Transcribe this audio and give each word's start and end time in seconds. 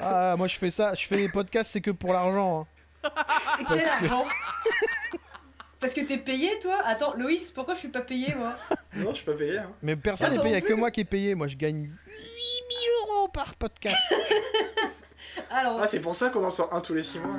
Ah, 0.00 0.34
moi 0.36 0.46
je 0.48 0.56
fais 0.58 0.70
ça, 0.70 0.94
je 0.94 1.06
fais 1.06 1.16
les 1.16 1.28
podcasts, 1.28 1.70
c'est 1.72 1.80
que 1.80 1.90
pour 1.90 2.12
l'argent. 2.12 2.66
hein. 3.04 3.10
Quel 3.68 3.82
argent? 3.82 4.24
Parce 5.80 5.94
que 5.94 6.02
t'es 6.02 6.18
payé, 6.18 6.58
toi? 6.60 6.78
Attends, 6.84 7.14
Loïs, 7.16 7.50
pourquoi 7.52 7.72
je 7.74 7.78
suis 7.80 7.88
pas 7.88 8.02
payé, 8.02 8.34
moi? 8.34 8.52
Non, 8.94 9.10
je 9.12 9.16
suis 9.16 9.24
pas 9.24 9.32
payé. 9.32 9.58
Hein. 9.58 9.70
Mais 9.82 9.96
personne 9.96 10.32
n'est 10.32 10.38
payé, 10.38 10.48
il 10.50 10.52
non 10.52 10.58
n'y 10.60 10.64
a 10.66 10.68
que 10.68 10.74
moi 10.74 10.90
qui 10.90 11.00
est 11.00 11.04
payé. 11.04 11.34
Moi 11.34 11.46
je 11.46 11.56
gagne 11.56 11.84
8000 11.84 11.90
euros 13.08 13.28
par 13.28 13.54
podcast. 13.54 13.96
Alors, 15.50 15.80
Ah, 15.80 15.86
c'est 15.86 16.00
pour 16.00 16.14
ça 16.14 16.28
qu'on 16.30 16.44
en 16.44 16.50
sort 16.50 16.74
un 16.74 16.80
tous 16.80 16.92
les 16.94 17.02
6 17.02 17.20
mois. 17.20 17.36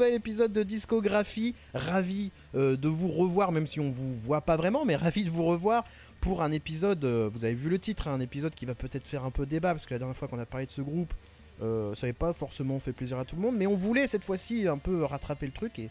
Nouvel 0.00 0.14
épisode 0.14 0.52
de 0.54 0.62
Discographie. 0.62 1.54
Ravi 1.74 2.32
euh, 2.54 2.74
de 2.74 2.88
vous 2.88 3.08
revoir, 3.08 3.52
même 3.52 3.66
si 3.66 3.80
on 3.80 3.90
vous 3.90 4.14
voit 4.14 4.40
pas 4.40 4.56
vraiment, 4.56 4.86
mais 4.86 4.96
ravi 4.96 5.24
de 5.24 5.30
vous 5.30 5.44
revoir 5.44 5.84
pour 6.22 6.42
un 6.42 6.52
épisode. 6.52 7.04
euh, 7.04 7.28
vous 7.30 7.44
avez 7.44 7.52
vu 7.52 7.68
le 7.68 7.78
titre, 7.78 8.08
hein, 8.08 8.14
un 8.14 8.20
épisode 8.20 8.54
qui 8.54 8.64
va 8.64 8.74
peut-être 8.74 9.06
faire 9.06 9.26
un 9.26 9.30
peu 9.30 9.44
débat 9.44 9.72
parce 9.74 9.84
que 9.84 9.92
la 9.92 9.98
dernière 9.98 10.16
fois 10.16 10.26
qu'on 10.26 10.38
a 10.38 10.46
parlé 10.46 10.64
de 10.64 10.70
ce 10.70 10.80
groupe, 10.80 11.12
euh, 11.60 11.94
ça 11.94 12.06
n'avait 12.06 12.16
pas 12.16 12.32
forcément 12.32 12.80
fait 12.80 12.94
plaisir 12.94 13.18
à 13.18 13.26
tout 13.26 13.36
le 13.36 13.42
monde, 13.42 13.56
mais 13.58 13.66
on 13.66 13.76
voulait 13.76 14.06
cette 14.06 14.24
fois-ci 14.24 14.66
un 14.66 14.78
peu 14.78 15.04
rattraper 15.04 15.44
le 15.44 15.52
truc 15.52 15.78
et, 15.78 15.90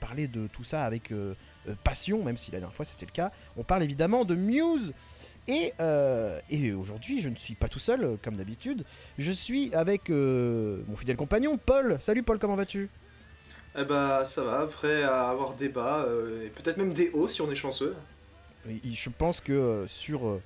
parler 0.00 0.26
de 0.26 0.48
tout 0.48 0.64
ça 0.64 0.84
avec 0.84 1.12
passion, 1.84 2.24
même 2.24 2.38
si 2.38 2.50
la 2.50 2.58
dernière 2.58 2.74
fois 2.74 2.86
c'était 2.86 3.06
le 3.06 3.12
cas. 3.12 3.30
On 3.56 3.62
parle 3.62 3.84
évidemment 3.84 4.24
de 4.24 4.34
Muse. 4.34 4.94
Et, 5.46 5.72
aujourd'hui, 6.72 7.20
je 7.20 7.28
ne 7.28 7.36
suis 7.36 7.54
pas 7.54 7.68
tout 7.68 7.78
seul, 7.78 8.16
comme 8.22 8.36
d'habitude. 8.36 8.84
Je 9.18 9.30
suis 9.30 9.74
avec 9.74 10.08
mon 10.08 10.96
fidèle 10.96 11.16
compagnon, 11.16 11.58
Paul. 11.58 11.98
Salut 12.00 12.22
Paul, 12.22 12.38
comment 12.38 12.56
vas-tu? 12.56 12.88
Eh 13.76 13.84
bah, 13.84 14.24
ça 14.24 14.42
va, 14.44 14.66
prêt 14.66 15.02
à 15.02 15.28
avoir 15.30 15.54
débat, 15.54 16.04
euh, 16.06 16.46
et 16.46 16.48
peut-être 16.50 16.76
même 16.76 16.92
des 16.92 17.10
hauts 17.10 17.26
si 17.28 17.42
on 17.42 17.50
est 17.50 17.54
chanceux. 17.56 17.96
Et- 18.68 18.74
et 18.88 18.92
Je 18.92 19.10
pense 19.10 19.40
que 19.40 19.52
euh, 19.52 19.88
sur, 19.88 20.26
euh, 20.28 20.40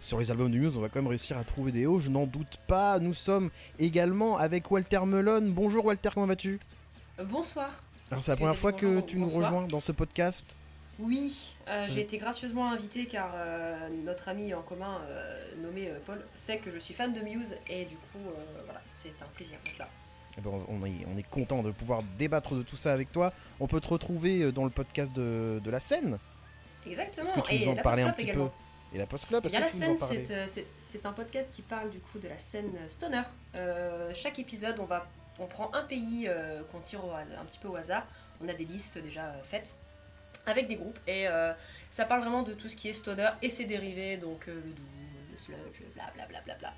sur 0.00 0.18
les 0.18 0.30
albums 0.30 0.50
de 0.50 0.58
Muse, 0.58 0.76
on 0.76 0.80
va 0.80 0.88
quand 0.88 1.00
même 1.00 1.06
réussir 1.08 1.38
à 1.38 1.44
trouver 1.44 1.72
des 1.72 1.86
hauts, 1.86 1.98
je 1.98 2.10
n'en 2.10 2.26
doute 2.26 2.58
pas. 2.66 2.98
Nous 2.98 3.14
sommes 3.14 3.50
également 3.78 4.36
avec 4.36 4.70
Walter 4.70 5.00
Melon. 5.06 5.42
Bonjour 5.48 5.86
Walter, 5.86 6.10
comment 6.12 6.26
vas-tu? 6.26 6.60
Bonsoir. 7.24 7.70
Alors 8.10 8.22
c'est 8.22 8.30
la 8.32 8.36
Tu 8.36 8.42
première 8.42 8.58
fois 8.58 8.72
que 8.72 9.00
tu 9.00 9.16
nous 9.18 9.24
bonsoir. 9.24 9.44
rejoins 9.50 9.66
dans 9.66 9.80
ce 9.80 9.92
podcast? 9.92 10.56
Oui, 10.98 11.54
euh, 11.68 11.82
j'ai 11.82 12.02
été 12.02 12.18
gracieusement 12.18 12.70
invitée 12.70 13.06
car 13.06 13.30
euh, 13.34 13.88
notre 14.04 14.28
ami 14.28 14.52
en 14.54 14.62
commun, 14.62 15.00
euh, 15.08 15.54
nommé 15.62 15.88
euh, 15.88 15.98
Paul, 16.06 16.22
sait 16.34 16.58
que 16.58 16.70
je 16.70 16.78
suis 16.78 16.94
fan 16.94 17.12
de 17.12 17.20
Muse 17.20 17.54
et 17.68 17.84
du 17.86 17.96
coup, 17.96 18.18
euh, 18.28 18.62
voilà, 18.64 18.80
c'est 18.94 19.12
un 19.22 19.26
plaisir 19.34 19.58
d'être 19.64 19.78
là. 19.78 19.88
Eh 20.38 20.42
ben, 20.42 20.50
on, 20.68 20.84
est, 20.84 20.92
on 21.12 21.16
est 21.16 21.22
content 21.28 21.62
de 21.62 21.70
pouvoir 21.70 22.02
débattre 22.18 22.54
de 22.54 22.62
tout 22.62 22.76
ça 22.76 22.92
avec 22.92 23.10
toi. 23.12 23.32
On 23.60 23.66
peut 23.66 23.80
te 23.80 23.88
retrouver 23.88 24.42
euh, 24.42 24.52
dans 24.52 24.64
le 24.64 24.70
podcast 24.70 25.12
de, 25.14 25.60
de 25.64 25.70
la 25.70 25.80
scène. 25.80 26.18
Exactement. 26.86 27.24
Est-ce 27.26 27.34
que 27.34 27.40
tu 27.40 27.54
et 27.54 27.64
nous 27.64 27.72
en 27.72 27.74
la 27.74 27.82
parlais 27.82 28.02
un 28.02 28.10
petit 28.12 28.24
également. 28.24 28.46
peu 28.48 28.96
Et 28.96 28.98
la 28.98 29.06
Post 29.06 29.26
Club, 29.28 29.44
Eh 29.46 29.58
la 29.58 29.68
scène, 29.68 29.96
c'est, 29.96 30.30
euh, 30.30 30.46
c'est, 30.78 31.06
un 31.06 31.12
podcast 31.12 31.50
qui 31.52 31.62
parle 31.62 31.90
du 31.90 31.98
coup 31.98 32.18
de 32.18 32.28
la 32.28 32.38
scène 32.38 32.70
stoner. 32.88 33.22
Euh, 33.54 34.12
chaque 34.14 34.38
épisode, 34.38 34.78
on, 34.78 34.84
va, 34.84 35.06
on 35.38 35.46
prend 35.46 35.72
un 35.74 35.82
pays 35.84 36.26
euh, 36.28 36.62
qu'on 36.70 36.80
tire 36.80 37.04
au 37.04 37.10
hasard- 37.10 37.40
un 37.40 37.44
petit 37.44 37.58
peu 37.58 37.68
au 37.68 37.76
hasard. 37.76 38.06
On 38.42 38.48
a 38.48 38.52
des 38.52 38.64
listes 38.66 38.98
déjà 38.98 39.24
euh, 39.24 39.42
faites 39.42 39.74
avec 40.44 40.68
des 40.68 40.76
groupes 40.76 40.98
et 41.08 41.26
ça 41.90 42.04
parle 42.04 42.20
vraiment 42.20 42.44
de 42.44 42.52
tout 42.52 42.68
ce 42.68 42.76
qui 42.76 42.88
est 42.88 42.92
stoner 42.92 43.30
et 43.42 43.50
ses 43.50 43.64
dérivés, 43.64 44.16
donc 44.16 44.46
le 44.46 44.54
doom, 44.54 44.86
le 45.32 45.36
sludge, 45.36 45.82
blablabla. 45.94 46.26
Bla, 46.28 46.40
bla, 46.44 46.54
bla. 46.54 46.72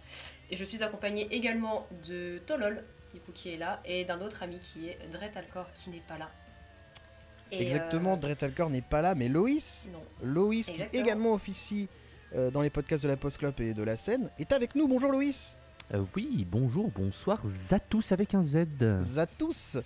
Et 0.48 0.56
je 0.56 0.64
suis 0.64 0.82
accompagnée 0.82 1.28
également 1.34 1.86
de 2.08 2.38
Tolol, 2.46 2.82
du 3.14 3.20
coup, 3.20 3.32
qui 3.32 3.50
est 3.50 3.56
là, 3.56 3.80
et 3.84 4.04
d'un 4.04 4.20
autre 4.20 4.42
ami 4.42 4.58
qui 4.58 4.88
est 4.88 4.98
Dret 5.12 5.32
Alcor, 5.36 5.66
qui 5.74 5.90
n'est 5.90 6.02
pas 6.06 6.18
là. 6.18 6.30
Et, 7.50 7.62
Exactement, 7.62 8.12
euh, 8.14 8.16
Dretalcor 8.16 8.68
n'est 8.68 8.82
pas 8.82 9.00
là, 9.00 9.14
mais 9.14 9.28
Loïs 9.28 9.88
non. 9.92 10.02
Loïs, 10.22 10.66
qui 10.70 10.82
également 10.92 11.32
officie 11.32 11.88
euh, 12.34 12.50
dans 12.50 12.60
les 12.60 12.68
podcasts 12.68 13.04
de 13.04 13.08
la 13.08 13.16
Post 13.16 13.38
Club 13.38 13.54
et 13.60 13.72
de 13.72 13.82
la 13.82 13.96
scène, 13.96 14.28
est 14.38 14.52
avec 14.52 14.74
nous. 14.74 14.86
Bonjour 14.86 15.10
Loïs. 15.10 15.56
Euh, 15.94 16.04
oui, 16.14 16.46
bonjour, 16.50 16.90
bonsoir, 16.94 17.40
Zatus 17.46 18.12
avec 18.12 18.34
un 18.34 18.42
Z. 18.42 18.66
Zatus. 19.02 19.78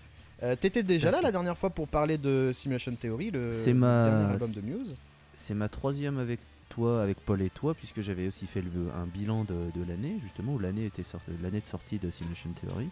Euh, 0.43 0.57
T'étais 0.57 0.83
déjà 0.83 1.13
là 1.13 1.21
la 1.23 1.31
dernière 1.31 1.57
fois 1.57 1.71
pour 1.71 1.87
parler 1.87 2.19
de 2.19 2.51
Simulation 2.53 2.93
Theory, 2.97 3.31
le 3.31 3.53
C'est 3.53 3.73
ma- 3.73 4.09
dernier 4.11 4.33
album 4.33 4.51
de 4.51 4.61
Muse. 4.61 4.97
C'est 5.35 5.55
ma 5.55 5.69
troisième 5.69 6.19
avec 6.19 6.41
toi, 6.69 7.01
avec 7.01 7.21
Paul 7.21 7.41
et 7.43 7.51
toi, 7.51 7.75
puisque 7.75 8.01
j'avais 8.01 8.27
aussi 8.27 8.49
fait 8.49 8.61
le- 8.63 8.91
un 9.01 9.07
bilan 9.07 9.45
de, 9.45 9.55
de 9.79 9.85
l'année, 9.89 10.17
justement, 10.25 10.55
où 10.55 10.59
l'année 10.59 10.87
était 10.87 11.05
l'année 11.41 11.61
de 11.61 11.67
sortie 11.67 12.01
de 12.01 12.11
Simulation 12.11 12.51
Theory. 12.61 12.89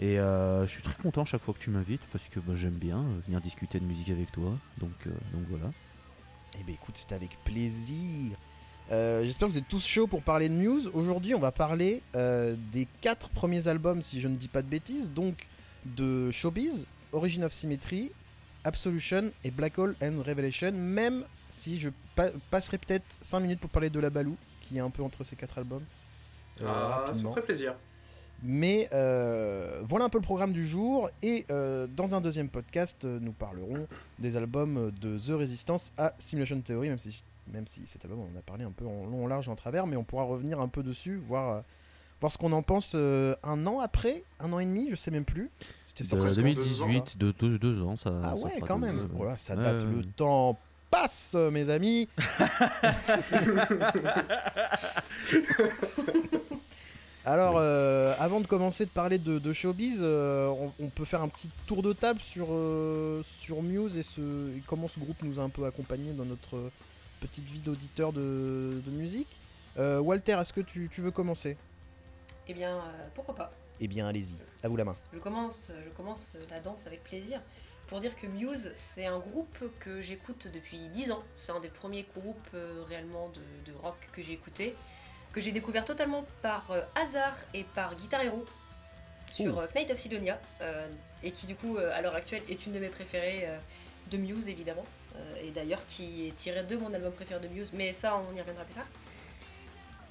Et 0.00 0.18
euh, 0.18 0.66
je 0.66 0.70
suis 0.72 0.82
très 0.82 1.00
content 1.02 1.24
chaque 1.24 1.42
fois 1.42 1.54
que 1.54 1.58
tu 1.60 1.70
m'invites, 1.70 2.02
parce 2.12 2.24
que 2.28 2.40
bah, 2.40 2.54
j'aime 2.56 2.74
bien 2.74 2.98
euh, 2.98 3.20
venir 3.26 3.40
discuter 3.40 3.78
de 3.78 3.84
musique 3.84 4.10
avec 4.10 4.30
toi. 4.32 4.52
Donc, 4.78 4.90
euh, 5.06 5.10
donc 5.32 5.42
voilà. 5.48 5.70
Eh 6.60 6.62
bien 6.64 6.74
écoute, 6.74 6.96
c'était 6.96 7.14
avec 7.14 7.38
plaisir. 7.44 8.36
Euh, 8.92 9.22
J'espère 9.24 9.48
que 9.48 9.52
vous 9.52 9.58
êtes 9.58 9.68
tous 9.68 9.86
chauds 9.86 10.06
pour 10.06 10.22
parler 10.22 10.48
de 10.48 10.54
Muse. 10.54 10.90
Aujourd'hui, 10.94 11.34
on 11.34 11.40
va 11.40 11.52
parler 11.52 12.02
euh, 12.16 12.54
des 12.72 12.86
quatre 13.00 13.28
premiers 13.30 13.66
albums, 13.68 14.02
si 14.02 14.20
je 14.20 14.28
ne 14.28 14.36
dis 14.36 14.48
pas 14.48 14.62
de 14.62 14.68
bêtises, 14.68 15.10
donc 15.10 15.46
de 15.86 16.30
Showbiz, 16.30 16.86
Origin 17.12 17.44
of 17.44 17.52
Symmetry, 17.52 18.10
Absolution 18.64 19.30
et 19.44 19.50
Black 19.50 19.78
Hole 19.78 19.94
and 20.02 20.22
Revelation, 20.26 20.72
même 20.72 21.24
si 21.48 21.78
je 21.80 21.90
pa- 22.16 22.30
passerai 22.50 22.78
peut-être 22.78 23.16
5 23.20 23.40
minutes 23.40 23.60
pour 23.60 23.70
parler 23.70 23.90
de 23.90 24.00
La 24.00 24.10
Balou, 24.10 24.36
qui 24.60 24.76
est 24.76 24.80
un 24.80 24.90
peu 24.90 25.02
entre 25.02 25.22
ces 25.24 25.36
quatre 25.36 25.58
albums. 25.58 25.84
Euh, 26.62 26.66
ah, 26.68 27.10
ça 27.14 27.22
me 27.22 27.28
ferait 27.30 27.42
plaisir. 27.42 27.74
Mais 28.42 28.88
euh, 28.92 29.80
voilà 29.84 30.04
un 30.06 30.08
peu 30.10 30.18
le 30.18 30.24
programme 30.24 30.52
du 30.52 30.66
jour. 30.66 31.08
Et 31.22 31.46
euh, 31.50 31.86
dans 31.86 32.14
un 32.14 32.20
deuxième 32.20 32.48
podcast, 32.48 33.04
euh, 33.04 33.18
nous 33.20 33.32
parlerons 33.32 33.86
des 34.18 34.36
albums 34.36 34.92
de 35.00 35.16
The 35.18 35.30
Resistance 35.38 35.92
à 35.96 36.12
Simulation 36.18 36.60
Theory, 36.60 36.88
même 36.90 36.98
si, 36.98 37.22
même 37.52 37.66
si 37.66 37.86
cet 37.86 38.04
album, 38.04 38.20
on 38.20 38.24
en 38.36 38.38
a 38.38 38.42
parlé 38.42 38.64
un 38.64 38.70
peu 38.70 38.84
en 38.86 39.06
long, 39.06 39.24
en 39.24 39.26
large 39.28 39.48
et 39.48 39.50
en 39.50 39.56
travers, 39.56 39.86
mais 39.86 39.96
on 39.96 40.04
pourra 40.04 40.24
revenir 40.24 40.60
un 40.60 40.68
peu 40.68 40.82
dessus, 40.82 41.20
voir, 41.26 41.62
voir 42.20 42.30
ce 42.32 42.36
qu'on 42.38 42.52
en 42.52 42.62
pense 42.62 42.92
euh, 42.94 43.34
un 43.42 43.66
an 43.66 43.80
après, 43.80 44.24
un 44.40 44.52
an 44.52 44.58
et 44.58 44.66
demi, 44.66 44.88
je 44.90 44.96
sais 44.96 45.10
même 45.10 45.24
plus. 45.24 45.50
C'était 45.86 46.04
De 46.04 46.08
sorti. 46.08 46.24
presque 46.24 46.36
deux 46.36 46.42
2018, 46.42 47.18
de 47.18 47.32
deux, 47.32 47.58
deux 47.58 47.82
ans, 47.82 47.96
ça. 47.96 48.12
Ah 48.22 48.34
ouais, 48.36 48.60
quand 48.66 48.78
même. 48.78 49.08
Voilà, 49.14 49.38
ça 49.38 49.56
date, 49.56 49.84
le 49.84 50.02
temps 50.04 50.58
passe, 50.90 51.34
mes 51.50 51.70
amis. 51.70 52.08
Alors, 57.26 57.54
avant 58.34 58.40
de 58.40 58.48
commencer 58.48 58.84
de 58.84 58.90
parler 58.90 59.20
de, 59.20 59.38
de 59.38 59.52
showbiz, 59.52 60.00
euh, 60.02 60.48
on, 60.48 60.72
on 60.80 60.88
peut 60.88 61.04
faire 61.04 61.22
un 61.22 61.28
petit 61.28 61.48
tour 61.68 61.84
de 61.84 61.92
table 61.92 62.18
sur, 62.18 62.48
euh, 62.50 63.22
sur 63.22 63.62
Muse 63.62 63.96
et, 63.96 64.02
ce, 64.02 64.20
et 64.56 64.62
comment 64.66 64.88
ce 64.88 64.98
groupe 64.98 65.22
nous 65.22 65.38
a 65.38 65.44
un 65.44 65.48
peu 65.50 65.64
accompagnés 65.66 66.12
dans 66.12 66.24
notre 66.24 66.72
petite 67.20 67.44
vie 67.44 67.60
d'auditeur 67.60 68.12
de, 68.12 68.82
de 68.84 68.90
musique. 68.90 69.28
Euh, 69.78 70.00
Walter, 70.00 70.32
est-ce 70.40 70.52
que 70.52 70.62
tu, 70.62 70.90
tu 70.92 71.00
veux 71.00 71.12
commencer? 71.12 71.56
Eh 72.48 72.54
bien, 72.54 72.78
euh, 72.78 72.80
pourquoi 73.14 73.36
pas 73.36 73.52
Eh 73.78 73.86
bien, 73.86 74.08
allez-y, 74.08 74.34
à 74.64 74.68
vous 74.68 74.76
la 74.76 74.84
main. 74.84 74.96
Je 75.12 75.20
commence, 75.20 75.70
je 75.84 75.90
commence 75.90 76.32
la 76.50 76.58
danse 76.58 76.88
avec 76.88 77.04
plaisir 77.04 77.40
pour 77.86 78.00
dire 78.00 78.16
que 78.16 78.26
Muse, 78.26 78.72
c'est 78.74 79.06
un 79.06 79.20
groupe 79.20 79.62
que 79.78 80.00
j'écoute 80.00 80.48
depuis 80.52 80.88
10 80.88 81.12
ans. 81.12 81.22
C'est 81.36 81.52
un 81.52 81.60
des 81.60 81.68
premiers 81.68 82.04
groupes 82.16 82.48
euh, 82.54 82.82
réellement 82.88 83.28
de, 83.28 83.70
de 83.70 83.76
rock 83.78 83.94
que 84.12 84.22
j'ai 84.22 84.32
écouté, 84.32 84.74
que 85.34 85.40
j'ai 85.40 85.52
découvert 85.52 85.84
totalement 85.84 86.24
par 86.42 86.70
euh, 86.70 86.80
hasard 86.94 87.36
et 87.52 87.64
par 87.64 87.94
Guitar 87.96 88.22
Hero 88.22 88.46
sur 89.28 89.56
Ouh. 89.56 89.60
euh, 89.60 89.66
Knight 89.74 89.90
of 89.90 89.98
Sidonia, 89.98 90.40
euh, 90.60 90.88
et 91.22 91.32
qui 91.32 91.46
du 91.46 91.56
coup, 91.56 91.76
à 91.76 92.00
l'heure 92.00 92.14
actuelle, 92.14 92.42
est 92.48 92.64
une 92.66 92.72
de 92.72 92.78
mes 92.78 92.88
préférées 92.88 93.48
de 94.10 94.16
Muse 94.16 94.48
évidemment, 94.48 94.84
et 95.42 95.50
d'ailleurs 95.50 95.84
qui 95.86 96.28
est 96.28 96.36
tirée 96.36 96.62
de 96.62 96.76
mon 96.76 96.92
album 96.92 97.12
préféré 97.12 97.40
de 97.40 97.48
Muse, 97.48 97.72
mais 97.72 97.92
ça, 97.92 98.16
on 98.16 98.36
y 98.36 98.40
reviendra 98.40 98.64
plus 98.64 98.74
tard. 98.74 98.86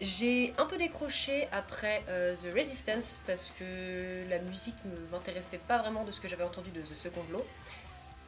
J'ai 0.01 0.53
un 0.57 0.65
peu 0.65 0.77
décroché 0.77 1.47
après 1.51 2.03
euh, 2.09 2.35
The 2.35 2.53
Resistance 2.53 3.21
parce 3.27 3.53
que 3.57 4.27
la 4.27 4.39
musique 4.39 4.75
ne 4.85 5.11
m'intéressait 5.11 5.59
pas 5.59 5.77
vraiment 5.77 6.03
de 6.03 6.11
ce 6.11 6.19
que 6.19 6.27
j'avais 6.27 6.43
entendu 6.43 6.71
de 6.71 6.81
The 6.81 6.95
Second 6.95 7.23
Law. 7.31 7.45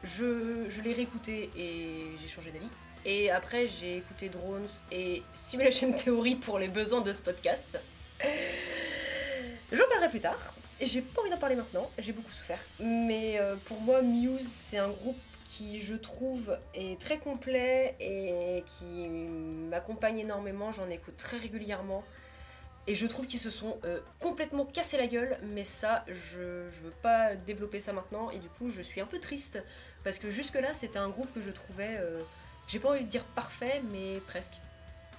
Je, 0.03 0.69
je 0.69 0.81
l'ai 0.81 0.93
réécouté 0.93 1.49
et 1.57 2.11
j'ai 2.21 2.27
changé 2.27 2.51
d'avis. 2.51 2.69
Et 3.05 3.29
après, 3.29 3.67
j'ai 3.67 3.97
écouté 3.97 4.29
Drones 4.29 4.67
et 4.91 5.21
Simulation 5.35 5.93
Theory 5.93 6.35
pour 6.35 6.57
les 6.57 6.67
besoins 6.67 7.01
de 7.01 7.13
ce 7.13 7.21
podcast. 7.21 7.79
J'en 9.71 9.87
parlerai 9.89 10.09
plus 10.09 10.21
tard. 10.21 10.55
J'ai 10.81 11.01
pas 11.01 11.21
envie 11.21 11.29
d'en 11.29 11.37
parler 11.37 11.55
maintenant, 11.55 11.89
j'ai 11.99 12.11
beaucoup 12.11 12.31
souffert. 12.31 12.59
Mais 12.79 13.39
euh, 13.39 13.55
pour 13.65 13.79
moi, 13.79 14.01
Muse, 14.01 14.47
c'est 14.47 14.79
un 14.79 14.89
groupe 14.89 15.19
qui, 15.45 15.79
je 15.81 15.95
trouve, 15.95 16.57
est 16.73 16.99
très 16.99 17.19
complet 17.19 17.95
et 17.99 18.63
qui 18.65 19.07
m'accompagne 19.69 20.19
énormément. 20.19 20.71
J'en 20.71 20.89
écoute 20.89 21.15
très 21.15 21.37
régulièrement. 21.37 22.03
Et 22.87 22.95
je 22.95 23.07
trouve 23.07 23.25
qu'ils 23.25 23.39
se 23.39 23.49
sont 23.49 23.79
euh, 23.83 23.99
complètement 24.19 24.65
cassés 24.65 24.97
la 24.97 25.07
gueule, 25.07 25.37
mais 25.41 25.63
ça, 25.63 26.05
je, 26.07 26.69
je 26.69 26.81
veux 26.81 26.93
pas 27.01 27.35
développer 27.35 27.79
ça 27.79 27.93
maintenant. 27.93 28.29
Et 28.31 28.39
du 28.39 28.49
coup, 28.49 28.69
je 28.69 28.81
suis 28.81 29.01
un 29.01 29.07
peu 29.07 29.19
triste 29.19 29.63
parce 30.03 30.19
que 30.19 30.29
jusque-là, 30.29 30.73
c'était 30.73 30.99
un 30.99 31.09
groupe 31.09 31.33
que 31.33 31.41
je 31.41 31.49
trouvais, 31.49 31.97
euh, 31.97 32.21
j'ai 32.67 32.79
pas 32.79 32.89
envie 32.89 33.03
de 33.03 33.09
dire 33.09 33.23
parfait, 33.23 33.81
mais 33.91 34.19
presque. 34.27 34.53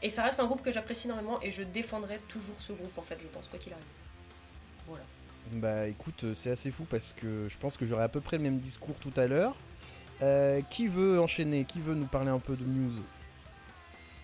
Et 0.03 0.11
ça 0.11 0.23
reste 0.23 0.41
un 0.41 0.47
groupe 0.47 0.63
que 0.63 0.71
j'apprécie 0.71 1.07
énormément 1.07 1.41
et 1.43 1.51
je 1.51 1.63
défendrai 1.63 2.21
toujours 2.29 2.57
ce 2.61 2.73
groupe 2.73 2.97
en 2.99 3.03
fait, 3.03 3.19
je 3.21 3.27
pense, 3.29 3.49
quoi 3.49 3.59
qu'il 3.59 3.73
arrive. 3.73 3.85
Voilà. 4.87 5.05
Bah 5.53 5.87
écoute, 5.87 6.25
euh, 6.25 6.35
c'est 6.35 6.51
assez 6.51 6.71
fou 6.71 6.85
parce 6.85 7.13
que 7.13 7.49
je 7.49 7.57
pense 7.57 7.77
que 7.77 7.87
j'aurai 7.87 8.03
à 8.03 8.09
peu 8.09 8.21
près 8.21 8.37
le 8.37 8.43
même 8.43 8.59
discours 8.59 8.97
tout 8.97 9.13
à 9.17 9.27
l'heure. 9.27 9.55
Euh, 10.23 10.61
qui 10.71 10.89
veut 10.89 11.21
enchaîner? 11.21 11.65
Qui 11.65 11.81
veut 11.81 11.95
nous 11.95 12.07
parler 12.07 12.31
un 12.31 12.39
peu 12.39 12.57
de 12.57 12.65
Muse 12.65 13.01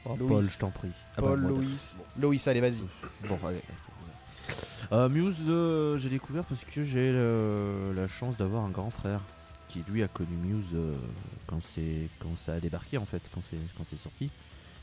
Oh. 0.05 0.17
Paul, 0.17 0.43
je 0.43 0.59
t'en 0.59 0.71
prie. 0.71 0.91
Ah 1.17 1.21
bah, 1.21 1.29
Paul, 1.29 1.41
Loïs 1.41 1.97
Loïs, 2.19 2.49
allez, 2.49 2.61
vas-y. 2.61 2.83
Bon, 3.29 3.39
allez. 3.47 3.61
Euh, 4.91 5.09
Muse, 5.09 5.37
euh, 5.49 5.97
j'ai 5.97 6.09
découvert 6.09 6.45
parce 6.45 6.65
que 6.65 6.83
j'ai 6.83 7.13
euh, 7.15 7.95
la 7.95 8.09
chance 8.09 8.37
d'avoir 8.37 8.65
un 8.65 8.71
grand 8.71 8.91
frère 8.91 9.21
qui 9.73 9.83
lui 9.91 10.03
a 10.03 10.09
connu 10.09 10.37
Muse 10.37 10.67
euh, 10.75 10.97
quand 11.47 11.61
quand 12.21 12.37
ça 12.37 12.55
a 12.55 12.61
débarqué 12.61 12.99
en 12.99 13.07
fait, 13.07 13.23
quand 13.33 13.41
c'est 13.89 13.99
sorti. 13.99 14.31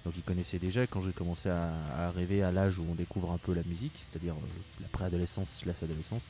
Donc 0.05 0.15
il 0.17 0.23
connaissait 0.23 0.59
déjà 0.59 0.87
quand 0.87 1.01
j'ai 1.01 1.11
commencé 1.11 1.49
à, 1.49 1.69
à 1.93 2.07
arriver 2.07 2.41
à 2.41 2.51
l'âge 2.51 2.79
où 2.79 2.85
on 2.89 2.95
découvre 2.95 3.31
un 3.31 3.37
peu 3.37 3.53
la 3.53 3.63
musique, 3.63 4.05
c'est-à-dire 4.09 4.33
euh, 4.33 4.81
la 4.81 4.87
préadolescence 4.87 5.59
slash 5.61 5.83
adolescence. 5.83 6.23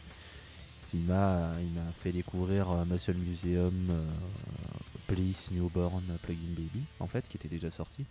Il 0.94 1.02
m'a 1.02 1.52
fait 2.04 2.12
découvrir 2.12 2.70
euh, 2.72 2.84
Muscle 2.86 3.14
Museum, 3.14 3.88
euh, 3.92 4.04
Police, 5.08 5.52
Newborn, 5.52 6.04
Plugin 6.24 6.54
Baby 6.56 6.84
en 7.00 7.08
fait, 7.08 7.28
qui 7.30 7.38
était 7.38 7.48
déjà 7.48 7.72
sorti. 7.72 8.06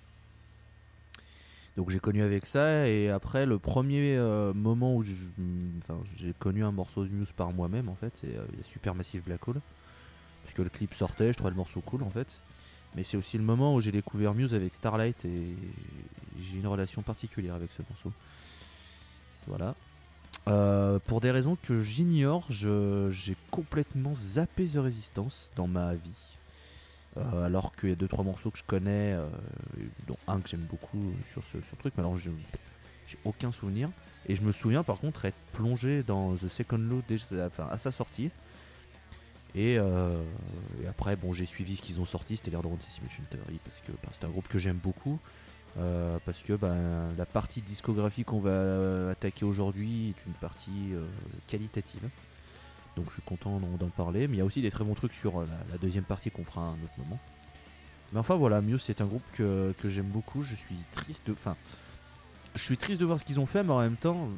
Donc 1.78 1.90
j'ai 1.90 2.00
connu 2.00 2.22
avec 2.22 2.44
ça 2.44 2.88
et 2.88 3.08
après 3.08 3.46
le 3.46 3.60
premier 3.60 4.16
euh, 4.16 4.52
moment 4.52 4.96
où 4.96 5.04
j'ai 5.04 6.32
connu 6.40 6.64
un 6.64 6.72
morceau 6.72 7.04
de 7.04 7.08
Muse 7.08 7.30
par 7.30 7.52
moi-même 7.52 7.88
en 7.88 7.94
fait 7.94 8.12
c'est 8.20 8.36
euh, 8.36 8.44
Supermassive 8.64 9.22
Black 9.22 9.46
Hole 9.46 9.60
puisque 10.48 10.64
le 10.64 10.70
clip 10.70 10.94
sortait 10.94 11.28
je 11.28 11.34
trouvais 11.34 11.50
le 11.50 11.56
morceau 11.56 11.80
cool 11.80 12.02
en 12.02 12.10
fait 12.10 12.40
mais 12.96 13.04
c'est 13.04 13.16
aussi 13.16 13.36
le 13.36 13.44
moment 13.44 13.74
où 13.74 13.80
j'ai 13.80 13.92
découvert 13.92 14.34
Muse 14.34 14.54
avec 14.54 14.74
Starlight 14.74 15.24
et 15.24 15.54
j'ai 16.40 16.56
une 16.58 16.66
relation 16.66 17.02
particulière 17.02 17.54
avec 17.54 17.70
ce 17.72 17.82
morceau 17.88 18.12
voilà 19.46 19.74
Euh, 20.46 20.98
pour 21.06 21.20
des 21.20 21.30
raisons 21.30 21.58
que 21.62 21.82
j'ignore 21.82 22.46
j'ai 22.50 23.36
complètement 23.50 24.14
zappé 24.14 24.66
The 24.66 24.78
Resistance 24.78 25.50
dans 25.56 25.66
ma 25.66 25.94
vie 25.94 26.38
euh, 27.18 27.46
alors 27.46 27.74
qu'il 27.74 27.88
y 27.88 27.92
a 27.92 27.96
deux 27.96 28.08
trois 28.08 28.24
morceaux 28.24 28.50
que 28.50 28.58
je 28.58 28.64
connais, 28.64 29.12
euh, 29.12 29.26
dont 30.06 30.18
un 30.26 30.40
que 30.40 30.48
j'aime 30.48 30.66
beaucoup 30.70 31.12
sur 31.32 31.42
ce, 31.52 31.74
truc, 31.76 31.94
mais 31.96 32.02
alors 32.02 32.16
j'ai 32.16 32.30
aucun 33.24 33.50
souvenir. 33.50 33.90
Et 34.26 34.36
je 34.36 34.42
me 34.42 34.52
souviens 34.52 34.82
par 34.82 34.98
contre 34.98 35.24
être 35.24 35.38
plongé 35.52 36.02
dans 36.02 36.34
The 36.36 36.48
Second 36.48 36.78
Load 36.78 37.04
à 37.58 37.78
sa 37.78 37.90
sortie. 37.90 38.30
Et, 39.58 39.76
euh, 39.76 40.22
et 40.82 40.86
après, 40.86 41.16
bon, 41.16 41.32
j'ai 41.32 41.44
suivi 41.44 41.74
ce 41.74 41.82
qu'ils 41.82 42.00
ont 42.00 42.06
sorti, 42.06 42.36
c'est-à-dire 42.36 42.62
Drone 42.62 42.78
Simulation 42.88 43.24
Theory, 43.28 43.58
parce 43.64 43.80
que 43.80 43.92
c'est 44.12 44.24
un 44.24 44.30
groupe 44.30 44.46
que 44.46 44.58
j'aime 44.60 44.78
beaucoup. 44.78 45.18
euh, 45.78 46.18
parce 46.24 46.40
que 46.40 46.54
bah, 46.54 46.74
la 47.16 47.26
partie 47.26 47.60
discographie 47.60 48.24
qu'on 48.24 48.40
va 48.40 49.10
attaquer 49.10 49.44
aujourd'hui 49.44 50.10
est 50.10 50.26
une 50.26 50.32
partie 50.34 50.92
euh, 50.92 51.06
qualitative. 51.46 52.08
Donc 52.96 53.06
je 53.08 53.14
suis 53.14 53.22
content 53.22 53.60
d'en 53.60 53.88
parler. 53.88 54.26
Mais 54.28 54.36
il 54.36 54.38
y 54.38 54.42
a 54.42 54.44
aussi 54.44 54.62
des 54.62 54.70
très 54.70 54.84
bons 54.84 54.94
trucs 54.94 55.14
sur 55.14 55.40
la, 55.40 55.46
la 55.70 55.78
deuxième 55.78 56.04
partie 56.04 56.30
qu'on 56.30 56.44
fera 56.44 56.62
à 56.62 56.64
un 56.64 56.72
autre 56.84 56.98
moment. 56.98 57.18
Mais 58.12 58.18
enfin 58.18 58.34
voilà, 58.36 58.60
Muse 58.60 58.82
c'est 58.84 59.00
un 59.00 59.06
groupe 59.06 59.22
que, 59.34 59.74
que 59.80 59.88
j'aime 59.88 60.08
beaucoup. 60.08 60.42
Je 60.42 60.54
suis 60.54 60.76
triste 60.92 61.26
de. 61.26 61.32
Enfin. 61.32 61.56
Je 62.54 62.62
suis 62.62 62.76
triste 62.76 63.00
de 63.00 63.06
voir 63.06 63.20
ce 63.20 63.24
qu'ils 63.24 63.38
ont 63.38 63.46
fait, 63.46 63.62
mais 63.62 63.72
en 63.72 63.80
même 63.80 63.96
temps, 63.96 64.28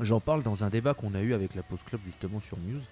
j'en 0.00 0.20
parle 0.20 0.42
dans 0.42 0.64
un 0.64 0.70
débat 0.70 0.94
qu'on 0.94 1.14
a 1.14 1.20
eu 1.20 1.34
avec 1.34 1.54
la 1.54 1.62
Post 1.62 1.84
Club 1.84 2.00
justement 2.06 2.40
sur 2.40 2.56
Muse. 2.58 2.84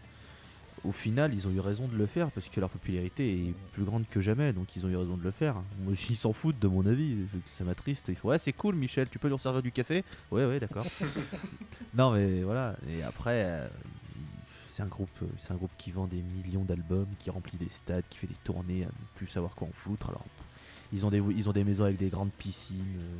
Au 0.86 0.92
final, 0.92 1.34
ils 1.34 1.46
ont 1.48 1.50
eu 1.50 1.60
raison 1.60 1.88
de 1.88 1.96
le 1.96 2.06
faire 2.06 2.30
parce 2.30 2.48
que 2.48 2.60
leur 2.60 2.70
popularité 2.70 3.48
est 3.48 3.54
plus 3.72 3.84
grande 3.84 4.04
que 4.08 4.20
jamais, 4.20 4.52
donc 4.52 4.76
ils 4.76 4.86
ont 4.86 4.88
eu 4.88 4.96
raison 4.96 5.16
de 5.16 5.22
le 5.22 5.30
faire. 5.30 5.56
Moi, 5.80 5.94
ils 6.10 6.16
s'en 6.16 6.32
foutent 6.32 6.58
de 6.58 6.68
mon 6.68 6.86
avis, 6.86 7.16
ça 7.46 7.64
m'attriste. 7.64 8.06
Ils 8.08 8.16
font 8.16 8.28
Ouais, 8.28 8.38
c'est 8.38 8.52
cool, 8.52 8.76
Michel, 8.76 9.08
tu 9.08 9.18
peux 9.18 9.28
nous 9.28 9.38
servir 9.38 9.62
du 9.62 9.72
café? 9.72 10.04
Ouais, 10.30 10.44
ouais, 10.44 10.60
d'accord. 10.60 10.86
non, 11.94 12.12
mais 12.12 12.42
voilà. 12.42 12.76
Et 12.88 13.02
après, 13.02 13.42
euh, 13.46 13.68
c'est 14.76 14.82
un 14.82 14.86
groupe, 14.86 15.08
euh, 15.22 15.26
c'est 15.40 15.52
un 15.52 15.56
groupe 15.56 15.70
qui 15.78 15.90
vend 15.90 16.06
des 16.06 16.22
millions 16.22 16.64
d'albums, 16.64 17.08
qui 17.18 17.30
remplit 17.30 17.56
des 17.56 17.70
stades, 17.70 18.04
qui 18.10 18.18
fait 18.18 18.26
des 18.26 18.36
tournées 18.44 18.84
à 18.84 18.88
ne 18.88 19.06
plus 19.14 19.26
savoir 19.26 19.54
quoi 19.54 19.66
en 19.68 19.72
foutre. 19.72 20.10
Alors, 20.10 20.24
ils 20.92 21.06
ont 21.06 21.10
des, 21.10 21.22
ils 21.34 21.48
ont 21.48 21.52
des 21.52 21.64
maisons 21.64 21.84
avec 21.84 21.96
des 21.96 22.10
grandes 22.10 22.32
piscines, 22.32 22.98
euh, 22.98 23.18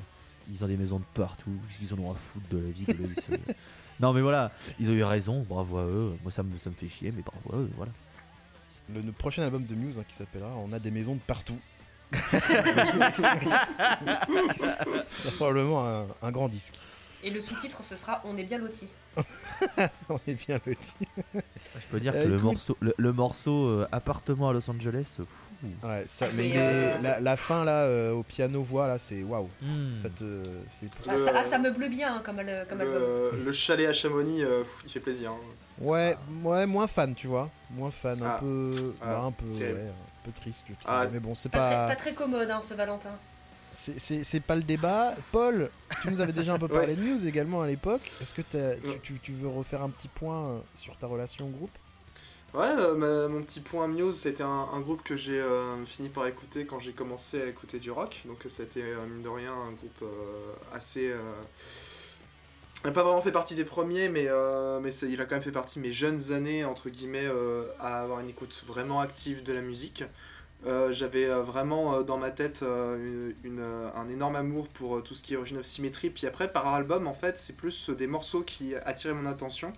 ils 0.52 0.62
ont 0.64 0.69
des 0.69 0.76
maisons 0.76 0.98
de 0.98 1.04
partout. 1.14 1.50
Qu'ils 1.78 1.94
en 1.94 1.98
ont 1.98 2.12
à 2.12 2.14
foutre 2.14 2.46
de 2.50 2.58
la 2.58 2.70
vie 2.70 2.84
de 2.84 2.92
Loïs, 2.92 3.30
euh. 3.30 3.52
Non, 4.00 4.12
mais 4.12 4.20
voilà, 4.20 4.52
ils 4.78 4.88
ont 4.90 4.93
eu 4.94 5.02
raison. 5.04 5.44
Bravo 5.48 5.78
à 5.78 5.84
eux. 5.84 6.16
Moi, 6.22 6.31
ça 6.32 6.43
me, 6.43 6.56
ça 6.58 6.70
me 6.70 6.75
fait 6.75 6.88
chier, 6.88 7.12
mais 7.14 7.22
bravo 7.22 7.54
à 7.54 7.56
eux. 7.62 7.70
Voilà. 7.76 7.93
Le, 8.94 9.00
le 9.00 9.12
prochain 9.12 9.43
album 9.43 9.64
de 9.64 9.75
Muse 9.75 9.98
hein, 9.98 10.04
qui 10.06 10.14
s'appellera 10.14 10.50
On 10.56 10.70
a 10.72 10.78
des 10.78 10.90
maisons 10.90 11.14
de 11.14 11.20
partout. 11.20 11.58
C'est 15.10 15.37
probablement 15.37 15.87
un, 15.87 16.06
un 16.22 16.31
grand 16.31 16.48
disque. 16.48 16.75
Et 17.22 17.30
le 17.30 17.40
sous-titre, 17.40 17.82
ce 17.82 17.96
sera 17.96 18.20
On 18.24 18.36
est 18.36 18.44
bien 18.44 18.58
lotis. 18.58 18.88
On 20.08 20.18
est 20.28 20.34
bien 20.46 20.60
le 20.66 20.74
dit. 20.74 20.94
Je 21.34 21.86
peux 21.90 21.98
dire 21.98 22.12
Euh, 22.14 22.22
que 22.24 22.28
le 22.28 22.34
écoute. 22.36 22.44
morceau, 22.44 22.76
le, 22.80 22.94
le 22.96 23.12
morceau 23.12 23.64
euh, 23.66 23.88
appartement 23.90 24.50
à 24.50 24.52
Los 24.52 24.68
Angeles, 24.70 25.16
fou. 25.16 25.24
Ouais, 25.82 26.04
ça, 26.06 26.26
Ah, 26.28 26.32
mais 26.34 26.52
euh, 26.54 26.98
la, 27.02 27.20
la 27.20 27.36
fin 27.36 27.64
là, 27.64 27.82
euh, 27.84 28.12
au 28.12 28.22
piano 28.22 28.62
voix 28.62 28.86
là, 28.86 28.98
c'est 29.00 29.22
waouh. 29.22 29.48
Hmm. 29.62 29.94
Ça 30.00 30.10
te, 30.10 30.42
c'est 30.68 30.86
Ah, 31.08 31.12
Le- 31.16 31.24
ça, 31.24 31.32
ah, 31.34 31.42
ça 31.42 31.58
meuble 31.58 31.88
bien 31.88 32.16
hein, 32.16 32.22
comme, 32.24 32.38
al- 32.38 32.66
comme 32.68 32.80
album. 32.82 32.98
Le, 32.98 33.42
le 33.44 33.52
chalet 33.52 33.88
à 33.88 33.92
Chamonix, 33.94 34.44
euh, 34.44 34.60
pff, 34.62 34.82
il 34.84 34.90
fait 34.90 35.00
plaisir. 35.00 35.30
hein. 35.32 35.36
Ouais, 35.80 36.16
ouais, 36.44 36.66
moins 36.66 36.86
fan, 36.86 37.14
tu 37.14 37.26
vois. 37.26 37.50
Moins 37.70 37.90
fan, 37.90 38.22
un 38.22 38.26
Ah. 38.26 38.38
peu. 38.40 38.94
Ah, 39.00 39.04
bah, 39.06 39.20
un 39.24 39.32
peu, 39.32 39.46
ouais, 39.46 39.70
un 39.88 40.24
peu 40.24 40.32
triste, 40.32 40.66
je 40.69 40.74
trouve. 40.74 40.84
Ah. 40.86 41.06
Mais 41.10 41.19
bon, 41.20 41.34
c'est 41.34 41.48
Pas, 41.48 41.66
très, 41.66 41.74
pas. 41.74 41.86
pas 41.88 41.96
très 41.96 42.12
commode 42.12 42.50
hein, 42.50 42.60
ce 42.60 42.74
Valentin. 42.74 43.10
C'est 43.76 44.40
pas 44.40 44.56
le 44.56 44.62
débat. 44.62 45.14
Paul, 45.32 45.70
tu 46.03 46.10
nous 46.10 46.20
avais 46.20 46.32
déjà 46.32 46.55
un 46.55 46.58
peu 46.58 46.69
parlé 46.79 46.89
Ouais. 46.89 46.96
de 46.96 47.03
Muse 47.03 47.27
également 47.27 47.60
à 47.62 47.67
l'époque. 47.67 48.10
Est-ce 48.22 48.34
que 48.34 48.43
tu, 48.43 48.98
tu- 49.03 49.20
tu 49.20 49.32
veux 49.32 49.48
refaire 49.48 49.82
un 49.82 49.91
petit 49.91 50.08
point 50.08 50.46
euh, 50.48 50.58
sur 50.74 50.96
ta 50.96 51.06
relation 51.06 51.46
au 51.46 51.50
groupe? 51.50 51.70
Ouais, 52.55 52.72
euh, 52.79 52.94
ma- 52.94 53.29
mon 53.29 53.43
petit 53.43 53.60
point 53.60 53.86
Muse, 53.86 54.17
c'était 54.17 54.43
un, 54.44 54.69
un 54.72 54.81
groupe 54.81 55.03
que 55.05 55.15
j'ai 55.17 55.39
euh, 55.39 55.84
fini 55.84 56.08
par 56.08 56.27
écouter 56.27 56.65
quand 56.65 56.79
j'ai 56.79 56.93
commencé 56.93 57.43
à 57.43 57.46
écouter 57.46 57.79
du 57.79 57.91
rock. 57.91 58.22
Donc 58.24 58.39
c'était, 58.48 58.81
euh, 58.82 59.05
mine 59.06 59.22
de 59.22 59.29
rien, 59.29 59.53
un 59.53 59.72
groupe 59.72 60.05
assez... 60.72 61.12
n'a 62.84 62.93
pas 62.93 63.03
vraiment 63.03 63.20
fait 63.20 63.32
partie 63.32 63.56
des 63.56 63.65
premiers, 63.65 64.08
mais, 64.08 64.29
mais 64.81 64.94
il 64.94 65.20
a 65.20 65.27
quand 65.27 65.34
même 65.34 65.43
fait 65.43 65.50
partie 65.53 65.81
de 65.81 65.84
mes 65.84 65.93
jeunes 65.93 66.32
années, 66.32 66.65
entre 66.65 66.89
guillemets, 66.89 67.29
à 67.81 68.00
avoir 68.03 68.20
une 68.20 68.29
écoute 68.31 68.65
vraiment 68.67 69.00
active 69.00 69.43
de 69.43 69.53
la 69.53 69.60
musique. 69.60 70.05
Euh, 70.67 70.91
J'avais 70.93 71.27
euh, 71.27 71.43
vraiment 71.43 71.94
euh, 71.94 72.03
dans 72.03 72.19
ma 72.19 72.31
tête 72.31 72.63
une, 72.63 73.63
un 73.94 74.08
énorme 74.08 74.37
amour 74.37 74.69
pour 74.69 75.03
tout 75.03 75.15
ce 75.15 75.23
qui 75.23 75.35
est 75.35 75.37
Origin 75.37 75.58
of 75.58 75.65
Symmetry. 75.65 76.11
Puis 76.11 76.27
après, 76.27 76.51
par 76.51 76.67
album, 76.69 77.06
en 77.06 77.15
fait, 77.15 77.39
c'est 77.39 77.56
plus 77.56 77.91
des 77.91 78.06
morceaux 78.06 78.43
qui 78.43 78.75
attiraient 78.75 79.15
mon 79.15 79.27
attention. 79.27 79.73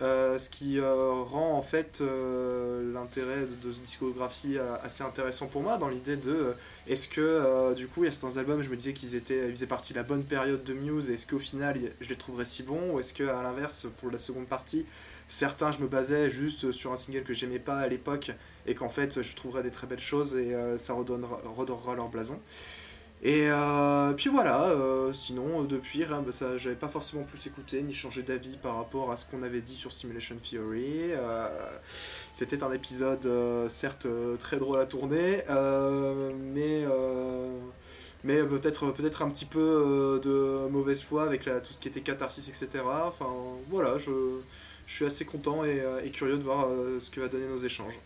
Ce 0.00 0.48
qui 0.48 0.80
rend 0.80 1.58
en 1.58 1.62
fait 1.62 2.00
l'intérêt 2.00 3.46
de, 3.60 3.72
cette 3.72 3.82
discographie 3.82 4.56
assez 4.80 5.02
intéressant 5.02 5.48
pour 5.48 5.60
moi 5.60 5.76
dans 5.76 5.88
l'idée 5.88 6.16
de 6.16 6.54
est-ce 6.86 7.08
que 7.08 7.74
du 7.74 7.88
coup 7.88 8.04
il 8.04 8.06
y 8.06 8.08
a 8.08 8.12
certains 8.12 8.36
albums 8.36 8.62
je 8.62 8.70
me 8.70 8.76
disais 8.76 8.92
qu'ils 8.92 9.16
étaient 9.16 9.48
ils 9.48 9.50
faisaient 9.50 9.66
partie 9.66 9.94
de 9.94 9.98
la 9.98 10.04
bonne 10.04 10.22
période 10.22 10.62
de 10.62 10.72
Muse 10.72 11.10
est-ce 11.10 11.26
qu'au 11.26 11.40
final 11.40 11.76
je 12.00 12.08
les 12.08 12.14
trouverais 12.14 12.44
si 12.44 12.62
bons 12.62 12.92
ou 12.92 13.00
est-ce 13.00 13.12
que 13.12 13.24
à 13.24 13.42
l'inverse 13.42 13.88
pour 13.98 14.12
la 14.12 14.18
seconde 14.18 14.46
partie 14.46 14.86
certains 15.26 15.72
je 15.72 15.80
me 15.80 15.88
basais 15.88 16.30
juste 16.30 16.70
sur 16.70 16.92
un 16.92 16.96
single 16.96 17.24
que 17.24 17.34
j'aimais 17.34 17.58
pas 17.58 17.78
à 17.78 17.88
l'époque 17.88 18.30
et 18.68 18.74
qu'en 18.74 18.88
fait 18.88 19.22
je 19.22 19.34
trouverais 19.34 19.62
des 19.62 19.70
très 19.70 19.86
belles 19.86 19.98
choses 19.98 20.36
et 20.36 20.54
euh, 20.54 20.78
ça 20.78 20.92
redonnera, 20.92 21.40
redorera 21.56 21.94
leur 21.94 22.08
blason 22.08 22.38
et 23.20 23.48
euh, 23.50 24.12
puis 24.12 24.30
voilà, 24.30 24.66
euh, 24.66 25.12
sinon 25.12 25.64
depuis, 25.64 26.04
rien, 26.04 26.22
bah, 26.22 26.30
j'avais 26.56 26.76
pas 26.76 26.86
forcément 26.86 27.24
plus 27.24 27.44
écouté 27.48 27.82
ni 27.82 27.92
changé 27.92 28.22
d'avis 28.22 28.56
par 28.56 28.76
rapport 28.76 29.10
à 29.10 29.16
ce 29.16 29.24
qu'on 29.24 29.42
avait 29.42 29.60
dit 29.60 29.74
sur 29.74 29.90
Simulation 29.90 30.36
Theory. 30.36 31.10
C'était 32.32 32.62
un 32.62 32.72
épisode 32.72 33.28
certes 33.68 34.06
très 34.38 34.58
drôle 34.58 34.80
à 34.80 34.86
tourner, 34.86 35.42
mais, 36.54 36.84
mais 38.22 38.42
peut-être 38.44 38.92
peut-être 38.92 39.22
un 39.22 39.30
petit 39.30 39.46
peu 39.46 40.20
de 40.22 40.68
mauvaise 40.70 41.02
foi 41.02 41.24
avec 41.24 41.42
tout 41.64 41.72
ce 41.72 41.80
qui 41.80 41.88
était 41.88 42.02
catharsis, 42.02 42.48
etc. 42.48 42.84
Enfin 43.04 43.26
voilà, 43.68 43.98
je, 43.98 44.12
suis 44.86 45.04
assez 45.04 45.24
content 45.24 45.64
et, 45.64 45.82
et 46.04 46.10
curieux 46.12 46.38
de 46.38 46.44
voir 46.44 46.68
ce 47.00 47.10
que 47.10 47.20
va 47.20 47.26
donner 47.26 47.48
nos 47.48 47.56
échanges. 47.56 47.98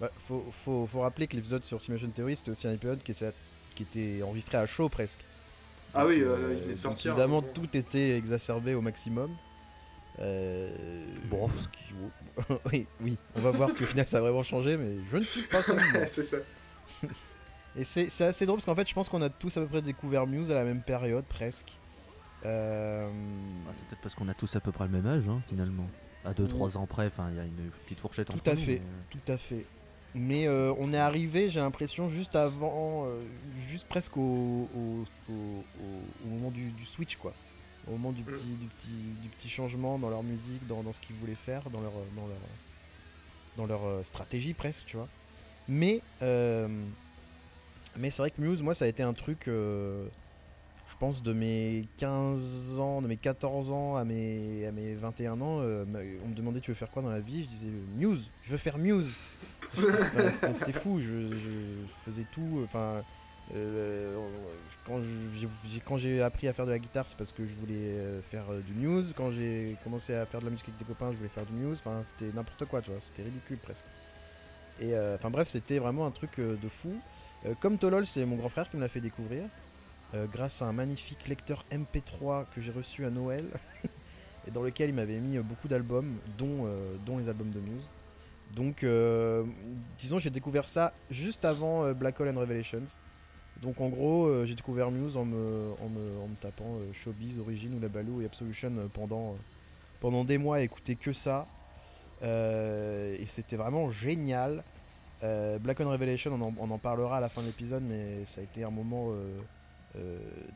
Bah, 0.00 0.10
faut, 0.26 0.44
faut, 0.64 0.86
faut 0.86 1.00
rappeler 1.00 1.26
que 1.26 1.36
l'épisode 1.36 1.64
sur 1.64 1.80
Simulation 1.80 2.10
Theory, 2.10 2.36
c'était 2.36 2.50
aussi 2.50 2.66
un 2.68 2.72
épisode 2.74 3.02
qui, 3.02 3.12
était- 3.12 3.32
qui 3.74 3.82
était 3.84 4.22
enregistré 4.22 4.58
à 4.58 4.66
chaud 4.66 4.88
presque. 4.88 5.20
Ah 5.94 6.06
oui, 6.06 6.18
Donc, 6.20 6.28
euh, 6.28 6.36
euh, 6.36 6.54
il 6.54 6.62
est 6.64 6.66
donc 6.66 6.76
sorti. 6.76 7.08
Évidemment, 7.08 7.40
tout 7.42 7.74
était 7.76 8.16
exacerbé 8.18 8.74
au 8.74 8.82
maximum. 8.82 9.34
Euh, 10.18 10.70
Bon. 11.30 11.48
ce 11.48 11.68
qui- 11.68 11.94
oui, 12.72 12.86
oui, 13.00 13.16
on 13.34 13.40
va 13.40 13.50
voir 13.50 13.72
si 13.72 13.82
au 13.82 13.86
final 13.86 14.06
ça 14.06 14.18
a 14.18 14.20
vraiment 14.20 14.42
changé, 14.42 14.76
mais 14.76 14.96
je 15.10 15.16
ne 15.16 15.22
suis 15.22 15.42
pas 15.42 15.62
sûr. 15.62 15.76
c'est 16.08 16.22
ça. 16.22 16.36
Et 17.78 17.84
c'est 17.84 18.08
c'est 18.08 18.24
assez 18.24 18.46
drôle 18.46 18.56
parce 18.58 18.66
qu'en 18.66 18.74
fait, 18.74 18.88
je 18.88 18.94
pense 18.94 19.08
qu'on 19.08 19.20
a 19.22 19.28
tous 19.30 19.56
à 19.56 19.60
peu 19.60 19.66
près 19.66 19.82
découvert 19.82 20.26
Muse 20.26 20.50
à 20.50 20.54
la 20.54 20.64
même 20.64 20.80
période, 20.82 21.24
presque. 21.26 21.72
Euh, 22.44 23.08
Ah, 23.68 23.72
c'est 23.74 23.84
peut-être 23.86 24.00
parce 24.02 24.14
qu'on 24.14 24.28
a 24.28 24.34
tous 24.34 24.54
à 24.56 24.60
peu 24.60 24.72
près 24.72 24.84
le 24.84 24.90
même 24.90 25.06
âge, 25.06 25.24
hein, 25.28 25.40
finalement. 25.48 25.86
À 26.24 26.32
2-3 26.32 26.76
ans 26.76 26.86
près, 26.86 27.06
enfin, 27.06 27.28
il 27.30 27.36
y 27.36 27.40
a 27.40 27.44
une 27.44 27.70
petite 27.84 28.00
fourchette 28.00 28.26
Tout 28.28 28.34
entre 28.34 28.50
à 28.50 28.54
nous, 28.54 28.60
fait. 28.60 28.72
mais, 28.72 28.78
euh, 28.80 29.02
Tout 29.10 29.32
à 29.32 29.36
fait. 29.36 29.64
Mais 30.18 30.48
euh, 30.48 30.72
on 30.78 30.94
est 30.94 30.98
arrivé, 30.98 31.50
j'ai 31.50 31.60
l'impression, 31.60 32.08
juste 32.08 32.36
avant, 32.36 33.04
euh, 33.04 33.20
juste 33.68 33.86
presque 33.86 34.16
au, 34.16 34.66
moment 36.24 36.50
du, 36.50 36.72
switch, 36.86 37.16
quoi. 37.16 37.34
Au 37.86 37.92
moment 37.92 38.12
du 38.12 38.22
petit, 38.22 38.46
du 38.46 38.66
petit, 38.66 39.14
du 39.20 39.28
petit 39.28 39.50
changement 39.50 39.98
dans 39.98 40.08
leur 40.08 40.22
musique, 40.22 40.66
dans, 40.66 40.90
ce 40.90 41.02
qu'ils 41.02 41.16
voulaient 41.16 41.34
faire, 41.34 41.68
dans 41.68 41.82
leur, 41.82 41.92
dans 42.16 42.26
leur, 42.26 42.38
dans 43.58 43.66
leur 43.66 43.84
euh, 43.84 44.02
stratégie 44.02 44.54
presque, 44.54 44.84
tu 44.86 44.96
vois. 44.96 45.08
Mais, 45.68 46.00
euh, 46.22 46.66
mais 47.98 48.08
c'est 48.08 48.22
vrai 48.22 48.30
que 48.30 48.40
Muse, 48.40 48.62
moi, 48.62 48.74
ça 48.74 48.86
a 48.86 48.88
été 48.88 49.02
un 49.02 49.12
truc, 49.12 49.42
je 49.48 50.08
pense, 50.98 51.22
de 51.22 51.34
mes 51.34 51.86
15 51.98 52.80
ans, 52.80 53.02
de 53.02 53.06
mes 53.08 53.18
14 53.18 53.70
ans 53.70 53.96
à 53.96 54.04
mes, 54.04 54.64
à 54.64 54.72
mes 54.72 54.94
21 54.94 55.42
ans, 55.42 55.58
on 55.58 55.60
me 55.60 56.34
demandait 56.34 56.60
tu 56.60 56.70
veux 56.70 56.76
faire 56.76 56.90
quoi 56.90 57.02
dans 57.02 57.10
la 57.10 57.20
vie? 57.20 57.44
Je 57.44 57.48
disais 57.48 57.68
Muse, 57.96 58.30
je 58.44 58.52
veux 58.52 58.58
faire 58.58 58.78
Muse. 58.78 59.12
C'était 60.52 60.72
fou, 60.72 61.00
je, 61.00 61.34
je 61.34 61.86
faisais 62.04 62.26
tout. 62.32 62.60
Enfin, 62.64 63.02
euh, 63.54 64.16
quand 64.84 65.00
j'ai- 65.98 66.22
appris 66.22 66.48
à 66.48 66.52
faire 66.52 66.66
de 66.66 66.70
la 66.70 66.78
guitare, 66.78 67.06
c'est 67.06 67.16
parce 67.16 67.32
que 67.32 67.44
je 67.46 67.54
voulais 67.54 67.74
euh, 67.74 68.20
faire 68.22 68.44
euh, 68.50 68.60
du 68.60 68.72
Muse. 68.74 69.12
Quand 69.16 69.30
j'ai 69.30 69.76
commencé 69.84 70.14
à 70.14 70.26
faire 70.26 70.40
de 70.40 70.46
la 70.46 70.50
musique 70.50 70.68
avec 70.68 70.78
des 70.78 70.84
copains, 70.84 71.10
je 71.12 71.16
voulais 71.16 71.28
faire 71.28 71.46
du 71.46 71.52
Muse. 71.52 71.78
Enfin, 71.84 72.00
c'était 72.04 72.32
n'importe 72.34 72.64
quoi, 72.66 72.80
tu 72.82 72.90
vois, 72.90 73.00
c'était 73.00 73.22
ridicule 73.22 73.58
presque. 73.58 73.84
Et 74.80 74.94
euh, 74.94 75.14
enfin 75.16 75.30
bref, 75.30 75.48
c'était 75.48 75.78
vraiment 75.78 76.06
un 76.06 76.10
truc 76.10 76.38
de 76.38 76.68
fou. 76.68 76.92
Euh, 77.46 77.54
comme 77.60 77.78
Tolol, 77.78 78.06
c'est 78.06 78.24
mon 78.26 78.36
grand 78.36 78.48
frère 78.50 78.68
qui 78.68 78.76
me 78.76 78.82
l'a 78.82 78.88
fait 78.88 79.00
découvrir. 79.00 79.44
euh, 80.14 80.26
grâce 80.32 80.62
à 80.62 80.66
un 80.66 80.72
magnifique 80.72 81.26
lecteur 81.28 81.64
MP3 81.72 82.44
que 82.54 82.60
j'ai 82.60 82.72
reçu 82.72 83.04
à 83.04 83.10
Noël 83.10 83.44
et 84.46 84.50
dans 84.50 84.62
lequel 84.62 84.90
il 84.90 84.94
m'avait 84.94 85.18
mis 85.18 85.38
beaucoup 85.38 85.66
d'albums, 85.68 86.14
dont, 86.38 86.68
dont 87.04 87.18
les 87.18 87.28
albums 87.28 87.50
de 87.50 87.58
Muse. 87.60 87.88
Donc, 88.54 88.84
euh, 88.84 89.44
disons, 89.98 90.18
j'ai 90.18 90.30
découvert 90.30 90.68
ça 90.68 90.92
juste 91.10 91.44
avant 91.44 91.84
euh, 91.84 91.94
Black 91.94 92.18
Hole 92.20 92.28
and 92.28 92.40
Revelations. 92.40 92.86
Donc, 93.62 93.80
en 93.80 93.88
gros, 93.88 94.26
euh, 94.26 94.46
j'ai 94.46 94.54
découvert 94.54 94.90
Muse 94.90 95.16
en 95.16 95.24
me, 95.24 95.74
tapant 96.40 96.78
Showbiz, 96.92 97.38
Origin 97.38 97.74
ou 97.74 97.80
La 97.80 97.88
Baloo 97.88 98.20
et 98.20 98.26
Absolution 98.26 98.72
pendant, 98.92 99.36
pendant 100.00 100.24
des 100.24 100.38
mois 100.38 100.56
à 100.56 100.60
écouter 100.60 100.96
que 100.96 101.12
ça. 101.12 101.46
Et 102.22 103.26
c'était 103.26 103.56
vraiment 103.56 103.90
génial. 103.90 104.62
Black 105.22 105.80
Hole 105.80 105.88
Revelation, 105.88 106.32
on 106.34 106.40
en, 106.40 106.54
on 106.58 106.70
en 106.70 106.78
parlera 106.78 107.18
à 107.18 107.20
la 107.20 107.28
fin 107.28 107.42
de 107.42 107.46
l'épisode, 107.46 107.82
mais 107.82 108.24
ça 108.24 108.40
a 108.40 108.44
été 108.44 108.64
un 108.64 108.70
moment 108.70 109.12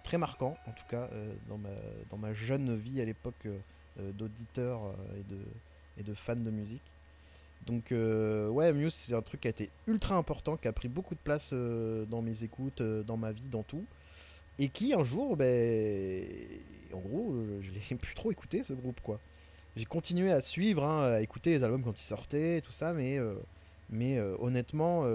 très 0.04 0.18
marquant, 0.18 0.56
en 0.66 0.72
tout 0.72 0.84
cas, 0.88 1.08
dans, 1.48 1.58
ma, 1.58 1.68
dans 2.10 2.18
ma 2.18 2.32
jeune 2.32 2.76
vie 2.76 3.00
à 3.00 3.04
l'époque 3.04 3.46
d'auditeur 3.98 4.80
et, 5.18 5.30
de, 5.30 5.38
et 5.98 6.02
de 6.02 6.14
fan 6.14 6.42
de 6.42 6.50
musique. 6.50 6.89
Donc 7.66 7.92
euh, 7.92 8.48
ouais, 8.48 8.72
Muse 8.72 8.94
c'est 8.94 9.14
un 9.14 9.22
truc 9.22 9.42
qui 9.42 9.48
a 9.48 9.50
été 9.50 9.70
ultra 9.86 10.16
important, 10.16 10.56
qui 10.56 10.68
a 10.68 10.72
pris 10.72 10.88
beaucoup 10.88 11.14
de 11.14 11.20
place 11.20 11.50
euh, 11.52 12.04
dans 12.06 12.22
mes 12.22 12.42
écoutes, 12.42 12.80
euh, 12.80 13.02
dans 13.02 13.16
ma 13.16 13.32
vie, 13.32 13.48
dans 13.50 13.62
tout. 13.62 13.84
Et 14.58 14.68
qui 14.68 14.92
un 14.94 15.04
jour, 15.04 15.36
ben, 15.36 16.24
en 16.92 16.98
gros, 16.98 17.32
euh, 17.32 17.60
je 17.60 17.70
l'ai 17.72 17.96
plus 17.98 18.14
trop 18.14 18.32
écouté 18.32 18.62
ce 18.62 18.72
groupe 18.72 19.00
quoi. 19.00 19.20
J'ai 19.76 19.84
continué 19.84 20.32
à 20.32 20.40
suivre, 20.40 20.84
hein, 20.84 21.12
à 21.12 21.20
écouter 21.20 21.50
les 21.50 21.62
albums 21.64 21.84
quand 21.84 21.98
ils 21.98 22.04
sortaient, 22.04 22.60
tout 22.60 22.72
ça, 22.72 22.92
mais, 22.92 23.18
mais 23.88 24.18
honnêtement, 24.40 25.06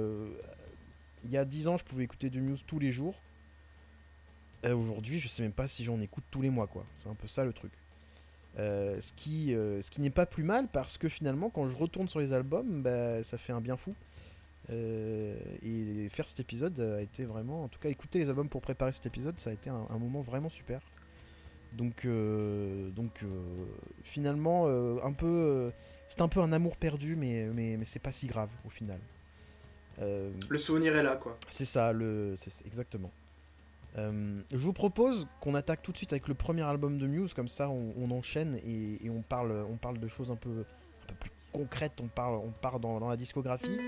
il 1.25 1.29
y 1.29 1.35
a 1.35 1.43
10 1.43 1.67
ans 1.67 1.77
je 1.77 1.83
pouvais 1.83 2.05
écouter 2.05 2.29
du 2.29 2.39
Muse 2.39 2.63
tous 2.65 2.79
les 2.79 2.89
jours. 2.89 3.15
Aujourd'hui, 4.63 5.19
je 5.19 5.27
sais 5.27 5.43
même 5.43 5.51
pas 5.51 5.67
si 5.67 5.83
j'en 5.83 5.99
écoute 5.99 6.23
tous 6.31 6.41
les 6.41 6.49
mois 6.49 6.67
quoi. 6.67 6.85
C'est 6.95 7.09
un 7.09 7.15
peu 7.15 7.27
ça 7.27 7.43
le 7.43 7.51
truc. 7.51 7.73
Euh, 8.57 9.01
ce 9.01 9.11
qui, 9.13 9.53
euh, 9.53 9.81
ce 9.81 9.91
qui 9.91 9.99
n'est 9.99 10.09
pas 10.09 10.25
plus 10.25 10.43
mal 10.43 10.67
parce 10.71 10.97
que 10.97 11.09
finalement, 11.09 11.49
quand 11.49 11.67
je 11.67 11.75
retourne 11.75 12.07
sur 12.07 12.19
les 12.19 12.31
albums, 12.31 12.81
bah, 12.81 13.23
ça 13.23 13.37
fait 13.37 13.51
un 13.53 13.61
bien 13.61 13.75
fou. 13.77 13.93
Euh, 14.71 15.37
et 15.61 16.07
faire 16.09 16.25
cet 16.25 16.39
épisode 16.39 16.79
a 16.79 17.01
été 17.01 17.25
vraiment, 17.25 17.65
en 17.65 17.67
tout 17.67 17.79
cas, 17.79 17.89
écouter 17.89 18.17
les 18.19 18.29
albums 18.29 18.49
pour 18.49 18.61
préparer 18.61 18.93
cet 18.93 19.05
épisode, 19.05 19.39
ça 19.39 19.49
a 19.49 19.53
été 19.53 19.69
un, 19.69 19.85
un 19.89 19.97
moment 19.99 20.21
vraiment 20.21 20.49
super. 20.49 20.81
Donc, 21.73 22.07
donc 22.95 23.25
finalement, 24.01 24.67
un 25.03 25.11
peu, 25.11 25.71
c'est 26.07 26.21
un 26.21 26.29
peu 26.29 26.39
un 26.39 26.53
amour 26.53 26.77
perdu, 26.77 27.17
mais, 27.17 27.47
mais, 27.53 27.75
mais 27.77 27.83
c'est 27.83 27.99
pas 27.99 28.13
si 28.13 28.27
grave 28.27 28.49
au 28.65 28.69
final. 28.69 28.99
Le 29.99 30.57
souvenir 30.57 30.95
est 30.95 31.03
là, 31.03 31.17
quoi. 31.17 31.37
c'est 31.49 31.65
ça, 31.65 31.91
le, 31.91 32.35
c'est- 32.37 32.65
exactement. 32.65 33.11
Euh, 33.97 34.41
je 34.51 34.57
vous 34.57 34.73
propose 34.73 35.27
qu'on 35.39 35.55
attaque 35.55 35.81
tout 35.81 35.91
de 35.91 35.97
suite 35.97 36.11
avec 36.11 36.27
le 36.27 36.33
premier 36.33 36.63
album 36.63 36.97
de 36.97 37.07
Muse, 37.07 37.33
comme 37.33 37.47
ça 37.47 37.69
on, 37.69 38.11
enchaîne 38.11 38.59
et, 38.65 39.09
on, 39.09 39.21
parle, 39.21 39.99
de 39.99 40.07
choses 40.07 40.31
un 40.31 40.35
peu, 40.35 40.65
plus 41.19 41.31
concrètes, 41.53 42.01
on, 42.01 42.07
parle, 42.07 42.41
part 42.61 42.79
dans 42.79 43.07
la 43.07 43.15
discographie. 43.15 43.79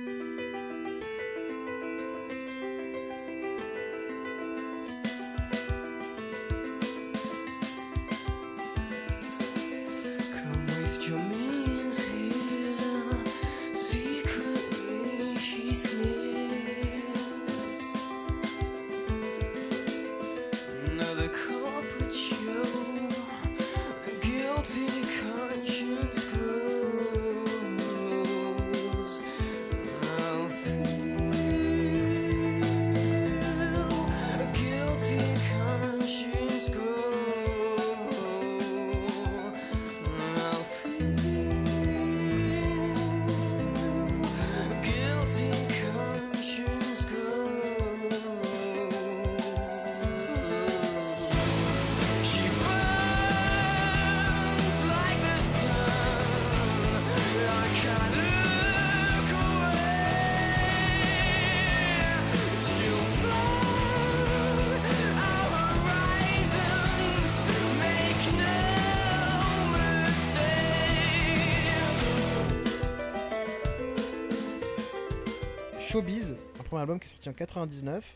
Sorti 77.27 77.29
en 77.29 77.33
99 77.33 78.15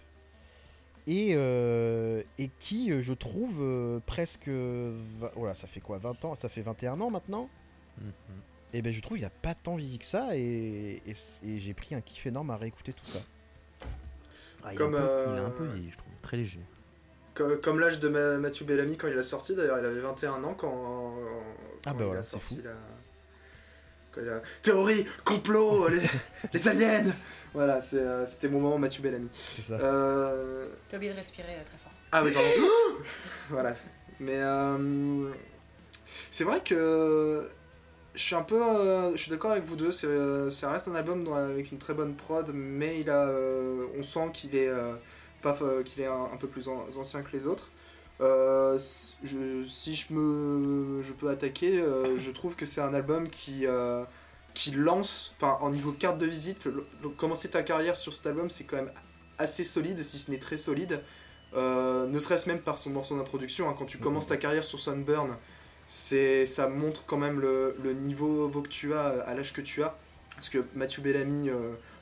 et, 1.08 1.32
euh, 1.36 2.22
et 2.38 2.50
qui, 2.60 2.92
euh, 2.92 3.02
je 3.02 3.14
trouve, 3.14 3.58
euh, 3.62 4.00
presque. 4.06 4.50
Voilà, 5.36 5.56
ça 5.56 5.68
fait 5.68 5.80
quoi 5.80 5.98
20 5.98 6.26
ans 6.26 6.36
Ça 6.36 6.50
fait 6.50 6.62
21 6.62 7.00
ans 7.02 7.10
maintenant? 7.10 7.50
Mhm. 8.00 8.12
Et 8.74 8.82
ben 8.82 8.94
je 8.94 9.02
trouve 9.02 9.18
il 9.18 9.22
n'y 9.22 9.26
a 9.26 9.30
pas 9.32 9.54
tant 9.54 9.76
vieilli 9.76 10.00
que 10.00 10.06
ça 10.06 10.30
et, 10.38 11.02
et 11.06 11.58
j'ai 11.58 11.74
pris 11.74 11.94
un 11.94 12.00
kiff 12.00 12.26
énorme 12.26 12.52
à 12.52 12.58
réécouter 12.58 12.94
tout 12.94 13.06
ça. 13.06 13.20
Ah, 14.64 14.72
il, 14.72 14.78
Comme, 14.78 14.94
est 14.94 14.98
un 14.98 15.02
peu, 15.02 15.08
euh, 15.08 15.26
il 15.30 15.36
est 15.36 15.40
un 15.46 15.50
peu 15.50 15.66
vieilli, 15.66 15.92
je 15.92 15.98
trouve. 15.98 16.14
Très 16.22 16.38
léger. 16.38 16.62
Co- 17.34 17.58
Comme 17.58 17.80
l'âge 17.82 18.00
de 18.00 18.08
Ma- 18.08 18.38
Mathieu 18.38 18.66
Bellamy 18.66 18.96
quand 18.96 19.08
il 19.10 19.18
a 19.18 19.24
sorti, 19.24 19.56
d'ailleurs, 19.56 19.80
il 19.80 19.86
avait 19.86 20.00
21 20.00 20.42
ans 20.46 20.54
quand. 20.54 21.14
Ah 21.86 21.94
bah 21.94 21.98
il 22.00 22.06
voilà, 22.06 22.20
a 22.22 22.24
c'est 22.24 22.30
sorti 22.32 22.56
fou. 22.58 22.62
la- 22.64 22.72
Théorie, 24.62 25.06
complot, 25.24 25.88
les, 25.90 26.02
les 26.54 26.68
aliens 26.68 27.06
Voilà, 27.54 27.82
c'est, 27.82 27.98
euh, 28.00 28.26
c'était 28.26 28.48
mon 28.48 28.60
moment 28.60 28.78
Mathieu 28.78 29.02
Bellamy. 29.02 29.28
C'est 29.50 29.62
ça. 29.62 29.74
Euh, 29.76 30.68
T'as 30.90 30.98
oublié 30.98 31.12
de 31.14 31.18
respirer 31.18 31.54
euh, 31.54 31.64
très 31.66 31.78
fort. 31.78 31.92
Ah 32.12 32.24
oui, 32.24 32.32
pardon. 32.32 32.50
voilà. 33.50 33.74
Mais 34.20 34.38
euh, 34.38 35.30
c'est 36.30 36.44
vrai 36.44 36.62
que 36.64 37.50
je 38.14 38.22
suis 38.22 38.36
un 38.36 38.42
peu, 38.44 38.62
euh, 38.62 39.12
je 39.16 39.18
suis 39.22 39.32
d'accord 39.32 39.52
avec 39.52 39.64
vous 39.64 39.76
deux. 39.76 39.92
C'est, 39.92 40.08
euh, 40.08 40.50
ça 40.50 40.72
reste 40.72 40.88
un 40.88 40.96
album 40.96 41.32
avec 41.34 41.72
une 41.72 41.78
très 41.78 41.94
bonne 41.94 42.16
prod, 42.16 42.52
mais 42.54 43.00
il 43.00 43.10
a, 43.10 43.26
euh, 43.28 43.86
on 43.98 44.04
sent 44.04 44.30
qu'il 44.34 44.56
est, 44.56 44.68
euh, 44.68 44.94
pas 45.42 45.58
qu'il 45.86 46.02
est 46.04 46.08
un, 46.08 46.26
un 46.34 46.38
peu 46.38 46.48
plus 46.48 46.68
an- 46.68 46.86
ancien 46.98 47.22
que 47.22 47.32
les 47.32 47.48
autres. 47.48 47.70
Euh, 48.22 48.78
je- 49.24 49.64
si 49.64 49.96
je 49.96 50.14
me, 50.14 51.02
je 51.02 51.12
peux 51.14 51.30
attaquer, 51.30 51.80
euh, 51.80 52.18
je 52.20 52.32
trouve 52.32 52.56
que 52.56 52.66
c'est 52.66 52.82
un 52.82 52.94
album 52.94 53.28
qui, 53.28 53.66
euh, 53.66 54.04
qui 54.54 54.72
lance, 54.72 55.34
enfin, 55.38 55.58
en 55.62 55.72
niveau 55.72 55.92
carte 55.92 56.18
de 56.20 56.26
visite, 56.28 56.66
le- 56.66 56.86
le- 57.02 57.10
commencer 57.10 57.50
ta 57.50 57.64
carrière 57.64 57.96
sur 57.98 58.14
cet 58.14 58.28
album, 58.28 58.50
c'est 58.50 58.66
quand 58.66 58.76
même 58.78 58.92
assez 59.40 59.64
solide, 59.64 60.04
si 60.04 60.18
ce 60.20 60.30
n'est 60.30 60.40
très 60.40 60.58
solide. 60.58 61.02
Ne 61.54 62.20
serait-ce 62.20 62.48
même 62.48 62.60
par 62.62 62.78
son 62.78 62.92
morceau 62.92 63.18
d'introduction, 63.18 63.70
hein, 63.70 63.76
quand 63.78 63.86
tu 63.86 63.98
commences 63.98 64.28
ta 64.28 64.38
carrière 64.38 64.64
sur 64.64 64.80
Sunburn, 64.80 65.36
ça 65.88 66.68
montre 66.70 67.06
quand 67.06 67.18
même 67.18 67.40
le, 67.40 67.76
le 67.84 67.94
niveau 67.94 68.50
que 68.50 68.70
tu 68.70 68.94
as 68.94 69.08
à 69.26 69.34
l'âge 69.34 69.52
que 69.54 69.62
tu 69.62 69.84
as. 69.84 69.98
Parce 70.36 70.50
que 70.50 70.64
Mathieu 70.76 71.02
Bellamy, 71.02 71.50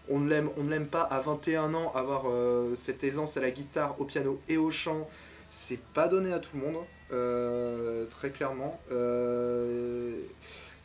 on 0.10 0.20
ne 0.20 0.30
l'aime, 0.30 0.50
on 0.58 0.64
ne 0.64 0.70
l'aime 0.70 0.88
pas 0.88 1.02
à 1.02 1.20
21 1.22 1.74
ans, 1.74 1.92
avoir 1.94 2.24
euh, 2.28 2.76
cette 2.76 3.04
aisance 3.04 3.38
à 3.38 3.42
la 3.42 3.52
guitare, 3.52 4.00
au 4.00 4.06
piano 4.06 4.40
et 4.48 4.58
au 4.58 4.70
chant, 4.70 5.08
c'est 5.50 5.82
pas 5.94 6.08
donné 6.08 6.34
à 6.34 6.40
tout 6.40 6.56
le 6.58 6.62
monde, 6.64 6.84
euh, 7.12 8.06
très 8.08 8.30
clairement. 8.30 8.80
Euh, 8.92 10.14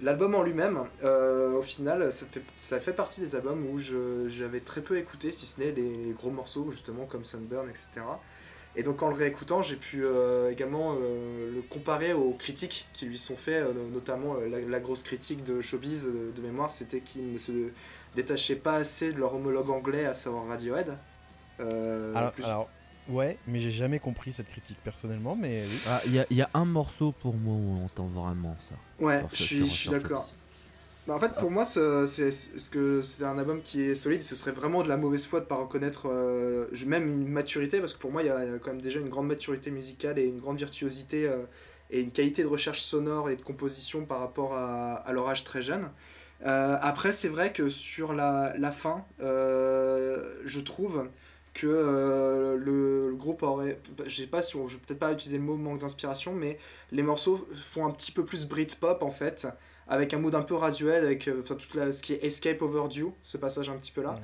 L'album 0.01 0.35
en 0.35 0.43
lui-même, 0.43 0.81
euh, 1.05 1.53
au 1.53 1.63
final, 1.63 2.13
ça 2.13 2.27
fait, 2.27 2.43
ça 2.61 2.81
fait 2.81 2.93
partie 2.93 3.21
des 3.21 3.37
albums 3.37 3.65
où 3.71 3.79
j'avais 3.79 4.61
très 4.61 4.81
peu 4.81 4.99
écouté, 4.99 5.31
si 5.31 5.47
ce 5.47 5.61
n'est 5.61 5.71
les, 5.71 5.97
les 6.07 6.13
gros 6.13 6.31
morceaux, 6.31 6.69
justement, 6.73 7.07
comme 7.07 7.25
Sunburn, 7.25 7.69
etc. 7.71 7.89
Et 8.77 8.83
donc 8.83 9.03
en 9.05 9.09
le 9.09 9.15
réécoutant, 9.15 9.63
j'ai 9.63 9.77
pu 9.77 10.05
euh, 10.05 10.51
également 10.51 10.97
euh, 11.01 11.55
le 11.55 11.63
comparer 11.63 12.13
aux 12.13 12.33
critiques 12.33 12.89
qui 12.93 13.07
lui 13.07 13.19
sont 13.19 13.37
faites, 13.37 13.63
euh, 13.63 13.73
notamment 13.93 14.35
la, 14.35 14.59
la 14.61 14.81
grosse 14.81 15.05
critique 15.05 15.45
de 15.45 15.61
Showbiz 15.61 16.09
de 16.35 16.43
mémoire, 16.43 16.73
c'était 16.73 17.01
qu'ils 17.01 17.35
ne 17.35 17.39
se 17.39 17.53
détachaient 18.17 18.57
pas 18.57 18.75
assez 18.75 19.13
de 19.13 19.19
leur 19.21 19.33
homologue 19.37 19.71
anglais, 19.71 20.07
à 20.07 20.13
savoir 20.13 20.49
Radiohead. 20.49 20.97
Alors, 22.17 22.33
plus- 22.33 22.45
alors, 22.45 22.69
ouais, 23.09 23.39
mais 23.47 23.61
j'ai 23.61 23.71
jamais 23.71 23.99
compris 23.99 24.33
cette 24.33 24.49
critique 24.49 24.79
personnellement, 24.85 25.37
mais 25.37 25.65
oui. 25.67 25.79
Ah, 25.89 26.01
Il 26.07 26.15
y, 26.15 26.19
a- 26.19 26.27
il 26.31 26.37
y 26.37 26.43
a 26.43 26.51
un 26.55 26.65
morceau 26.65 27.13
pour 27.13 27.35
moi 27.35 27.55
où 27.55 27.81
on 27.81 27.85
entend 27.85 28.07
vraiment 28.07 28.57
ça. 28.69 28.75
ouais, 29.05 29.23
je 29.33 29.43
suis, 29.43 29.91
d'accord. 29.91 30.29
Bah, 31.07 31.15
en 31.15 31.21
fait, 31.21 31.35
pour 31.35 31.51
moi, 31.51 31.67
ce, 31.67 32.07
c'est, 32.07 32.31
ce 32.31 32.71
que 32.71 33.03
c'est 33.03 33.25
un 33.25 33.37
album 33.37 33.61
qui 33.63 33.83
est 33.83 33.95
solide. 33.95 34.23
Ce 34.23 34.35
serait 34.35 34.53
vraiment 34.53 34.83
de 34.83 34.89
la 34.89 34.97
mauvaise 34.97 35.27
foi 35.27 35.41
de 35.41 35.45
pas 35.45 35.57
reconnaître 35.57 36.09
euh, 36.11 36.67
même 36.87 37.07
une 37.07 37.29
maturité, 37.29 37.79
parce 37.79 37.93
que 37.93 37.99
pour 37.99 38.11
moi, 38.11 38.23
il 38.23 38.27
y 38.27 38.31
a 38.31 38.59
quand 38.59 38.73
même 38.73 38.81
déjà 38.81 39.01
une 39.01 39.11
grande 39.11 39.27
maturité 39.27 39.71
musicale 39.71 40.19
et 40.19 40.25
une 40.25 40.39
grande 40.41 40.57
virtuosité 40.57 41.29
euh, 41.29 41.45
et 41.91 42.01
une 42.01 42.11
qualité 42.11 42.43
de 42.43 42.49
recherche 42.49 42.81
sonore 42.81 43.29
et 43.29 43.37
de 43.37 43.43
composition 43.43 44.07
par 44.07 44.21
rapport 44.21 44.55
à, 44.55 44.95
à 44.95 45.13
leur 45.13 45.29
âge 45.29 45.45
très 45.45 45.61
jeune. 45.61 45.91
Euh, 46.47 46.77
après, 46.81 47.13
c'est 47.13 47.29
vrai 47.29 47.53
que 47.53 47.69
sur 47.69 48.15
la, 48.15 48.55
la 48.59 48.73
fin, 48.73 49.05
euh, 49.21 50.37
je 50.47 50.61
trouve 50.61 51.09
que 51.55 51.67
euh, 51.69 52.57
le, 52.57 53.11
le 53.11 53.15
groupe 53.15 53.43
aurait, 53.43 53.81
je 54.07 54.15
sais 54.15 54.27
pas 54.27 54.43
si 54.43 54.57
on, 54.57 54.69
je 54.69 54.75
vais 54.77 54.83
peut-être 54.87 54.99
pas 54.99 55.13
utiliser 55.13 55.39
le 55.39 55.45
mot 55.45 55.57
manque 55.57 55.79
d'inspiration, 55.79 56.33
mais 56.33 56.59
les 56.93 57.03
morceaux 57.03 57.47
font 57.55 57.87
un 57.87 57.91
petit 57.91 58.13
peu 58.13 58.25
plus 58.25 58.47
Britpop 58.47 59.03
en 59.03 59.11
fait 59.11 59.47
avec 59.87 60.15
un 60.15 60.19
mood 60.19 60.35
un 60.35 60.43
peu 60.43 60.55
Radiohead, 60.55 61.05
avec 61.05 61.29
euh, 61.29 61.41
enfin, 61.43 61.55
tout 61.55 61.77
la, 61.77 61.93
ce 61.93 62.03
qui 62.03 62.15
est 62.15 62.25
Escape 62.25 62.63
Overdue, 62.63 63.09
ce 63.23 63.37
passage 63.37 63.69
un 63.69 63.77
petit 63.77 63.93
peu 63.93 64.03
là. 64.03 64.13
Ouais. 64.13 64.21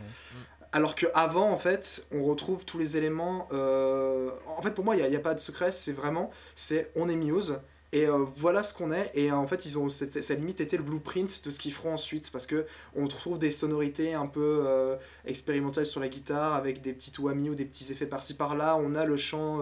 Alors 0.73 0.95
que 0.95 1.07
avant 1.15 1.51
en 1.51 1.59
fait, 1.59 2.07
on 2.13 2.25
retrouve 2.25 2.65
tous 2.65 2.79
les 2.79 2.97
éléments. 2.97 3.49
euh, 3.53 4.31
En 4.47 4.63
fait, 4.63 4.71
pour 4.71 4.85
moi, 4.85 4.97
il 4.97 5.09
n'y 5.09 5.17
a, 5.17 5.21
pas 5.21 5.35
de 5.35 5.41
secret, 5.41 5.73
c'est 5.73 5.93
vraiment, 5.93 6.31
c'est 6.55 6.91
on 6.97 7.09
est 7.09 7.17
Muse. 7.17 7.59
Et 7.93 8.07
euh, 8.07 8.25
voilà 8.37 8.63
ce 8.63 8.73
qu'on 8.73 8.93
est. 8.93 9.11
Et 9.15 9.31
euh, 9.31 9.35
en 9.35 9.47
fait, 9.47 9.67
ils 9.67 9.79
ont, 9.79 9.89
ça 9.89 10.05
a 10.07 10.35
limite 10.35 10.61
été 10.61 10.77
le 10.77 10.83
blueprint 10.83 11.45
de 11.45 11.51
ce 11.51 11.59
qu'ils 11.59 11.73
feront 11.73 11.93
ensuite. 11.95 12.31
Parce 12.31 12.47
que 12.47 12.67
on 12.95 13.09
trouve 13.09 13.39
des 13.39 13.51
sonorités 13.51 14.15
un 14.15 14.27
peu 14.27 14.63
euh, 14.65 14.97
expérimentales 15.25 15.87
sur 15.87 16.01
la 16.01 16.09
guitare, 16.09 16.55
avec 16.55 16.83
des 16.83 16.93
petits 16.93 17.13
whammy 17.19 17.51
ou 17.51 17.55
des 17.55 17.65
petits 17.65 17.91
effets 17.91 18.07
par-ci 18.07 18.35
par-là. 18.35 18.77
On 18.77 18.95
a 18.95 19.05
le 19.05 19.17
chant 19.17 19.61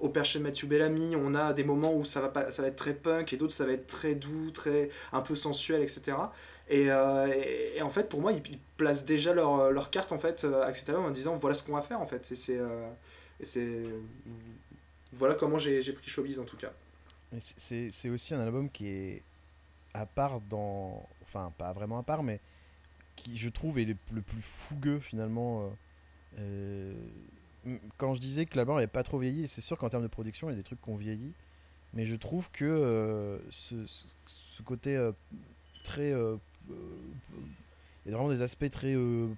au 0.00 0.08
perché 0.08 0.38
de 0.38 0.44
Matthew 0.44 0.66
Bellamy. 0.66 1.14
On 1.16 1.34
a 1.34 1.52
des 1.52 1.64
moments 1.64 1.94
où 1.94 2.04
ça 2.04 2.20
va, 2.20 2.28
pas, 2.28 2.50
ça 2.50 2.62
va 2.62 2.68
être 2.68 2.76
très 2.76 2.94
punk 2.94 3.32
et 3.32 3.36
d'autres 3.36 3.52
ça 3.52 3.64
va 3.64 3.72
être 3.72 3.86
très 3.86 4.14
doux, 4.14 4.50
très 4.50 4.90
un 5.12 5.20
peu 5.20 5.36
sensuel, 5.36 5.82
etc. 5.82 6.16
Et, 6.70 6.90
en 6.90 7.90
fait, 7.90 8.08
pour 8.08 8.20
moi, 8.20 8.32
ils, 8.32 8.58
placent 8.76 9.04
déjà 9.04 9.34
leur, 9.34 9.72
leur 9.72 9.90
carte 9.90 10.12
en 10.12 10.18
fait 10.18 10.44
album 10.44 11.04
en 11.06 11.10
disant 11.10 11.36
voilà 11.36 11.54
ce 11.54 11.64
qu'on 11.64 11.72
va 11.72 11.82
faire 11.82 12.00
en 12.00 12.06
fait. 12.06 12.30
Et 12.32 13.44
c'est, 13.44 13.82
voilà 15.12 15.34
comment 15.34 15.58
j'ai 15.58 15.92
pris 15.92 16.10
Showbiz 16.10 16.40
en 16.40 16.44
tout 16.44 16.56
cas. 16.56 16.72
C'est- 17.36 18.08
aussi 18.08 18.34
un 18.34 18.40
album 18.40 18.70
qui 18.70 18.86
est 18.86 19.22
à 19.94 20.06
part 20.06 20.40
dans. 20.40 21.06
Enfin, 21.22 21.52
pas 21.58 21.72
vraiment 21.72 21.98
à 21.98 22.02
part, 22.02 22.22
mais 22.22 22.40
qui, 23.16 23.36
je 23.36 23.48
trouve, 23.48 23.78
est 23.78 23.84
le, 23.84 24.22
plus 24.22 24.42
fougueux 24.42 25.00
finalement. 25.00 25.62
euh, 25.62 25.68
euh, 26.38 26.94
quand 27.98 28.14
je 28.14 28.20
disais 28.20 28.46
que 28.46 28.56
l'album 28.56 28.76
n'avait 28.76 28.86
pas 28.86 29.02
trop 29.02 29.18
vieilli, 29.18 29.46
c'est 29.48 29.60
sûr 29.60 29.76
qu'en 29.76 29.88
termes 29.90 30.02
de 30.04 30.08
production, 30.08 30.48
il 30.48 30.52
y 30.52 30.54
a 30.54 30.56
des 30.56 30.62
trucs 30.62 30.80
qui 30.80 30.88
ont 30.88 30.96
vieilli. 30.96 31.32
Mais 31.94 32.06
je 32.06 32.16
trouve 32.16 32.50
que 32.50 32.64
euh, 32.64 33.38
ce, 33.50 34.62
côté 34.62 34.98
très. 35.84 36.10
il 36.10 36.38
y 38.06 38.08
a 38.08 38.16
vraiment 38.16 38.28
des 38.30 38.42
aspects 38.42 38.70
très. 38.70 38.94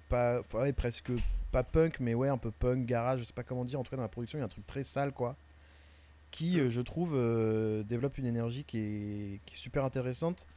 pas, 0.09 0.41
ouais, 0.53 0.71
presque 0.71 1.11
pas 1.51 1.63
punk, 1.63 1.99
mais 1.99 2.13
ouais, 2.13 2.29
un 2.29 2.37
peu 2.37 2.51
punk, 2.51 2.85
garage, 2.85 3.19
je 3.19 3.23
sais 3.25 3.33
pas 3.33 3.43
comment 3.43 3.65
dire. 3.65 3.79
En 3.79 3.83
tout 3.83 3.91
cas, 3.91 3.97
dans 3.97 4.03
la 4.03 4.07
production, 4.09 4.37
il 4.39 4.41
y 4.41 4.43
a 4.43 4.45
un 4.45 4.49
truc 4.49 4.65
très 4.65 4.85
sale, 4.85 5.11
quoi 5.11 5.35
qui, 6.31 6.59
euh, 6.59 6.69
je 6.69 6.81
trouve, 6.81 7.11
euh, 7.13 7.83
développe 7.83 8.17
une 8.17 8.25
énergie 8.25 8.63
qui 8.63 8.79
est, 8.79 9.39
super 9.53 9.85
intéressante 9.85 10.47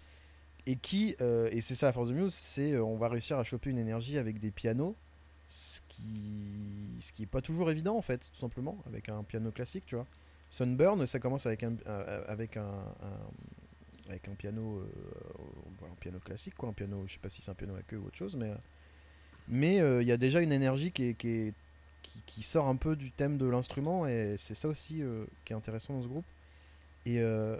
et 0.66 0.76
qui, 0.76 1.16
euh, 1.20 1.48
et 1.52 1.60
c'est 1.60 1.74
ça 1.74 1.86
la 1.86 1.92
force 1.92 2.08
de 2.08 2.14
Muse, 2.14 2.32
c'est 2.32 2.72
euh, 2.72 2.82
on 2.82 2.96
va 2.96 3.08
réussir 3.08 3.38
à 3.38 3.44
choper 3.44 3.70
une 3.70 3.78
énergie 3.78 4.16
avec 4.16 4.38
des 4.38 4.50
pianos, 4.50 4.96
ce 5.46 5.80
qui, 5.88 6.96
ce 7.00 7.12
qui 7.12 7.26
pas 7.26 7.42
toujours 7.42 7.70
évident 7.70 7.96
en 7.96 8.02
fait, 8.02 8.30
tout 8.32 8.40
simplement, 8.40 8.78
avec 8.86 9.08
un 9.08 9.22
piano 9.24 9.50
classique, 9.50 9.84
tu 9.84 9.96
vois. 9.96 10.06
Sunburn, 10.50 11.04
ça 11.06 11.18
commence 11.18 11.46
avec 11.46 11.64
un, 11.64 11.76
avec 12.28 12.56
un, 12.56 12.70
avec 14.08 14.28
un 14.28 14.34
piano, 14.34 14.88
un 15.82 15.94
piano 15.96 16.20
classique, 16.20 16.54
quoi, 16.54 16.68
un 16.68 16.72
piano, 16.72 17.02
je 17.08 17.14
sais 17.14 17.18
pas 17.18 17.28
si 17.28 17.42
c'est 17.42 17.50
un 17.50 17.54
piano 17.54 17.74
à 17.74 17.82
queue 17.82 17.98
ou 17.98 18.06
autre 18.06 18.16
chose, 18.16 18.36
mais, 18.36 18.52
mais 19.48 19.78
il 20.00 20.06
y 20.06 20.12
a 20.12 20.16
déjà 20.16 20.40
une 20.40 20.52
énergie 20.52 20.92
qui 20.92 21.08
est 21.08 21.54
qui, 22.26 22.42
sort 22.42 22.68
un 22.68 22.76
peu 22.76 22.96
du 22.96 23.10
thème 23.10 23.38
de 23.38 23.46
l'instrument 23.46 24.06
et 24.06 24.36
c'est 24.38 24.54
ça 24.54 24.68
aussi 24.68 25.02
euh, 25.02 25.24
qui 25.44 25.52
est 25.52 25.56
intéressant 25.56 25.94
dans 25.94 26.02
ce 26.02 26.08
groupe. 26.08 26.26
Et, 27.06 27.20
euh, 27.20 27.58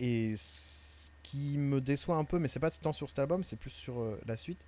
et 0.00 0.34
ce 0.36 1.10
qui 1.22 1.58
me 1.58 1.80
déçoit 1.80 2.16
un 2.16 2.24
peu 2.24 2.38
mais 2.38 2.48
c'est 2.48 2.60
pas 2.60 2.70
tant 2.70 2.92
sur 2.92 3.08
cet 3.08 3.18
album 3.18 3.42
c'est 3.42 3.56
plus 3.56 3.70
sur 3.70 4.00
euh, 4.00 4.20
la 4.26 4.36
suite 4.36 4.64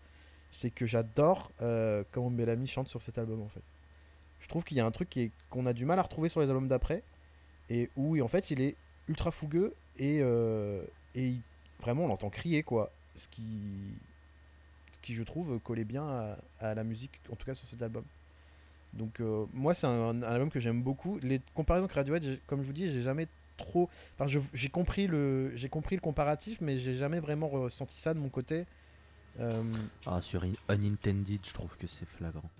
c'est 0.50 0.70
que 0.70 0.86
j'adore 0.86 1.50
comment 2.12 2.30
Bellamy 2.30 2.66
chante 2.66 2.88
sur 2.88 3.02
cet 3.02 3.18
album 3.18 3.42
en 3.42 3.48
fait. 3.48 3.62
Je 4.40 4.46
trouve 4.46 4.62
qu'il 4.62 4.76
y 4.76 4.80
a 4.80 4.86
un 4.86 4.90
truc 4.90 5.18
qu'on 5.50 5.66
a 5.66 5.72
du 5.72 5.84
mal 5.84 5.98
à 5.98 6.02
retrouver 6.02 6.28
sur 6.28 6.40
les 6.40 6.48
albums 6.48 6.68
d'après 6.68 7.02
et 7.70 7.90
où 7.96 8.20
en 8.20 8.28
fait 8.28 8.50
il 8.50 8.60
est 8.60 8.76
ultra 9.08 9.32
fougueux 9.32 9.74
et, 9.98 10.18
et 11.16 11.34
vraiment 11.80 12.04
on 12.04 12.08
l'entend 12.08 12.30
crier 12.30 12.62
quoi. 12.62 12.92
Ce 13.16 13.26
qui 13.26 13.96
ce 14.92 14.98
qui 15.00 15.14
je 15.14 15.24
trouve 15.24 15.58
collait 15.58 15.84
bien 15.84 16.36
à 16.60 16.74
la 16.74 16.84
musique 16.84 17.20
en 17.32 17.34
tout 17.34 17.46
cas 17.46 17.54
sur 17.54 17.66
cet 17.66 17.82
album 17.82 18.04
donc 18.96 19.20
euh, 19.20 19.44
moi 19.52 19.74
c'est 19.74 19.86
un, 19.86 20.22
album 20.22 20.50
que 20.50 20.60
j'aime 20.60 20.82
beaucoup. 20.82 21.18
Les 21.22 21.40
comparaisons 21.54 21.84
avec 21.84 21.94
Radiohead, 21.94 22.40
comme 22.46 22.62
je 22.62 22.66
vous 22.66 22.72
dis, 22.72 22.90
j'ai 22.90 23.02
jamais 23.02 23.28
trop. 23.56 23.88
Enfin, 24.18 24.40
j'ai 24.52 24.68
compris 24.68 25.06
le, 25.06 25.54
j'ai 25.54 25.68
compris 25.68 25.96
le 25.96 26.00
comparatif, 26.00 26.60
mais 26.60 26.78
j'ai 26.78 26.94
jamais 26.94 27.20
vraiment 27.20 27.48
ressenti 27.48 27.96
ça 27.96 28.14
de 28.14 28.18
mon 28.18 28.28
côté. 28.28 28.66
Euh, 29.40 29.62
Ah, 30.06 30.20
sur 30.22 30.44
In- 30.44 30.74
Unintended, 30.74 31.40
je 31.44 31.52
trouve 31.54 31.76
que 31.76 31.86
c'est 31.86 32.06
flagrant. 32.06 32.50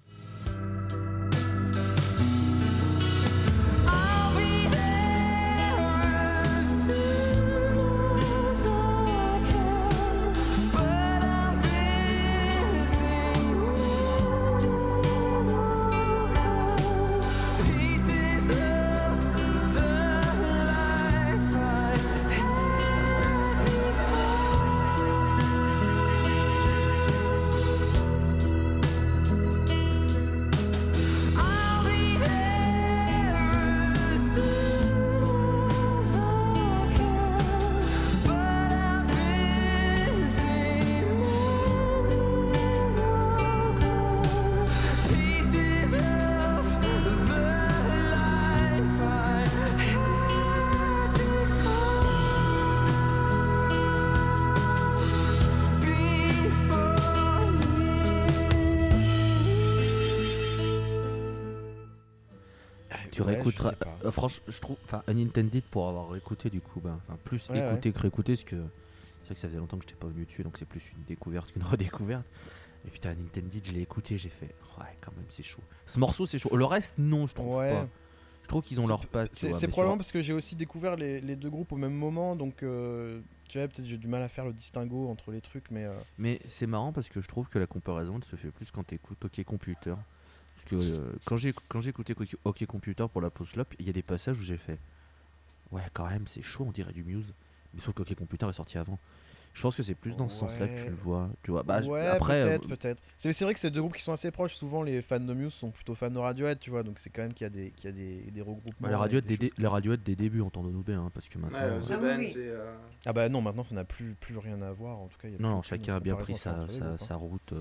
Je 64.54 64.60
trouve. 64.60 64.76
Enfin, 64.84 65.02
Unintended 65.08 65.62
pour 65.64 65.88
avoir 65.88 66.08
réécouté 66.10 66.50
du 66.50 66.60
coup, 66.60 66.80
bah, 66.80 66.98
enfin, 67.06 67.18
plus 67.24 67.48
Ouais, 67.50 67.58
écouté 67.58 67.92
que 67.92 67.98
réécouté, 67.98 68.34
parce 68.34 68.44
que 68.44 68.56
c'est 68.56 69.26
vrai 69.28 69.34
que 69.34 69.40
ça 69.40 69.48
faisait 69.48 69.58
longtemps 69.58 69.76
que 69.78 69.84
j'étais 69.84 69.98
pas 69.98 70.06
venu 70.08 70.24
dessus, 70.24 70.42
donc 70.42 70.56
c'est 70.58 70.64
plus 70.68 70.82
une 70.96 71.02
découverte 71.04 71.52
qu'une 71.52 71.62
redécouverte. 71.64 72.24
Et 72.86 72.90
putain, 72.90 73.12
Unintended, 73.12 73.66
je 73.66 73.72
l'ai 73.72 73.80
écouté, 73.80 74.18
j'ai 74.18 74.28
fait. 74.28 74.54
Ouais, 74.78 74.86
quand 75.02 75.12
même, 75.16 75.24
c'est 75.30 75.42
chaud. 75.42 75.62
Ce 75.86 75.98
morceau, 75.98 76.26
c'est 76.26 76.38
chaud. 76.38 76.54
Le 76.54 76.64
reste, 76.66 76.96
non, 76.98 77.26
je 77.26 77.34
trouve 77.34 77.56
Ouais. 77.56 77.72
pas. 77.72 77.88
Je 78.42 78.48
trouve 78.48 78.62
qu'ils 78.62 78.78
ont 78.78 78.86
leur 78.86 79.06
patte. 79.06 79.30
C'est 79.32 79.48
probablement 79.68 79.94
sur- 79.94 79.98
parce 79.98 80.12
que 80.12 80.20
j'ai 80.20 80.34
aussi 80.34 80.54
découvert 80.54 80.96
les, 80.96 81.22
les 81.22 81.34
deux 81.34 81.48
groupes 81.48 81.72
au 81.72 81.76
même 81.78 81.94
moment, 81.94 82.36
donc 82.36 82.62
euh, 82.62 83.22
tu 83.48 83.56
vois, 83.56 83.68
peut-être 83.68 83.86
j'ai 83.86 83.96
du 83.96 84.06
mal 84.06 84.22
à 84.22 84.28
faire 84.28 84.44
le 84.44 84.52
distinguo 84.52 85.08
entre 85.08 85.30
les 85.30 85.40
trucs, 85.40 85.70
mais 85.70 85.84
euh, 85.84 85.94
Mais 86.18 86.38
c'est 86.50 86.66
marrant 86.66 86.92
parce 86.92 87.08
que 87.08 87.22
je 87.22 87.26
trouve 87.28 87.48
que 87.48 87.58
la 87.58 87.66
comparaison 87.66 88.16
elle 88.18 88.24
se 88.24 88.36
fait 88.36 88.50
plus 88.50 88.70
quand 88.70 88.84
t'écoutes 88.84 89.24
OK 89.24 89.42
Computer. 89.44 89.94
Parce 90.70 90.82
que 90.84 90.90
euh, 90.90 91.12
quand 91.24 91.36
j'ai 91.36 91.54
quand 91.68 91.80
j'ai 91.80 91.90
écouté 91.90 92.14
OK- 92.14 92.36
OK 92.44 92.66
Computer 92.66 93.06
pour 93.12 93.20
la 93.20 93.30
post 93.30 93.56
lop, 93.56 93.72
il 93.78 93.86
y 93.86 93.90
a 93.90 93.92
des 93.92 94.02
passages 94.02 94.38
où 94.38 94.42
j'ai 94.42 94.56
fait 94.56 94.78
ouais 95.72 95.82
quand 95.92 96.06
même 96.08 96.26
c'est 96.26 96.42
chaud 96.42 96.64
on 96.68 96.72
dirait 96.72 96.92
du 96.92 97.04
Muse. 97.04 97.32
Mais 97.74 97.80
sauf 97.80 97.94
que 97.94 98.02
OK 98.02 98.14
Computer 98.14 98.46
est 98.48 98.52
sorti 98.52 98.78
avant. 98.78 98.98
Je 99.52 99.62
pense 99.62 99.76
que 99.76 99.84
c'est 99.84 99.94
plus 99.94 100.16
dans 100.16 100.28
ce 100.28 100.36
sens-là 100.36 100.66
que 100.66 100.84
tu 100.84 100.90
le 100.90 100.96
vois. 100.96 101.28
Tu 101.44 101.52
vois. 101.52 101.62
Bah, 101.62 101.80
ouais, 101.80 102.04
après 102.08 102.42
euh, 102.42 102.58
peut-être, 102.58 102.66
peut-être. 102.68 103.02
C'est 103.16 103.40
vrai 103.44 103.54
que 103.54 103.60
c'est 103.60 103.70
deux 103.70 103.80
groupes 103.82 103.94
qui 103.94 104.02
sont 104.02 104.12
assez 104.12 104.32
proches. 104.32 104.54
Souvent, 104.56 104.82
les 104.82 105.00
fans 105.00 105.20
de 105.20 105.32
Muse 105.32 105.52
sont 105.54 105.70
plutôt 105.70 105.94
fans 105.94 106.10
de 106.10 106.18
Radiohead, 106.18 106.58
tu 106.58 106.70
vois, 106.70 106.82
donc 106.82 106.98
c'est 106.98 107.10
quand 107.10 107.22
même 107.22 107.32
qu'il 107.34 107.44
y 107.44 107.46
a 107.46 107.50
des, 107.50 107.70
qu'il 107.70 107.88
y 107.88 107.92
a 107.92 107.96
des, 107.96 108.30
des 108.32 108.40
regroupements. 108.40 108.72
bah, 108.80 108.90
la 108.90 108.98
Radiohead 108.98 109.24
des 109.24 109.36
des, 109.36 109.52
Radiohead 109.64 110.02
des 110.02 110.16
débuts 110.16 110.40
entendons-nous 110.40 110.82
bien 110.82 111.04
hein, 111.04 111.10
parce 111.14 111.28
que 111.28 111.38
maintenant 111.38 111.56
Ouais, 111.60 111.66
euh, 111.66 111.78
The 111.78 111.92
Ah 111.92 111.96
Band, 111.98 112.18
oui. 112.18 112.32
euh, 112.38 112.76
Ah 113.06 113.12
bah 113.12 113.28
non, 113.28 113.42
maintenant 113.42 113.62
ça 113.62 113.76
n'a 113.76 113.84
plus, 113.84 114.14
plus 114.14 114.36
rien 114.38 114.60
à 114.60 114.72
voir. 114.72 114.98
En 114.98 115.06
tout 115.06 115.18
cas, 115.18 115.28
il 115.28 115.34
y 115.34 115.36
a 115.36 115.38
non, 115.38 115.42
plus 115.48 115.52
non, 115.52 115.58
aucune 115.58 115.68
chacun 115.68 115.94
a 115.94 116.00
bien 116.00 116.16
pris 116.16 116.36
sa, 116.36 116.66
sa 116.98 117.14
route 117.14 117.54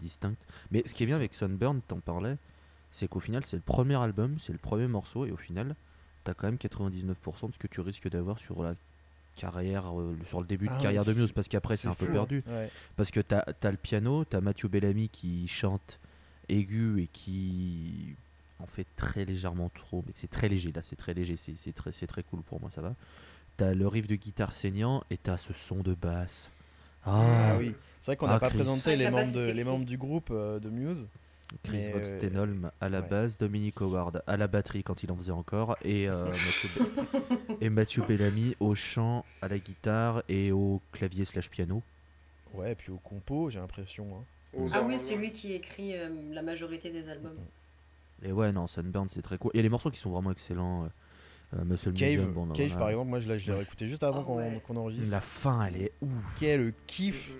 euh, 0.00 0.04
distincte. 0.04 0.40
Mais 0.70 0.82
ce 0.86 0.94
qui 0.94 1.02
est 1.02 1.06
bien 1.06 1.16
avec 1.16 1.34
Sunburn, 1.34 1.80
t'en 1.86 2.00
parlais, 2.00 2.36
c'est 2.90 3.08
qu'au 3.08 3.20
final 3.20 3.44
c'est 3.44 3.56
le 3.56 3.62
premier 3.62 3.96
album, 3.96 4.36
c'est 4.40 4.52
le 4.52 4.58
premier 4.58 4.88
morceau 4.88 5.26
et 5.26 5.30
au 5.30 5.36
final 5.36 5.76
t'as 6.24 6.34
quand 6.34 6.46
même 6.46 6.56
99% 6.56 7.48
de 7.48 7.54
ce 7.54 7.58
que 7.58 7.66
tu 7.66 7.80
risques 7.80 8.08
d'avoir 8.08 8.38
sur 8.38 8.62
la 8.62 8.74
carrière, 9.36 9.98
euh, 9.98 10.16
sur 10.26 10.40
le 10.40 10.46
début 10.46 10.66
de 10.66 10.72
Ah, 10.76 10.82
carrière 10.82 11.04
de 11.04 11.12
Muse 11.14 11.32
parce 11.32 11.48
qu'après 11.48 11.76
c'est 11.76 11.88
un 11.88 11.94
peu 11.94 12.06
fou, 12.06 12.10
hein. 12.12 12.14
perdu. 12.14 12.42
Ouais. 12.46 12.70
Parce 12.96 13.10
que 13.10 13.20
t'as 13.20 13.44
as 13.62 13.70
le 13.70 13.76
piano, 13.76 14.24
t'as 14.24 14.40
Mathieu 14.40 14.68
Bellamy 14.68 15.08
qui 15.08 15.46
chante 15.48 15.98
aigu 16.48 17.00
et 17.02 17.06
qui 17.06 18.16
en 18.58 18.66
fait 18.66 18.86
très 18.96 19.24
légèrement 19.24 19.70
trop, 19.70 20.02
mais 20.06 20.12
c'est 20.14 20.28
très 20.30 20.48
léger 20.48 20.72
là, 20.72 20.82
c'est 20.82 20.96
très 20.96 21.14
léger, 21.14 21.36
c'est 21.36 21.72
très, 21.74 21.92
c'est 21.92 22.06
très 22.06 22.22
cool 22.22 22.42
pour 22.42 22.60
moi, 22.60 22.70
ça 22.70 22.82
va. 22.82 22.94
T'as 23.56 23.72
le 23.72 23.86
riff 23.86 24.06
de 24.08 24.16
guitare 24.16 24.52
saignant 24.52 25.02
et 25.10 25.16
t'as 25.16 25.38
ce 25.38 25.52
son 25.52 25.76
de 25.76 25.94
basse. 25.94 26.50
Ah 27.04 27.52
Ah, 27.52 27.56
oui, 27.58 27.74
c'est 28.00 28.12
vrai 28.12 28.16
qu'on 28.16 28.26
Ah, 28.26 28.30
n'a 28.34 28.40
pas 28.40 28.48
Chris. 28.48 28.58
présenté 28.58 28.92
que 28.92 28.98
les 28.98 29.10
membres, 29.10 29.32
de, 29.32 29.50
les 29.80 29.84
du 29.86 29.96
groupe 29.96 30.28
euh, 30.30 30.58
de 30.58 30.68
Muse. 30.70 31.08
Chris 31.64 31.78
Mais, 31.78 31.92
Vox 31.92 32.08
euh, 32.10 32.20
Tenholm 32.20 32.70
à 32.80 32.88
la 32.88 33.00
ouais. 33.00 33.08
basse, 33.08 33.36
Dominique 33.36 33.80
Howard 33.80 34.22
à 34.26 34.36
la 34.36 34.46
batterie 34.46 34.84
quand 34.84 35.02
il 35.02 35.10
en 35.10 35.16
faisait 35.16 35.32
encore, 35.32 35.76
et, 35.84 36.08
euh, 36.08 36.26
Mathieu, 36.26 36.68
Be- 36.76 37.56
et 37.60 37.70
Mathieu 37.70 38.02
Bellamy 38.06 38.54
au 38.60 38.76
chant, 38.76 39.24
à 39.42 39.48
la 39.48 39.58
guitare 39.58 40.22
et 40.28 40.52
au 40.52 40.80
clavier 40.92 41.24
slash 41.24 41.50
piano. 41.50 41.82
Ouais, 42.54 42.72
et 42.72 42.74
puis 42.76 42.92
au 42.92 42.98
compo, 42.98 43.50
j'ai 43.50 43.58
l'impression. 43.58 44.06
hein. 44.16 44.24
Ah 44.72 44.82
oui, 44.82 44.96
c'est 44.98 45.16
lui 45.16 45.32
qui 45.32 45.52
écrit 45.52 45.96
euh, 45.96 46.08
la 46.32 46.42
majorité 46.42 46.90
des 46.90 47.08
albums. 47.08 47.38
Et 48.22 48.30
ouais, 48.32 48.52
non, 48.52 48.66
Sunburn 48.68 49.08
c'est 49.08 49.22
très 49.22 49.38
cool. 49.38 49.50
Il 49.54 49.56
y 49.56 49.60
a 49.60 49.62
les 49.64 49.68
morceaux 49.68 49.90
qui 49.90 49.98
sont 49.98 50.10
vraiment 50.10 50.30
excellents. 50.30 50.88
Euh, 51.54 51.64
Muscle 51.64 51.92
Cave, 51.92 52.10
Museum, 52.18 52.32
bon, 52.32 52.46
Cave 52.48 52.66
voilà. 52.68 52.78
par 52.80 52.88
exemple, 52.90 53.10
moi 53.10 53.20
je 53.20 53.28
l'ai 53.28 53.38
je 53.38 53.46
l'ai 53.48 53.54
réécouté 53.56 53.88
juste 53.88 54.02
avant 54.02 54.20
Ah 54.20 54.24
qu'on 54.24 54.36
ouais. 54.36 54.62
qu'on 54.66 54.76
enregistre. 54.76 55.10
La 55.10 55.20
fin, 55.20 55.66
elle 55.66 55.82
est 55.82 55.92
ouf. 56.00 56.10
Quel 56.38 56.72
kiff 56.86 57.36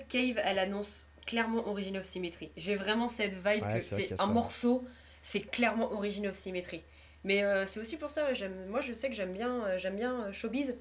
fait, 0.00 0.06
Cave, 0.34 0.40
elle 0.44 0.58
annonce 0.58 1.06
clairement 1.26 1.66
Origin 1.68 1.96
of 1.96 2.04
Symmetry. 2.04 2.50
J'ai 2.56 2.76
vraiment 2.76 3.08
cette 3.08 3.32
vibe 3.34 3.62
Ouais, 3.62 3.74
que 3.74 3.80
c'est 3.80 4.12
un 4.12 4.16
ça. 4.16 4.26
morceau, 4.26 4.84
c'est 5.22 5.40
clairement 5.40 5.92
Origin 5.92 6.26
of 6.26 6.34
Symmetry. 6.36 6.82
Mais 7.24 7.42
euh, 7.44 7.66
c'est 7.66 7.78
aussi 7.80 7.96
pour 7.98 8.10
ça, 8.10 8.28
moi 8.68 8.80
je 8.80 8.92
sais 8.94 9.08
que 9.08 9.14
j'aime 9.14 9.32
bien, 9.34 9.64
euh, 9.64 9.78
j'aime 9.78 9.96
bien 9.96 10.22
euh, 10.24 10.32
Showbiz. 10.32 10.76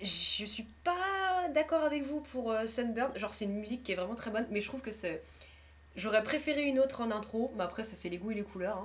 Je 0.00 0.06
suis 0.44 0.66
pas 0.84 1.48
d'accord 1.54 1.84
avec 1.84 2.04
vous 2.04 2.20
pour 2.20 2.52
Sunburn. 2.66 3.16
Genre, 3.16 3.34
c'est 3.34 3.44
une 3.44 3.58
musique 3.60 3.82
qui 3.84 3.92
est 3.92 3.94
vraiment 3.94 4.14
très 4.16 4.30
bonne, 4.32 4.46
mais 4.50 4.60
je 4.60 4.66
trouve 4.66 4.80
que 4.80 4.90
c'est. 4.90 5.22
J'aurais 5.94 6.24
préféré 6.24 6.62
une 6.62 6.80
autre 6.80 7.02
en 7.02 7.10
intro, 7.12 7.52
mais 7.56 7.62
après, 7.62 7.84
ça 7.84 7.94
c'est 7.94 8.08
les 8.08 8.18
goûts 8.18 8.32
et 8.32 8.34
les 8.34 8.42
couleurs. 8.42 8.78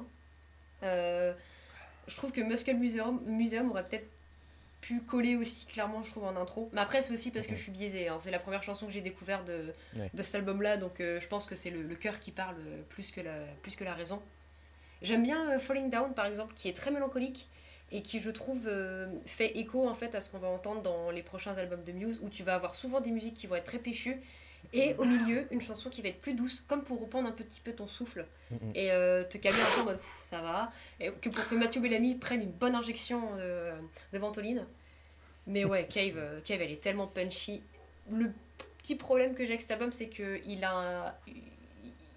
hein. 0.83 1.33
Je 2.07 2.15
trouve 2.15 2.31
que 2.31 2.41
Muscle 2.41 2.73
Museum, 2.75 3.19
Museum 3.25 3.71
aurait 3.71 3.83
peut-être 3.85 4.07
pu 4.87 5.01
coller 5.01 5.35
aussi 5.35 5.65
clairement 5.65 6.01
je 6.03 6.11
trouve 6.11 6.23
en 6.23 6.35
intro 6.37 6.69
mais 6.71 6.79
après 6.79 7.01
c'est 7.01 7.11
aussi 7.11 7.29
parce 7.31 7.45
que 7.45 7.55
je 7.55 7.61
suis 7.61 7.71
biaisée 7.73 8.07
hein. 8.07 8.17
c'est 8.19 8.31
la 8.31 8.39
première 8.39 8.63
chanson 8.63 8.85
que 8.85 8.91
j'ai 8.93 9.01
découvert 9.01 9.43
de, 9.43 9.73
Ouais. 9.97 10.09
de 10.13 10.23
cet 10.23 10.35
album 10.35 10.61
là 10.61 10.77
donc 10.77 11.01
euh, 11.01 11.19
je 11.19 11.27
pense 11.27 11.45
que 11.45 11.55
c'est 11.57 11.69
le, 11.71 11.81
le 11.83 11.95
cœur 11.95 12.19
qui 12.19 12.31
parle 12.31 12.55
euh, 12.59 12.81
plus 12.87 13.11
que 13.11 13.19
la, 13.19 13.33
plus 13.61 13.75
que 13.75 13.83
la 13.83 13.93
raison 13.93 14.19
j'aime 15.01 15.23
bien 15.23 15.51
euh, 15.51 15.59
Falling 15.59 15.89
Down 15.89 16.13
par 16.13 16.25
exemple 16.25 16.53
qui 16.55 16.69
est 16.69 16.73
très 16.73 16.91
mélancolique 16.91 17.49
et 17.91 18.01
qui 18.01 18.19
je 18.19 18.29
trouve 18.31 18.67
euh, 18.67 19.07
fait 19.25 19.57
écho 19.57 19.87
en 19.89 19.93
fait 19.93 20.15
à 20.15 20.21
ce 20.21 20.29
qu'on 20.29 20.39
va 20.39 20.47
entendre 20.47 20.81
dans 20.81 21.11
les 21.11 21.23
prochains 21.23 21.57
albums 21.57 21.83
de 21.83 21.91
Muse 21.91 22.19
où 22.21 22.29
tu 22.29 22.43
vas 22.43 22.55
avoir 22.55 22.73
souvent 22.75 23.01
des 23.01 23.11
musiques 23.11 23.33
qui 23.35 23.47
vont 23.47 23.55
être 23.55 23.65
très 23.65 23.79
péchues 23.79 24.21
et 24.73 24.95
au 24.95 25.05
milieu 25.05 25.47
une 25.51 25.61
chanson 25.61 25.89
qui 25.89 26.01
va 26.01 26.09
être 26.09 26.19
plus 26.19 26.33
douce 26.33 26.61
comme 26.67 26.83
pour 26.83 26.99
reprendre 26.99 27.29
un 27.29 27.31
petit 27.31 27.61
peu 27.61 27.73
ton 27.73 27.87
souffle 27.87 28.25
Mhm. 28.49 28.71
et 28.75 28.91
euh, 28.91 29.23
te 29.25 29.37
calmer 29.37 29.59
un 29.59 29.75
peu 29.75 29.81
en 29.81 29.85
mode 29.91 29.99
ça 30.23 30.41
va 30.41 30.71
et 31.01 31.11
que 31.11 31.27
pour 31.29 31.45
que 31.49 31.55
Mathieu 31.55 31.81
Bellamy 31.81 32.15
prenne 32.15 32.41
une 32.41 32.51
bonne 32.51 32.75
injection 32.75 33.21
euh, 33.39 33.77
de 34.13 34.17
ventoline 34.19 34.65
mais 35.47 35.65
ouais 35.65 35.87
Cave, 35.87 36.17
euh, 36.17 36.39
Cave 36.43 36.61
elle 36.61 36.71
est 36.71 36.81
tellement 36.81 37.07
punchy 37.07 37.61
le 38.11 38.31
petit 38.79 38.95
problème 38.95 39.33
que 39.33 39.43
j'ai 39.43 39.49
avec 39.51 39.61
cet 39.61 39.71
album 39.71 39.91
c'est 39.91 40.07
que 40.09 40.39
il 40.45 40.63
a 40.63 40.73
un- 41.07 41.13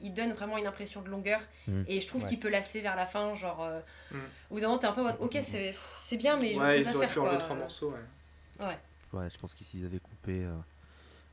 il 0.03 0.15
donne 0.15 0.33
vraiment 0.33 0.57
une 0.57 0.67
impression 0.67 1.03
de 1.03 1.09
longueur 1.09 1.41
Mhm. 1.69 1.85
et 1.89 2.01
je 2.01 2.07
trouve 2.07 2.23
Ouais. 2.23 2.29
qu'il 2.29 2.39
peut 2.39 2.49
lasser 2.49 2.81
vers 2.81 2.97
la 2.97 3.07
fin 3.07 3.35
genre 3.35 3.63
euh, 3.63 3.81
Mhm. 4.13 4.21
au 4.51 4.55
bout 4.55 4.61
d'un 4.61 4.67
moment 4.69 4.79
t'es 4.79 4.87
un 4.87 4.93
peu 4.93 5.01
en 5.03 5.05
mode 5.05 5.17
ok 5.21 5.39
c'est 5.43 5.75
c'est 5.97 6.17
bien 6.17 6.37
mais 6.39 6.55
autre 6.55 6.65
Ouais, 6.67 6.81
ils 6.81 6.97
auraient 6.97 7.07
faire 7.07 7.15
pu 7.23 7.29
enlever 7.29 7.39
trois 7.39 7.57
morceaux, 7.57 7.93
ouais. 7.93 8.67
Ouais, 9.13 9.29
je 9.29 9.39
pense 9.39 9.55
qu'ici 9.55 9.81
ils 9.81 9.87
avaient 9.87 9.99
coupé. 9.99 10.45
euh, 10.45 10.55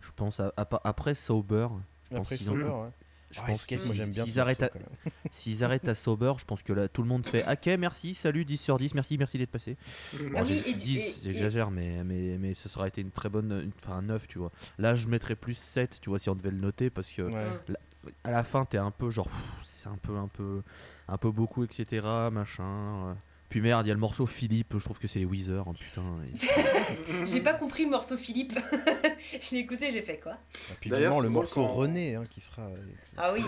je 0.01 0.11
pense 0.15 0.39
à- 0.39 0.51
à 0.57 0.67
après 0.83 1.13
Sober. 1.15 1.67
Je 2.05 2.15
pense 2.15 2.25
Après 2.25 2.37
qu'ils 2.37 2.49
ont- 2.49 2.53
Sober, 2.53 2.69
ouais. 2.69 2.89
Je 3.29 3.41
Ah, 3.43 3.47
pense 3.47 3.65
qu'ils 3.65 3.79
moi 3.83 3.93
j'aime 3.93 4.11
bien 4.11 4.25
s'ils 4.25 4.39
arrêtent, 4.39 4.63
à, 4.63 4.69
s'ils 5.31 5.63
arrêtent 5.63 5.87
à 5.89 5.95
Sober, 5.95 6.33
je 6.39 6.45
pense 6.45 6.63
que 6.63 6.71
là 6.71 6.87
tout 6.87 7.01
le 7.01 7.09
monde 7.09 7.25
fait 7.25 7.43
Ok, 7.51 7.65
merci, 7.77 8.13
salut, 8.15 8.45
10 8.45 8.57
sur 8.57 8.77
10, 8.77 8.93
merci, 8.93 9.17
merci 9.17 9.37
d'être 9.37 9.51
passé. 9.51 9.75
Ah 10.13 10.17
Bon, 10.31 10.41
oui, 10.43 10.47
j'ai- 10.47 10.69
et 10.69 10.73
du- 10.73 10.79
10, 10.81 10.97
et- 10.99 11.21
j'exagère, 11.23 11.69
mais, 11.69 12.03
mais, 12.05 12.37
mais 12.39 12.53
ce 12.53 12.69
serait 12.69 12.87
été 12.87 13.01
une 13.01 13.11
très 13.11 13.27
bonne. 13.29 13.69
Enfin, 13.83 13.97
un 13.97 14.01
9, 14.03 14.27
tu 14.27 14.37
vois. 14.39 14.51
Là, 14.77 14.95
je 14.95 15.07
mettrais 15.09 15.35
plus 15.35 15.57
7, 15.57 15.99
tu 16.01 16.09
vois, 16.09 16.19
si 16.19 16.29
on 16.29 16.35
devait 16.35 16.51
le 16.51 16.57
noter, 16.59 16.89
parce 16.89 17.09
que 17.11 17.23
Ouais. 17.23 17.45
à 18.23 18.31
la 18.31 18.43
fin, 18.45 18.63
t'es 18.63 18.77
un 18.77 18.91
peu 18.91 19.09
genre. 19.09 19.29
C'est 19.63 19.89
un 19.89 19.97
peu, 19.97 20.15
un 20.15 20.29
peu, 20.29 20.61
un 21.09 21.17
peu 21.17 21.31
beaucoup, 21.31 21.65
etc. 21.65 22.29
Machin. 22.31 22.63
euh. 22.63 23.13
Puis 23.49 23.61
merde, 23.61 23.85
il 23.85 23.89
y 23.89 23.91
a 23.91 23.93
le 23.93 23.99
morceau 23.99 24.25
Philippe, 24.25 24.73
je 24.77 24.83
trouve 24.83 24.99
que 24.99 25.07
c'est 25.07 25.19
les 25.19 25.25
Weezer, 25.25 25.65
hein, 25.67 25.73
putain. 25.79 26.03
et- 26.25 27.25
j'ai 27.25 27.39
pas 27.41 27.53
compris 27.53 27.83
le 27.85 27.91
morceau 27.91 28.17
Philippe 28.17 28.57
je 29.41 29.55
l'ai 29.55 29.61
écouté 29.61 29.91
j'ai 29.91 30.01
fait 30.01 30.17
quoi 30.21 30.33
Et 30.71 30.73
puis 30.81 30.89
D'ailleurs, 30.89 31.21
le 31.21 31.29
morceau 31.29 31.65
René 31.65 32.15
hein, 32.15 32.25
qui 32.29 32.41
sera. 32.41 32.69
Ah 33.17 33.27
oui. 33.33 33.41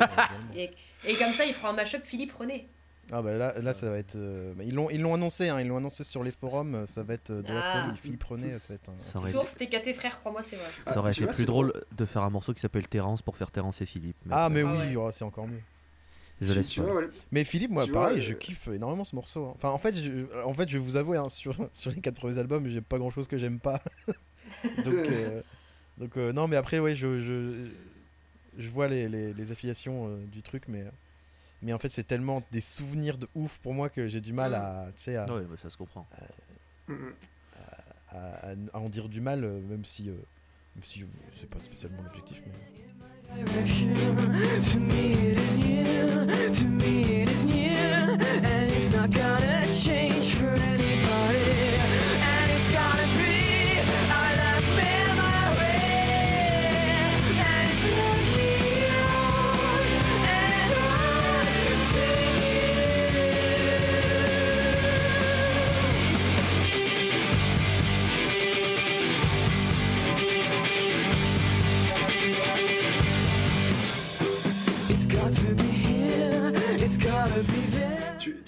et, 0.56 0.72
et 1.08 1.14
comme 1.16 1.34
ça 1.34 1.46
il 1.46 1.54
fera 1.54 1.70
un 1.70 1.74
mashup 1.74 2.04
Philippe 2.06 2.32
René 2.34 2.68
Ah 3.12 3.22
bah 3.22 3.38
là, 3.38 3.54
là 3.60 3.74
ça 3.74 3.90
va 3.90 3.98
être. 3.98 4.16
euh, 4.16 4.54
bah, 4.56 4.64
ils 4.66 4.74
l'ont 4.74 4.90
ils 4.90 5.02
l'ont 5.02 5.14
annoncé, 5.16 5.50
hein, 5.50 5.60
ils 5.60 5.68
l'ont 5.68 5.78
annoncé 5.78 6.04
sur 6.06 6.24
les 6.24 6.32
forums, 6.32 6.76
euh, 6.76 6.88
ça 6.88 7.04
va 7.04 7.16
être 7.16 7.32
euh, 7.32 7.42
de 7.42 7.52
la 7.54 7.62
Ah. 7.62 7.84
folie. 7.86 7.98
Philippe 7.98 8.24
René, 8.24 8.52
ça 8.52 8.68
va 8.70 8.76
être 8.76 8.90
un. 8.90 9.00
Ça 9.02 9.20
aurait, 9.20 9.32
source 9.32 9.56
TKT 9.58 9.94
frère 9.96 10.18
crois-moi 10.20 10.44
c'est 10.44 10.56
vrai 10.56 10.66
Ah, 10.86 10.94
ça 10.94 11.00
aurait 11.00 11.12
été 11.12 11.26
plus 11.26 11.46
drôle 11.46 11.74
de 11.92 12.06
faire 12.06 12.24
un 12.24 12.30
morceau 12.30 12.54
qui 12.54 12.62
s'appelle 12.62 12.88
Terrence 12.88 13.22
pour 13.22 13.36
faire 13.36 13.52
Terrence 13.52 13.82
et 13.82 13.86
Philippe. 13.86 14.16
Ah 14.32 14.48
mais 14.50 14.62
Ah 14.62 14.72
oui, 14.72 14.96
ouais. 14.96 14.96
oh, 14.96 15.10
c'est 15.12 15.26
encore 15.26 15.48
mieux. 15.48 15.60
Je 16.42 16.48
Tu- 16.52 16.58
laisse 16.58 16.68
tu 16.70 16.80
pas. 16.80 16.86
vois, 16.86 16.94
voilà. 16.94 17.08
Mais 17.32 17.44
Philippe, 17.44 17.72
moi 17.72 17.86
Tu 17.86 17.92
pareil, 17.92 18.16
vois, 18.18 18.24
je 18.26 18.34
euh, 18.34 18.38
kiffe 18.38 18.68
énormément 18.70 19.04
ce 19.06 19.16
morceau. 19.16 19.46
hein. 19.48 19.54
Enfin 19.56 19.70
en 19.70 19.78
fait, 19.80 19.96
je, 19.96 20.26
en 20.44 20.54
fait, 20.54 20.68
je 20.70 20.78
vais 20.78 20.84
vous 20.84 20.96
avouer, 20.98 21.18
hein, 21.18 21.30
sur, 21.30 21.56
sur 21.74 21.92
les 21.92 22.02
quatre 22.02 22.16
premiers 22.16 22.38
albums, 22.40 22.68
j'ai 22.70 22.82
pas 22.82 22.98
grand 22.98 23.12
chose 23.12 23.28
que 23.28 23.38
j'aime 23.38 23.60
pas. 23.60 23.82
Donc 24.84 24.96
euh, 25.10 25.42
Donc 25.98 26.18
euh, 26.18 26.32
non, 26.34 26.48
mais 26.48 26.56
après, 26.56 26.80
ouais, 26.80 26.96
je, 26.96 27.20
je, 27.20 27.70
je 28.58 28.68
vois 28.70 28.88
les, 28.88 29.08
les, 29.10 29.34
les 29.34 29.52
affiliations 29.52 30.08
euh, 30.08 30.18
du 30.32 30.42
truc, 30.42 30.64
mais, 30.68 30.86
mais 31.62 31.74
en 31.74 31.80
fait, 31.80 31.90
c'est 31.90 32.04
tellement 32.08 32.42
des 32.52 32.62
souvenirs 32.62 33.18
de 33.18 33.28
ouf 33.36 33.60
pour 33.60 33.74
moi 33.74 33.90
que 33.90 34.08
j'ai 34.08 34.22
du 34.22 34.34
mal 34.34 34.52
Mm. 34.52 34.56
à, 34.56 34.88
tu 34.96 35.04
sais, 35.04 35.16
à, 35.18 35.26
Ouais, 35.26 35.42
bah, 35.44 35.56
ça 35.62 35.70
se 35.70 35.78
comprend. 35.78 36.08
Mm, 36.88 36.94
mm. 36.94 37.14
à, 38.12 38.18
à- 38.50 38.56
à 38.74 38.80
en 38.80 38.90
dire 38.90 39.08
du 39.10 39.22
mal, 39.22 39.42
même 39.42 39.86
si, 39.86 40.10
euh, 40.10 40.14
même 40.76 40.84
si 40.84 41.04
c'est 41.34 41.50
pas 41.50 41.60
spécialement 41.60 42.02
l'objectif. 42.02 42.42
Mais... 42.48 42.54
direction. 43.36 44.00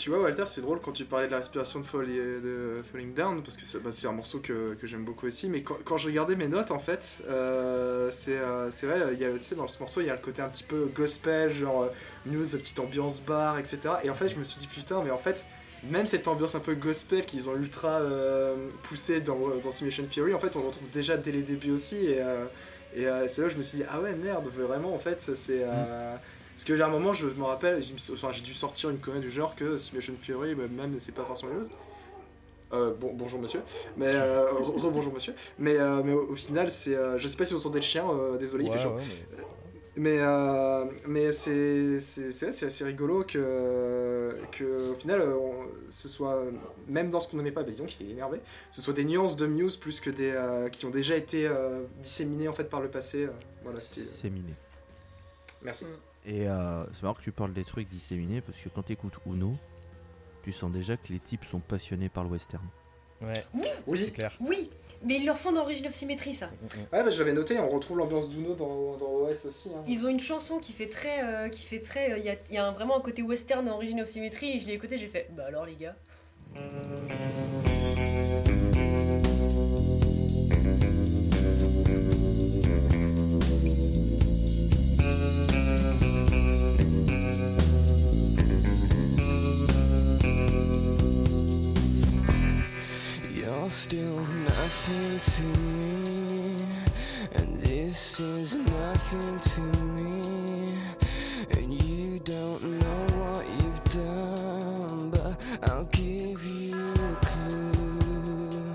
Tu, 0.01 0.09
vois, 0.09 0.19
Walter, 0.19 0.47
c'est 0.47 0.61
drôle 0.61 0.79
quand 0.81 0.93
tu 0.93 1.05
parlais 1.05 1.27
de 1.27 1.31
la 1.31 1.37
respiration 1.37 1.79
de, 1.79 1.85
Fall- 1.85 2.07
de 2.07 2.81
Falling 2.91 3.13
Down, 3.13 3.43
parce 3.43 3.55
que 3.55 3.65
c'est 3.65 3.77
bah, 3.83 3.91
c'est 3.91 4.07
un 4.07 4.11
morceau 4.13 4.39
que, 4.39 4.73
que 4.73 4.87
j'aime 4.87 5.05
beaucoup 5.05 5.27
aussi, 5.27 5.47
mais 5.47 5.61
quand, 5.61 5.97
je 5.97 6.07
regardais 6.07 6.35
mes 6.35 6.47
notes, 6.47 6.71
en 6.71 6.79
fait, 6.79 7.23
euh, 7.29 8.09
c'est 8.09 8.35
euh, 8.35 8.71
vrai, 8.81 9.15
tu 9.15 9.43
sais, 9.43 9.53
dans 9.53 9.67
ce 9.67 9.77
morceau, 9.77 10.01
il 10.01 10.07
y 10.07 10.09
a 10.09 10.15
le 10.15 10.19
côté 10.19 10.41
un 10.41 10.49
petit 10.49 10.63
peu 10.63 10.89
gospel, 10.95 11.51
genre 11.51 11.83
euh, 11.83 11.89
news, 12.25 12.43
petite 12.43 12.79
ambiance 12.79 13.21
bar, 13.21 13.59
etc. 13.59 13.79
Et 14.03 14.09
en 14.09 14.15
fait, 14.15 14.29
je 14.29 14.37
me 14.37 14.43
suis 14.43 14.59
dit, 14.59 14.65
putain, 14.65 15.03
mais 15.03 15.11
en 15.11 15.19
fait, 15.19 15.45
même 15.83 16.07
cette 16.07 16.27
ambiance 16.27 16.55
un 16.55 16.61
peu 16.61 16.73
gospel 16.73 17.23
qu'ils 17.23 17.47
ont 17.47 17.55
ultra 17.55 18.01
euh, 18.01 18.55
poussée 18.81 19.21
dans, 19.21 19.37
dans 19.63 19.69
Simulation 19.69 20.07
Fury, 20.09 20.33
en 20.33 20.39
fait, 20.39 20.55
on 20.55 20.61
le 20.61 20.65
retrouve 20.65 20.89
déjà 20.89 21.15
dès 21.15 21.31
les 21.31 21.43
débuts 21.43 21.69
aussi, 21.71 21.97
et, 22.07 22.19
euh, 22.21 22.45
euh, 22.97 23.27
c'est 23.27 23.41
là 23.41 23.47
où 23.47 23.51
je 23.51 23.57
me 23.57 23.61
suis 23.61 23.77
dit, 23.77 23.83
ah 23.87 24.01
ouais, 24.01 24.13
merde, 24.15 24.47
vraiment, 24.47 24.95
en 24.95 24.99
fait, 24.99 25.29
c'est... 25.35 25.61
euh, 25.63 26.15
parce 26.65 26.77
que 26.77 26.83
à 26.83 26.85
un 26.85 26.89
moment, 26.89 27.11
je 27.13 27.25
me 27.27 27.43
rappelle, 27.43 27.81
enfin, 28.13 28.29
j'ai 28.31 28.41
dû 28.43 28.53
sortir 28.53 28.91
une 28.91 28.99
connerie 28.99 29.19
du 29.21 29.31
genre 29.31 29.55
que 29.55 29.77
Simulation 29.77 30.13
Fury, 30.21 30.53
bah, 30.53 30.63
même 30.69 30.93
c'est 30.99 31.11
pas 31.11 31.23
forcément 31.25 31.53
une 31.53 31.59
chose. 31.59 31.71
Euh, 32.73 32.93
bon, 32.93 33.11
bonjour 33.15 33.41
monsieur, 33.41 33.61
mais 33.97 34.11
euh, 34.13 34.45
re- 34.53 34.79
rebonjour 34.79 35.11
monsieur, 35.11 35.33
mais, 35.57 35.75
euh, 35.77 36.03
mais 36.05 36.13
au, 36.13 36.29
au 36.31 36.35
final, 36.35 36.69
c'est, 36.69 36.95
euh, 36.95 37.17
je 37.17 37.27
sais 37.27 37.35
pas 37.35 37.45
si 37.45 37.53
vous 37.55 37.59
entendez 37.61 37.79
le 37.79 37.83
chien, 37.85 38.05
euh, 38.09 38.37
désolé, 38.37 38.63
il 38.65 38.69
Ouais, 38.69 38.77
fait 38.77 38.83
chaud. 38.83 38.91
ouais, 38.91 39.01
mais- 39.37 39.43
Mais, 39.97 40.17
euh, 40.21 40.85
mais 41.07 41.33
c'est, 41.33 41.97
assez 41.97 42.83
rigolo 42.85 43.23
que, 43.25 44.33
que 44.53 44.91
au 44.91 44.95
final, 44.95 45.21
on- 45.33 45.67
ce 45.89 46.07
soit, 46.07 46.43
même 46.87 47.09
dans 47.09 47.19
ce 47.19 47.29
qu'on 47.29 47.37
n'aimait 47.37 47.51
pas, 47.51 47.63
bah, 47.63 47.71
dis 47.71 47.77
donc, 47.77 47.99
il 47.99 48.07
est 48.07 48.11
énervé, 48.11 48.39
ce 48.69 48.81
soit 48.81 48.93
des 48.93 49.03
nuances 49.03 49.35
de 49.35 49.47
Muse 49.47 49.75
plus 49.77 49.99
que 49.99 50.09
des, 50.11 50.29
euh, 50.31 50.69
qui 50.69 50.85
ont 50.85 50.91
déjà 50.91 51.17
été 51.17 51.45
euh, 51.47 51.81
disséminées 52.01 52.47
en 52.47 52.53
fait 52.53 52.69
par 52.69 52.81
le 52.81 52.87
passé. 52.87 53.25
euh, 53.25 53.31
voilà, 53.63 53.81
c'était. 53.81 54.29
Miné. 54.29 54.53
Merci. 55.63 55.85
Et 56.25 56.47
euh, 56.47 56.83
c'est 56.93 57.01
marrant 57.03 57.15
que 57.15 57.23
tu 57.23 57.31
parles 57.31 57.53
des 57.53 57.63
trucs 57.63 57.87
disséminés 57.89 58.41
parce 58.41 58.57
que 58.59 58.69
quand 58.69 58.83
tu 58.83 58.93
écoutes 58.93 59.15
Uno, 59.25 59.55
tu 60.43 60.51
sens 60.51 60.71
déjà 60.71 60.95
que 60.97 61.11
les 61.11 61.19
types 61.19 61.45
sont 61.45 61.59
passionnés 61.59 62.09
par 62.09 62.23
le 62.23 62.29
western. 62.29 62.63
ouais, 63.21 63.43
Oui, 63.53 63.67
Oui. 63.87 63.97
c'est 63.99 64.11
clair. 64.11 64.31
oui, 64.39 64.69
mais 65.03 65.15
ils 65.15 65.25
leur 65.25 65.37
font 65.37 65.51
dans 65.51 65.61
Origin 65.61 65.87
of 65.87 65.93
Symmetry 65.95 66.33
ça. 66.35 66.47
Mm, 66.47 66.49
mm. 66.65 66.79
Ouais, 66.93 67.03
bah, 67.03 67.09
je 67.09 67.17
l'avais 67.19 67.33
noté, 67.33 67.59
on 67.59 67.69
retrouve 67.69 67.97
l'ambiance 67.97 68.29
d'Uno 68.29 68.53
dans, 68.53 68.97
dans 68.97 69.07
OS 69.27 69.45
aussi. 69.45 69.69
hein. 69.75 69.83
Ils 69.87 70.05
ont 70.05 70.09
une 70.09 70.19
chanson 70.19 70.59
qui 70.59 70.73
fait 70.73 70.89
très. 70.89 71.23
euh, 71.23 71.49
qui 71.49 71.65
fait 71.65 71.79
très. 71.79 72.19
Il 72.19 72.25
y 72.25 72.29
a, 72.29 72.35
y 72.51 72.57
a 72.57 72.67
un- 72.67 72.71
vraiment 72.71 72.97
un 72.97 73.01
côté 73.01 73.23
western 73.23 73.65
dans 73.65 73.73
Origin 73.75 73.99
of 74.01 74.07
Symmetry 74.07 74.57
et 74.57 74.59
je 74.59 74.67
l'ai 74.67 74.73
écouté, 74.73 74.99
j'ai 74.99 75.07
fait. 75.07 75.27
Bah 75.35 75.45
alors 75.47 75.65
les 75.65 75.75
gars. 75.75 75.95
Still 93.71 94.17
nothing 94.17 95.19
to 95.21 95.43
me, 95.79 96.55
and 97.35 97.61
this 97.61 98.19
is 98.19 98.55
nothing 98.55 99.39
to 99.39 99.61
me. 99.61 100.73
And 101.51 101.81
you 101.81 102.19
don't 102.19 102.61
know 102.61 103.05
what 103.21 103.47
you've 103.49 103.83
done, 103.95 105.09
but 105.11 105.45
I'll 105.69 105.85
give 105.85 106.45
you 106.45 106.93
a 106.95 107.15
clue. 107.25 108.73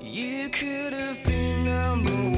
You 0.00 0.48
could 0.50 0.92
have 0.92 1.24
been 1.24 1.64
number 1.64 2.10
one 2.10 2.31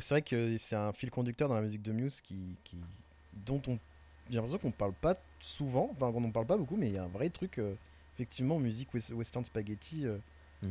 c'est 0.00 0.14
vrai 0.14 0.22
que 0.22 0.56
c'est 0.58 0.76
un 0.76 0.92
fil 0.92 1.10
conducteur 1.10 1.48
dans 1.48 1.54
la 1.54 1.62
musique 1.62 1.82
de 1.82 1.92
Muse 1.92 2.20
qui, 2.20 2.36
qui, 2.64 2.76
dont 3.46 3.60
on, 3.68 3.78
j'ai 4.30 4.36
l'impression 4.36 4.58
qu'on 4.58 4.70
parle 4.70 4.92
pas 4.94 5.16
souvent, 5.40 5.90
enfin 5.96 6.12
qu'on 6.12 6.20
n'en 6.20 6.30
parle 6.30 6.46
pas 6.46 6.56
beaucoup, 6.56 6.76
mais 6.76 6.88
il 6.88 6.94
y 6.94 6.98
a 6.98 7.04
un 7.04 7.08
vrai 7.08 7.28
truc, 7.30 7.58
euh, 7.58 7.74
effectivement, 8.14 8.58
musique 8.58 8.92
wes- 8.94 9.12
western 9.12 9.44
spaghetti. 9.44 10.06
euh, 10.06 10.16
Mm. 10.62 10.66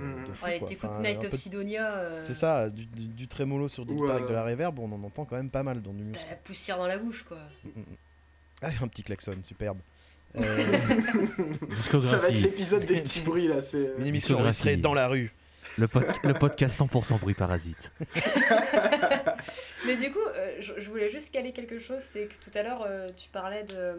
euh, 0.00 0.02
Mm. 0.24 0.28
de 0.28 0.32
fou, 0.32 0.44
Ouais, 0.46 0.58
quoi. 0.58 0.68
t'écoutes 0.68 0.90
Enfin, 0.90 1.02
Night 1.02 1.22
of 1.24 1.30
de- 1.30 1.36
Sidonia. 1.36 1.92
euh, 1.98 2.22
C'est 2.24 2.32
ça, 2.32 2.70
du, 2.70 2.86
du, 2.86 3.06
du 3.08 3.28
trémolo 3.28 3.68
sur 3.68 3.84
des 3.84 3.92
Ou, 3.92 3.96
guitares 4.00 4.16
avec 4.16 4.28
de 4.28 4.32
la 4.32 4.42
reverb, 4.44 4.78
on 4.78 4.90
en 4.90 5.02
entend 5.04 5.26
quand 5.26 5.36
même 5.36 5.50
pas 5.50 5.62
mal 5.62 5.82
dans 5.82 5.92
du 5.92 6.04
Muse. 6.04 6.16
T'as 6.18 6.30
la 6.30 6.36
poussière 6.36 6.78
dans 6.78 6.86
la 6.86 6.96
bouche 6.96 7.22
quoi. 7.24 7.36
Mm, 7.64 7.68
mm, 7.68 7.80
mm. 7.82 7.96
Ah, 8.62 8.68
un 8.82 8.88
petit 8.88 9.02
klaxon, 9.02 9.34
superbe. 9.44 9.78
Euh, 10.36 10.40
Ça 12.02 12.18
va 12.18 12.28
être 12.28 12.40
l'épisode 12.40 12.84
des 12.86 13.00
petits 13.00 13.20
bruits 13.20 13.48
là. 13.48 13.60
C'est... 13.62 13.92
une 13.98 14.06
émission 14.06 14.38
enregistrée 14.38 14.76
dans 14.76 14.92
la 14.94 15.08
rue. 15.08 15.32
Le, 15.78 15.88
pod- 15.88 16.06
le 16.24 16.34
podcast 16.34 16.78
100% 16.80 17.18
bruit 17.18 17.34
parasite. 17.34 17.92
Mais 19.86 19.96
du 19.96 20.10
coup, 20.10 20.18
euh, 20.18 20.56
je, 20.60 20.74
je 20.78 20.88
voulais 20.90 21.10
juste 21.10 21.32
caler 21.32 21.52
quelque 21.52 21.78
chose, 21.78 22.00
c'est 22.00 22.26
que 22.26 22.34
tout 22.42 22.56
à 22.58 22.62
l'heure, 22.62 22.82
euh, 22.86 23.10
tu 23.16 23.28
parlais 23.28 23.64
de, 23.64 23.98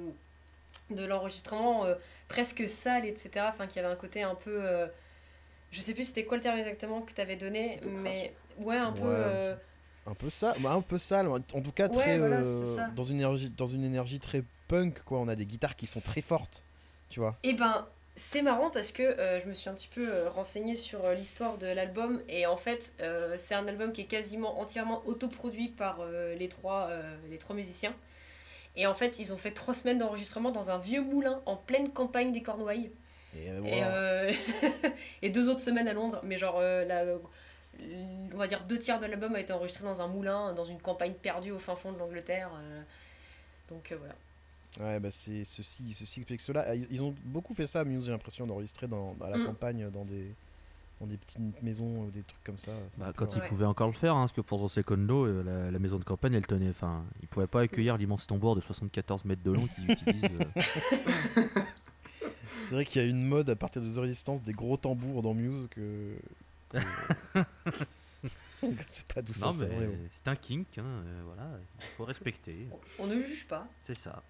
de 0.89 1.05
l'enregistrement 1.05 1.85
euh, 1.85 1.95
presque 2.27 2.67
sale, 2.67 3.05
etc. 3.05 3.45
Enfin, 3.49 3.67
qu'il 3.67 3.81
y 3.81 3.85
avait 3.85 3.93
un 3.93 3.97
côté 3.97 4.23
un 4.23 4.35
peu... 4.35 4.59
euh, 4.65 4.87
je 5.71 5.81
sais 5.81 5.93
plus 5.93 6.05
c'était 6.05 6.23
quoi 6.25 6.37
le 6.37 6.43
terme 6.43 6.57
exactement 6.57 7.01
que 7.01 7.13
tu 7.13 7.21
avais 7.21 7.35
donné, 7.35 7.77
Un 7.77 7.79
peu 7.81 7.89
mais 8.01 8.33
ouais, 8.59 8.77
un 8.77 8.91
peu... 8.91 9.03
Ouais. 9.03 9.07
euh, 9.15 9.55
Un 10.07 10.13
peu 10.13 10.29
ça, 10.29 10.53
bah, 10.61 10.71
un 10.71 10.81
peu 10.81 10.97
sale, 10.97 11.27
en 11.27 11.39
tout 11.39 11.71
cas 11.73 11.87
Ouais, 11.89 11.93
très 11.93 12.17
voilà, 12.17 12.37
euh, 12.37 12.87
dans 12.95 13.03
une 13.03 13.17
énergie, 13.17 13.49
dans 13.49 13.67
une 13.67 13.83
énergie 13.83 14.19
très 14.19 14.43
punk 14.67 15.01
quoi. 15.03 15.19
On 15.19 15.27
a 15.27 15.35
des 15.35 15.45
guitares 15.45 15.75
qui 15.75 15.85
sont 15.85 16.01
très 16.01 16.21
fortes, 16.21 16.63
tu 17.09 17.19
vois. 17.19 17.37
Eh 17.43 17.53
ben, 17.53 17.85
c'est 18.17 18.41
marrant 18.41 18.71
parce 18.71 18.91
que 18.91 19.03
euh, 19.03 19.39
je 19.39 19.45
me 19.45 19.53
suis 19.53 19.69
un 19.69 19.75
petit 19.75 19.88
peu 19.88 20.10
euh, 20.12 20.30
renseignée 20.30 20.75
sur 20.75 21.06
euh, 21.06 21.13
l'histoire 21.13 21.60
de 21.60 21.67
l'album 21.67 22.21
et 22.27 22.47
en 22.47 22.58
fait, 22.58 22.93
c'est 23.38 23.53
un 23.53 23.67
album 23.67 23.93
qui 23.93 24.01
est 24.01 24.06
quasiment 24.06 24.60
entièrement 24.60 25.03
autoproduit 25.06 25.69
par 25.69 26.03
les, 26.38 26.49
trois, 26.49 26.89
les 27.30 27.38
trois 27.38 27.56
musiciens. 27.56 27.95
Et 28.75 28.86
en 28.88 28.93
fait, 28.93 29.19
ils 29.19 29.34
ont 29.34 29.38
fait 29.38 29.51
trois 29.51 29.73
semaines 29.73 29.99
d'enregistrement 29.99 30.51
dans 30.51 30.71
un 30.71 30.77
vieux 30.77 31.01
moulin 31.01 31.41
en 31.45 31.56
pleine 31.56 31.91
campagne 31.91 32.32
des 32.32 32.41
Cornouailles. 32.41 32.91
Et, 33.36 33.82
Et, 35.21 35.30
deux 35.30 35.47
autres 35.49 35.62
semaines 35.62 35.88
à 35.88 35.93
Londres. 35.93 36.19
Mais 36.23 36.38
genre, 36.38 36.60
la- 36.60 37.06
on 38.34 38.38
va 38.38 38.47
dire 38.47 38.63
deux 38.63 38.80
tiers 38.80 38.99
de 38.99 39.06
l'album 39.06 39.36
a 39.36 39.39
été 39.39 39.53
enregistré 39.53 39.84
dans 39.84 40.01
un 40.01 40.08
moulin, 40.08 40.53
dans 40.53 40.65
une 40.65 40.82
campagne 40.82 41.13
perdue 41.13 41.51
au 41.51 41.60
fin 41.60 41.75
fond 41.75 41.91
de 41.91 41.99
l'Angleterre. 41.99 42.49
donc 43.69 43.93
voilà. 43.97 44.15
Ouais, 44.79 44.99
bah 44.99 45.09
c'est 45.11 45.43
ceci, 45.43 45.93
ceci 45.93 46.19
explique 46.21 46.41
cela. 46.41 46.65
Ah, 46.67 46.75
Ils 46.75 47.01
ont 47.03 47.15
beaucoup 47.25 47.53
fait 47.53 47.67
ça, 47.67 47.83
Muse, 47.83 48.05
j'ai 48.05 48.11
l'impression, 48.11 48.45
d'enregistrer 48.45 48.87
dans, 48.87 49.15
à 49.21 49.29
la 49.29 49.37
Mm. 49.37 49.45
campagne, 49.45 49.89
dans 49.89 50.05
des, 50.05 50.31
dans 50.99 51.07
des 51.07 51.17
petites 51.17 51.63
maisons 51.63 52.01
ou 52.03 52.11
des 52.11 52.21
trucs 52.23 52.43
comme 52.43 52.57
ça. 52.59 52.71
Bah, 52.99 53.11
quand 53.15 53.35
ils 53.35 53.41
Ouais. 53.41 53.47
pouvaient 53.47 53.65
encore 53.65 53.87
le 53.87 53.93
faire, 53.93 54.15
hein, 54.15 54.21
parce 54.21 54.33
que 54.33 54.41
pour 54.41 54.59
son 54.59 54.67
secondo, 54.67 55.25
euh, 55.25 55.43
la, 55.43 55.71
la 55.71 55.79
maison 55.79 55.97
de 55.97 56.03
campagne, 56.03 56.33
elle 56.35 56.45
tenait. 56.45 56.69
Enfin, 56.69 57.03
ils 57.21 57.27
pouvaient 57.27 57.47
pas 57.47 57.61
accueillir 57.61 57.97
l'immense 57.97 58.27
tambour 58.27 58.55
de 58.55 58.61
74 58.61 59.25
mètres 59.25 59.43
de 59.43 59.51
long 59.51 59.65
qu'ils 59.67 59.91
utilisent. 59.91 60.23
euh. 60.39 60.61
C'est 62.59 62.75
vrai 62.75 62.85
qu'il 62.85 63.01
y 63.01 63.05
a 63.05 63.07
une 63.07 63.25
mode 63.27 63.49
à 63.49 63.55
partir 63.55 63.81
des 63.81 63.99
résistances 63.99 64.41
des 64.43 64.51
gros 64.53 64.77
tambours 64.77 65.21
dans 65.21 65.33
Muse 65.33 65.67
que. 65.71 66.15
que- 66.69 66.77
c'est 68.87 69.05
pas 69.13 69.21
d'où 69.21 69.33
ça 69.33 69.51
c'est 69.53 70.27
un 70.27 70.35
kink, 70.35 70.67
hein, 70.77 70.83
euh, 70.85 71.21
voilà, 71.25 71.49
il 71.79 71.85
faut 71.95 72.03
respecter. 72.05 72.67
On, 72.99 73.03
on 73.03 73.07
ne 73.07 73.19
juge 73.19 73.47
pas, 73.47 73.67
C'est 73.83 73.95
ça. 73.95 74.23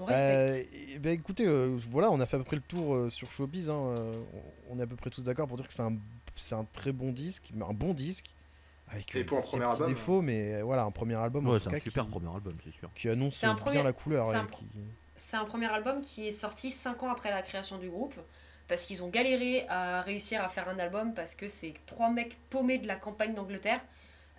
On 0.00 0.04
respecte. 0.06 0.68
Euh, 0.94 0.98
bah, 1.00 1.10
écoutez, 1.10 1.46
euh, 1.46 1.76
voilà, 1.90 2.10
on 2.10 2.20
a 2.20 2.26
fait 2.26 2.36
à 2.36 2.38
peu 2.38 2.44
près 2.44 2.56
le 2.56 2.62
tour 2.62 2.94
euh, 2.94 3.10
sur 3.10 3.30
Showbiz. 3.30 3.70
hein, 3.70 3.74
euh, 3.98 4.12
on- 4.70 4.78
est 4.78 4.82
à 4.82 4.86
peu 4.86 4.96
près 4.96 5.10
tous 5.10 5.22
d'accord 5.22 5.46
pour 5.48 5.56
dire 5.56 5.66
que 5.68 5.72
c'est 5.74 5.82
un, 5.82 5.96
c'est 6.34 6.54
un 6.54 6.64
très 6.72 6.92
bon 6.92 7.12
disque, 7.12 7.50
mais 7.54 7.64
un 7.64 7.72
bon 7.74 7.92
disque. 7.94 8.26
Avec 8.92 9.14
Et 9.14 9.22
pour 9.24 9.38
un 9.38 9.42
ses 9.42 9.58
premier 9.58 9.70
album, 9.72 9.88
défauts, 9.88 10.20
mais 10.20 10.62
voilà, 10.62 10.82
un 10.82 10.90
premier 10.90 11.14
album 11.14 11.46
en 11.46 11.50
Ouais, 11.52 11.58
tout 11.58 11.64
c'est 11.64 11.68
un 11.70 11.72
cas, 11.74 11.78
super 11.80 12.04
qui, 12.06 12.10
premier 12.10 12.34
album, 12.34 12.56
c'est 12.64 12.72
sûr. 12.72 12.90
qui 12.94 13.08
annonce 13.08 13.40
bien 13.40 13.54
premier- 13.54 13.82
la 13.84 13.92
couleur. 13.92 14.26
c'est 14.26 14.34
un 14.36 14.46
qui- 14.46 14.66
C'est 15.14 15.36
un 15.36 15.44
premier 15.44 15.66
album 15.66 16.00
qui 16.00 16.26
est 16.26 16.32
sorti 16.32 16.70
5 16.70 17.02
ans 17.04 17.10
après 17.10 17.30
la 17.30 17.42
création 17.42 17.78
du 17.78 17.88
groupe. 17.88 18.14
Parce 18.68 18.86
qu'ils 18.86 19.02
ont 19.02 19.08
galéré 19.08 19.66
à 19.68 20.00
réussir 20.00 20.42
à 20.44 20.48
faire 20.48 20.68
un 20.68 20.78
album 20.78 21.12
parce 21.12 21.34
que 21.34 21.48
c'est 21.48 21.74
trois 21.86 22.08
mecs 22.08 22.36
paumés 22.50 22.78
de 22.78 22.86
la 22.86 22.94
campagne 22.96 23.34
d'Angleterre. 23.34 23.80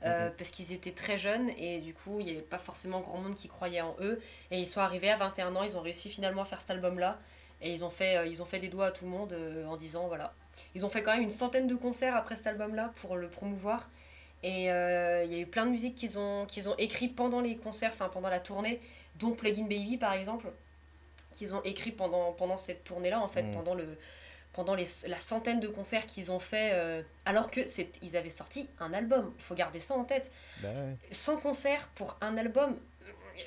Euh, 0.04 0.28
Mhm. 0.30 0.34
Parce 0.38 0.50
qu'ils 0.52 0.72
étaient 0.72 0.92
très 0.92 1.18
jeunes 1.18 1.50
et 1.58 1.80
du 1.80 1.94
coup 1.94 2.20
il 2.20 2.26
n'y 2.26 2.32
avait 2.32 2.42
pas 2.42 2.58
forcément 2.58 3.02
grand 3.02 3.18
monde 3.20 3.36
qui 3.36 3.48
croyait 3.48 3.82
en 3.82 3.96
eux. 4.02 4.20
Et 4.50 4.60
ils 4.60 4.68
sont 4.68 4.80
arrivés 4.82 5.10
à 5.12 5.18
21 5.18 5.56
ans, 5.56 5.64
ils 5.64 5.78
ont 5.78 5.82
réussi 5.82 6.10
finalement 6.10 6.42
à 6.42 6.46
faire 6.46 6.62
cet 6.62 6.72
album-là. 6.72 7.20
Et 7.64 7.72
ils 7.72 7.84
ont, 7.84 7.92
fait, 7.92 8.18
euh, 8.18 8.26
ils 8.26 8.42
ont 8.42 8.46
fait 8.46 8.58
des 8.60 8.70
doigts 8.70 8.88
à 8.88 8.92
tout 8.92 9.06
le 9.06 9.12
monde 9.12 9.34
euh, 9.34 9.66
en 9.68 9.78
disant 9.78 10.08
voilà. 10.08 10.34
Ils 10.74 10.84
ont 10.86 10.90
fait 10.90 11.04
quand 11.04 11.14
même 11.14 11.22
une 11.22 11.30
centaine 11.32 11.68
de 11.68 11.76
concerts 11.76 12.16
après 12.16 12.36
cet 12.36 12.48
album-là 12.48 12.92
pour 13.02 13.16
le 13.18 13.28
promouvoir. 13.30 13.90
Et 14.44 14.72
euh, 14.72 15.24
il 15.24 15.32
y 15.32 15.36
a 15.36 15.40
eu 15.40 15.46
plein 15.46 15.66
de 15.68 15.72
musiques 15.72 15.94
qu'ils 15.94 16.18
ont, 16.18 16.48
qu'ils 16.48 16.68
ont 16.70 16.76
écrit 16.78 17.08
pendant 17.08 17.40
les 17.42 17.56
concerts, 17.58 17.92
enfin 17.94 18.10
pendant 18.10 18.30
la 18.30 18.40
tournée, 18.40 18.82
dont 19.20 19.32
Plugin 19.32 19.66
Baby 19.66 19.98
par 19.98 20.14
exemple, 20.14 20.48
qu'ils 21.34 21.54
ont 21.54 21.62
écrit 21.64 21.92
pendant, 21.92 22.32
pendant 22.34 22.58
cette 22.58 22.84
tournée-là, 22.84 23.20
en 23.22 23.28
fait, 23.28 23.44
Mm. 23.44 23.54
pendant, 23.54 23.76
le, 23.76 23.86
pendant 24.54 24.76
les, 24.76 24.86
la 25.08 25.20
centaine 25.20 25.60
de 25.60 25.68
concerts 25.68 26.06
qu'ils 26.06 26.32
ont 26.32 26.40
fait, 26.40 26.72
euh, 26.74 27.02
alors 27.26 27.50
que 27.52 27.68
c'est, 27.68 27.90
ils 28.02 28.18
avaient 28.18 28.30
sorti 28.30 28.68
un 28.80 28.94
album. 28.94 29.34
Il 29.38 29.44
faut 29.44 29.56
garder 29.56 29.80
ça 29.80 29.94
en 29.96 30.04
tête. 30.04 30.32
bah 30.62 30.70
ouais. 30.70 30.96
100 31.12 31.38
concerts 31.38 31.88
pour 31.96 32.18
un 32.22 32.38
album, 32.38 32.78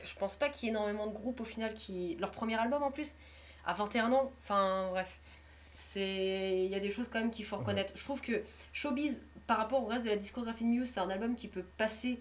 je 0.02 0.14
pense 0.16 0.36
pas 0.36 0.48
qu'il 0.48 0.64
y 0.64 0.68
ait 0.68 0.70
énormément 0.74 1.06
de 1.06 1.12
groupes 1.12 1.40
au 1.40 1.44
final 1.44 1.74
qui. 1.74 2.16
Leur 2.16 2.30
premier 2.30 2.58
album 2.58 2.82
en 2.82 2.90
plus, 2.90 3.16
à 3.66 3.74
21 3.74 4.12
ans, 4.12 4.32
enfin 4.42 4.88
bref. 4.90 5.18
C'est... 5.76 6.64
Il 6.64 6.70
y 6.70 6.74
a 6.74 6.80
des 6.80 6.90
choses 6.90 7.08
quand 7.08 7.18
même 7.18 7.30
qu'il 7.30 7.44
faut 7.44 7.56
reconnaître. 7.56 7.92
Je 7.96 8.02
trouve 8.04 8.20
que 8.20 8.42
Showbiz, 8.72 9.22
par 9.46 9.58
rapport 9.58 9.82
au 9.82 9.86
reste 9.86 10.04
de 10.04 10.10
la 10.10 10.16
discographie 10.16 10.64
de 10.64 10.68
Muse, 10.68 10.88
c'est 10.90 11.00
un 11.00 11.10
album 11.10 11.34
qui 11.34 11.48
peut 11.48 11.64
passer 11.76 12.20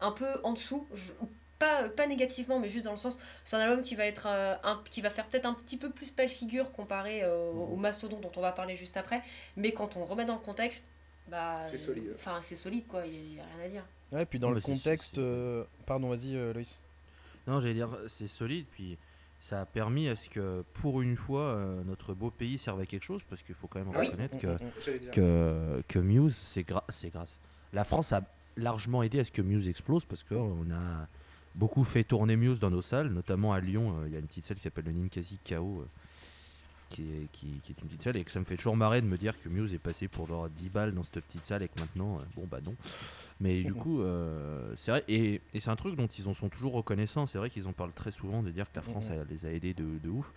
un 0.00 0.10
peu 0.12 0.26
en 0.42 0.52
dessous. 0.52 0.86
Je- 0.92 1.12
Pas, 1.60 1.88
pas 1.90 2.06
négativement, 2.06 2.58
mais 2.58 2.68
juste 2.68 2.86
dans 2.86 2.90
le 2.92 2.96
sens, 2.96 3.18
c'est 3.44 3.54
un 3.54 3.60
album 3.60 3.82
qui 3.82 3.94
va, 3.94 4.06
être, 4.06 4.26
euh, 4.26 4.56
un, 4.64 4.80
qui 4.90 5.00
va 5.02 5.10
faire 5.10 5.26
peut-être 5.26 5.44
un 5.46 5.52
petit 5.54 5.76
peu 5.76 5.90
plus 5.90 6.12
belle 6.12 6.30
figure 6.30 6.72
comparé 6.72 7.22
euh, 7.22 7.52
au, 7.52 7.74
au 7.74 7.76
Mastodon 7.76 8.18
dont 8.18 8.32
on 8.36 8.40
va 8.40 8.50
parler 8.52 8.74
juste 8.76 8.96
après. 8.96 9.22
Mais 9.56 9.70
quand 9.72 9.96
on 9.96 10.04
remet 10.06 10.24
dans 10.24 10.34
le 10.36 10.40
contexte, 10.40 10.86
bah, 11.28 11.60
C'est 11.62 11.76
solide. 11.78 12.12
Enfin, 12.16 12.38
c'est 12.42 12.56
solide 12.56 12.86
quoi, 12.88 13.06
il 13.06 13.12
n'y 13.34 13.38
a, 13.40 13.44
rien 13.58 13.66
à 13.66 13.68
dire. 13.68 13.84
Ouais, 14.10 14.24
puis 14.24 14.38
dans 14.38 14.48
Ouais, 14.48 14.54
le 14.56 14.60
contexte. 14.62 15.18
euh, 15.18 15.62
Pardon, 15.86 16.08
vas-y, 16.08 16.34
euh, 16.34 16.52
Loïs. 16.54 16.80
Non, 17.46 17.60
j'allais 17.60 17.74
dire, 17.74 17.90
c'est 18.08 18.26
solide, 18.26 18.64
puis 18.72 18.96
ça 19.48 19.60
a 19.60 19.66
permis 19.66 20.08
à 20.08 20.16
ce 20.16 20.30
que, 20.30 20.64
pour 20.74 21.02
une 21.02 21.14
fois, 21.16 21.42
euh, 21.42 21.82
notre 21.84 22.14
beau 22.14 22.30
pays 22.30 22.56
serve 22.56 22.80
à 22.80 22.86
quelque 22.86 23.04
chose, 23.04 23.22
parce 23.28 23.42
qu'il 23.42 23.54
faut 23.54 23.66
quand 23.66 23.80
même 23.80 23.94
Oui. 23.94 24.06
reconnaître 24.06 24.38
que, 24.38 24.46
Mm, 24.46 24.50
mm, 24.64 24.94
mm. 24.94 24.98
Dire. 24.98 25.10
que, 25.10 25.82
que 25.88 25.98
Muse, 25.98 26.36
c'est 26.36 26.62
grâce. 27.10 27.38
La 27.74 27.84
France 27.84 28.12
a 28.14 28.22
largement 28.56 29.02
aidé 29.02 29.20
à 29.20 29.24
ce 29.26 29.30
que 29.30 29.42
Muse 29.42 29.68
explose, 29.68 30.06
parce 30.06 30.22
qu'on 30.24 30.70
a 30.72 31.06
beaucoup 31.60 31.84
fait 31.84 32.04
tourner 32.04 32.36
Muse 32.36 32.58
dans 32.58 32.70
nos 32.70 32.80
salles, 32.80 33.10
notamment 33.10 33.52
à 33.52 33.60
Lyon, 33.60 33.94
euh, 34.00 34.08
il 34.08 34.14
y 34.14 34.16
a 34.16 34.18
une 34.18 34.26
petite 34.26 34.46
salle 34.46 34.56
qui 34.56 34.62
s'appelle 34.62 34.86
le 34.86 34.92
Ninkasi 34.92 35.38
Kao, 35.44 35.82
euh, 35.82 35.88
qui, 36.90 37.02
est, 37.02 37.28
qui, 37.32 37.60
qui 37.62 37.72
est 37.72 37.80
une 37.80 37.86
petite 37.88 38.02
salle, 38.02 38.16
et 38.18 38.24
que 38.24 38.30
ça 38.30 38.38
me 38.40 38.44
fait 38.44 38.56
toujours 38.56 38.76
marrer 38.76 39.00
de 39.00 39.06
me 39.06 39.16
dire 39.16 39.40
que 39.40 39.48
Muse 39.48 39.72
est 39.72 39.78
passé 39.78 40.08
pour 40.08 40.26
genre 40.26 40.48
10 40.50 40.68
balles 40.68 40.92
dans 40.92 41.02
cette 41.02 41.20
petite 41.24 41.44
salle, 41.44 41.62
et 41.62 41.68
que 41.68 41.80
maintenant, 41.80 42.18
euh, 42.18 42.22
bon 42.36 42.46
bah 42.50 42.58
non. 42.64 42.74
Mais 43.42 43.62
du 43.62 43.72
coup, 43.72 44.02
euh, 44.02 44.74
c'est 44.76 44.90
vrai, 44.90 45.04
et, 45.08 45.40
et 45.54 45.60
c'est 45.60 45.70
un 45.70 45.76
truc 45.76 45.96
dont 45.96 46.06
ils 46.06 46.28
en 46.28 46.34
sont 46.34 46.50
toujours 46.50 46.74
reconnaissants. 46.74 47.26
C'est 47.26 47.38
vrai 47.38 47.48
qu'ils 47.48 47.66
en 47.68 47.72
parlent 47.72 47.94
très 47.94 48.10
souvent 48.10 48.42
de 48.42 48.50
dire 48.50 48.66
que 48.70 48.76
la 48.76 48.82
France 48.82 49.08
Mhm. 49.08 49.16
elle 49.22 49.26
les 49.30 49.46
a 49.46 49.50
aidés 49.52 49.72
de, 49.72 49.98
de 49.98 50.08
ouf. 50.10 50.30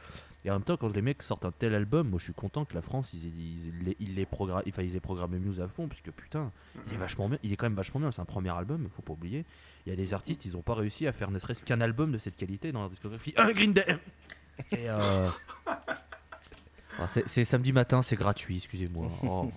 Et 0.46 0.50
en 0.52 0.54
même 0.54 0.64
temps, 0.64 0.78
quand 0.78 0.94
les 0.96 1.02
mecs 1.02 1.22
sortent 1.22 1.44
un 1.44 1.52
tel 1.52 1.74
album, 1.76 2.08
moi 2.10 2.18
je 2.20 2.24
suis 2.26 2.34
content 2.34 2.64
que 2.64 2.74
la 2.76 2.82
France 2.82 3.12
ils 3.14 3.26
ils, 3.26 3.96
ils 4.00 4.16
les 4.16 4.26
enfin, 4.32 4.62
ils 4.84 4.96
aient 4.96 5.00
programmé 5.02 5.38
Muse 5.38 5.60
à 5.60 5.68
fond, 5.68 5.88
parce 5.90 6.00
que 6.00 6.12
putain, 6.12 6.52
il 6.88 6.94
est 6.94 6.98
vachement 6.98 7.28
bien. 7.28 7.38
Il 7.44 7.52
est 7.52 7.58
quand 7.58 7.66
même 7.66 7.76
vachement 7.76 8.00
bien. 8.00 8.12
C'est 8.12 8.22
un 8.22 8.26
premier 8.26 8.52
album, 8.52 8.88
faut 8.96 9.02
pas 9.02 9.14
oublier. 9.14 9.44
Il 9.86 9.90
y 9.90 9.94
a 9.94 9.98
des 9.98 10.14
artistes, 10.14 10.46
ils 10.46 10.56
ont 10.56 10.62
pas 10.62 10.74
réussi 10.76 11.06
à 11.06 11.12
faire 11.12 11.30
ne 11.30 11.40
serait-ce 11.40 11.62
qu'un 11.64 11.82
album 11.82 12.12
de 12.14 12.18
cette 12.20 12.38
qualité 12.38 12.72
dans 12.72 12.80
leur 12.82 12.90
discographie. 12.90 13.34
Un 13.36 13.52
Green 13.52 13.74
Day. 13.74 13.98
Et 14.72 14.90
euh, 14.90 15.28
c'est 17.08 17.28
c'est 17.28 17.46
samedi 17.46 17.72
matin, 17.74 18.02
c'est 18.02 18.16
gratuit. 18.16 18.58
Excusez-moi. 18.58 19.10
Oh, 19.24 19.52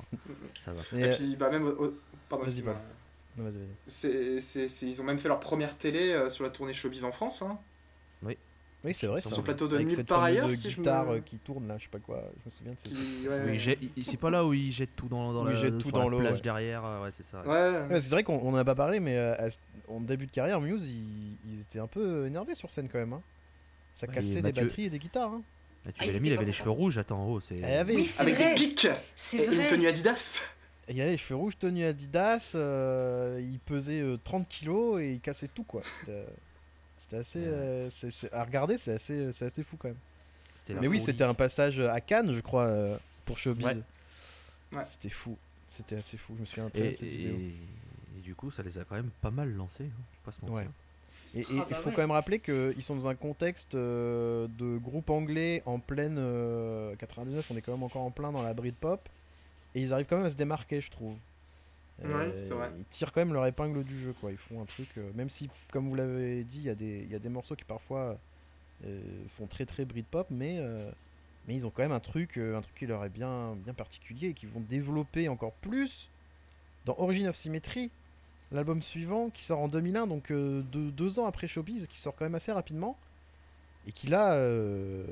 ça 0.64 0.72
va. 0.72 0.82
Et, 0.98 1.04
Et 1.04 1.10
puis, 1.10 1.36
bah, 1.36 1.50
même. 1.50 1.64
au- 1.66 1.94
Pardon, 2.28 2.44
Vas-y, 2.44 2.54
excuse-moi. 2.58 2.74
non, 3.38 3.44
vas-y, 3.44 3.52
vas-y. 3.54 3.66
C'est, 3.88 4.40
c'est, 4.40 4.68
c'est- 4.68 4.86
ils 4.86 5.00
ont 5.00 5.04
même 5.04 5.18
fait 5.18 5.28
leur 5.28 5.38
première 5.40 5.76
télé 5.76 6.10
euh, 6.12 6.28
sur 6.28 6.42
la 6.44 6.50
tournée 6.50 6.72
Showbiz 6.72 7.04
en 7.04 7.12
France. 7.12 7.42
Hein. 7.42 7.58
Oui, 8.84 8.94
c'est 8.94 9.08
vrai. 9.08 9.20
Sur 9.20 9.30
ça. 9.30 9.36
ce 9.36 9.40
plateau 9.40 9.66
de 9.66 9.74
Avec 9.74 9.88
Nulle 9.88 9.96
cette 9.96 10.06
part 10.06 10.20
fameuse 10.20 10.36
ailleurs, 10.38 10.50
si 10.50 10.70
je 10.70 10.76
guitare 10.76 11.06
me- 11.06 11.14
euh, 11.14 11.20
qui 11.20 11.38
tourne 11.38 11.66
là, 11.66 11.76
je 11.76 11.84
sais 11.84 11.88
pas 11.90 11.98
quoi. 11.98 12.22
Je 12.40 12.46
me 12.46 12.50
souviens 12.52 12.72
de 12.72 12.78
cette. 12.78 12.92
Qui, 12.92 13.26
ouais, 13.28 13.40
Oui, 13.46 13.50
il 13.54 13.58
jette- 13.58 13.78
il- 13.96 14.04
c'est 14.04 14.16
pas 14.16 14.30
là 14.30 14.44
où 14.46 14.52
ils 14.54 14.70
jettent 14.70 14.94
tout 14.94 15.08
dans, 15.08 15.32
dans 15.32 15.42
Où 15.42 15.46
la, 15.46 15.52
ils 15.54 15.56
jettent 15.56 15.78
tout 15.78 15.88
sur 15.88 15.92
dans 15.92 16.04
la 16.04 16.10
l'eau, 16.10 16.18
plage 16.20 16.34
ouais. 16.34 16.40
derrière. 16.40 16.84
euh, 16.84 17.02
Ouais, 17.02 17.10
c'est 17.12 17.24
ça. 17.24 17.40
Ouais. 17.44 17.86
Ouais, 17.94 18.00
c'est 18.00 18.10
vrai 18.10 18.22
qu'on 18.22 18.48
n'en 18.52 18.58
a 18.58 18.64
pas 18.64 18.76
parlé, 18.76 19.00
mais 19.00 19.16
euh, 19.16 19.34
à 19.38 19.50
ce- 19.50 19.58
en 19.88 19.98
début 20.00 20.26
de 20.26 20.30
carrière, 20.30 20.60
Muse, 20.60 20.88
ils, 20.88 21.36
ils 21.52 21.60
étaient 21.62 21.80
un 21.80 21.88
peu 21.88 22.26
énervés 22.26 22.54
sur 22.54 22.70
scène 22.70 22.88
quand 22.88 22.98
même. 22.98 23.14
hein. 23.14 23.22
Ça 23.94 24.06
Ouais, 24.06 24.14
cassait 24.14 24.30
et 24.30 24.34
des 24.36 24.42
Mathieu- 24.42 24.62
batteries 24.66 24.84
et 24.84 24.90
des 24.90 24.98
guitares. 25.00 25.32
hein. 25.32 25.42
Mathieu 25.86 25.98
Ah, 26.00 26.04
ils 26.04 26.08
Bellamy, 26.08 26.28
il 26.28 26.32
avait 26.34 26.44
les 26.44 26.52
cheveux 26.52 26.70
rouges. 26.70 26.98
Attends, 26.98 27.26
oh, 27.28 27.40
c'est. 27.40 27.58
Elle 27.58 27.78
avait, 27.78 27.94
Oui, 27.96 28.04
c'est 28.04 28.20
Avec 28.20 28.34
vrai. 28.34 28.48
des 28.50 28.54
pics 28.54 28.88
C'est 29.14 29.38
et 29.38 29.46
une 29.46 29.54
vrai. 29.54 29.66
tenue 29.68 29.86
Adidas. 29.88 30.42
il 30.88 31.00
avait 31.00 31.12
les 31.12 31.16
cheveux 31.18 31.36
rouges, 31.36 31.56
tenue 31.58 31.84
Adidas, 31.84 32.52
euh, 32.54 33.40
il 33.42 33.58
pesait 33.60 34.00
euh, 34.00 34.18
30 34.22 34.48
kilos 34.48 35.00
et 35.00 35.12
il 35.14 35.20
cassait 35.20 35.48
tout 35.48 35.64
quoi. 35.64 35.82
C'était 36.00 36.24
c'était 36.98 37.16
assez. 37.16 37.38
Ouais. 37.40 37.46
euh, 37.48 37.90
c'est- 37.90 38.10
c'est- 38.10 38.32
à 38.32 38.42
regarder, 38.44 38.78
c'est 38.78 38.92
assez, 38.92 39.30
c'est 39.32 39.44
assez 39.46 39.62
fou 39.62 39.76
quand 39.78 39.88
même. 39.88 39.96
Mais 40.68 40.88
oui, 40.88 40.96
folie. 40.96 41.00
c'était 41.00 41.22
un 41.24 41.34
passage 41.34 41.78
à 41.78 42.00
Cannes, 42.00 42.32
je 42.34 42.40
crois, 42.40 42.64
euh, 42.64 42.98
pour 43.24 43.38
Showbiz. 43.38 43.64
Ouais. 44.72 44.78
Ouais. 44.78 44.84
C'était 44.84 45.10
fou. 45.10 45.36
C'était 45.68 45.96
assez 45.96 46.16
fou. 46.16 46.32
Je 46.36 46.40
me 46.40 46.46
souviens 46.46 46.68
très 46.70 46.80
bien 46.82 46.90
de 46.90 46.96
cette 46.96 47.06
et- 47.08 47.10
vidéo. 47.12 47.36
et 48.18 48.20
du 48.22 48.34
coup, 48.34 48.50
ça 48.50 48.62
les 48.64 48.76
a 48.78 48.84
quand 48.84 48.96
même 48.96 49.10
pas 49.20 49.30
mal 49.30 49.50
lancés. 49.52 49.84
hein, 49.84 50.02
pas 50.24 50.32
se 50.32 50.40
mentir. 50.40 50.54
Ouais. 50.56 50.68
Et 51.34 51.44
Ah 51.48 51.52
il 51.52 51.58
bah 51.58 51.76
faut 51.76 51.88
ouais. 51.90 51.94
quand 51.94 52.02
même 52.02 52.10
rappeler 52.12 52.38
qu'ils 52.38 52.82
sont 52.82 52.94
dans 52.96 53.08
un 53.08 53.14
contexte 53.14 53.74
euh, 53.74 54.46
de 54.58 54.78
groupe 54.78 55.10
anglais 55.10 55.62
en 55.66 55.78
pleine 55.78 56.16
euh, 56.18 56.94
99, 56.96 57.46
on 57.50 57.56
est 57.56 57.60
quand 57.62 57.72
même 57.72 57.82
encore 57.82 58.02
en 58.02 58.10
plein 58.10 58.32
dans 58.32 58.42
la 58.42 58.54
Britpop, 58.54 59.06
et 59.74 59.80
ils 59.82 59.92
arrivent 59.92 60.06
quand 60.08 60.16
même 60.16 60.26
à 60.26 60.30
se 60.30 60.36
démarquer, 60.36 60.80
je 60.80 60.90
trouve. 60.90 61.16
Euh, 62.04 62.08
Ouais, 62.30 62.42
c'est 62.42 62.54
vrai. 62.54 62.70
Ils 62.78 62.84
tirent 62.86 63.12
quand 63.12 63.20
même 63.20 63.32
leur 63.32 63.46
épingle 63.46 63.82
du 63.84 63.98
jeu, 63.98 64.14
quoi. 64.20 64.30
Ils 64.30 64.36
font 64.38 64.60
un 64.62 64.66
truc, 64.66 64.88
euh, 64.98 65.10
même 65.14 65.28
si, 65.30 65.48
comme 65.72 65.88
vous 65.88 65.94
l'avez 65.94 66.44
dit, 66.44 66.58
il 66.58 66.64
y, 66.64 66.70
a 66.70 66.74
des- 66.74 67.02
il 67.04 67.10
y 67.10 67.14
a 67.14 67.18
des 67.18 67.28
morceaux 67.30 67.56
qui 67.56 67.64
parfois 67.64 68.18
euh, 68.84 69.00
font 69.38 69.46
très 69.46 69.64
très 69.64 69.86
Britpop, 69.86 70.26
mais, 70.30 70.56
euh, 70.58 70.90
mais 71.48 71.54
ils 71.54 71.66
ont 71.66 71.70
quand 71.70 71.80
même 71.82 71.92
un 71.92 72.00
truc, 72.00 72.36
euh, 72.36 72.56
un 72.58 72.60
truc 72.60 72.74
qui 72.74 72.86
leur 72.86 73.02
est 73.04 73.08
bien, 73.08 73.54
bien 73.64 73.72
particulier 73.72 74.28
et 74.28 74.34
qui 74.34 74.44
vont 74.44 74.60
développer 74.60 75.28
encore 75.30 75.52
plus 75.52 76.10
dans 76.84 76.94
Origin 76.98 77.26
of 77.28 77.36
Symmetry, 77.36 77.90
l'album 78.52 78.82
suivant 78.82 79.30
qui 79.30 79.42
sort 79.44 79.58
en 79.60 79.68
2001, 79.68 80.06
donc 80.06 80.30
euh, 80.30 80.62
deux, 80.72 80.90
deux 80.90 81.18
ans 81.18 81.26
après 81.26 81.46
Showbiz, 81.48 81.86
qui 81.86 81.98
sort 81.98 82.14
quand 82.16 82.24
même 82.24 82.34
assez 82.34 82.52
rapidement. 82.52 82.96
Et 83.88 83.92
qui 83.92 84.08
là, 84.08 84.32
euh, 84.34 85.04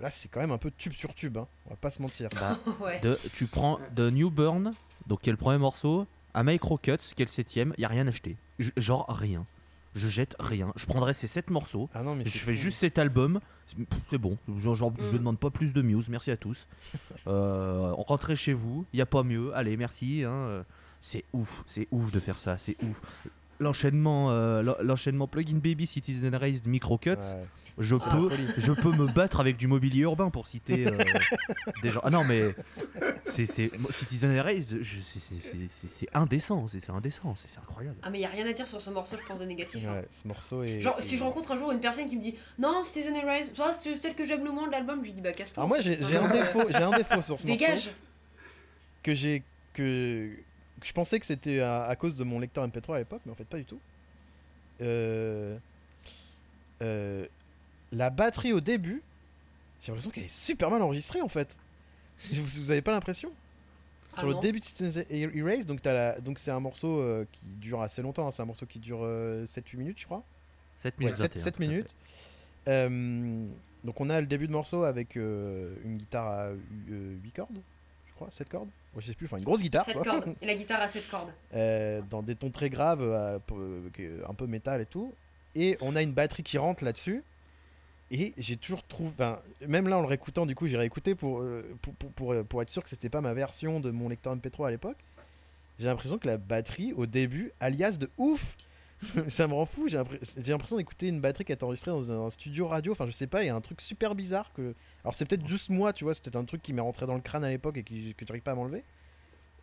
là 0.00 0.10
c'est 0.10 0.28
quand 0.30 0.40
même 0.40 0.50
un 0.52 0.56
peu 0.58 0.70
tube 0.76 0.94
sur 0.94 1.14
tube, 1.14 1.36
hein, 1.36 1.46
on 1.66 1.70
va 1.70 1.76
pas 1.76 1.90
se 1.90 2.00
mentir. 2.00 2.28
Bah, 2.40 2.58
Ouais. 2.80 2.98
de- 3.00 3.18
tu 3.34 3.46
prends 3.46 3.78
de 3.94 4.08
New 4.10 4.30
Burn, 4.30 4.72
donc 5.06 5.20
qui 5.20 5.28
est 5.28 5.32
le 5.32 5.36
premier 5.38 5.58
morceau, 5.58 6.06
à 6.32 6.42
Micro 6.42 6.78
Cuts, 6.78 6.96
qui 7.14 7.22
est 7.22 7.26
le 7.26 7.30
septième, 7.30 7.74
y 7.78 7.84
a 7.84 7.88
rien 7.88 8.06
acheté. 8.06 8.36
J- 8.58 8.72
genre 8.78 9.06
rien. 9.08 9.44
Je 9.94 10.08
jette 10.08 10.34
rien. 10.40 10.72
Je 10.74 10.86
prendrai 10.86 11.14
ces 11.14 11.26
sept 11.28 11.50
morceaux. 11.50 11.88
Ah 11.94 12.02
non, 12.02 12.16
mais 12.16 12.24
Je 12.24 12.30
fais 12.30 12.52
fou. 12.54 12.58
juste 12.60 12.78
cet 12.80 12.98
album, 12.98 13.40
c'est- 14.10 14.18
bon. 14.18 14.36
Genre, 14.58 14.74
genre, 14.74 14.92
je 14.98 15.04
ne 15.04 15.10
Mm. 15.12 15.18
demande 15.18 15.38
pas 15.38 15.50
plus 15.50 15.72
de 15.72 15.82
Muse, 15.82 16.08
merci 16.08 16.30
à 16.30 16.36
tous. 16.36 16.66
Euh, 17.26 17.92
rentrez 17.96 18.36
chez 18.36 18.52
vous, 18.52 18.84
il 18.92 18.98
y 18.98 19.02
a 19.02 19.06
pas 19.06 19.22
mieux. 19.22 19.54
Allez, 19.54 19.76
merci. 19.76 20.24
hein, 20.24 20.30
euh, 20.32 20.62
C'est 21.06 21.24
ouf, 21.34 21.64
c'est 21.66 21.86
ouf 21.90 22.10
de 22.12 22.18
faire 22.18 22.38
ça, 22.38 22.56
c'est 22.58 22.76
ouf. 22.82 22.98
l'enchaînement 23.60 24.30
euh, 24.30 24.62
l'en- 24.62 24.76
l'enchaînement 24.80 25.26
plugin 25.28 25.58
baby 25.58 25.86
citizen 25.86 26.34
raised 26.34 26.66
microcuts 26.66 27.10
Ouais, 27.10 27.46
je 27.78 27.94
Ah. 28.06 28.08
peux 28.10 28.30
je 28.56 28.72
peux 28.72 28.90
me 28.92 29.06
battre 29.06 29.38
avec 29.40 29.56
du 29.58 29.66
mobilier 29.66 30.02
urbain 30.02 30.30
pour 30.30 30.46
citer 30.46 30.86
euh, 30.86 30.96
des 31.82 31.90
gens 31.90 32.00
ah 32.04 32.10
non 32.10 32.24
mais 32.24 32.54
c'est 33.26 33.44
c'est 33.46 33.70
citizen 33.90 34.30
raised 34.40 34.78
je- 34.82 35.00
c'est- 35.00 35.18
c'est- 35.20 35.34
c'est 35.42 35.68
c'est- 35.68 35.88
c'est 35.88 36.08
indécent 36.16 36.66
c'est 36.68 36.80
c'est 36.80 36.90
indécent 36.92 37.36
c'est 37.40 37.48
c'est 37.52 37.58
incroyable 37.58 37.96
Ah 38.02 38.08
mais 38.10 38.20
y 38.20 38.24
a 38.24 38.28
rien 38.30 38.46
à 38.46 38.52
dire 38.54 38.66
sur 38.66 38.80
ce 38.80 38.90
morceau, 38.90 39.16
je 39.20 39.26
pense 39.28 39.40
de 39.40 39.44
négatif. 39.44 39.84
hein. 39.86 40.00
Ce 40.10 40.26
morceau 40.26 40.62
est. 40.62 40.80
Genre, 40.80 40.98
est- 40.98 41.02
si 41.02 41.16
je 41.18 41.22
rencontre 41.22 41.52
un 41.52 41.56
jour 41.56 41.70
une 41.70 41.80
personne 41.80 42.06
qui 42.06 42.16
me 42.16 42.22
dit 42.22 42.34
non, 42.58 42.82
Citizen 42.82 43.14
Rise, 43.28 43.52
toi, 43.52 43.72
c'est 43.74 43.94
celle 43.96 44.14
que 44.14 44.24
j'aime 44.24 44.42
le 44.44 44.52
moins 44.52 44.66
de 44.68 44.72
l'album, 44.72 45.00
je 45.02 45.08
lui 45.08 45.12
dis 45.12 45.20
bah 45.20 45.32
casse-toi. 45.32 45.60
Alors 45.64 45.68
moi 45.68 45.80
j'ai 45.82 45.98
j'ai 46.02 46.16
un 46.16 46.30
défaut, 46.30 46.62
j'ai 46.70 46.76
un 46.76 46.96
défaut 46.96 47.20
sur 47.22 47.38
ce 47.40 47.46
morceau 47.46 47.58
Dégage 47.58 47.90
que 49.02 49.12
j'ai 49.14 49.42
que 49.74 50.30
je 50.84 50.92
pensais 50.92 51.18
que 51.18 51.26
c'était 51.26 51.60
à, 51.60 51.84
à 51.86 51.96
cause 51.96 52.14
de 52.14 52.22
mon 52.24 52.38
lecteur 52.38 52.66
MP3 52.68 52.94
à 52.94 52.98
l'époque, 52.98 53.22
mais 53.26 53.32
en 53.32 53.34
fait 53.34 53.44
pas 53.44 53.56
du 53.58 53.64
tout. 53.64 53.80
Euh, 54.80 55.56
euh, 56.82 57.26
la 57.92 58.10
batterie 58.10 58.52
au 58.52 58.60
début, 58.60 59.02
j'ai 59.80 59.88
l'impression 59.88 60.10
qu'elle 60.10 60.24
est 60.24 60.28
super 60.28 60.70
mal 60.70 60.82
enregistrée 60.82 61.20
en 61.22 61.28
fait. 61.28 61.56
Vous, 62.32 62.44
vous 62.44 62.70
avez 62.70 62.82
pas 62.82 62.92
l'impression? 62.92 63.32
Ah 64.16 64.20
Sur 64.20 64.28
le 64.28 64.34
début 64.40 64.60
de 64.60 64.64
Citizen 64.64 65.04
Erase, 65.10 65.66
donc 65.66 65.82
t'as 65.82 65.92
la- 65.92 66.20
donc 66.20 66.38
c'est 66.38 66.52
un 66.52 66.60
morceau 66.60 67.00
euh, 67.00 67.26
qui 67.32 67.46
dure 67.60 67.82
assez 67.82 68.00
longtemps, 68.02 68.28
hein, 68.28 68.30
c'est 68.30 68.42
un 68.42 68.46
morceau 68.46 68.66
qui 68.66 68.78
dure 68.78 69.00
7-8 69.02 69.76
minutes 69.76 69.98
je 70.00 70.04
crois. 70.04 70.22
7 70.82 70.94
Ouais, 70.98 71.04
minutes 71.06 71.16
7, 71.16 71.32
21, 71.34 71.42
tout 71.42 71.48
à 71.48 71.52
fait. 71.52 71.66
minutes. 71.66 71.94
Euh, 72.68 73.46
donc 73.82 74.00
on 74.00 74.08
a 74.10 74.20
le 74.20 74.26
début 74.28 74.46
de 74.46 74.52
morceau 74.52 74.84
avec 74.84 75.16
euh, 75.16 75.74
une 75.84 75.96
guitare 75.98 76.26
à 76.28 76.48
8 76.88 77.32
cordes, 77.34 77.58
je 78.08 78.14
crois, 78.14 78.28
7 78.30 78.48
cordes. 78.48 78.68
Je 78.98 79.06
sais 79.06 79.14
plus, 79.14 79.26
enfin 79.26 79.38
une 79.38 79.44
grosse 79.44 79.62
guitare. 79.62 79.84
Quoi. 79.84 80.02
corde. 80.02 80.36
Et 80.42 80.46
la 80.46 80.54
guitare 80.54 80.80
à 80.80 80.88
cette 80.88 81.08
corde. 81.08 81.30
Euh, 81.54 82.00
dans 82.10 82.22
des 82.22 82.34
tons 82.34 82.50
très 82.50 82.70
graves, 82.70 83.02
euh, 83.02 83.38
un 84.28 84.34
peu 84.34 84.46
métal 84.46 84.80
et 84.80 84.86
tout. 84.86 85.12
Et 85.54 85.76
on 85.80 85.96
a 85.96 86.02
une 86.02 86.12
batterie 86.12 86.42
qui 86.42 86.58
rentre 86.58 86.84
là-dessus. 86.84 87.22
Et 88.10 88.34
j'ai 88.36 88.56
toujours 88.56 88.86
trouvé, 88.86 89.12
même 89.66 89.88
là 89.88 89.98
en 89.98 90.02
le 90.02 90.06
réécoutant, 90.06 90.46
du 90.46 90.54
coup 90.54 90.66
j'ai 90.66 90.76
réécouté 90.76 91.14
pour, 91.14 91.40
euh, 91.40 91.64
pour, 91.80 91.94
pour, 91.94 92.12
pour, 92.12 92.44
pour 92.44 92.62
être 92.62 92.68
sûr 92.68 92.82
que 92.82 92.88
c'était 92.88 93.08
pas 93.08 93.22
ma 93.22 93.32
version 93.32 93.80
de 93.80 93.90
mon 93.90 94.08
lecteur 94.08 94.36
MP3 94.36 94.68
à 94.68 94.70
l'époque. 94.70 94.98
J'ai 95.78 95.86
l'impression 95.86 96.18
que 96.18 96.28
la 96.28 96.36
batterie 96.36 96.92
au 96.92 97.06
début, 97.06 97.52
alias 97.60 97.96
de 97.98 98.08
ouf, 98.18 98.56
ça 99.28 99.46
me 99.46 99.54
rend 99.54 99.66
fou. 99.66 99.88
J'ai 99.88 99.98
l'impr- 99.98 100.18
j'ai 100.42 100.52
l'impression 100.52 100.76
d'écouter 100.76 101.08
une 101.08 101.20
batterie 101.20 101.44
qui 101.44 101.52
a 101.52 101.54
été 101.54 101.64
enregistrée 101.64 101.90
dans 101.90 102.10
un 102.10 102.30
studio 102.30 102.66
radio. 102.68 102.92
Enfin, 102.92 103.06
je 103.06 103.12
sais 103.12 103.26
pas, 103.26 103.42
il 103.42 103.46
y 103.46 103.50
a 103.50 103.54
un 103.54 103.60
truc 103.60 103.80
super 103.80 104.14
bizarre 104.14 104.52
que. 104.54 104.74
Alors, 105.04 105.14
c'est 105.14 105.24
peut-être 105.26 105.46
juste 105.46 105.68
moi, 105.70 105.92
tu 105.92 106.04
vois, 106.04 106.14
c'est 106.14 106.22
peut-être 106.22 106.36
un 106.36 106.44
truc 106.44 106.62
qui 106.62 106.72
m'est 106.72 106.80
rentré 106.82 107.06
dans 107.06 107.14
le 107.14 107.20
crâne 107.20 107.44
à 107.44 107.50
l'époque 107.50 107.76
et 107.76 107.82
qui, 107.82 108.14
que 108.14 108.26
j'arrive 108.26 108.42
pas 108.42 108.52
à 108.52 108.54
m'enlever. 108.54 108.82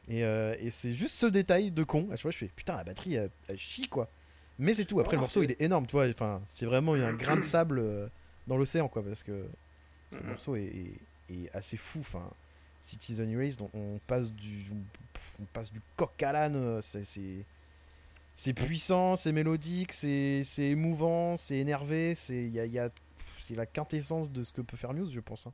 Et, 0.08 0.24
euh, 0.24 0.56
et 0.60 0.72
c'est 0.72 0.94
juste 0.94 1.16
ce 1.16 1.26
détail 1.28 1.72
de 1.72 1.84
con. 1.84 2.08
Chaque 2.12 2.22
fois, 2.22 2.32
je 2.32 2.38
fais 2.38 2.50
putain, 2.56 2.76
la 2.76 2.84
batterie, 2.84 3.16
elle, 3.16 3.30
elle 3.48 3.58
chie 3.58 3.88
quoi. 3.88 4.10
Mais 4.60 4.74
c'est 4.76 4.86
tout. 4.86 5.00
Après, 5.00 5.16
le 5.16 5.22
morceau, 5.22 5.42
il 5.44 5.52
est 5.52 5.62
énorme, 5.62 5.86
tu 5.88 5.94
vois. 5.94 6.08
Enfin, 6.08 6.42
c'est 6.48 6.66
vraiment 6.66 6.96
il 6.96 7.02
y 7.02 7.04
a 7.04 7.08
un 7.08 7.14
grain 7.14 7.36
de 7.38 7.42
sable 7.42 7.80
euh, 7.80 8.08
dans 8.48 8.58
l'océan, 8.58 8.88
quoi, 8.88 9.04
parce 9.04 9.24
que 9.24 9.46
le 10.12 10.22
morceau 10.24 10.56
est, 10.56 10.64
est- 10.66 11.34
est 11.34 11.56
assez 11.56 11.78
fou. 11.78 12.00
Enfin, 12.02 12.30
Citizen 12.80 13.30
Erased, 13.30 13.62
on, 13.62 13.70
on 13.74 14.00
passe 14.08 14.32
du, 14.32 14.66
on 15.40 15.46
passe 15.54 15.72
du 15.72 15.80
coq 15.96 16.22
à 16.24 16.32
l'âne. 16.32 16.56
euh, 16.56 16.82
C'est, 16.82 17.06
c'est, 18.42 18.54
puissant, 18.54 19.18
c'est 19.18 19.32
mélodique, 19.34 19.94
c'est, 19.94 20.42
émouvant, 20.58 21.38
c'est 21.38 21.58
énervé. 21.58 22.16
C'est, 22.16 22.48
y 22.50 22.80
a- 22.80 22.90
c'est 23.38 23.54
la 23.56 23.68
quintessence 23.68 24.32
de 24.32 24.42
ce 24.42 24.52
que 24.52 24.62
peut 24.62 24.78
faire 24.78 24.94
Muse, 24.94 25.12
je 25.14 25.20
pense. 25.20 25.46
hein. 25.46 25.54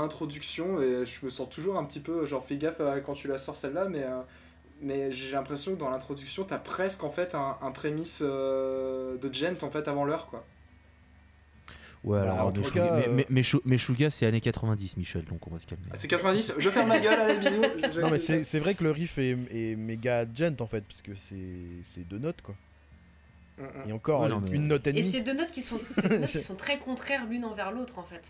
L'introduction, 0.00 0.80
et 0.82 1.04
je 1.06 1.24
me 1.24 1.30
sens 1.30 1.48
toujours 1.48 1.76
un 1.78 1.84
petit 1.84 2.00
peu, 2.00 2.26
genre 2.26 2.44
fais 2.44 2.56
gaffe 2.56 2.80
à 2.80 3.00
quand 3.00 3.14
tu 3.14 3.28
la 3.28 3.38
sors 3.38 3.56
celle-là, 3.56 3.86
mais, 3.88 4.02
euh, 4.02 4.20
mais 4.82 5.12
j'ai 5.12 5.32
l'impression 5.32 5.74
que 5.74 5.78
dans 5.78 5.90
l'introduction, 5.90 6.44
t'as 6.44 6.58
presque 6.58 7.04
en 7.04 7.10
fait 7.10 7.34
un, 7.34 7.56
un 7.62 7.70
prémisse 7.70 8.22
euh, 8.24 9.16
de 9.18 9.32
gent 9.32 9.62
en 9.62 9.70
fait 9.70 9.86
avant 9.88 10.04
l'heure 10.04 10.26
quoi. 10.26 10.44
ouais 12.04 12.18
Bah, 12.20 12.32
alors 12.32 12.52
Meshuga- 12.52 12.72
cas, 12.72 12.96
mais- 12.96 13.08
euh, 13.08 13.12
mais- 13.12 13.26
mais 13.28 13.42
Meshuga 13.66 14.10
c'est 14.10 14.24
années 14.26 14.40
90 14.40 14.96
Michel 14.96 15.24
donc 15.24 15.46
on 15.46 15.50
va 15.50 15.58
se 15.60 15.66
calmer 15.66 15.84
Ah, 15.90 15.96
c'est 15.96 16.08
90, 16.08 16.54
je 16.58 16.70
ferme 16.70 16.88
ma 16.88 16.98
gueule, 16.98 17.18
allez 17.20 17.38
bisous. 17.38 17.60
Non, 18.00 18.10
mais 18.10 18.18
c'est, 18.18 18.42
c'est 18.42 18.58
vrai 18.58 18.74
que 18.74 18.84
le 18.84 18.90
riff 18.90 19.18
est, 19.18 19.36
est 19.50 19.76
méga 19.76 20.24
gent 20.34 20.56
en 20.60 20.66
fait, 20.66 20.82
parce 20.82 21.02
que 21.02 21.14
c'est, 21.14 21.36
c'est 21.82 22.08
deux 22.08 22.18
notes 22.18 22.40
quoi. 22.42 22.54
Mm, 23.58 23.62
mm. 23.64 23.88
Et 23.88 23.92
encore 23.92 24.22
Ouais, 24.22 24.28
non, 24.30 24.40
mais- 24.40 24.56
une 24.56 24.68
note 24.68 24.86
et 24.86 24.90
Et 24.90 24.92
demie. 24.94 25.02
ces 25.04 25.20
deux 25.20 25.34
notes 25.34 25.50
qui 25.50 25.60
sont, 25.60 25.76
ces 25.76 26.08
deux 26.08 26.18
notes 26.20 26.30
qui 26.30 26.40
sont 26.40 26.54
très 26.56 26.78
contraires 26.78 27.26
l'une 27.26 27.44
envers 27.44 27.70
l'autre 27.72 27.98
en 27.98 28.04
fait. 28.04 28.22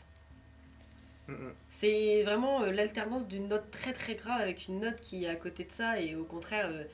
C'est 1.68 2.22
vraiment 2.22 2.62
euh, 2.62 2.72
l'alternance 2.72 3.28
d'une 3.28 3.48
note 3.48 3.70
très 3.70 3.92
très 3.92 4.14
grave 4.14 4.40
avec 4.40 4.68
une 4.68 4.80
note 4.80 5.00
qui 5.00 5.24
est 5.24 5.28
à 5.28 5.36
côté 5.36 5.64
de 5.64 5.72
ça 5.72 6.00
et 6.00 6.14
au 6.14 6.24
contraire 6.24 6.68
euh, 6.70 6.84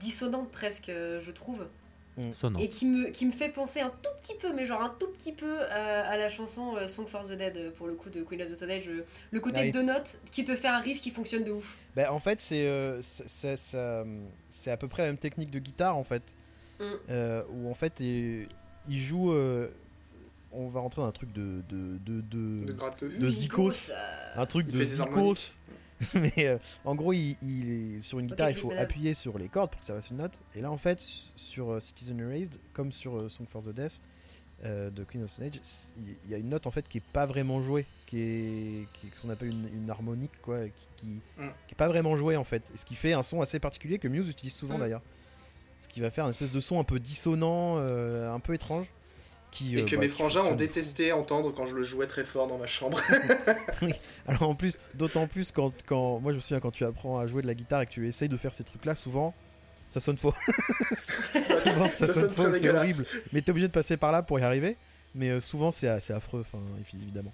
dissonante 0.00 0.50
presque, 0.50 0.88
euh, 0.88 1.20
je 1.20 1.30
trouve. 1.30 1.66
Sonnant. 2.34 2.58
Et 2.58 2.68
qui 2.68 2.84
me, 2.84 3.08
qui 3.08 3.24
me 3.24 3.32
fait 3.32 3.48
penser 3.48 3.80
un 3.80 3.88
tout 3.88 4.10
petit 4.22 4.34
peu, 4.38 4.52
mais 4.52 4.66
genre 4.66 4.82
un 4.82 4.94
tout 4.98 5.06
petit 5.08 5.32
peu 5.32 5.62
à, 5.62 6.06
à 6.06 6.16
la 6.18 6.28
chanson 6.28 6.76
euh, 6.76 6.86
Song 6.86 7.06
for 7.08 7.22
the 7.22 7.32
Dead 7.32 7.72
pour 7.72 7.86
le 7.86 7.94
coup 7.94 8.10
de 8.10 8.22
Queen 8.22 8.42
of 8.42 8.50
the 8.50 8.56
Stone 8.56 8.70
Age. 8.70 8.90
Le 9.30 9.40
côté 9.40 9.60
Ah 9.60 9.66
de 9.66 9.70
deux 9.70 9.82
notes 9.82 10.18
qui 10.30 10.44
te 10.44 10.54
fait 10.54 10.68
un 10.68 10.78
riff 10.78 11.00
qui 11.00 11.10
fonctionne 11.10 11.42
de 11.42 11.52
ouf. 11.52 11.78
Bah, 11.96 12.12
en 12.12 12.18
fait, 12.18 12.42
c'est, 12.42 12.66
euh, 12.66 13.00
c'est, 13.00 14.70
à 14.70 14.76
peu 14.76 14.88
près 14.88 15.04
la 15.04 15.08
même 15.08 15.16
technique 15.16 15.50
de 15.50 15.58
guitare 15.58 15.96
en 15.96 16.04
fait. 16.04 16.22
Mm. 16.80 16.84
Euh, 17.08 17.42
où 17.50 17.70
en 17.70 17.74
fait, 17.74 17.98
il, 18.00 18.46
il 18.90 19.00
joue. 19.00 19.34
On 20.52 20.68
va 20.68 20.80
rentrer 20.80 21.02
dans 21.02 21.08
un 21.08 21.12
truc 21.12 21.32
de. 21.32 21.62
de, 21.68 21.98
de, 21.98 22.20
de- 22.20 23.16
De 23.18 23.28
Zikos. 23.30 23.90
euh, 23.90 23.94
un 24.36 24.46
truc 24.46 24.66
Il 24.70 24.78
de 24.78 24.84
Zikos. 24.84 25.56
mais 26.14 26.32
euh, 26.38 26.58
en 26.84 26.94
gros, 26.96 27.12
il, 27.12 27.36
il 27.42 27.96
est 27.96 28.00
sur 28.00 28.18
une 28.18 28.26
guitare, 28.26 28.50
il 28.50 28.56
faut 28.56 28.68
Madame. 28.68 28.82
appuyer 28.84 29.14
sur 29.14 29.38
les 29.38 29.48
cordes 29.48 29.70
pour 29.70 29.78
que 29.80 29.86
ça 29.86 29.94
fasse 29.94 30.10
une 30.10 30.16
note. 30.16 30.32
Et 30.56 30.60
là, 30.60 30.70
en 30.70 30.76
fait, 30.76 31.00
sur 31.00 31.70
euh, 31.72 31.80
Citizen 31.80 32.18
Erased, 32.18 32.58
comme 32.72 32.90
sur 32.90 33.16
euh, 33.16 33.28
Song 33.28 33.46
for 33.48 33.62
the 33.62 33.68
Deaf 33.68 34.00
euh, 34.64 34.90
de 34.90 35.04
Queen 35.04 35.22
of 35.22 35.30
Stone 35.30 35.46
Age, 35.46 35.60
il 36.24 36.30
y 36.30 36.34
a 36.34 36.38
une 36.38 36.48
note 36.48 36.66
en 36.66 36.72
fait 36.72 36.88
qui 36.88 36.98
est 36.98 37.04
pas 37.12 37.24
vraiment 37.26 37.62
jouée, 37.62 37.86
qui 38.06 38.18
est, 38.18 38.88
qui 38.94 39.06
est 39.06 39.10
ce 39.14 39.22
qu'on 39.22 39.30
appelle 39.30 39.50
une, 39.54 39.68
une 39.82 39.90
harmonique, 39.90 40.32
quoi, 40.42 40.58
qui, 40.66 40.86
qui, 40.96 41.06
Mm. 41.38 41.46
qui 41.68 41.72
est 41.72 41.76
pas 41.76 41.88
vraiment 41.88 42.16
jouée 42.16 42.36
en 42.36 42.44
fait. 42.44 42.68
Et 42.74 42.76
ce 42.76 42.84
qui 42.84 42.96
fait 42.96 43.12
un 43.12 43.22
son 43.22 43.40
assez 43.40 43.60
particulier 43.60 43.98
que 44.00 44.08
Muse 44.08 44.28
utilise 44.28 44.54
souvent 44.54 44.76
Mm. 44.78 44.80
d'ailleurs. 44.80 45.02
Ce 45.80 45.88
qui 45.88 46.00
va 46.00 46.10
faire 46.10 46.24
une 46.24 46.30
espèce 46.30 46.50
de 46.52 46.60
son 46.60 46.78
un 46.80 46.84
peu 46.84 46.98
dissonant, 47.00 47.76
euh, 47.78 48.32
un 48.32 48.40
peu 48.40 48.54
étrange. 48.54 48.86
Qui, 49.52 49.76
Et 49.76 49.82
euh, 49.82 49.84
que 49.84 49.94
bah, 49.96 50.00
mes 50.02 50.08
frangins 50.08 50.40
ont 50.42 50.54
détesté 50.56 51.12
entendre 51.12 51.52
quand 51.54 51.66
je 51.66 51.76
le 51.76 51.82
jouais 51.84 52.06
très 52.08 52.24
fort 52.24 52.46
dans 52.48 52.58
ma 52.58 52.66
chambre. 52.66 52.98
Alors 54.26 54.48
en 54.48 54.54
plus, 54.54 54.78
d'autant 54.94 55.26
plus 55.26 55.52
quand, 55.52 55.72
quand. 55.86 56.18
Moi 56.20 56.32
je 56.32 56.36
me 56.36 56.40
souviens 56.40 56.58
quand 56.60 56.70
tu 56.70 56.84
apprends 56.84 57.18
à 57.18 57.26
jouer 57.26 57.42
de 57.42 57.46
la 57.46 57.54
guitare 57.54 57.82
et 57.82 57.86
que 57.86 57.90
tu 57.92 58.08
essayes 58.08 58.28
de 58.30 58.36
faire 58.36 58.54
ces 58.54 58.64
trucs 58.64 58.84
là, 58.86 58.94
souvent 58.94 59.34
ça 59.88 60.00
sonne 60.00 60.16
faux. 60.16 60.32
souvent 60.98 61.88
ça, 61.88 62.06
Ça 62.06 62.08
sonne 62.08 62.30
sonne 62.30 62.30
faux, 62.30 62.52
c'est 62.52 62.70
horrible. 62.70 63.04
Mais 63.32 63.42
t'es 63.42 63.50
obligé 63.50 63.68
de 63.68 63.72
passer 63.72 63.96
par 63.96 64.10
là 64.12 64.22
pour 64.22 64.38
y 64.40 64.42
arriver. 64.42 64.76
Mais 65.14 65.28
euh, 65.28 65.40
souvent 65.40 65.70
c'est 65.70 65.88
assez 65.88 66.12
affreux, 66.14 66.40
enfin 66.40 66.62
évidemment. 66.94 67.32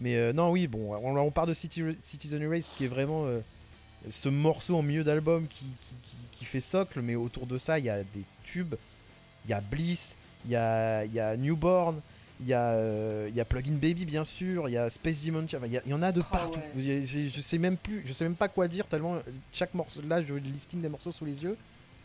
Mais 0.00 0.16
euh, 0.16 0.32
non, 0.32 0.50
oui, 0.50 0.66
bon, 0.66 0.94
on, 0.96 1.16
on 1.16 1.30
part 1.30 1.46
de 1.46 1.54
City, 1.54 1.84
Citizen 2.02 2.44
Race 2.48 2.72
qui 2.76 2.86
est 2.86 2.88
vraiment 2.88 3.26
euh, 3.26 3.38
ce 4.08 4.28
morceau 4.28 4.76
en 4.76 4.82
milieu 4.82 5.04
d'album 5.04 5.46
qui, 5.46 5.64
qui, 5.64 5.94
qui- 6.02 6.16
qui 6.38 6.44
fait 6.44 6.60
socle, 6.60 7.00
mais 7.02 7.14
autour 7.14 7.46
de 7.46 7.56
ça 7.56 7.78
il 7.78 7.84
y 7.84 7.90
a 7.90 8.02
des 8.02 8.24
tubes, 8.42 8.74
il 9.44 9.52
y 9.52 9.54
a 9.54 9.60
Bliss, 9.60 10.16
il 10.44 10.50
y 10.52 10.56
a, 10.56 11.04
il 11.04 11.12
y 11.12 11.20
a 11.20 11.36
Newborn, 11.36 12.00
il 12.40 12.46
y, 12.48 12.54
a, 12.54 12.70
euh, 12.72 13.26
il 13.30 13.36
y 13.36 13.40
a 13.40 13.44
Plugin 13.44 13.74
Baby 13.74 14.04
bien 14.04 14.24
sûr, 14.24 14.68
il 14.68 14.72
y 14.72 14.76
a 14.76 14.90
Space 14.90 15.22
Demon, 15.22 15.44
enfin, 15.44 15.58
il 15.66 15.80
y, 15.90 15.94
en 15.94 16.02
a 16.02 16.10
de 16.10 16.20
Oh, 16.20 16.24
partout. 16.32 16.60
ouais. 16.76 17.02
Je 17.04 17.40
sais 17.40 17.58
même 17.58 17.76
plus, 17.76 18.02
je 18.04 18.12
sais 18.12 18.24
même 18.24 18.34
pas 18.34 18.48
quoi 18.48 18.66
dire 18.68 18.86
tellement 18.86 19.14
euh, 19.14 19.20
chaque 19.52 19.74
morceau, 19.74 20.00
là 20.08 20.20
je 20.22 20.34
le 20.34 20.40
listing 20.40 20.80
des 20.82 20.88
morceaux 20.88 21.12
sous 21.12 21.24
les 21.24 21.42
yeux, 21.44 21.56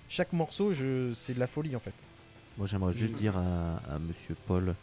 chaque 0.10 0.34
morceau 0.34 0.74
je, 0.74 1.12
c'est 1.14 1.34
de 1.34 1.40
la 1.40 1.48
folie 1.48 1.76
en 1.76 1.80
fait. 1.80 1.94
Moi 2.58 2.68
j'aimerais 2.68 2.94
juste 2.94 3.14
dire 3.16 3.36
à, 3.38 3.78
à 3.96 4.00
monsieur 4.00 4.36
Paul 4.46 4.76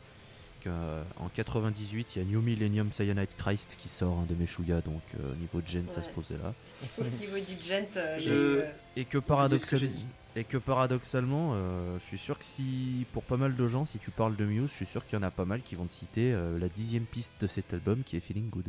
qu'en 0.65 1.29
98 1.35 2.17
il 2.17 2.19
y 2.19 2.23
a 2.23 2.25
New 2.29 2.41
Millennium 2.41 2.91
Cyanide 2.93 3.29
Christ 3.37 3.77
qui 3.79 3.89
sort 3.89 4.19
hein, 4.19 4.27
de 4.29 4.35
Meshuga 4.35 4.81
donc 4.81 5.03
euh, 5.21 5.33
au 5.33 5.37
niveau 5.37 5.61
de 5.61 5.67
gen 5.67 5.85
ça 5.91 6.03
se 6.03 6.09
posait 6.09 6.37
là. 6.43 6.55
Au 6.99 7.05
niveau 7.21 7.37
du 7.37 7.63
gent, 7.63 7.85
euh, 7.97 8.19
Je- 8.19 8.31
euh, 8.31 8.71
Et 8.97 9.05
que, 9.05 9.19
ce 9.19 9.23
que 9.23 9.29
paradoxal- 9.33 9.79
j'ai 9.79 9.87
dit. 9.89 10.07
et 10.37 10.45
que 10.45 10.57
paradoxalement, 10.57 11.53
euh, 11.55 11.99
je 11.99 12.05
suis 12.05 12.19
sûr 12.19 12.39
que 12.39 12.45
si, 12.45 13.07
pour 13.13 13.23
pas 13.25 13.37
mal 13.37 13.55
de 13.57 13.69
gens, 13.69 13.85
si 13.85 13.99
tu 13.99 14.11
parles 14.11 14.37
de 14.37 14.45
Muse, 14.45 14.71
je 14.71 14.75
suis 14.75 14.87
sûr 14.87 15.05
qu'il 15.07 15.19
y 15.19 15.21
en 15.21 15.25
a 15.25 15.31
pas 15.31 15.45
mal 15.45 15.63
qui 15.63 15.75
vont 15.77 15.87
te 15.87 15.93
citer 15.93 16.33
euh, 16.33 16.59
la 16.59 16.69
dixième 16.69 17.05
piste 17.05 17.33
de 17.41 17.47
cet 17.47 17.73
album 17.75 18.03
qui 18.05 18.17
est 18.17 18.21
Feeling 18.21 18.49
Good. 18.51 18.69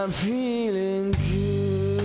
I'm 0.00 0.10
feeling 0.10 1.12
good. 1.12 2.00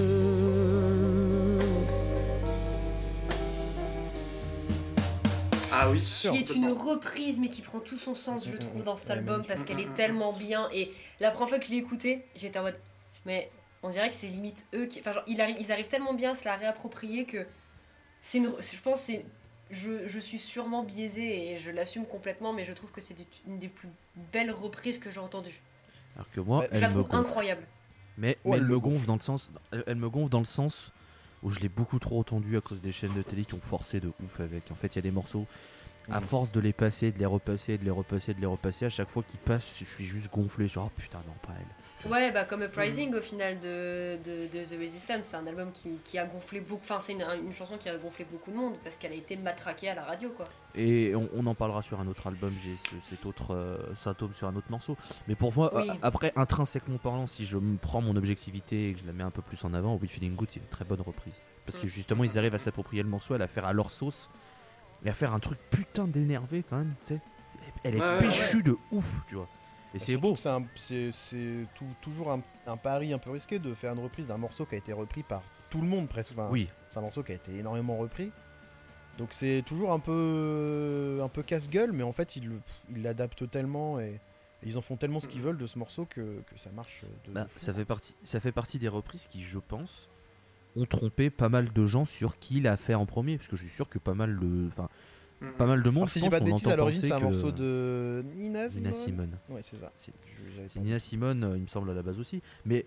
Ah 5.71 5.89
oui, 5.89 5.99
qui 6.01 6.27
est 6.27 6.49
une 6.55 6.71
reprise 6.71 7.39
mais 7.39 7.47
qui 7.49 7.61
prend 7.61 7.79
tout 7.79 7.97
son 7.97 8.15
sens 8.15 8.47
je 8.47 8.57
trouve 8.57 8.83
dans 8.83 8.95
cet 8.97 9.11
album 9.11 9.43
parce 9.47 9.63
qu'elle 9.63 9.79
est 9.79 9.93
tellement 9.93 10.33
bien. 10.33 10.67
Et 10.73 10.91
la 11.19 11.31
première 11.31 11.49
fois 11.49 11.59
que 11.59 11.65
je 11.65 11.71
l'ai 11.71 11.77
écoutée 11.77 12.25
j'étais 12.35 12.59
en 12.59 12.63
mode 12.63 12.77
mais 13.25 13.49
on 13.83 13.89
dirait 13.89 14.09
que 14.09 14.15
c'est 14.15 14.27
limite 14.27 14.65
eux 14.73 14.85
qui 14.87 14.99
enfin 14.99 15.11
genre, 15.13 15.23
ils, 15.27 15.37
arri- 15.37 15.55
ils 15.59 15.71
arrivent 15.71 15.87
tellement 15.87 16.13
bien 16.13 16.31
à 16.31 16.35
se 16.35 16.43
la 16.45 16.55
réapproprier 16.55 17.25
que 17.25 17.45
c'est 18.21 18.39
une 18.39 18.49
je 18.59 18.81
pense 18.81 18.99
que 18.99 19.05
c'est 19.05 19.25
je, 19.71 20.07
je 20.07 20.19
suis 20.19 20.37
sûrement 20.39 20.83
biaisée 20.83 21.51
et 21.51 21.57
je 21.57 21.71
l'assume 21.71 22.05
complètement 22.05 22.51
mais 22.53 22.63
je 22.65 22.73
trouve 22.73 22.91
que 22.91 23.01
c'est 23.01 23.15
une 23.47 23.57
des 23.59 23.67
plus 23.69 23.89
belles 24.33 24.51
reprises 24.51 24.99
que 24.99 25.11
j'ai 25.11 25.19
entendues. 25.19 25.61
Alors 26.15 26.29
que 26.31 26.39
moi, 26.39 26.59
Ouais, 26.59 26.67
je 26.71 26.75
elle 26.75 26.81
la 26.81 26.87
trouve 26.89 27.07
incroyable 27.11 27.63
Mais, 28.17 28.37
Oh, 28.43 28.49
mais 28.51 28.57
elle 28.57 28.63
elle 28.63 28.67
le 28.67 28.75
me 28.75 28.79
gonfle 28.79 29.05
dans 29.05 29.15
le 29.15 29.21
sens, 29.21 29.49
elle 29.87 29.95
me 29.97 30.09
gonfle 30.09 30.29
dans 30.29 30.39
le 30.39 30.45
sens 30.45 30.91
où 31.43 31.49
je 31.49 31.59
l'ai 31.59 31.69
beaucoup 31.69 31.99
trop 31.99 32.19
entendu 32.19 32.57
à 32.57 32.61
cause 32.61 32.81
des 32.81 32.91
chaînes 32.91 33.13
de 33.13 33.21
télé 33.21 33.45
qui 33.45 33.53
ont 33.53 33.59
forcé 33.59 33.99
de 33.99 34.11
ouf 34.23 34.39
avec. 34.39 34.71
En 34.71 34.75
fait, 34.75 34.87
il 34.87 34.95
y 34.95 34.99
a 34.99 35.01
des 35.03 35.11
morceaux. 35.11 35.45
À 36.09 36.19
Mhm. 36.19 36.25
force 36.27 36.51
de 36.51 36.59
les 36.59 36.71
passer, 36.73 37.11
de 37.11 37.17
les 37.19 37.25
repasser, 37.25 37.77
de 37.79 37.83
les 37.83 37.89
repasser, 37.91 38.33
de 38.35 38.39
les 38.39 38.45
repasser, 38.45 38.85
à 38.85 38.89
chaque 38.91 39.09
fois 39.09 39.23
qu'ils 39.23 39.39
passent, 39.39 39.77
je 39.79 39.85
suis 39.85 40.05
juste 40.05 40.31
gonflé. 40.31 40.67
Genre, 40.67 40.89
oh 40.95 40.99
putain, 40.99 41.17
non, 41.27 41.33
pas 41.41 41.53
elle. 41.59 41.84
Ouais, 42.09 42.31
bah 42.31 42.45
comme 42.45 42.61
Uprising 42.61 43.15
au 43.15 43.21
final 43.21 43.57
de, 43.59 44.17
de, 44.23 44.47
de 44.47 44.63
The 44.63 44.79
Resistance, 44.79 45.25
c'est 45.25 45.37
un 45.37 45.47
album 45.47 45.71
qui, 45.71 45.95
qui 46.03 46.19
a 46.19 46.25
gonflé 46.25 46.61
beaucoup, 46.61 46.83
enfin 46.83 46.99
c'est 46.99 47.13
une, 47.13 47.25
une 47.43 47.51
chanson 47.51 47.77
qui 47.77 47.89
a 47.89 47.97
gonflé 47.97 48.25
beaucoup 48.31 48.51
de 48.51 48.55
monde 48.57 48.75
parce 48.83 48.95
qu'elle 48.95 49.11
a 49.11 49.15
été 49.15 49.35
matraquée 49.37 49.89
à 49.89 49.95
la 49.95 50.03
radio 50.03 50.29
quoi. 50.29 50.45
Et 50.75 51.15
on, 51.15 51.27
on 51.35 51.47
en 51.47 51.55
parlera 51.55 51.81
sur 51.81 51.99
un 51.99 52.05
autre 52.07 52.27
album, 52.27 52.53
j'ai 52.57 52.75
ce- 52.75 53.09
cet 53.09 53.25
autre 53.25 53.55
euh, 53.55 53.77
symptôme 53.95 54.33
sur 54.35 54.47
un 54.47 54.55
autre 54.55 54.69
morceau. 54.69 54.95
Mais 55.27 55.33
pour 55.35 55.51
moi, 55.55 55.71
Oui. 55.75 55.89
a- 55.89 55.95
après, 56.03 56.31
intrinsèquement 56.35 56.99
parlant, 56.99 57.25
si 57.25 57.43
je 57.43 57.57
me 57.57 57.77
prends 57.77 58.01
mon 58.01 58.15
objectivité 58.15 58.89
et 58.89 58.93
que 58.93 58.99
je 58.99 59.05
la 59.07 59.13
mets 59.13 59.23
un 59.23 59.31
peu 59.31 59.41
plus 59.41 59.63
en 59.65 59.73
avant, 59.73 59.95
We 59.95 60.09
Feeling 60.11 60.35
Good, 60.35 60.49
c'est 60.51 60.59
une 60.59 60.67
très 60.67 60.85
bonne 60.85 61.01
reprise. 61.01 61.33
Parce 61.65 61.79
que 61.79 61.87
Mm. 61.87 61.89
justement, 61.89 62.23
ils 62.23 62.37
arrivent 62.37 62.53
à 62.55 62.59
s'approprier 62.59 63.01
le 63.01 63.09
morceau, 63.09 63.33
à 63.33 63.39
la 63.39 63.47
faire 63.47 63.65
à 63.65 63.73
leur 63.73 63.89
sauce, 63.89 64.29
et 65.03 65.09
à 65.09 65.13
faire 65.13 65.33
un 65.33 65.39
truc 65.39 65.57
putain 65.71 66.05
d'énervé 66.05 66.63
quand 66.69 66.77
même, 66.77 66.93
tu 67.07 67.15
sais. 67.15 67.21
Elle 67.83 67.95
est 67.95 67.99
Ouais, 67.99 68.05
ouais, 68.05 68.19
péchue 68.19 68.61
de 68.61 68.77
ouf, 68.91 69.21
tu 69.27 69.35
vois. 69.35 69.47
Et 69.95 69.99
c'est 69.99 70.11
Surtout 70.13 70.29
beau. 70.29 70.35
c'est 70.35 70.49
C'est 70.75 71.11
c'est 71.11 71.65
toujours 72.01 72.31
un, 72.31 72.41
un 72.67 72.77
pari 72.77 73.13
un 73.13 73.17
peu 73.17 73.31
risqué 73.31 73.59
de 73.59 73.73
faire 73.73 73.93
une 73.93 73.99
reprise 73.99 74.27
d'un 74.27 74.37
morceau 74.37 74.65
qui 74.65 74.75
a 74.75 74.77
été 74.77 74.93
repris 74.93 75.23
par 75.23 75.41
tout 75.69 75.81
le 75.81 75.87
monde 75.87 76.07
presque. 76.09 76.33
Enfin, 76.33 76.49
Oui, 76.51 76.67
C'est 76.89 76.99
un 76.99 77.01
morceau 77.01 77.23
qui 77.23 77.31
a 77.31 77.35
été 77.35 77.55
énormément 77.57 77.97
repris. 77.97 78.31
Donc 79.17 79.29
c'est 79.31 79.63
toujours 79.65 79.93
un 79.93 79.99
peu, 79.99 81.19
un 81.23 81.29
peu 81.29 81.41
casse-gueule, 81.41 81.93
mais 81.93 82.03
en 82.03 82.11
fait 82.11 82.35
ils 82.35 82.51
l'adaptent 82.97 83.49
tellement 83.49 83.99
et, 83.99 84.09
et 84.61 84.67
ils 84.67 84.77
en 84.77 84.81
font 84.81 84.97
tellement 84.97 85.21
ce 85.21 85.27
qu'ils 85.29 85.41
veulent 85.41 85.57
de 85.57 85.67
ce 85.67 85.79
morceau 85.79 86.05
que, 86.05 86.19
que 86.21 86.57
ça 86.57 86.69
marche 86.71 87.03
de, 87.25 87.31
Bah, 87.31 87.45
de 87.45 87.49
fou. 87.49 87.59
ça, 87.59 87.73
fait 87.73 87.85
partie, 87.85 88.13
ça 88.23 88.41
fait 88.41 88.51
partie 88.51 88.77
des 88.77 88.89
reprises 88.89 89.27
qui, 89.29 89.41
je 89.41 89.59
pense, 89.59 90.09
ont 90.75 90.85
trompé 90.85 91.29
pas 91.29 91.47
mal 91.47 91.71
de 91.71 91.85
gens 91.85 92.03
sur 92.03 92.37
qui 92.39 92.59
l'a 92.59 92.75
fait 92.75 92.93
en 92.95 93.05
premier. 93.05 93.37
Parce 93.37 93.47
que 93.47 93.55
je 93.55 93.61
suis 93.61 93.71
sûr 93.73 93.87
que 93.87 93.99
pas 93.99 94.13
mal 94.15 94.37
de, 94.37 94.67
enfin. 94.67 94.89
Pas 95.57 95.65
mal 95.65 95.83
de 95.83 95.89
monde. 95.89 95.97
Alors, 96.03 96.09
si 96.09 96.19
je 96.19 96.25
j'ai 96.25 96.29
pense, 96.29 96.39
pas 96.39 96.45
de 96.45 96.49
on 96.49 96.53
bêtises, 96.53 96.65
entend 96.67 96.73
à 96.73 96.77
l'origine 96.77 97.01
c'est 97.01 97.11
un 97.11 97.19
que 97.19 97.23
morceau 97.23 97.51
de 97.51 98.23
Nina 98.35 98.69
Simone. 98.69 98.83
Nina 98.91 98.93
Simone. 99.05 99.37
Ouais, 99.49 99.61
c'est 99.61 99.77
ça. 99.77 99.91
C'est- 99.97 100.79
Nina 100.79 100.99
Simone, 100.99 101.43
euh, 101.43 101.55
il 101.57 101.61
me 101.63 101.67
semble 101.67 101.89
à 101.91 101.93
la 101.93 102.01
base 102.01 102.19
aussi. 102.19 102.41
Mais 102.65 102.85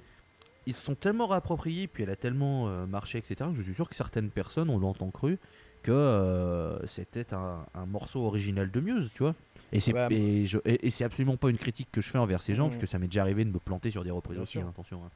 ils 0.67 0.75
se 0.75 0.83
sont 0.85 0.95
tellement 0.95 1.27
réappropriés, 1.27 1.87
puis 1.87 2.03
elle 2.03 2.11
a 2.11 2.17
tellement 2.17 2.69
euh, 2.69 2.87
marché, 2.87 3.19
etc., 3.19 3.51
que 3.51 3.57
je 3.57 3.63
suis 3.63 3.75
sûr 3.75 3.89
que 3.89 3.95
certaines 3.95 4.31
personnes 4.31 4.71
ont 4.71 4.79
longtemps 4.79 5.11
cru 5.11 5.39
que 5.83 5.93
euh, 5.93 6.85
c'était 6.87 7.33
un, 7.35 7.65
un 7.75 7.87
morceau 7.87 8.21
original 8.25 8.71
de 8.71 8.81
Muse, 8.81 9.11
tu 9.15 9.23
vois. 9.23 9.35
Et 9.71 9.81
c'est 9.81 9.93
Ouais. 9.93 10.09
et 10.13 10.47
je- 10.47 10.59
et- 10.65 10.87
et 10.87 10.91
c'est 10.91 11.05
absolument 11.05 11.37
pas 11.37 11.51
une 11.51 11.59
critique 11.59 11.89
que 11.93 12.01
je 12.01 12.09
fais 12.09 12.19
envers 12.19 12.43
ces 12.43 12.55
gens, 12.55 12.65
Mhm. 12.65 12.71
parce 12.71 12.81
que 12.81 12.87
ça 12.87 12.99
m'est 12.99 13.07
déjà 13.07 13.23
arrivé 13.23 13.45
de 13.45 13.51
me 13.51 13.59
planter 13.59 13.91
sur 13.91 14.03
des 14.03 14.11
reprises 14.11 14.39
aussi, 14.39 14.59
hein, 14.59 14.67
attention. 14.71 15.03
hein. 15.05 15.11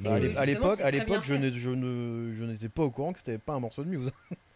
Bah, 0.00 0.14
à 0.14 0.44
l'époque, 0.46 0.74
c'est 0.76 0.82
à 0.84 0.88
très 0.88 1.00
l'époque, 1.00 1.22
je 1.24 1.34
bien 1.34 1.42
fait. 1.42 1.50
n'ai- 1.50 1.56
je 1.58 1.70
ne, 1.70 2.32
je 2.32 2.44
n'étais 2.44 2.68
pas 2.68 2.82
au 2.84 2.90
courant 2.90 3.12
que 3.12 3.18
c'était 3.18 3.38
pas 3.38 3.54
un 3.54 3.60
morceau 3.60 3.82
de 3.84 3.88
Muse. 3.90 4.10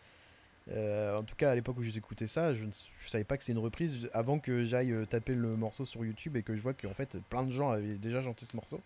Euh, 0.71 1.19
en 1.19 1.23
tout 1.23 1.35
cas, 1.35 1.51
à 1.51 1.55
l'époque 1.55 1.77
où 1.79 1.83
j'écoutais 1.83 2.27
ça, 2.27 2.55
je 2.55 2.65
ne 2.65 2.71
je 2.99 3.09
savais 3.09 3.25
pas 3.25 3.37
que 3.37 3.43
c'était 3.43 3.53
une 3.59 3.65
reprise 3.65 4.09
avant 4.13 4.39
que 4.39 4.65
j'aille 4.65 4.93
euh, 4.93 5.05
taper 5.07 5.35
le 5.35 5.57
morceau 5.57 5.85
sur 5.85 6.05
YouTube 6.05 6.37
et 6.37 6.43
que 6.43 6.55
je 6.55 6.61
vois 6.61 6.73
qu'en 6.73 6.95
fait 6.95 7.19
plein 7.29 7.43
de 7.43 7.51
gens 7.51 7.71
avaient 7.71 7.97
déjà 7.97 8.23
chanté 8.23 8.47
ce 8.47 8.55
morceau. 8.55 8.81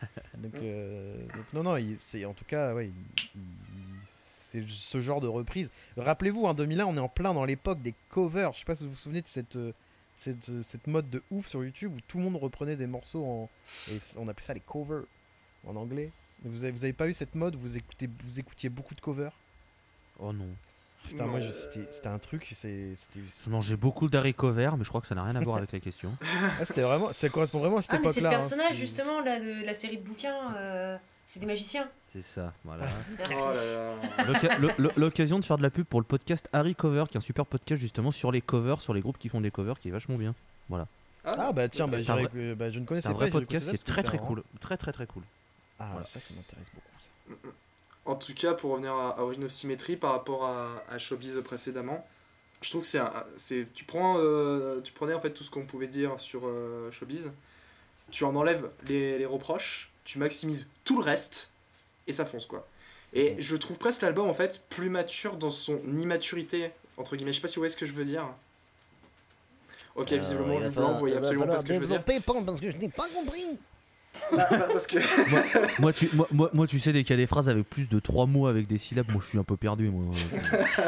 donc, 0.38 0.54
euh, 0.54 1.16
donc 1.34 1.52
non, 1.52 1.62
non, 1.62 1.94
c'est 1.98 2.24
en 2.24 2.32
tout 2.32 2.44
cas, 2.46 2.74
ouais, 2.74 2.90
c'est 4.06 4.66
ce 4.66 5.00
genre 5.00 5.20
de 5.20 5.28
reprise. 5.28 5.70
Rappelez-vous, 5.96 6.44
en 6.44 6.54
2001, 6.54 6.86
on 6.86 6.96
est 6.96 7.00
en 7.00 7.08
plein 7.08 7.34
dans 7.34 7.44
l'époque 7.44 7.82
des 7.82 7.94
covers. 8.08 8.52
Je 8.54 8.60
sais 8.60 8.64
pas 8.64 8.76
si 8.76 8.84
vous 8.84 8.90
vous 8.90 8.96
souvenez 8.96 9.20
de 9.22 9.28
cette, 9.28 9.58
cette, 10.16 10.62
cette 10.62 10.86
mode 10.86 11.10
de 11.10 11.22
ouf 11.30 11.46
sur 11.46 11.62
YouTube 11.62 11.92
où 11.96 12.00
tout 12.08 12.18
le 12.18 12.24
monde 12.24 12.36
reprenait 12.36 12.76
des 12.76 12.86
morceaux 12.86 13.24
en. 13.24 13.50
Et 13.90 13.98
on 14.16 14.26
appelait 14.28 14.46
ça 14.46 14.54
les 14.54 14.60
covers 14.60 15.04
en 15.66 15.76
anglais. 15.76 16.10
Vous 16.44 16.64
avez, 16.64 16.72
vous 16.72 16.84
avez 16.84 16.92
pas 16.92 17.08
eu 17.08 17.14
cette 17.14 17.34
mode 17.34 17.56
où 17.56 17.60
vous, 17.60 17.76
écoutez, 17.76 18.08
vous 18.24 18.40
écoutiez 18.40 18.68
beaucoup 18.68 18.94
de 18.94 19.00
covers? 19.00 19.32
Oh 20.18 20.32
non. 20.32 20.48
Putain, 21.08 21.26
moi, 21.26 21.40
c'était 21.50 22.08
un 22.08 22.18
truc, 22.18 22.46
c'est- 22.54 22.94
c'était 22.96 23.20
Je 23.44 23.50
mangeais 23.50 23.76
beaucoup 23.76 24.08
d'haricots 24.08 24.52
verts, 24.52 24.76
mais 24.76 24.84
je 24.84 24.88
crois 24.88 25.00
que 25.00 25.06
ça 25.06 25.14
n'a 25.14 25.22
rien 25.22 25.36
à 25.36 25.40
voir 25.40 25.58
avec 25.58 25.72
la 25.72 25.80
question. 25.80 26.16
ah, 26.60 26.64
c'était 26.64 26.82
vraiment, 26.82 27.12
ça 27.12 27.28
correspond 27.28 27.58
vraiment 27.60 27.76
à 27.78 27.82
cette 27.82 27.92
Ah, 27.94 27.98
mais 28.02 28.08
c'est 28.12 28.20
le 28.20 28.26
époque-là. 28.26 28.44
hein, 28.44 28.48
personnage 28.48 28.76
justement 28.76 29.20
là, 29.20 29.38
de 29.38 29.64
la 29.64 29.74
série 29.74 29.98
de 29.98 30.02
bouquins. 30.02 30.54
euh, 30.56 30.96
c'est 31.26 31.40
des 31.40 31.46
magiciens. 31.46 31.88
C'est 32.12 32.22
ça, 32.22 32.52
voilà. 32.64 32.84
Merci. 33.18 33.34
Oh 33.38 34.90
L'occasion 34.98 35.38
de 35.38 35.44
faire 35.44 35.56
de 35.58 35.62
la 35.62 35.70
pub 35.70 35.84
pour 35.86 36.00
le 36.00 36.06
podcast 36.06 36.48
Harry 36.52 36.74
Cover, 36.74 37.04
qui 37.10 37.16
est 37.16 37.18
un 37.18 37.22
super 37.22 37.46
podcast 37.46 37.80
justement 37.80 38.10
sur 38.10 38.30
les 38.30 38.40
covers, 38.40 38.80
sur 38.82 38.92
les 38.94 39.00
groupes 39.00 39.18
qui 39.18 39.28
font 39.30 39.40
des 39.40 39.50
covers, 39.50 39.78
qui 39.80 39.88
est 39.88 39.90
vachement 39.92 40.16
bien. 40.16 40.34
Ah 41.24 41.52
bah 41.52 41.68
tiens, 41.70 41.88
bah, 41.88 41.96
bah, 41.98 42.70
je 42.70 42.78
ne 42.78 42.84
connaissais 42.84 43.08
C'est 43.08 43.08
un 43.08 43.12
pas. 43.12 43.18
vrai 43.20 43.30
podcast, 43.30 43.68
c'est 43.70 43.82
très 43.84 44.02
très 44.02 44.18
cool. 44.18 44.42
Très 44.60 44.76
très 44.76 44.92
très 44.92 45.06
cool. 45.06 45.22
Ah 45.78 45.88
Voilà. 45.92 46.06
ça, 46.06 46.20
ça 46.20 46.34
m'intéresse 46.34 46.70
beaucoup. 46.74 46.86
Ça. 47.00 47.48
En 48.06 48.14
tout 48.16 48.34
cas, 48.34 48.52
pour 48.54 48.72
revenir 48.72 48.92
à, 48.94 49.18
à 49.18 49.22
Origin 49.22 49.44
of 49.44 49.50
Symmetry 49.50 49.96
par 49.96 50.12
rapport 50.12 50.44
à, 50.44 50.82
à 50.90 50.98
Showbiz 50.98 51.40
précédemment, 51.44 52.06
je 52.60 52.68
trouve 52.70 52.82
que 52.82 52.86
c'est 52.86 52.98
un- 52.98 53.24
c'est 53.36 53.66
tu 53.74 53.84
prends 53.84 54.16
euh, 54.18 54.80
tu 54.82 54.92
prenais 54.92 55.14
en 55.14 55.20
fait 55.20 55.30
tout 55.30 55.42
ce 55.44 55.50
qu'on 55.50 55.64
pouvait 55.66 55.86
dire 55.86 56.18
sur 56.20 56.42
euh, 56.44 56.90
Showbiz, 56.90 57.30
tu 58.10 58.24
en 58.24 58.36
enlèves 58.36 58.68
les, 58.86 59.18
les 59.18 59.26
reproches, 59.26 59.90
tu 60.04 60.18
maximises 60.18 60.68
tout 60.84 60.98
le 60.98 61.02
reste 61.04 61.50
et 62.06 62.12
ça 62.12 62.26
fonce 62.26 62.46
quoi. 62.46 62.66
Et 63.14 63.36
je 63.40 63.56
trouve 63.56 63.78
presque 63.78 64.02
l'album 64.02 64.28
en 64.28 64.34
fait 64.34 64.64
plus 64.68 64.90
mature 64.90 65.36
dans 65.36 65.50
son 65.50 65.78
immaturité 65.98 66.70
entre 66.98 67.16
guillemets. 67.16 67.32
Je 67.32 67.36
sais 67.36 67.42
pas 67.42 67.48
si 67.48 67.56
vous 67.56 67.60
voyez 67.60 67.70
ce 67.72 67.76
que 67.76 67.86
je 67.86 67.92
veux 67.94 68.04
dire. 68.04 68.26
Ok, 69.96 70.12
visiblement, 70.12 70.56
Euh, 70.58 70.68
vu 70.68 70.74
blanc, 70.74 70.92
vous 70.92 70.98
voyez 70.98 71.16
absolument 71.16 71.46
pas 71.46 71.60
ce 71.60 71.64
que 71.64 71.74
je 71.74 71.78
veux 71.78 71.86
dire. 71.86 72.02
parce 72.04 72.60
que 72.60 72.70
je 72.70 72.76
n'ai 72.76 72.88
pas 72.88 73.06
compris. 73.14 73.56
Bah, 74.32 74.46
bah, 74.50 74.66
parce 74.72 74.86
que 74.86 74.98
moi, 75.80 75.92
tu, 75.92 76.08
moi, 76.32 76.50
moi, 76.52 76.66
tu 76.66 76.78
sais, 76.78 76.92
dès 76.92 77.02
qu'il 77.02 77.10
y 77.10 77.18
a 77.18 77.22
des 77.22 77.26
phrases 77.26 77.48
avec 77.48 77.68
plus 77.68 77.88
de 77.88 77.98
3 77.98 78.26
mots 78.26 78.46
avec 78.46 78.66
des 78.66 78.78
syllabes, 78.78 79.10
moi 79.12 79.20
je 79.22 79.28
suis 79.28 79.38
un 79.38 79.44
peu 79.44 79.56
perdu. 79.56 79.90
Moi. 79.90 80.04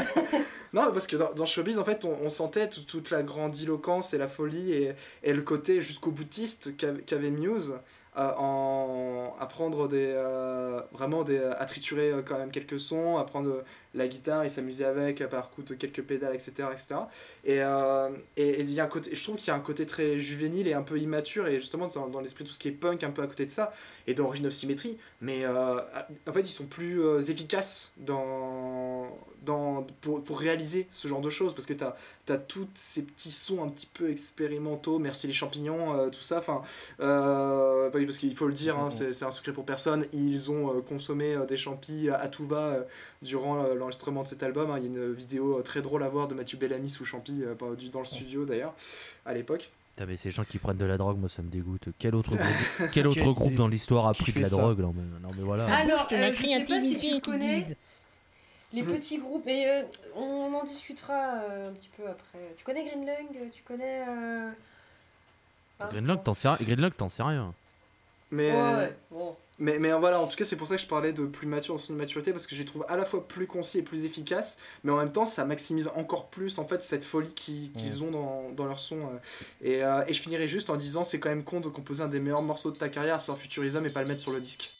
Non, 0.72 0.92
parce 0.92 1.06
que 1.06 1.16
dans, 1.16 1.32
dans 1.32 1.46
Showbiz, 1.46 1.78
en 1.78 1.84
fait, 1.84 2.04
on, 2.04 2.18
on 2.22 2.28
sentait 2.28 2.68
tout- 2.68 2.82
toute 2.82 3.10
la 3.10 3.22
grandiloquence 3.22 4.12
et 4.12 4.18
la 4.18 4.28
folie 4.28 4.72
et, 4.72 4.92
et 5.22 5.32
le 5.32 5.40
côté 5.42 5.80
jusqu'au 5.80 6.10
boutiste 6.10 6.76
qu'a- 6.76 6.92
qu'avait 7.06 7.30
Muse 7.30 7.74
euh, 8.18 8.30
en, 8.36 9.34
à 9.40 9.46
prendre 9.46 9.88
des. 9.88 10.12
euh, 10.14 10.80
vraiment 10.92 11.22
des, 11.24 11.38
à 11.38 11.64
triturer 11.66 12.10
euh, 12.10 12.22
quand 12.22 12.36
même 12.36 12.50
quelques 12.50 12.80
sons, 12.80 13.16
à 13.16 13.24
prendre 13.24 13.48
euh, 13.48 13.62
la 13.96 14.06
guitare 14.08 14.44
et 14.44 14.48
s'amuser 14.48 14.84
avec, 14.84 15.26
par 15.26 15.50
coup 15.50 15.62
de 15.62 15.74
quelques 15.74 16.02
pédales, 16.02 16.34
etc. 16.34 16.68
etc. 16.70 17.00
Et, 17.44 17.62
euh, 17.62 18.10
et, 18.36 18.48
et 18.48 18.60
il 18.60 18.72
y 18.72 18.80
a 18.80 18.84
un 18.84 18.88
côté, 18.88 19.14
je 19.14 19.22
trouve 19.22 19.36
qu'il 19.36 19.48
y 19.48 19.50
a 19.50 19.54
un 19.54 19.60
côté 19.60 19.86
très 19.86 20.18
juvénile 20.18 20.68
et 20.68 20.74
un 20.74 20.82
peu 20.82 20.98
immature, 20.98 21.48
et 21.48 21.58
justement 21.58 21.88
dans, 21.88 22.08
dans 22.08 22.20
l'esprit 22.20 22.44
tout 22.44 22.52
ce 22.52 22.58
qui 22.58 22.68
est 22.68 22.72
punk, 22.72 23.02
un 23.02 23.10
peu 23.10 23.22
à 23.22 23.26
côté 23.26 23.46
de 23.46 23.50
ça, 23.50 23.72
et 24.06 24.14
dans 24.14 24.26
Origin 24.26 24.46
of 24.46 24.52
Symmetry. 24.52 24.98
Mais 25.20 25.44
euh, 25.44 25.80
en 26.28 26.32
fait, 26.32 26.40
ils 26.40 26.46
sont 26.46 26.66
plus 26.66 27.02
euh, 27.02 27.20
efficaces 27.20 27.92
dans, 27.96 29.08
dans, 29.42 29.86
pour, 30.02 30.22
pour 30.22 30.38
réaliser 30.38 30.86
ce 30.90 31.08
genre 31.08 31.22
de 31.22 31.30
choses, 31.30 31.54
parce 31.54 31.66
que 31.66 31.72
tu 31.72 31.84
as, 31.84 32.38
tous 32.38 32.68
ces 32.74 33.02
petits 33.02 33.30
sons 33.30 33.62
un 33.64 33.68
petit 33.68 33.86
peu 33.86 34.10
expérimentaux, 34.10 34.98
merci 34.98 35.26
les 35.26 35.32
champignons, 35.32 36.10
tout 36.10 36.22
ça. 36.22 36.38
Enfin, 36.38 36.62
bah 36.98 37.90
parce 37.92 38.18
qu'il 38.18 38.34
faut 38.34 38.48
le 38.48 38.52
dire, 38.52 38.76
hein, 38.78 38.90
c'est 38.90 39.22
un 39.22 39.30
secret 39.30 39.52
pour 39.52 39.64
personne, 39.64 40.06
ils 40.12 40.50
ont 40.50 40.80
consommé 40.82 41.36
des 41.48 41.56
champis 41.56 42.08
à 42.10 42.28
tout 42.28 42.44
va 42.44 42.84
durant 43.22 43.62
euh, 43.64 43.74
l'enregistrement 43.74 44.22
de 44.22 44.28
cet 44.28 44.42
album. 44.42 44.70
hein. 44.70 44.78
Il 44.78 44.82
y 44.82 44.86
a 44.86 44.88
une 44.88 45.12
vidéo 45.12 45.58
euh, 45.58 45.62
très 45.62 45.82
drôle 45.82 46.02
à 46.02 46.08
voir 46.08 46.28
de 46.28 46.34
Mathieu 46.34 46.58
Bellamy 46.58 46.90
sous 46.90 47.04
champi, 47.04 47.42
euh, 47.42 47.54
dans 47.92 48.00
le 48.00 48.04
studio 48.06 48.44
d'ailleurs, 48.44 48.74
à 49.24 49.34
l'époque. 49.34 49.70
Putain, 49.94 50.06
mais 50.06 50.16
ces 50.18 50.30
gens 50.30 50.44
qui 50.44 50.58
prennent 50.58 50.76
de 50.76 50.84
la 50.84 50.98
drogue, 50.98 51.18
moi 51.18 51.28
ça 51.30 51.40
me 51.42 51.48
dégoûte. 51.48 51.88
Quel 51.98 52.14
autre 52.14 52.36
groupe, 52.36 52.90
quel 52.92 53.06
autre 53.06 53.32
groupe 53.32 53.54
dans 53.54 53.68
l'histoire 53.68 54.06
a 54.06 54.12
pris 54.14 54.32
de 54.32 54.40
la 54.40 54.48
ça 54.48 54.56
drogue 54.56 54.80
là 54.80 54.88
mais, 54.94 55.02
Non 55.20 55.28
mais 55.36 55.42
voilà. 55.42 55.64
Alors, 55.74 56.06
euh, 56.12 56.32
je 56.34 56.42
sais 56.46 56.64
pas 56.64 56.80
si 56.80 56.98
tu 57.14 57.20
connais 57.22 57.62
disent. 57.62 57.76
les 58.74 58.82
Mhm. 58.82 58.92
petits 58.94 59.18
groupes, 59.18 59.46
et 59.48 59.66
euh, 59.66 59.82
on 60.14 60.52
en 60.54 60.64
discutera 60.64 61.14
euh, 61.14 61.70
un 61.70 61.72
petit 61.72 61.88
peu 61.96 62.02
après. 62.06 62.38
Tu 62.58 62.64
connais 62.64 62.84
Green 62.84 63.06
Lung 63.06 63.50
Tu 63.52 63.62
connais. 63.62 64.04
Euh... 64.06 64.50
hein, 65.80 65.88
Greenlock, 65.90 66.24
t'en 66.24 66.34
sais, 66.34 66.48
ri- 66.50 66.64
Greenlock, 66.64 66.96
t'en 66.96 67.08
sais 67.08 67.22
rien. 67.22 67.54
Mais, 68.30 68.50
Ouais, 68.52 68.96
bon. 69.10 69.34
Mais, 69.58 69.78
mais 69.78 69.92
voilà, 69.92 70.20
en 70.20 70.26
tout 70.26 70.36
cas, 70.36 70.44
c'est 70.44 70.56
pour 70.56 70.66
ça 70.66 70.76
que 70.76 70.82
je 70.82 70.86
parlais 70.86 71.12
de 71.12 71.24
plus 71.24 71.46
mature 71.46 71.74
dans 71.74 71.80
son 71.80 71.94
immaturité, 71.94 72.32
parce 72.32 72.46
que 72.46 72.54
je 72.54 72.60
les 72.60 72.66
trouve 72.66 72.84
à 72.88 72.96
la 72.96 73.04
fois 73.04 73.26
plus 73.26 73.46
concis 73.46 73.78
et 73.78 73.82
plus 73.82 74.04
efficaces, 74.04 74.58
mais 74.84 74.92
en 74.92 74.96
même 74.96 75.12
temps, 75.12 75.26
ça 75.26 75.44
maximise 75.44 75.88
encore 75.96 76.26
plus 76.28 76.58
en 76.58 76.66
fait 76.66 76.82
cette 76.82 77.04
folie 77.04 77.32
qui- 77.34 77.70
qu'ils 77.76 78.02
ont 78.04 78.10
dans, 78.10 78.50
dans 78.50 78.66
leur 78.66 78.80
son. 78.80 78.96
euh. 78.98 79.18
Et, 79.62 79.82
euh, 79.84 80.04
et 80.06 80.14
je 80.14 80.20
finirai 80.20 80.46
juste 80.48 80.68
en 80.70 80.76
disant 80.76 81.04
c'est 81.04 81.18
quand 81.20 81.28
même 81.30 81.44
con 81.44 81.60
de 81.60 81.68
composer 81.68 82.02
un 82.02 82.08
des 82.08 82.20
meilleurs 82.20 82.42
morceaux 82.42 82.70
de 82.70 82.76
ta 82.76 82.88
carrière 82.88 83.20
sur 83.20 83.36
Futurism 83.38 83.84
et 83.86 83.90
pas 83.90 84.02
le 84.02 84.08
mettre 84.08 84.20
sur 84.20 84.32
le 84.32 84.40
disque. 84.40 84.70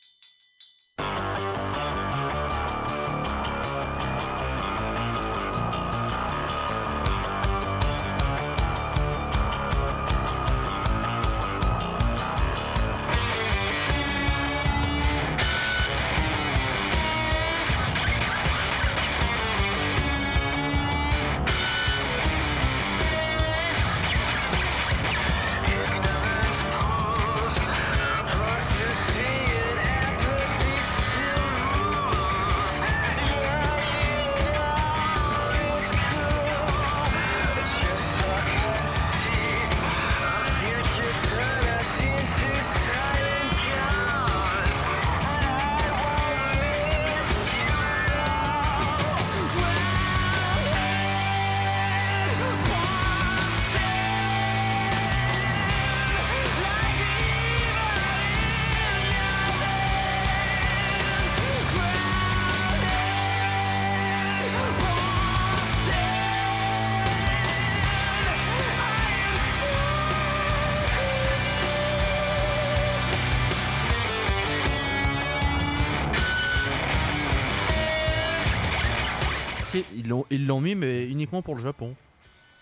Ils 79.95 80.09
l'ont 80.09 80.24
ils 80.31 80.47
l'ont 80.47 80.61
mis, 80.61 80.74
mais 80.74 81.07
uniquement 81.07 81.43
pour 81.43 81.55
le 81.55 81.62
Japon. 81.62 81.95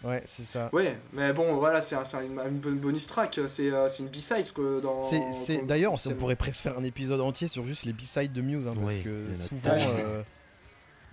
Ouais, 0.03 0.23
c'est 0.27 0.45
ça. 0.45 0.69
Ouais, 0.75 0.99
mais 1.15 1.33
bon, 1.33 1.57
voilà, 1.57 1.81
c'est 1.81 1.97
un, 1.97 2.05
c'est 2.05 2.19
une, 2.27 2.39
une 2.39 2.59
bonne 2.59 2.79
bonus 2.79 3.07
track, 3.07 3.41
c'est 3.49 3.71
euh, 3.71 3.89
c'est 3.89 4.03
une 4.03 4.11
B-side 4.11 4.53
que 4.53 4.81
dans. 4.81 5.01
C'est, 5.01 5.33
c'est- 5.33 5.59
qu'on- 5.61 5.65
d'ailleurs, 5.67 5.95
on 5.95 6.11
pourrait 6.11 6.37
presque 6.37 6.62
faire 6.62 6.77
un 6.79 6.85
épisode 6.85 7.21
entier 7.23 7.49
sur 7.49 7.65
juste 7.67 7.85
les 7.87 7.95
B-sides 7.95 8.33
de 8.33 8.43
Muse, 8.43 8.67
hein, 8.69 8.75
parce 8.83 8.99
que 8.99 9.35
souvent, 9.35 9.71
euh, 9.99 10.23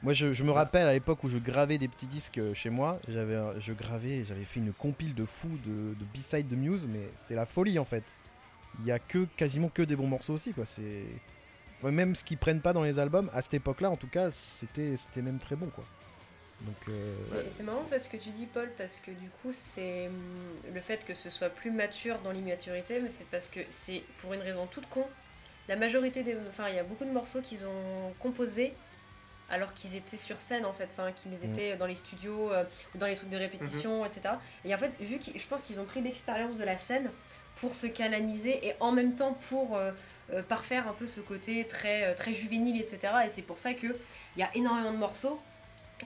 moi, 0.03 0.11
je, 0.13 0.33
je 0.33 0.43
me 0.43 0.51
rappelle 0.51 0.87
à 0.87 0.93
l'époque 0.93 1.23
où 1.23 1.29
je 1.29 1.37
gravais 1.37 1.77
des 1.77 1.87
petits 1.87 2.07
disques 2.07 2.39
euh, 2.39 2.53
chez 2.53 2.69
moi, 2.69 2.99
j'avais, 3.07 3.37
je 3.59 3.71
gravais, 3.71 4.25
j'avais 4.25 4.43
fait 4.43 4.59
une 4.59 4.73
compile 4.73 5.15
de 5.15 5.23
fou 5.23 5.47
de, 5.65 5.93
de 5.93 6.05
B-sides 6.13 6.49
de 6.49 6.55
Muse, 6.57 6.85
mais 6.91 7.07
c'est 7.15 7.35
la 7.35 7.45
folie 7.45 7.79
en 7.79 7.85
fait. 7.85 8.03
Il 8.81 8.85
y 8.87 8.91
a 8.91 8.99
que 8.99 9.25
quasiment 9.37 9.69
que 9.69 9.83
des 9.83 9.95
bons 9.95 10.07
morceaux 10.07 10.33
aussi, 10.33 10.51
quoi. 10.53 10.65
C'est 10.65 11.05
même 11.89 12.15
ce 12.15 12.23
qu'ils 12.23 12.37
prennent 12.37 12.61
pas 12.61 12.73
dans 12.73 12.83
les 12.83 12.99
albums 12.99 13.29
à 13.33 13.41
cette 13.41 13.55
époque-là, 13.55 13.89
en 13.89 13.95
tout 13.97 14.07
cas, 14.09 14.29
c'était, 14.29 14.95
c'était 14.97 15.21
même 15.23 15.39
très 15.39 15.55
bon, 15.55 15.67
quoi. 15.67 15.83
Donc, 16.61 16.75
euh, 16.89 17.15
C'est 17.23 17.35
ouais, 17.37 17.47
c'est 17.49 17.63
marrant 17.63 17.81
en 17.81 17.85
fait 17.85 18.01
ce 18.01 18.07
que 18.09 18.17
tu 18.17 18.29
dis 18.29 18.45
Paul 18.45 18.69
parce 18.77 18.99
que 18.99 19.09
du 19.09 19.29
coup 19.41 19.49
c'est 19.51 20.05
hum, 20.09 20.13
le 20.75 20.79
fait 20.79 21.03
que 21.03 21.15
ce 21.15 21.31
soit 21.31 21.49
plus 21.49 21.71
mature 21.71 22.19
dans 22.19 22.31
l'immaturité 22.31 22.99
mais 22.99 23.09
c'est 23.09 23.25
parce 23.25 23.49
que 23.49 23.61
c'est 23.71 24.03
pour 24.19 24.31
une 24.35 24.41
raison 24.41 24.67
toute 24.67 24.87
con. 24.87 25.07
La 25.67 25.75
majorité 25.75 26.21
des... 26.21 26.37
Enfin 26.49 26.69
il 26.69 26.75
y 26.75 26.77
a 26.77 26.83
beaucoup 26.83 27.03
de 27.03 27.09
morceaux 27.09 27.41
qu'ils 27.41 27.65
ont 27.65 28.13
composés 28.19 28.73
alors 29.49 29.73
qu'ils 29.73 29.95
étaient 29.95 30.17
sur 30.17 30.37
scène 30.39 30.63
en 30.67 30.71
fait, 30.73 30.87
enfin 30.91 31.11
qu'ils 31.13 31.31
Mm. 31.31 31.51
étaient 31.51 31.77
dans 31.77 31.87
les 31.87 31.95
studios 31.95 32.51
euh, 32.51 32.63
ou 32.93 32.99
dans 32.99 33.07
les 33.07 33.15
trucs 33.15 33.31
de 33.31 33.37
répétition 33.37 34.05
etc. 34.05 34.35
Et 34.63 34.75
en 34.75 34.77
fait 34.77 34.91
vu 34.99 35.17
qu'ils 35.17 35.39
je 35.39 35.47
pense 35.47 35.63
qu'ils 35.63 35.79
ont 35.79 35.85
pris 35.85 36.01
l'expérience 36.03 36.57
de 36.57 36.63
la 36.63 36.77
scène 36.77 37.09
pour 37.55 37.73
se 37.73 37.87
canaliser 37.87 38.67
et 38.67 38.75
en 38.81 38.91
même 38.91 39.15
temps 39.15 39.33
pour... 39.49 39.77
euh, 39.77 39.91
euh, 40.33 40.41
parfaire 40.43 40.87
un 40.87 40.93
peu 40.93 41.07
ce 41.07 41.19
côté 41.19 41.65
très, 41.67 42.03
euh, 42.05 42.13
très 42.15 42.33
juvénile, 42.33 42.79
etc. 42.81 43.13
Et 43.25 43.29
c'est 43.29 43.41
pour 43.41 43.59
ça 43.59 43.73
qu'il 43.73 43.95
y 44.37 44.43
a 44.43 44.49
énormément 44.55 44.91
de 44.91 44.97
morceaux 44.97 45.39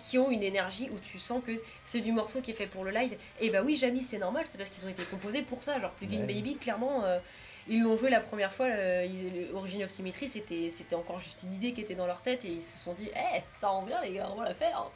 qui 0.10 0.18
ont 0.18 0.30
une 0.30 0.44
énergie 0.44 0.90
où 0.92 1.00
tu 1.00 1.18
sens 1.20 1.42
que 1.46 1.52
c'est 1.86 2.02
du 2.02 2.12
morceau 2.12 2.42
qui 2.42 2.52
est 2.52 2.56
fait 2.56 2.68
pour 2.68 2.84
le 2.84 2.92
live. 2.92 3.16
Et 3.40 3.50
bah 3.50 3.62
oui, 3.64 3.76
Jamie, 3.76 4.02
c'est 4.02 4.18
normal, 4.18 4.44
c'est 4.46 4.58
parce 4.58 4.70
qu'ils 4.70 4.86
ont 4.86 4.90
été 4.90 5.04
composés 5.04 5.42
pour 5.42 5.64
ça. 5.64 5.80
Genre, 5.80 5.92
Plugin 5.92 6.20
Ouais. 6.22 6.26
Baby, 6.34 6.58
clairement, 6.58 7.04
euh, 7.06 7.18
ils 7.70 7.82
l'ont 7.82 7.96
joué 7.96 8.10
la 8.10 8.20
première 8.20 8.52
fois. 8.52 8.66
euh, 8.66 9.06
ils- 9.06 9.50
Origin 9.56 9.84
of 9.84 9.90
Symmetry, 9.90 10.28
c'était 10.28 10.70
c'était 10.70 10.96
encore 10.96 11.20
juste 11.20 11.44
une 11.44 11.54
idée 11.54 11.72
qui 11.72 11.80
était 11.82 11.96
dans 11.96 12.08
leur 12.08 12.22
tête 12.22 12.44
et 12.44 12.50
ils 12.50 12.62
se 12.62 12.78
sont 12.78 12.92
dit, 12.94 13.10
eh, 13.16 13.42
ça 13.54 13.70
rend 13.70 13.84
bien, 13.84 14.02
les 14.02 14.14
gars, 14.14 14.28
on 14.32 14.36
va 14.36 14.46
la 14.50 14.54
faire. 14.54 14.90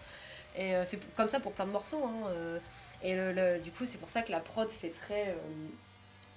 Et 0.57 0.75
euh, 0.75 0.84
c'est 0.86 0.99
comme 1.15 1.30
ça 1.30 1.39
pour 1.39 1.53
plein 1.53 1.65
de 1.65 1.71
morceaux. 1.71 2.03
hein, 2.03 2.59
et 3.01 3.15
le- 3.15 3.32
le- 3.32 3.59
du 3.59 3.71
coup, 3.71 3.86
c'est 3.86 3.99
pour 3.99 4.09
ça 4.09 4.21
que 4.21 4.32
la 4.34 4.41
prod 4.41 4.69
fait 4.69 4.89
très. 4.89 5.34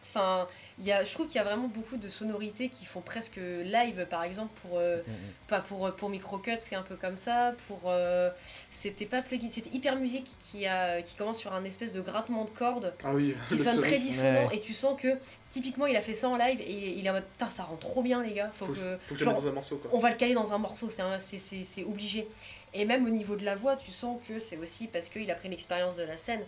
Enfin, 0.05 0.47
il 0.79 0.85
y 0.87 0.93
a, 0.93 1.05
je 1.05 1.12
trouve 1.12 1.27
qu'il 1.27 1.37
y 1.37 1.39
a 1.39 1.45
vraiment 1.45 1.68
beaucoup 1.68 1.97
de 1.97 2.09
sonorités 2.09 2.68
qui 2.68 2.85
font 2.85 3.01
presque 3.03 3.37
live, 3.37 4.07
par 4.09 4.25
exemple, 4.25 4.51
pour. 4.62 4.79
euh, 4.79 5.03
pas 5.49 5.61
pour, 5.61 5.91
pour 5.95 6.09
Microcuts, 6.09 6.57
qui 6.66 6.75
est 6.75 6.79
un 6.79 6.83
peu 6.83 6.97
comme 6.97 7.16
ça. 7.16 7.55
Pour. 7.68 7.83
euh, 7.87 8.31
c'était 8.70 9.07
pas 9.07 9.23
plugin, 9.23 9.49
c'était 9.51 9.70
Hyper 9.70 9.97
Music 9.97 10.27
qui, 10.39 10.66
a, 10.66 11.03
qui 11.03 11.14
commence 11.16 11.39
sur 11.39 11.53
un 11.53 11.64
espèce 11.64 11.93
de 11.93 12.01
grattement 12.01 12.45
de 12.45 12.51
cordes 12.51 12.95
Ah 13.05 13.12
oui, 13.14 13.37
qui 13.49 13.59
sonne 13.59 13.81
très 13.81 13.99
dissonant 13.99 14.47
Ouais. 14.49 14.57
et 14.57 14.61
tu 14.61 14.73
sens 14.73 15.01
que 15.01 15.09
typiquement 15.51 15.87
il 15.87 15.95
a 15.97 16.01
fait 16.01 16.14
ça 16.14 16.29
en 16.29 16.37
live 16.37 16.61
et 16.61 16.99
il 16.99 17.07
est 17.07 17.11
en 17.11 17.14
mode 17.14 17.25
putain 17.27 17.51
ça 17.51 17.64
rend 17.64 17.77
trop 17.77 18.03
bien 18.03 18.23
les 18.23 18.33
gars 18.33 18.51
faut, 18.55 18.66
Faut, 18.66 18.73
que 18.73 18.79
faut 18.79 19.14
que 19.14 19.14
je 19.16 19.18
le 19.20 19.25
genre, 19.27 19.35
mette 19.35 19.43
dans 19.43 19.49
un 19.51 19.53
morceau 19.53 19.77
quoi. 19.77 19.91
on 19.93 19.99
va 19.99 20.09
le 20.09 20.16
caler 20.16 20.33
dans 20.33 20.55
un 20.55 20.59
morceau 20.59 20.89
c'est 20.89 21.03
un- 21.03 21.18
c'est- 21.18 21.37
c'est 21.39 21.62
c'est 21.62 21.85
obligé 21.85 22.27
et 22.73 22.87
même 22.87 23.05
au 23.05 23.11
niveau 23.11 23.37
de 23.37 23.45
la 23.45 23.55
voix 23.55 23.77
tu 23.77 23.91
sens 23.91 24.18
que 24.27 24.39
c'est 24.39 24.57
aussi 24.57 24.87
parce 24.87 25.11
qu'il 25.11 25.31
a 25.31 25.35
pris 25.35 25.51
l'expérience 25.51 25.97
de 25.97 26.05
la 26.05 26.16
scène 26.16 26.41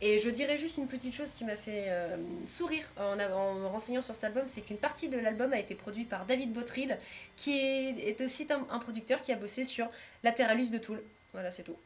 et 0.00 0.18
je 0.18 0.30
dirais 0.30 0.56
juste 0.56 0.78
une 0.78 0.86
petite 0.86 1.14
chose 1.14 1.32
qui 1.32 1.44
m'a 1.44 1.56
fait 1.56 1.86
euh, 1.88 2.16
sourire 2.46 2.84
en, 2.98 3.16
me 3.16 3.66
renseignant 3.66 4.02
sur 4.02 4.14
cet 4.14 4.24
album, 4.24 4.44
c'est 4.46 4.62
qu'une 4.62 4.78
partie 4.78 5.08
de 5.08 5.18
l'album 5.18 5.52
a 5.52 5.58
été 5.58 5.74
produite 5.74 6.08
par 6.08 6.24
David 6.26 6.52
Bottrill, 6.52 6.98
qui 7.36 7.58
est, 7.58 8.08
est 8.08 8.20
aussi 8.20 8.46
un, 8.50 8.66
un 8.74 8.78
producteur 8.78 9.20
qui 9.20 9.32
a 9.32 9.36
bossé 9.36 9.64
sur 9.64 9.88
Lateralus 10.24 10.70
de 10.70 10.78
Tool. 10.78 11.02
Voilà, 11.32 11.50
c'est 11.50 11.62
tout. 11.62 11.76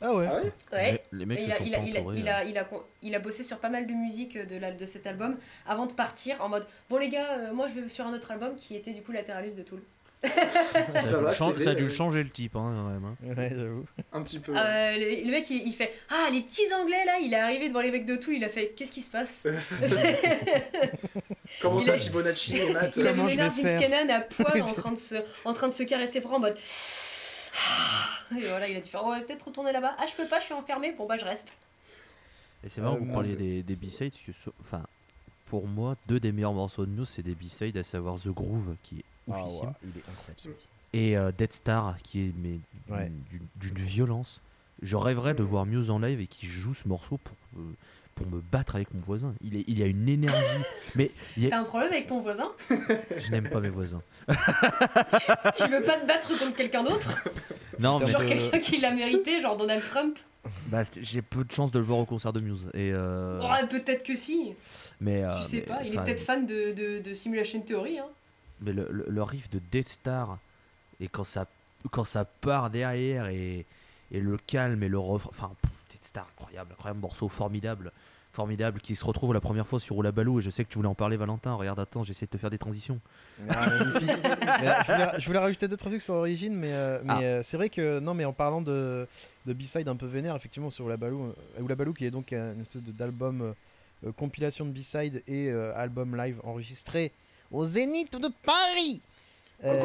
Ah 0.00 0.12
ouais. 0.14 0.26
Ah 0.28 0.34
ouais 0.36 0.52
Ouais. 0.72 1.02
Les, 1.12 1.18
les 1.20 1.26
mecs 1.26 1.40
il, 1.40 1.52
a, 1.52 1.58
il, 1.60 1.74
a, 1.74 1.78
il, 1.78 1.96
a, 1.96 2.00
il, 2.00 2.28
euh. 2.28 2.32
a, 2.32 2.44
il, 2.44 2.58
a, 2.58 2.64
con- 2.64 2.82
il 3.02 3.14
a 3.14 3.20
bossé 3.20 3.44
sur 3.44 3.58
pas 3.58 3.68
mal 3.68 3.86
de 3.86 3.92
musique 3.92 4.36
de, 4.36 4.56
la, 4.56 4.72
de 4.72 4.84
cet 4.86 5.06
album 5.06 5.38
avant 5.64 5.86
de 5.86 5.92
partir 5.92 6.42
en 6.42 6.48
mode 6.48 6.66
Bon, 6.90 6.98
les 6.98 7.08
gars, 7.08 7.38
euh, 7.38 7.52
moi 7.52 7.68
je 7.68 7.78
vais 7.80 7.88
sur 7.88 8.04
un 8.06 8.12
autre 8.12 8.30
album 8.32 8.56
qui 8.56 8.74
était 8.74 8.92
du 8.94 9.02
coup 9.02 9.12
Lateralus 9.12 9.54
de 9.54 9.62
Tool. 9.62 9.80
Ça 10.24 10.40
a, 10.94 11.02
Ça 11.02 11.18
dû 11.18 11.24
va, 11.24 11.34
chan- 11.34 11.52
c'est 11.58 11.64
ça 11.64 11.70
a 11.70 11.72
vrai, 11.72 11.82
dû 11.82 11.88
euh, 11.88 11.88
changer 11.88 12.22
le 12.22 12.30
type, 12.30 12.54
hein, 12.54 12.72
quand 12.76 12.88
même. 12.90 13.04
hein. 13.04 13.16
Ouais, 13.36 13.50
j'avoue. 13.56 13.84
Un 14.12 14.22
petit 14.22 14.38
peu. 14.38 14.52
Euh, 14.56 14.96
le, 14.96 15.24
le 15.24 15.30
mec 15.32 15.50
il, 15.50 15.66
il 15.66 15.72
fait 15.72 15.92
Ah, 16.10 16.28
les 16.30 16.42
petits 16.42 16.72
anglais 16.72 17.04
là, 17.04 17.18
il 17.20 17.32
est 17.34 17.38
arrivé 17.38 17.68
devant 17.68 17.80
les 17.80 17.90
mecs 17.90 18.06
de 18.06 18.14
Tool, 18.16 18.34
il 18.36 18.44
a 18.44 18.48
fait 18.48 18.68
Qu'est-ce 18.76 18.92
qui 18.92 19.02
se 19.02 19.10
passe? 19.10 19.48
Comment 21.60 21.78
il 21.78 21.82
ça, 21.82 21.92
a- 21.94 21.98
Fibonacci 21.98 22.56
et 22.56 22.72
Matt 22.72 22.96
Il 22.96 23.06
a 23.06 23.12
vu 23.12 23.28
faire 23.30 23.52
Jinskanen 23.52 24.10
à 24.10 24.20
poil 24.20 24.62
en 24.62 24.64
train, 24.72 24.92
de 24.92 24.96
se, 24.98 25.16
en 25.44 25.52
train 25.52 25.68
de 25.68 25.72
se 25.72 25.82
caresser 25.82 26.20
bras 26.20 26.36
en 26.36 26.40
mode 26.40 26.56
Et 28.36 28.40
voilà, 28.46 28.68
il 28.68 28.76
a 28.76 28.80
dû 28.80 28.88
faire 28.88 29.04
On 29.04 29.10
va 29.10 29.20
peut-être 29.20 29.42
retourner 29.46 29.72
là-bas. 29.72 29.94
Ah, 29.98 30.04
je 30.10 30.14
peux 30.20 30.28
pas, 30.28 30.40
je 30.40 30.46
suis 30.46 30.54
enfermé. 30.54 30.92
Bon, 30.92 31.06
bah, 31.06 31.16
je 31.18 31.24
reste. 31.24 31.54
Et 32.64 32.68
c'est 32.74 32.80
marrant 32.80 32.94
Euh, 32.96 33.00
que 33.00 33.04
vous 33.04 33.12
parliez 33.12 33.34
des, 33.34 33.62
des 33.62 33.74
B-sides, 33.76 34.14
enfin, 34.60 34.82
pour 35.46 35.66
moi, 35.66 35.96
deux 36.06 36.18
des 36.20 36.32
meilleurs 36.32 36.54
morceaux 36.54 36.86
de 36.86 36.90
Muse, 36.90 37.10
c'est 37.14 37.22
des 37.22 37.34
B-sides, 37.34 37.76
à 37.76 37.84
savoir 37.84 38.18
The 38.18 38.28
Groove, 38.28 38.76
qui 38.82 39.00
est 39.00 39.04
Ah 39.30 39.44
ouais, 39.44 39.50
il 39.82 39.88
est 39.98 40.02
incroyable. 40.08 40.56
et 40.92 41.16
euh, 41.16 41.32
Dead 41.32 41.52
Star, 41.52 41.96
qui 42.02 42.20
est 42.28 42.32
mais 42.36 42.58
Ouais. 42.94 43.10
d'une- 43.60 43.74
violence. 43.78 44.40
Je 44.82 44.96
rêverais 44.96 45.34
de 45.34 45.42
voir 45.44 45.64
Muse 45.66 45.90
en 45.90 45.98
live 46.00 46.20
et 46.20 46.26
qui 46.26 46.46
joue 46.46 46.74
ce 46.74 46.88
morceau 46.88 47.18
pour, 47.18 47.36
euh, 47.58 47.62
pour 48.16 48.26
me 48.26 48.40
battre 48.40 48.74
avec 48.74 48.92
mon 48.92 49.00
voisin. 49.00 49.32
Il, 49.40 49.56
est, 49.56 49.64
il 49.68 49.78
y 49.78 49.82
a 49.82 49.86
une 49.86 50.08
énergie, 50.08 50.62
mais 50.96 51.12
il 51.36 51.44
y 51.44 51.46
a- 51.46 51.50
T'as 51.50 51.58
un 51.60 51.64
problème 51.64 51.92
avec 51.92 52.08
ton 52.08 52.20
voisin? 52.20 52.50
Je 53.16 53.30
n'aime 53.30 53.48
pas 53.48 53.60
mes 53.60 53.68
voisins. 53.68 54.02
Tu 54.28 55.68
veux 55.68 55.82
pas 55.82 55.96
te 55.98 56.06
battre 56.06 56.28
contre 56.28 56.54
quelqu'un 56.54 56.82
d'autre? 56.82 57.10
Non, 57.78 57.98
mais 58.00 58.06
Genre 58.08 58.24
quelqu'un 58.26 58.58
qui 58.58 58.78
l'a 58.78 58.90
mérité, 58.90 59.40
genre 59.40 59.56
Donald 59.56 59.82
Trump? 59.82 60.18
Bah, 60.66 60.82
j'ai 61.00 61.22
peu 61.22 61.44
de 61.44 61.52
chance 61.52 61.70
de 61.70 61.78
le 61.78 61.84
voir 61.84 61.98
au 62.00 62.04
concert 62.04 62.32
de 62.32 62.40
Muse. 62.40 62.68
Et, 62.74 62.90
euh, 62.92 63.40
Peut-être 63.70 64.02
que 64.02 64.16
si. 64.16 64.54
mais, 65.00 65.22
euh, 65.22 65.36
Tu 65.38 65.44
sais 65.44 65.56
mais, 65.58 65.62
pas. 65.62 65.80
Il 65.84 65.94
est 65.94 66.02
peut-être 66.02 66.20
fan 66.22 66.44
de, 66.46 66.72
de, 66.72 66.98
de 67.00 67.14
Simulation 67.14 67.60
Theory. 67.60 67.98
Hein. 68.00 68.06
Mais 68.62 68.72
le, 68.72 68.86
le- 68.90 69.06
le 69.08 69.22
riff 69.22 69.50
de 69.50 69.60
Death 69.70 69.88
Star, 69.88 70.38
et 71.00 71.08
quand 71.08 71.24
ça, 71.24 71.46
quand 71.90 72.04
ça 72.04 72.24
part 72.24 72.70
derrière, 72.70 73.26
et, 73.28 73.66
et 74.12 74.20
le 74.20 74.36
calme 74.38 74.82
et 74.82 74.88
le 74.88 74.98
refrain. 74.98 75.30
Enfin, 75.30 75.50
Death 75.90 76.04
Star, 76.04 76.28
incroyable, 76.38 76.72
incroyable 76.72 77.00
morceau, 77.00 77.28
formidable. 77.28 77.92
Formidable, 78.34 78.80
qui 78.80 78.96
se 78.96 79.04
retrouve 79.04 79.34
la 79.34 79.42
première 79.42 79.66
fois 79.66 79.78
sur 79.78 79.94
Oulabalou, 79.98 80.38
et 80.38 80.42
je 80.42 80.48
sais 80.48 80.64
que 80.64 80.70
tu 80.70 80.78
voulais 80.78 80.88
en 80.88 80.94
parler, 80.94 81.18
Valentin. 81.18 81.52
Regarde, 81.52 81.78
attends, 81.80 82.02
j'essaie 82.02 82.24
de 82.24 82.30
te 82.30 82.38
faire 82.38 82.48
des 82.48 82.56
transitions. 82.56 82.98
Ah, 83.50 83.66
euh, 83.68 83.78
je, 83.92 83.98
voulais, 84.00 85.20
je 85.20 85.26
voulais 85.26 85.38
rajouter 85.38 85.68
deux 85.68 85.76
trois 85.76 85.90
trucs 85.90 86.00
sur 86.00 86.14
Origin, 86.14 86.54
mais, 86.56 86.72
euh, 86.72 87.00
mais 87.04 87.12
Ah. 87.12 87.20
euh, 87.20 87.40
c'est 87.44 87.58
vrai 87.58 87.68
que 87.68 87.98
non, 87.98 88.14
mais 88.14 88.24
en 88.24 88.32
parlant 88.32 88.62
de, 88.62 89.06
de 89.44 89.52
B-side 89.52 89.86
un 89.86 89.96
peu 89.96 90.06
vénère, 90.06 90.34
effectivement 90.34 90.70
sur 90.70 90.86
Oulabalou, 90.86 91.34
euh, 91.58 91.60
Oulabalou 91.62 91.92
qui 91.92 92.06
est 92.06 92.10
donc 92.10 92.32
une 92.32 92.60
espèce 92.62 92.82
de- 92.82 92.92
d'album 92.92 93.52
euh, 94.06 94.12
compilation 94.12 94.64
de 94.64 94.70
B-side 94.70 95.22
et 95.26 95.50
euh, 95.50 95.76
album 95.76 96.16
live 96.16 96.40
enregistré 96.44 97.12
au 97.52 97.64
Zénith 97.64 98.16
de 98.16 98.28
Paris. 98.42 99.00
Euh, 99.64 99.80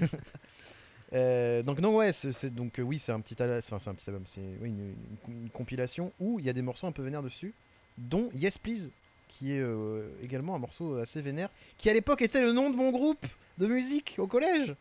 euh, 1.14 1.62
donc 1.62 1.78
non 1.80 1.94
ouais 1.96 2.12
c'est 2.12 2.54
donc 2.54 2.78
euh, 2.78 2.82
oui 2.82 2.98
c'est 2.98 3.12
un 3.12 3.20
petit 3.20 3.36
enfin, 3.42 3.78
c'est 3.78 3.88
un 3.90 3.94
petit 3.94 4.08
album 4.10 4.22
c'est 4.26 4.40
oui, 4.60 4.68
une, 4.68 4.94
une- 5.28 5.42
une 5.44 5.50
compilation 5.50 6.12
où 6.20 6.38
il 6.38 6.44
y 6.44 6.48
a 6.48 6.52
des 6.52 6.62
morceaux 6.62 6.86
un 6.86 6.92
peu 6.92 7.02
vénères 7.02 7.22
dessus 7.22 7.54
dont 7.98 8.30
Yes 8.34 8.58
Please 8.58 8.90
qui 9.28 9.52
est 9.52 9.60
euh, 9.60 10.08
également 10.22 10.54
un 10.54 10.58
morceau 10.58 10.96
assez 10.96 11.20
vénère 11.22 11.48
qui 11.78 11.88
à 11.90 11.94
l'époque 11.94 12.20
était 12.22 12.40
le 12.42 12.52
nom 12.52 12.68
de 12.70 12.76
mon 12.76 12.90
groupe 12.90 13.24
de 13.58 13.66
musique 13.66 14.14
au 14.18 14.26
collège. 14.26 14.74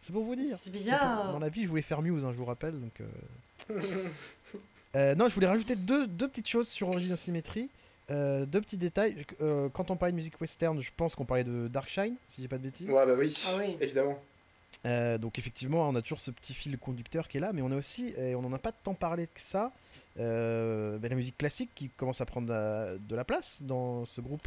C'est 0.00 0.12
pour 0.12 0.24
vous 0.24 0.34
dire. 0.36 0.56
C'est 0.58 0.70
pour- 0.70 0.78
bizarre. 0.80 1.32
dans 1.32 1.38
la 1.38 1.48
vie 1.48 1.64
je 1.64 1.68
voulais 1.68 1.82
faire 1.82 2.00
Muse 2.02 2.24
hein, 2.24 2.30
je 2.32 2.36
vous 2.38 2.44
rappelle 2.46 2.74
donc 2.78 3.00
non 4.94 5.28
je 5.28 5.34
voulais 5.34 5.46
rajouter 5.46 5.76
deux, 5.76 6.06
deux 6.06 6.28
petites 6.28 6.48
choses 6.48 6.68
sur 6.68 6.88
Origin 6.88 7.12
of 7.12 7.20
Symmetry 7.20 7.68
Euh, 8.10 8.46
deux 8.46 8.60
petits 8.62 8.78
détails 8.78 9.24
Euh, 9.42 9.68
quand 9.68 9.90
on 9.90 9.96
parlait 9.96 10.12
de 10.12 10.16
musique 10.16 10.40
western 10.40 10.80
je 10.80 10.90
pense 10.96 11.14
qu'on 11.14 11.26
parlait 11.26 11.44
de 11.44 11.68
Darkshine 11.68 12.16
si 12.26 12.40
j'ai 12.40 12.48
pas 12.48 12.56
de 12.56 12.62
bêtises 12.62 12.88
Ouais, 12.90 13.04
bah 13.04 13.12
oui, 13.18 13.34
Ah 13.46 13.56
oui. 13.58 13.76
évidemment. 13.80 14.18
euh, 14.86 15.18
donc 15.18 15.38
effectivement, 15.38 15.86
on 15.88 15.94
a 15.94 16.00
toujours 16.00 16.20
ce 16.20 16.30
petit 16.30 16.54
fil 16.54 16.78
conducteur 16.78 17.28
qui 17.28 17.36
est 17.36 17.40
là, 17.40 17.52
mais 17.52 17.60
on 17.62 17.70
a 17.70 17.76
aussi, 17.76 18.14
et 18.16 18.34
on 18.34 18.40
n'en 18.42 18.52
a 18.54 18.58
pas 18.58 18.72
tant 18.72 18.94
parlé 18.94 19.26
que 19.26 19.40
ça, 19.40 19.72
euh, 20.18 20.96
ben, 20.98 21.08
la 21.10 21.16
musique 21.16 21.36
classique 21.36 21.70
qui 21.74 21.90
commence 21.90 22.20
à 22.20 22.26
prendre 22.26 22.48
la- 22.48 22.96
de 22.96 23.14
la 23.16 23.24
place 23.24 23.58
dans 23.62 24.06
ce 24.06 24.20
groupe. 24.22 24.46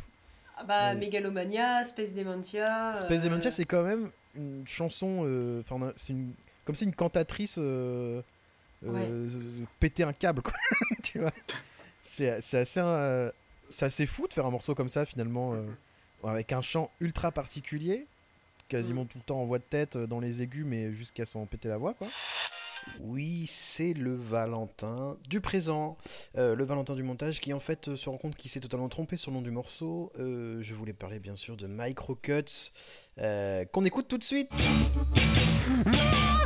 Ah 0.58 0.64
bah, 0.64 0.90
Ouais. 0.94 1.00
Megalomania, 1.00 1.84
Space 1.84 2.14
Dementia. 2.14 2.94
Space 2.96 3.22
euh, 3.22 3.26
Dementia, 3.30 3.52
c'est 3.52 3.66
quand 3.66 3.84
même 3.84 4.10
une 4.36 4.66
chanson, 4.68 5.24
euh, 5.26 5.62
enfin, 5.70 5.92
c'est 5.96 6.14
une, 6.14 6.34
comme 6.66 6.76
si 6.76 6.86
une 6.86 6.96
cantatrice 6.96 7.56
euh, 7.60 8.22
euh, 8.88 9.28
pétait 9.80 10.04
un 10.04 10.14
câble, 10.14 10.42
quoi. 10.42 10.54
tu 11.04 11.20
vois 11.20 11.32
C'est 12.02 12.42
c'est 12.42 12.60
assez, 12.60 12.80
euh, 12.80 13.30
c'est 13.72 13.86
assez 13.86 14.06
fou 14.06 14.28
de 14.28 14.34
faire 14.34 14.46
un 14.46 14.52
morceau 14.52 14.76
comme 14.76 14.90
ça 14.90 15.06
finalement, 15.06 15.54
euh, 15.54 15.66
avec 16.24 16.52
un 16.52 16.62
chant 16.62 16.92
ultra 17.00 17.32
particulier, 17.32 18.06
quasiment 18.68 19.06
tout 19.06 19.18
le 19.18 19.24
temps 19.24 19.40
en 19.42 19.46
voix 19.46 19.60
de 19.60 19.64
tête 19.64 19.96
euh, 19.96 20.08
dans 20.08 20.20
les 20.20 20.42
aigus, 20.42 20.66
mais 20.66 20.94
jusqu'à 20.94 21.26
s'en 21.26 21.46
péter 21.46 21.70
la 21.70 21.78
voix, 21.78 21.94
quoi. 21.94 22.08
Oui, 23.00 23.46
c'est 23.48 23.94
le 23.94 24.16
Valentin 24.16 25.18
du 25.28 25.42
présent, 25.42 25.98
euh, 26.38 26.56
le 26.56 26.64
Valentin 26.64 26.96
du 26.96 27.04
montage, 27.04 27.40
qui 27.40 27.54
en 27.54 27.60
fait 27.60 27.90
euh, 27.90 27.96
se 27.96 28.10
rend 28.10 28.18
compte 28.18 28.36
qu'il 28.36 28.50
s'est 28.50 28.60
totalement 28.60 28.90
trompé 28.90 29.18
sur 29.18 29.32
le 29.32 29.38
nom 29.38 29.42
du 29.42 29.52
morceau. 29.52 30.12
Euh, 30.20 30.62
je 30.62 30.74
voulais 30.74 30.94
parler 30.94 31.20
bien 31.20 31.36
sûr 31.36 31.58
de 31.58 31.68
Microcuts, 31.68 32.72
euh, 33.20 33.66
qu'on 33.66 33.86
écoute 33.86 34.08
tout 34.08 34.18
de 34.18 34.24
suite. 34.24 34.50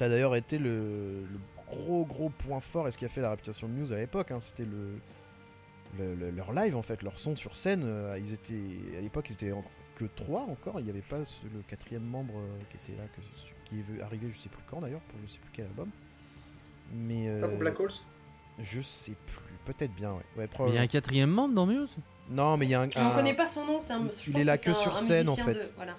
Ça 0.00 0.06
a 0.06 0.08
d'ailleurs 0.08 0.34
été 0.34 0.56
le, 0.56 1.26
le 1.30 1.38
gros 1.68 2.06
gros 2.06 2.30
point 2.30 2.60
fort 2.60 2.88
et 2.88 2.90
ce 2.90 2.96
qui 2.96 3.04
a 3.04 3.08
fait 3.10 3.20
la 3.20 3.28
réputation 3.28 3.68
de 3.68 3.74
Muse 3.74 3.92
à 3.92 3.96
l'époque. 3.98 4.30
hein, 4.30 4.40
C'était 4.40 4.64
le, 4.64 4.98
le- 5.98 6.14
le- 6.14 6.30
leur 6.30 6.54
live 6.54 6.74
en 6.74 6.80
fait, 6.80 7.02
leur 7.02 7.18
son 7.18 7.36
sur 7.36 7.54
scène. 7.54 7.82
euh, 7.84 8.18
ils 8.18 8.32
étaient 8.32 8.96
à 8.96 9.02
l'époque 9.02 9.26
ils 9.28 9.34
étaient 9.34 9.52
en- 9.52 9.62
que 9.96 10.06
trois 10.16 10.40
encore. 10.48 10.80
Il 10.80 10.84
n'y 10.84 10.90
avait 10.90 11.02
pas 11.02 11.22
ce- 11.26 11.44
le 11.54 11.60
quatrième 11.68 12.02
membre 12.02 12.32
euh, 12.38 12.48
qui 12.70 12.78
était 12.78 12.98
là, 12.98 13.06
que, 13.14 13.20
qui 13.68 13.80
est 13.80 14.02
arrivé 14.02 14.28
je 14.34 14.38
sais 14.38 14.48
plus 14.48 14.62
quand 14.70 14.80
d'ailleurs 14.80 15.02
pour 15.02 15.18
je 15.22 15.30
sais 15.32 15.38
plus 15.38 15.50
quel 15.52 15.66
album. 15.66 15.90
Mais 16.94 17.26
Pas 17.38 17.48
pour 17.48 17.56
euh, 17.56 17.60
Black 17.60 17.80
Holes 17.80 17.90
je 18.62 18.80
sais 18.80 19.16
plus, 19.26 19.52
peut-être 19.66 19.92
bien 19.94 20.12
ouais. 20.12 20.22
Ouais, 20.38 20.48
Mais 20.60 20.68
il 20.70 20.74
y 20.76 20.78
a 20.78 20.80
un 20.80 20.86
quatrième 20.86 21.28
membre 21.30 21.54
dans 21.54 21.66
Muse? 21.66 21.90
Non 22.30 22.56
mais 22.56 22.64
il 22.64 22.70
y 22.70 22.74
a 22.74 22.80
un, 22.80 22.88
On 22.96 23.00
un- 23.06 23.10
connaît 23.16 23.34
pas 23.34 23.46
son 23.46 23.66
nom, 23.66 23.82
c'est 23.82 23.92
un. 23.92 23.98
il- 23.98 24.04
je 24.14 24.28
il 24.28 24.32
pense 24.32 24.40
est 24.40 24.44
là 24.46 24.56
que 24.56 24.72
sur 24.72 24.94
un 24.94 24.96
scène, 24.96 25.28
en 25.28 25.36
fait. 25.36 25.52
de- 25.52 25.72
voilà. 25.76 25.94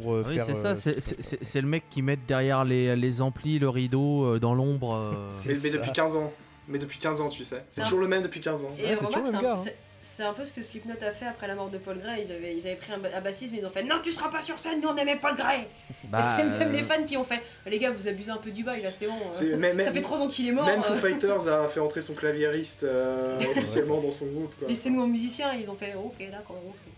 Pour 0.00 0.14
euh, 0.14 0.24
Oui, 0.26 0.34
faire. 0.34 0.46
c'est 0.46 0.52
euh, 0.52 0.62
ça, 0.62 0.76
ce 0.76 0.82
c'est- 0.92 1.00
c'est 1.00 1.22
c'est- 1.22 1.44
c'est 1.44 1.60
le 1.60 1.66
mec 1.68 1.84
qui 1.90 2.02
met 2.02 2.16
derrière 2.16 2.64
les, 2.64 2.94
les 2.96 3.20
amplis, 3.22 3.58
le 3.58 3.68
rideau, 3.68 4.24
euh, 4.34 4.38
dans 4.38 4.54
l'ombre. 4.54 4.94
euh. 4.94 5.12
C'est 5.28 5.50
Mais, 5.54 5.58
mais 5.64 5.70
depuis 5.70 5.92
15 5.92 6.16
ans. 6.16 6.32
Mais 6.68 6.78
depuis 6.78 6.98
15 6.98 7.20
ans, 7.20 7.28
tu 7.28 7.44
sais. 7.44 7.64
C'est 7.68 7.82
toujours 7.84 8.00
le 8.00 8.08
même 8.08 8.22
depuis 8.22 8.40
15 8.40 8.64
ans. 8.64 8.68
Ouais, 8.70 8.74
c'est 8.78 8.94
remarque, 8.96 9.12
toujours 9.12 9.26
le 9.26 9.32
même 9.32 9.40
un- 9.40 9.42
gars, 9.42 9.52
hein. 9.52 9.56
c'est- 9.56 9.76
C'est 10.02 10.22
un 10.22 10.34
peu 10.34 10.44
ce 10.44 10.52
que 10.52 10.62
Slipknot 10.62 10.94
a 11.02 11.10
fait 11.10 11.26
après 11.26 11.48
la 11.48 11.56
mort 11.56 11.68
de 11.68 11.78
Paul 11.78 11.98
Gray. 11.98 12.24
Ils 12.24 12.30
avaient, 12.30 12.56
ils 12.56 12.64
avaient 12.64 12.76
pris 12.76 12.92
un, 12.92 13.02
un 13.12 13.20
bassiste, 13.20 13.52
mais 13.52 13.58
ils 13.58 13.66
ont 13.66 13.70
fait 13.70 13.82
Non, 13.82 13.96
tu 14.00 14.12
seras 14.12 14.28
pas 14.28 14.40
sur 14.40 14.56
scène, 14.56 14.80
nous 14.80 14.88
on 14.88 14.94
aimait 14.96 15.16
Paul 15.20 15.34
Gray 15.34 15.66
Bah, 16.04 16.20
Et 16.20 16.22
c'est 16.42 16.48
même 16.48 16.68
euh, 16.68 16.72
les 16.76 16.82
fans 16.84 17.02
qui 17.02 17.16
ont 17.16 17.24
fait 17.24 17.40
Les 17.66 17.80
gars, 17.80 17.90
vous 17.90 18.06
abusez 18.06 18.30
un 18.30 18.36
peu 18.36 18.52
du 18.52 18.62
bail 18.62 18.82
là, 18.82 18.92
c'est 18.92 19.06
bon. 19.08 19.14
euh. 19.14 19.28
C'est- 19.32 19.56
mais- 19.56 19.70
Ça 19.70 19.90
mais- 19.90 19.96
fait 19.96 20.00
3 20.02 20.20
ans 20.22 20.28
qu'il 20.28 20.46
est 20.46 20.52
mort. 20.52 20.64
Même 20.66 20.78
euh. 20.78 20.82
Foo 20.84 20.94
Fighters 20.94 21.48
a 21.48 21.66
fait 21.66 21.80
entrer 21.80 22.02
son 22.02 22.14
claviériste 22.14 22.84
euh, 22.84 23.36
officiellement 23.40 24.00
dans 24.00 24.12
son 24.12 24.26
groupe. 24.26 24.54
quoi. 24.60 24.68
Laissez-nous 24.68 25.00
un 25.02 25.08
musicien, 25.08 25.52
ils 25.54 25.68
ont 25.68 25.74
fait 25.74 25.94
Ok, 25.96 26.14
d'accord, 26.30 26.60
ok. 26.64 26.92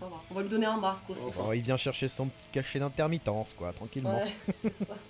Bon, 0.00 0.06
ça 0.06 0.10
va. 0.10 0.20
On 0.30 0.34
va 0.34 0.42
lui 0.42 0.48
donner 0.48 0.66
un 0.66 0.76
masque 0.76 1.08
aussi. 1.10 1.26
Oh, 1.38 1.52
il 1.52 1.62
vient 1.62 1.76
chercher 1.76 2.08
son 2.08 2.26
petit 2.28 2.46
cachet 2.52 2.78
d'intermittence, 2.78 3.54
quoi, 3.54 3.72
tranquillement. 3.72 4.22
Ouais, 4.22 4.32
ça. 4.86 4.94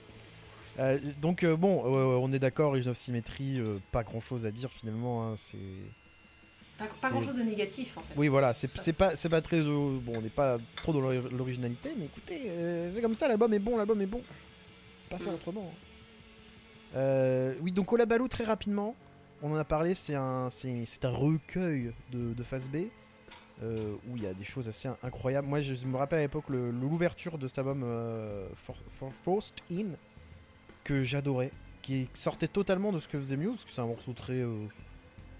Euh, 0.80 0.96
donc 1.20 1.42
euh, 1.42 1.56
bon, 1.56 1.82
euh, 1.86 2.18
on 2.22 2.32
est 2.32 2.38
d'accord, 2.38 2.76
Age 2.76 2.86
of 2.86 2.96
Symmetry, 2.96 3.60
pas 3.90 4.04
grand 4.04 4.20
chose 4.20 4.46
à 4.46 4.52
dire 4.52 4.70
finalement. 4.70 5.26
hein, 5.26 5.34
c'est 5.36 5.58
Pas, 6.78 6.86
grand 7.10 7.20
chose 7.20 7.34
de 7.34 7.42
négatif 7.42 7.98
en 7.98 8.00
fait. 8.02 8.14
oui 8.16 8.28
voilà, 8.28 8.54
c'est 8.54 8.92
pas 8.92 9.10
pas 9.28 9.40
très 9.40 9.60
bon, 9.62 10.00
on 10.14 10.20
n'est 10.22 10.28
pas 10.28 10.58
trop 10.76 10.92
dans 10.92 11.00
l'ori- 11.00 11.28
l'originalité, 11.32 11.94
mais 11.98 12.04
écoutez, 12.04 12.52
c'est 12.92 13.02
comme 13.02 13.16
ça, 13.16 13.26
l'album 13.26 13.52
est 13.54 13.58
bon, 13.58 13.76
l'album 13.76 14.00
est 14.00 14.06
bon. 14.06 14.22
Pas 15.10 15.18
faire 15.18 15.34
autrement. 15.34 15.72
hein. 16.94 17.54
Oui 17.60 17.72
donc 17.72 17.92
Olabaloo 17.92 18.28
très 18.28 18.44
rapidement, 18.44 18.94
on 19.42 19.50
en 19.50 19.56
a 19.56 19.64
parlé, 19.64 19.94
c'est 19.94 20.14
un 20.14 20.46
un 20.46 21.08
recueil 21.10 21.92
de, 22.12 22.34
de 22.34 22.42
phase 22.44 22.68
B. 22.70 22.84
euh, 23.62 23.94
où 24.08 24.16
il 24.16 24.22
y 24.22 24.26
a 24.26 24.34
des 24.34 24.44
choses 24.44 24.68
assez 24.68 24.88
incroyables. 25.02 25.46
Moi, 25.48 25.60
je 25.60 25.86
me 25.86 25.96
rappelle 25.96 26.20
à 26.20 26.22
l'époque 26.22 26.48
l'ouverture 26.48 27.38
de 27.38 27.48
cet 27.48 27.58
album 27.58 27.82
euh, 27.84 28.48
For, 28.64 28.76
For- 28.98 29.12
Forced 29.24 29.54
In 29.72 29.88
que 30.84 31.02
j'adorais, 31.04 31.50
qui 31.82 32.08
sortait 32.14 32.48
totalement 32.48 32.92
de 32.92 33.00
ce 33.00 33.08
que 33.08 33.18
faisait 33.18 33.36
Muse, 33.36 33.50
parce 33.52 33.64
que 33.64 33.72
c'est 33.72 33.80
un 33.80 33.86
morceau 33.86 34.12
très, 34.12 34.34
euh, 34.34 34.66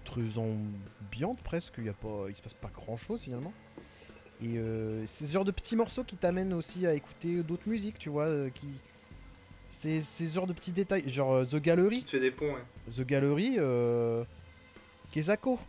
très 0.05 0.37
ambiante 0.37 1.39
presque, 1.43 1.75
il 1.79 1.85
y 1.85 1.89
a 1.89 1.93
pas, 1.93 2.25
il 2.29 2.35
se 2.35 2.41
passe 2.41 2.53
pas 2.53 2.69
grand 2.73 2.97
chose 2.97 3.21
finalement. 3.21 3.53
Et 4.41 4.57
c'est 5.05 5.27
ce 5.27 5.33
genre 5.33 5.43
de 5.43 5.51
petits 5.51 5.75
morceaux 5.75 6.05
qui 6.05 6.15
t'amènent 6.15 6.53
aussi 6.53 6.87
à 6.87 6.93
écouter 6.93 7.43
d'autres 7.43 7.67
musiques, 7.67 7.97
tu 7.99 8.07
vois, 8.09 8.49
qui 8.51 8.67
c'est 9.69 9.99
ce 9.99 10.23
genre 10.33 10.47
de 10.47 10.53
petits 10.53 10.71
détails, 10.71 11.03
genre 11.11 11.45
The 11.45 11.57
Gallery, 11.57 11.97
Qui 11.99 12.03
te 12.05 12.09
fait 12.11 12.19
des 12.21 12.31
ponts, 12.31 12.45
ouais. 12.53 12.93
The 12.95 13.01
Gallery, 13.05 13.55
euh, 13.57 14.23
Kezako. 15.11 15.59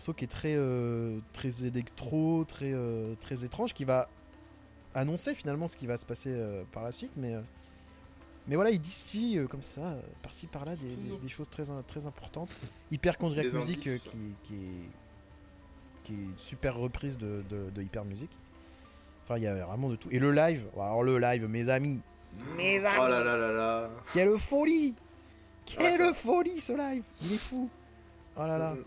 Morceau 0.00 0.14
qui 0.14 0.24
est 0.24 0.28
très 0.28 0.54
euh, 0.56 1.18
très 1.34 1.64
électro, 1.66 2.44
très 2.48 2.72
euh, 2.72 3.14
très 3.20 3.44
étrange, 3.44 3.74
qui 3.74 3.84
va 3.84 4.08
annoncer 4.94 5.34
finalement 5.34 5.68
ce 5.68 5.76
qui 5.76 5.86
va 5.86 5.98
se 5.98 6.06
passer 6.06 6.30
euh, 6.32 6.62
par 6.72 6.82
la 6.84 6.90
suite, 6.92 7.12
mais 7.18 7.34
euh, 7.34 7.42
mais 8.48 8.54
voilà, 8.54 8.70
il 8.70 8.80
distille 8.80 9.36
euh, 9.38 9.46
comme 9.46 9.62
ça, 9.62 9.82
euh, 9.82 10.00
par-ci 10.22 10.46
par-là, 10.46 10.74
des, 10.74 10.88
des- 10.88 11.18
des 11.18 11.28
choses 11.28 11.50
très 11.50 11.64
très 11.86 12.06
importantes. 12.06 12.48
Hyperchondriac 12.90 13.52
Music 13.52 13.86
euh, 13.86 13.96
qui, 13.98 14.18
qui 14.42 14.54
est 14.54 14.88
qui 16.02 16.12
est 16.14 16.16
une 16.16 16.38
super 16.38 16.76
reprise 16.76 17.18
de, 17.18 17.42
de, 17.50 17.68
de 17.68 17.82
Hyper 17.82 18.06
Music. 18.06 18.30
Enfin, 19.24 19.36
il 19.36 19.42
y 19.42 19.46
a 19.46 19.66
vraiment 19.66 19.90
de 19.90 19.96
tout. 19.96 20.08
Et 20.10 20.18
le 20.18 20.32
live, 20.32 20.64
alors 20.76 21.02
le 21.02 21.18
live, 21.18 21.46
mes 21.46 21.68
amis, 21.68 22.00
mes 22.56 22.82
amis, 22.86 22.96
Oh 23.02 23.06
là 23.06 23.22
là 23.22 23.36
là 23.36 23.52
là. 23.52 23.90
quelle 24.14 24.38
folie, 24.38 24.94
quelle 25.66 26.00
Ah, 26.00 26.06
ça- 26.06 26.14
folie 26.14 26.58
ce 26.58 26.72
live, 26.72 27.02
il 27.20 27.34
est 27.34 27.38
fou. 27.38 27.68
Oh 28.38 28.46
là 28.46 28.56
là. 28.56 28.72
Mm. 28.72 28.84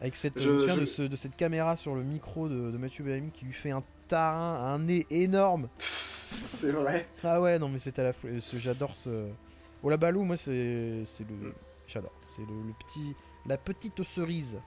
Avec 0.00 0.14
cette, 0.16 0.38
Je- 0.38 0.44
je 0.44 0.50
me 0.50 0.58
souviens 0.58 0.74
je- 0.74 0.80
de, 0.80 0.86
ce- 0.86 1.02
de 1.02 1.16
cette 1.16 1.36
caméra 1.36 1.76
sur 1.76 1.94
le 1.94 2.02
micro 2.02 2.48
de, 2.48 2.70
de 2.70 2.76
Mathieu 2.78 3.02
Bellamy 3.04 3.30
qui 3.30 3.44
lui 3.46 3.52
fait 3.54 3.70
un 3.70 3.82
tarin, 4.08 4.54
un 4.74 4.78
nez 4.80 5.06
énorme. 5.10 5.68
C'est 5.78 6.70
vrai. 6.72 7.06
Ah 7.24 7.40
ouais, 7.40 7.58
non 7.58 7.68
mais 7.68 7.78
c'est 7.78 7.98
à 7.98 8.02
la 8.04 8.12
fois. 8.12 8.28
ce- 8.40 8.58
J'adore 8.58 8.96
ce. 8.96 9.28
Olabaloo, 9.82 10.22
moi 10.22 10.36
c'est 10.36 11.02
c'est 11.04 11.24
le. 11.28 11.48
Mm. 11.48 11.52
J'adore. 11.86 12.12
C'est 12.24 12.40
le, 12.42 12.46
le 12.66 12.72
petit, 12.84 13.14
la 13.46 13.56
petite 13.56 14.02
cerise. 14.02 14.58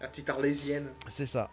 La 0.00 0.08
petite 0.08 0.28
arlésienne. 0.30 0.88
C'est 1.08 1.26
ça. 1.26 1.50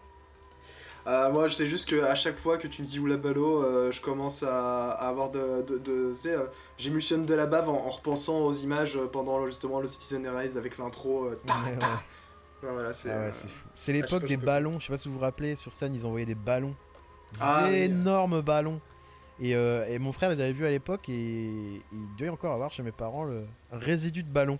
Euh, 1.06 1.32
moi, 1.32 1.48
je 1.48 1.54
sais 1.54 1.66
juste 1.66 1.88
que 1.88 2.02
à 2.04 2.14
chaque 2.14 2.36
fois 2.36 2.58
que 2.58 2.66
tu 2.68 2.82
me 2.82 2.86
dis 2.86 2.98
oula 2.98 3.16
balo, 3.16 3.62
euh, 3.64 3.90
je 3.90 4.02
commence 4.02 4.42
à, 4.42 4.90
à 4.90 5.08
avoir 5.08 5.30
de. 5.30 5.62
de, 5.66 5.78
de- 5.78 6.12
tu 6.14 6.20
sais, 6.20 6.34
euh, 6.34 6.44
j'émulsionne 6.76 7.24
de 7.24 7.32
la 7.32 7.46
bave 7.46 7.70
en, 7.70 7.86
en 7.86 7.90
repensant 7.90 8.40
aux 8.40 8.52
images 8.52 8.96
euh, 8.98 9.06
pendant 9.06 9.46
justement 9.46 9.80
le 9.80 9.86
Citizen 9.86 10.26
Erased 10.26 10.58
avec 10.58 10.76
l'intro. 10.76 11.30
ta, 11.46 11.54
Ouais, 11.54 11.76
ta. 11.78 11.86
ouais. 11.86 11.92
Ouais, 12.62 12.70
voilà, 12.70 12.92
c'est. 12.92 13.10
Ah 13.10 13.18
ouais, 13.20 13.26
euh, 13.26 13.30
c'est 13.32 13.48
fou. 13.48 13.92
L'époque 13.92 14.26
des 14.26 14.36
ballons. 14.36 14.78
Je 14.78 14.86
sais 14.86 14.92
pas 14.92 14.98
si 14.98 15.08
vous 15.08 15.14
vous 15.14 15.20
rappelez, 15.20 15.56
sur 15.56 15.72
scène 15.74 15.94
ils 15.94 16.04
envoyaient 16.06 16.26
des 16.26 16.34
ballons. 16.34 16.74
Ah, 17.40 17.64
Des 17.68 17.70
oui. 17.70 17.82
énormes 17.84 18.40
ballons. 18.42 18.80
Et, 19.40 19.54
euh, 19.54 19.86
et 19.86 19.98
mon 19.98 20.12
frère 20.12 20.28
les 20.30 20.40
avait 20.40 20.52
vus 20.52 20.66
à 20.66 20.70
l'époque 20.70 21.08
et, 21.08 21.12
et 21.12 21.80
il 21.92 22.16
devait 22.18 22.28
encore 22.28 22.52
avoir 22.52 22.70
chez 22.72 22.82
mes 22.82 22.92
parents 22.92 23.24
le 23.24 23.46
un 23.72 23.78
résidu 23.78 24.22
de 24.22 24.28
ballon 24.28 24.58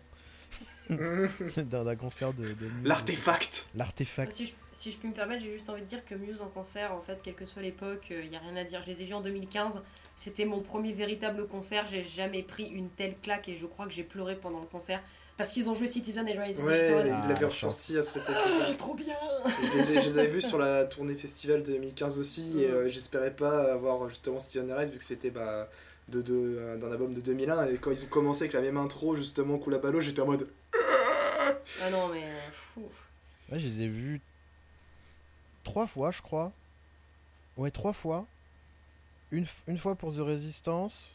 d'un 0.88 1.96
concert 1.96 2.32
de, 2.32 2.44
de 2.44 2.64
Muse. 2.64 2.84
L'artefact. 2.84 3.68
L'artefact. 3.74 4.32
Si 4.32 4.46
je, 4.46 4.52
si 4.72 4.90
je 4.90 4.96
puis 4.96 5.08
me 5.08 5.14
permettre, 5.14 5.42
j'ai 5.42 5.52
juste 5.52 5.68
envie 5.70 5.82
de 5.82 5.86
dire 5.86 6.04
que 6.04 6.14
Muse 6.14 6.40
en 6.40 6.48
concert, 6.48 6.92
en 6.94 7.00
fait, 7.00 7.20
quelle 7.22 7.34
que 7.34 7.44
soit 7.44 7.62
l'époque, 7.62 8.06
il 8.10 8.30
n'y 8.30 8.36
a 8.36 8.40
rien 8.40 8.56
à 8.56 8.64
dire. 8.64 8.80
Je 8.82 8.86
les 8.86 9.02
ai 9.02 9.04
vus 9.04 9.14
en 9.14 9.20
2015. 9.20 9.82
C'était 10.16 10.44
mon 10.46 10.60
premier 10.60 10.92
véritable 10.92 11.46
concert. 11.46 11.86
J'ai 11.86 12.02
jamais 12.02 12.42
pris 12.42 12.64
une 12.64 12.88
telle 12.88 13.16
claque 13.22 13.48
et 13.48 13.56
je 13.56 13.66
crois 13.66 13.86
que 13.86 13.92
j'ai 13.92 14.02
pleuré 14.02 14.34
pendant 14.36 14.60
le 14.60 14.66
concert. 14.66 15.00
Parce 15.40 15.52
qu'ils 15.54 15.70
ont 15.70 15.74
joué 15.74 15.86
Citizen 15.86 16.28
et 16.28 16.38
Rise. 16.38 16.60
Ouais, 16.60 16.90
il 17.06 17.10
Ah, 17.12 17.26
l'avait 17.28 17.40
la 17.40 17.46
ressorti 17.48 17.96
à 17.96 18.02
cette 18.02 18.24
époque. 18.28 18.36
Oh, 18.68 18.74
trop 18.74 18.94
bien 18.94 19.16
je, 19.46 19.78
les 19.78 19.92
ai- 19.92 20.02
je 20.02 20.06
les 20.08 20.18
avais 20.18 20.28
vus 20.28 20.42
sur 20.42 20.58
la 20.58 20.84
tournée 20.84 21.14
festival 21.14 21.62
de 21.62 21.72
2015 21.72 22.18
aussi, 22.18 22.60
et 22.60 22.66
euh, 22.66 22.88
j'espérais 22.88 23.30
pas 23.34 23.72
avoir 23.72 24.06
justement 24.10 24.38
Citizen 24.38 24.68
Erased 24.68 24.92
vu 24.92 24.98
que 24.98 25.04
c'était 25.04 25.30
bah, 25.30 25.68
de, 26.08 26.20
de, 26.20 26.34
euh, 26.34 26.76
d'un 26.76 26.92
album 26.92 27.14
de 27.14 27.20
2001. 27.22 27.68
Et 27.68 27.76
quand 27.78 27.90
ils 27.90 28.04
ont 28.04 28.08
commencé 28.08 28.42
avec 28.42 28.52
la 28.52 28.60
même 28.60 28.76
intro, 28.76 29.14
justement, 29.14 29.56
Koulabalo, 29.58 30.00
j'étais 30.02 30.20
en 30.20 30.26
mode. 30.26 30.46
Ah 30.74 31.90
non, 31.90 32.08
mais. 32.08 32.24
euh, 32.24 32.38
fou. 32.74 32.82
Ouais, 33.50 33.58
je 33.58 33.66
les 33.66 33.82
ai 33.82 33.88
vus 33.88 34.20
trois 35.64 35.86
fois, 35.86 36.10
je 36.10 36.20
crois. 36.20 36.52
Ouais, 37.56 37.70
trois 37.70 37.92
fois. 37.94 38.26
Une, 39.30 39.44
f- 39.44 39.62
une 39.68 39.78
fois 39.78 39.94
pour 39.94 40.12
The 40.14 40.18
Resistance. 40.20 41.12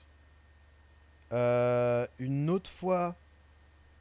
Euh, 1.34 2.08
une 2.20 2.50
autre 2.50 2.70
fois. 2.72 3.16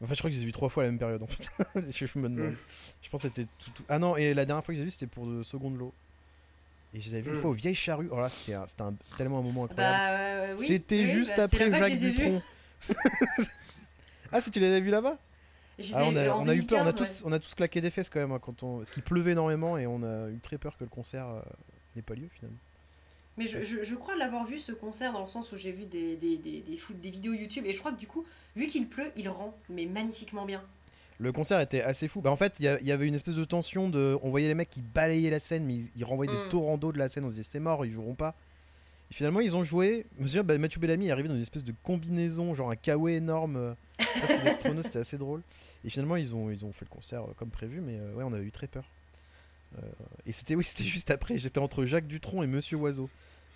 Enfin, 0.04 0.14
je 0.14 0.18
crois 0.18 0.30
que 0.30 0.34
je 0.34 0.38
les 0.40 0.44
ai 0.44 0.46
vus 0.46 0.52
trois 0.52 0.68
fois 0.68 0.82
à 0.82 0.86
la 0.86 0.92
même 0.92 0.98
période 0.98 1.22
en 1.22 1.26
fait. 1.26 1.44
je 1.92 2.18
me 2.18 2.28
demande. 2.28 2.52
Mm. 2.52 2.56
Je 3.02 3.08
pense 3.10 3.22
que 3.22 3.28
c'était 3.28 3.46
tout, 3.58 3.70
tout- 3.74 3.84
Ah 3.88 3.98
non, 3.98 4.16
et 4.16 4.34
la 4.34 4.44
dernière 4.44 4.64
fois 4.64 4.72
que 4.74 4.78
j'ai 4.78 4.84
vu 4.84 4.90
c'était 4.90 5.06
pour 5.06 5.26
de 5.26 5.42
Second 5.42 5.70
Lot. 5.70 5.92
Et 6.94 7.00
je 7.00 7.08
les 7.08 7.14
avais 7.14 7.22
vus 7.22 7.30
une 7.30 7.36
Mm. 7.38 7.40
fois 7.40 7.50
aux 7.50 7.54
Vieilles 7.54 7.74
Charrues. 7.74 8.08
Oh 8.12 8.18
là, 8.20 8.30
c'était 8.30 8.54
un- 8.54 8.66
c'était 8.66 8.82
un- 8.82 8.94
tellement 9.16 9.38
un 9.40 9.42
moment 9.42 9.64
incroyable. 9.64 10.54
Bah, 10.56 10.60
oui, 10.60 10.66
c'était 10.66 11.00
oui, 11.00 11.06
juste 11.06 11.34
bah, 11.36 11.44
après 11.44 11.70
Jacques. 11.72 11.98
Dutronc. 11.98 12.42
ah, 14.32 14.40
si 14.40 14.50
tu 14.50 14.60
les 14.60 14.66
avais 14.68 14.80
vus 14.80 14.90
là-bas? 14.90 15.18
Ah, 15.94 16.04
on, 16.04 16.14
a, 16.14 16.28
en 16.30 16.48
eu 16.52 16.62
peur, 16.62 16.78
on 16.78 16.86
a, 16.86 16.92
2015, 16.92 16.96
tous, 16.96 17.22
on 17.26 17.32
a 17.32 17.38
tous 17.40 17.54
claqué 17.56 17.80
des 17.80 17.90
fesses 17.90 18.08
quand 18.08 18.20
même 18.20 18.30
hein, 18.30 18.38
quand 18.40 18.62
on... 18.62 18.78
parce 18.78 18.92
qu'il 18.92 19.02
pleuvait 19.02 19.32
énormément 19.32 19.76
et 19.76 19.88
on 19.88 20.04
a 20.04 20.28
eu 20.30 20.38
très 20.38 20.56
peur 20.56 20.76
que 20.78 20.84
le 20.84 20.90
concert 20.90 21.26
euh, 21.26 21.40
n'ait 21.96 22.02
pas 22.02 22.14
lieu 22.14 22.28
finalement. 22.32 22.58
Mais 23.36 23.46
je, 23.46 23.60
je, 23.60 23.82
je 23.82 23.94
crois 23.94 24.14
l'avoir 24.16 24.44
vu 24.46 24.58
ce 24.58 24.72
concert 24.72 25.12
dans 25.12 25.22
le 25.22 25.26
sens 25.26 25.50
où 25.52 25.56
j'ai 25.56 25.72
vu 25.72 25.86
des, 25.86 26.16
des, 26.16 26.36
des, 26.38 26.60
des, 26.60 26.76
foot- 26.76 27.00
des 27.00 27.10
vidéos 27.10 27.32
YouTube 27.34 27.64
et 27.66 27.72
je 27.72 27.78
crois 27.80 27.90
que 27.92 27.98
du 27.98 28.06
coup, 28.06 28.24
vu 28.54 28.66
qu'il 28.66 28.86
pleut, 28.88 29.10
il 29.16 29.28
rend 29.28 29.56
mais 29.68 29.86
magnifiquement 29.86 30.44
bien. 30.46 30.62
Le 31.18 31.30
concert 31.32 31.60
était 31.60 31.80
assez 31.80 32.08
fou. 32.08 32.20
Bah, 32.20 32.30
en 32.30 32.36
fait, 32.36 32.54
il 32.58 32.64
y, 32.64 32.92
avait 32.92 33.06
une 33.06 33.14
espèce 33.14 33.36
de 33.36 33.44
tension. 33.44 33.88
De... 33.88 34.18
On 34.22 34.30
voyait 34.30 34.48
les 34.48 34.54
mecs 34.54 34.70
qui 34.70 34.82
balayaient 34.82 35.30
la 35.30 35.38
scène, 35.40 35.64
mais 35.64 35.74
ils, 35.74 35.90
ils 35.96 36.04
renvoyaient 36.04 36.32
Mm. 36.32 36.42
des 36.44 36.48
torrents 36.48 36.76
d'eau 36.78 36.90
de 36.92 36.98
la 36.98 37.08
scène. 37.08 37.24
On 37.24 37.28
se 37.28 37.34
disait 37.34 37.44
c'est 37.44 37.60
mort, 37.60 37.84
ils 37.86 37.92
joueront 37.92 38.14
pas. 38.16 38.34
Et 39.10 39.14
finalement, 39.14 39.38
ils 39.40 39.54
ont 39.54 39.62
joué. 39.62 40.06
Je 40.18 40.22
me 40.22 40.26
souviens, 40.28 40.42
bah, 40.42 40.58
Mathieu 40.58 40.80
Bellamy 40.80 41.06
est 41.08 41.10
arrivé 41.12 41.28
dans 41.28 41.34
une 41.36 41.40
espèce 41.42 41.62
de 41.64 41.72
combinaison, 41.84 42.52
genre 42.54 42.70
un 42.70 42.76
kawaii 42.76 43.16
énorme. 43.16 43.56
euh, 43.56 43.74
presque 43.98 44.42
d'astronaute, 44.44 44.84
c'était 44.84 44.98
assez 45.00 45.16
drôle. 45.18 45.42
Et 45.84 45.90
finalement, 45.90 46.16
ils 46.16 46.34
ont, 46.34 46.50
ils 46.50 46.64
ont 46.64 46.72
fait 46.72 46.84
le 46.84 46.90
concert 46.94 47.22
euh, 47.22 47.32
comme 47.36 47.50
prévu, 47.50 47.80
mais 47.80 47.96
euh, 47.98 48.12
ouais, 48.14 48.24
on 48.24 48.32
avait 48.32 48.44
eu 48.44 48.50
très 48.50 48.66
peur. 48.66 48.84
Euh, 49.76 49.86
et 50.26 50.32
c'était 50.32 50.54
oui, 50.54 50.64
c'était 50.68 50.84
juste 50.84 51.10
après. 51.10 51.38
J'étais 51.38 51.58
entre 51.58 51.84
Jacques 51.84 52.06
Dutronc 52.06 52.42
et 52.42 52.46
Monsieur 52.46 52.76
Oiseau. 52.76 53.08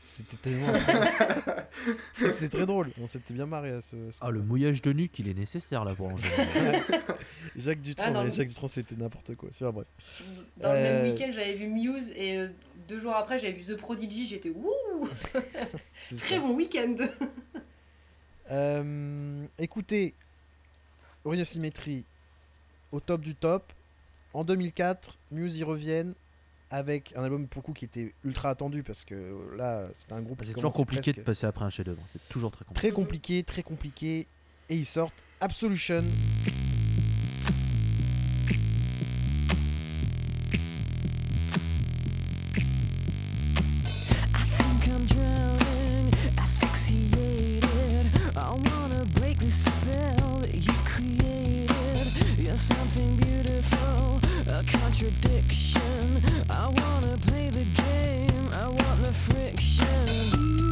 C'était 0.04 0.36
tellement. 0.38 0.72
c'était 2.16 2.48
très 2.48 2.64
drôle. 2.66 2.90
On 2.98 3.06
s'était 3.06 3.34
bien 3.34 3.44
marré 3.44 3.72
à 3.72 3.82
ce. 3.82 3.90
ce 4.10 4.18
Ah, 4.22 4.30
le 4.30 4.40
mouillage 4.40 4.80
de 4.80 4.92
nuque, 4.94 5.18
il 5.18 5.28
est 5.28 5.34
nécessaire 5.34 5.84
là 5.84 5.94
pour 5.94 6.08
Angèle. 6.08 6.80
Jacques 7.56 7.82
Dutronc, 7.82 8.12
Ah, 8.14 8.24
le- 8.24 8.30
Jacques 8.30 8.48
Dutronc, 8.48 8.68
c'était 8.68 8.94
n'importe 8.96 9.34
quoi. 9.34 9.50
Super 9.52 9.72
bref. 9.72 9.86
Dans 10.56 10.72
le 10.72 10.78
Euh, 10.78 11.02
même 11.02 11.12
week-end, 11.12 11.28
j'avais 11.30 11.52
vu 11.52 11.66
Muse 11.66 12.12
et 12.16 12.38
euh, 12.38 12.48
deux 12.88 13.00
jours 13.00 13.14
après, 13.16 13.38
j'avais 13.38 13.52
vu 13.52 13.64
The 13.64 13.76
Prodigy. 13.76 14.24
J'étais 14.26 14.48
wouh 14.48 15.08
C'est 15.94 16.16
Très 16.16 16.36
ça. 16.36 16.40
bon 16.40 16.54
week-end 16.54 16.96
Euh, 18.50 19.44
écoutez, 19.58 20.14
Origin 21.24 21.44
Symmetry 21.44 22.04
au 22.92 23.00
top 23.00 23.20
du 23.20 23.34
top. 23.34 23.72
En 24.34 24.44
2004, 24.44 25.16
Muse 25.30 25.58
y 25.58 25.64
reviennent 25.64 26.14
avec 26.70 27.14
un 27.16 27.24
album 27.24 27.48
pour 27.48 27.62
le 27.62 27.66
coup 27.66 27.72
qui 27.72 27.86
était 27.86 28.12
ultra 28.24 28.50
attendu 28.50 28.82
parce 28.82 29.04
que 29.06 29.54
là 29.56 29.88
c'était 29.94 30.12
un 30.12 30.20
groupe 30.20 30.38
C'est 30.42 30.48
qui 30.48 30.54
toujours 30.54 30.72
compliqué 30.72 31.14
de 31.14 31.22
passer 31.22 31.46
après 31.46 31.64
un 31.64 31.70
chef-d'œuvre. 31.70 32.02
C'est 32.12 32.28
toujours 32.28 32.50
très 32.50 32.64
compliqué. 32.66 32.88
très 32.88 32.94
compliqué, 32.94 33.42
très 33.42 33.62
compliqué 33.62 34.26
et 34.68 34.76
ils 34.76 34.86
sortent 34.86 35.14
Absolution. 35.40 36.04
I 44.34 44.44
think 44.44 44.88
I'm 44.88 45.06
drowning, 45.06 46.12
asphyxiated. 46.38 48.10
I 48.36 48.50
wanna 48.50 49.04
break 49.14 49.38
the 49.38 49.50
spell 49.50 50.40
that 50.42 50.54
you've 50.54 50.84
created. 50.84 52.12
You're 52.38 52.56
something 52.56 53.16
beautiful, 53.16 54.17
a 54.58 54.64
contradiction. 54.64 56.20
I 56.50 56.66
wanna 56.66 57.16
play 57.18 57.48
the 57.50 57.64
game, 57.64 58.50
I 58.52 58.66
want 58.66 59.02
the 59.04 59.12
friction. 59.12 60.67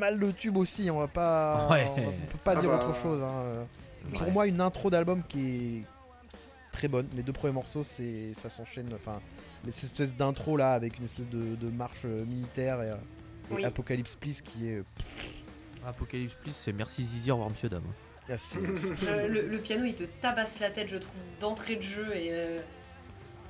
Mal 0.00 0.18
de 0.18 0.30
tubes 0.32 0.56
aussi, 0.56 0.90
on 0.90 0.98
va 0.98 1.06
pas, 1.08 1.68
Ouais. 1.70 1.86
on 1.96 2.10
peut 2.26 2.38
pas 2.42 2.54
Ah 2.56 2.60
dire 2.60 2.70
bah. 2.70 2.76
autre 2.88 3.00
chose. 3.00 3.22
hein. 3.22 3.42
Euh, 3.44 3.64
Pour 4.18 4.30
moi, 4.32 4.46
une 4.48 4.60
intro 4.60 4.90
d'album 4.90 5.22
qui 5.28 5.40
est 5.78 5.82
très 6.72 6.88
bonne. 6.88 7.06
Les 7.14 7.22
deux 7.22 7.32
premiers 7.32 7.52
morceaux, 7.52 7.84
c'est 7.84 8.34
ça 8.34 8.48
s'enchaîne. 8.48 8.88
Enfin, 8.94 9.20
les 9.64 9.72
cette 9.72 9.90
espèce 9.92 10.16
d'intro 10.16 10.56
là 10.56 10.72
avec 10.72 10.98
une 10.98 11.04
espèce 11.04 11.28
de, 11.28 11.54
de 11.54 11.68
marche 11.70 12.02
euh, 12.06 12.24
militaire 12.24 12.82
et, 12.82 12.90
euh, 12.90 12.94
et 13.50 13.54
Oui. 13.54 13.64
Apocalypse 13.64 14.16
Please 14.16 14.40
qui 14.42 14.68
est 14.68 14.82
Apocalypse 15.86 16.34
Plus, 16.42 16.52
c'est 16.52 16.72
merci 16.72 17.04
Zizi, 17.04 17.30
au 17.30 17.34
revoir 17.34 17.50
monsieur 17.50 17.68
dame. 17.68 17.82
Euh, 18.30 19.26
le, 19.28 19.48
le 19.48 19.58
piano, 19.58 19.84
il 19.84 19.94
te 19.94 20.04
tabasse 20.04 20.60
la 20.60 20.70
tête, 20.70 20.88
je 20.88 20.96
trouve, 20.98 21.20
d'entrée 21.40 21.74
de 21.76 21.82
jeu. 21.82 22.14
Et 22.14 22.28
euh, 22.30 22.60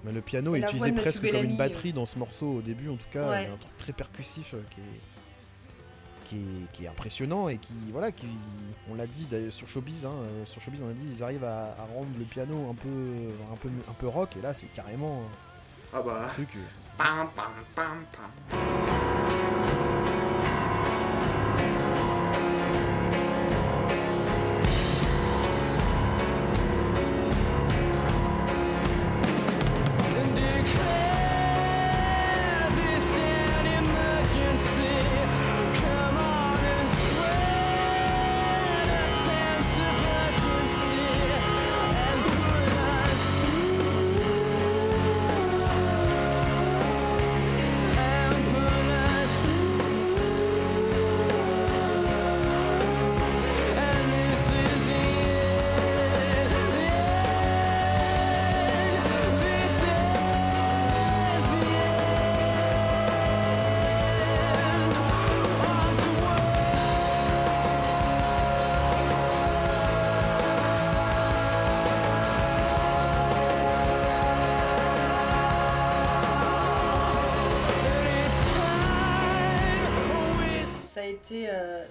Mais 0.05 0.13
le 0.13 0.23
piano 0.23 0.55
Et 0.57 0.61
est 0.61 0.63
utilisé 0.63 0.93
presque 0.93 1.31
comme 1.31 1.45
une 1.45 1.57
batterie 1.59 1.93
dans 1.93 2.07
ce 2.07 2.19
morceau 2.19 2.47
au 2.55 2.63
début, 2.63 2.89
en 2.89 2.97
tout 2.97 3.09
cas. 3.13 3.29
Ouais. 3.29 3.43
Il 3.45 3.49
y 3.49 3.51
a 3.51 3.53
un 3.53 3.57
truc 3.59 3.77
très 3.77 3.93
percussif 3.93 4.55
euh, 4.55 4.63
qui 4.71 4.81
est, 4.81 4.85
qui 6.31 6.37
est, 6.37 6.73
qui 6.73 6.85
est 6.85 6.89
impressionnant 6.89 7.49
et 7.49 7.59
qui, 7.59 7.73
voilà, 7.91 8.13
qui, 8.13 8.27
on 8.91 8.95
l'a 8.95 9.07
dit 9.07 9.27
d'ailleurs 9.31 9.53
sur 9.53 9.67
Showbiz, 9.67 10.07
hein, 10.07 10.13
euh, 10.23 10.47
sur 10.47 10.63
Showbiz, 10.63 10.81
on 10.83 10.89
a 10.89 10.93
dit, 10.93 11.07
ils 11.17 11.23
arrivent 11.25 11.45
à, 11.45 11.73
à 11.79 11.85
rendre 11.93 12.09
le 12.19 12.25
piano 12.25 12.71
un 12.71 12.75
peu, 12.75 12.89
un 13.53 13.57
peu, 13.57 13.69
un 13.89 13.93
peu 13.95 14.07
rock 14.09 14.31
et 14.39 14.41
là, 14.43 14.55
c'est 14.55 14.73
carrément 14.73 15.23
Ah 15.93 16.01
bah. 16.01 16.23
un 16.27 16.29
truc. 16.29 16.49
euh, 16.57 16.61
Pam, 16.97 17.29
pam, 17.35 17.45
pam, 17.75 18.05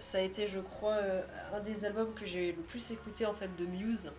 ça 0.09 0.17
a 0.17 0.21
été, 0.21 0.47
je 0.47 0.59
crois, 0.59 0.93
euh, 0.93 1.21
un 1.53 1.59
des 1.59 1.85
albums 1.85 2.11
que 2.15 2.25
j'ai 2.25 2.51
le 2.51 2.63
plus 2.63 2.91
écouté 2.91 3.27
en 3.27 3.33
fait 3.33 3.55
de 3.55 3.65
Muse. 3.65 4.11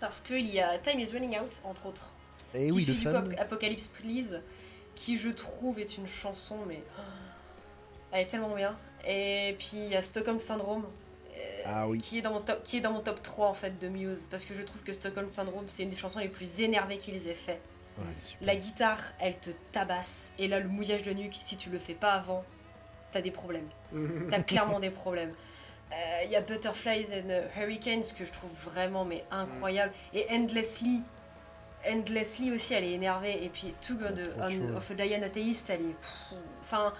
Parce 0.00 0.20
qu'il 0.20 0.46
y 0.50 0.60
a 0.60 0.76
Time 0.78 0.98
is 0.98 1.12
Running 1.12 1.38
Out, 1.38 1.60
entre 1.62 1.86
autres. 1.86 2.12
Et 2.52 2.66
qui 2.66 2.72
oui, 2.72 2.82
suit 2.82 3.04
le 3.04 3.40
Apocalypse 3.40 3.86
Please, 3.88 4.40
qui 4.96 5.16
je 5.16 5.30
trouve 5.30 5.78
est 5.78 5.98
une 5.98 6.08
chanson, 6.08 6.56
mais 6.66 6.82
oh, 6.98 7.02
elle 8.10 8.22
est 8.22 8.26
tellement 8.26 8.54
bien. 8.56 8.76
Et 9.06 9.54
puis 9.56 9.74
il 9.74 9.88
y 9.88 9.94
a 9.94 10.02
Stockholm 10.02 10.40
Syndrome, 10.40 10.84
euh, 10.84 11.62
Ah 11.64 11.86
oui. 11.86 12.00
qui, 12.00 12.18
est 12.18 12.22
dans 12.22 12.32
mon 12.32 12.40
top, 12.40 12.64
qui 12.64 12.78
est 12.78 12.80
dans 12.80 12.92
mon 12.92 13.00
top 13.00 13.22
3 13.22 13.48
en 13.48 13.54
fait 13.54 13.78
de 13.78 13.88
Muse, 13.88 14.26
parce 14.30 14.44
que 14.44 14.54
je 14.54 14.62
trouve 14.62 14.82
que 14.82 14.92
Stockholm 14.92 15.32
Syndrome 15.32 15.64
c'est 15.68 15.84
une 15.84 15.90
des 15.90 15.96
chansons 15.96 16.18
les 16.18 16.28
plus 16.28 16.60
énervées 16.60 16.98
qu'ils 16.98 17.28
aient 17.28 17.34
fait. 17.34 17.60
Ouais. 17.98 18.04
La 18.40 18.56
guitare, 18.56 19.00
elle 19.20 19.38
te 19.38 19.50
tabasse, 19.70 20.32
et 20.40 20.48
là 20.48 20.58
le 20.58 20.68
mouillage 20.68 21.04
de 21.04 21.12
nuque, 21.12 21.36
si 21.38 21.56
tu 21.56 21.70
le 21.70 21.78
fais 21.78 21.94
pas 21.94 22.14
avant, 22.14 22.44
t'as 23.12 23.20
des 23.20 23.30
problèmes. 23.30 23.68
T'as 24.30 24.42
clairement 24.42 24.80
des 24.80 24.90
problèmes. 24.90 25.32
Euh, 25.92 25.94
Il 26.24 26.30
y 26.30 26.36
a 26.36 26.40
Butterflies 26.40 27.06
and 27.12 27.30
euh, 27.30 27.48
Hurricanes 27.56 28.02
que 28.16 28.24
je 28.24 28.32
trouve 28.32 28.50
vraiment 28.64 29.04
mais 29.04 29.24
incroyable. 29.30 29.92
Et 30.12 30.26
Endlessly. 30.30 31.02
Endlessly 31.88 32.50
aussi, 32.52 32.74
elle 32.74 32.84
est 32.84 32.92
énervée. 32.92 33.44
Et 33.44 33.48
puis 33.48 33.68
the- 33.80 33.80
Trop 33.82 34.12
de 34.12 34.72
on- 34.72 34.76
of 34.76 34.90
a 34.90 34.94
Diane 34.94 35.22
Atheist, 35.24 35.70
elle 35.70 35.82
est. 35.82 35.94
pff, 36.00 36.38
Enfin, 36.60 36.92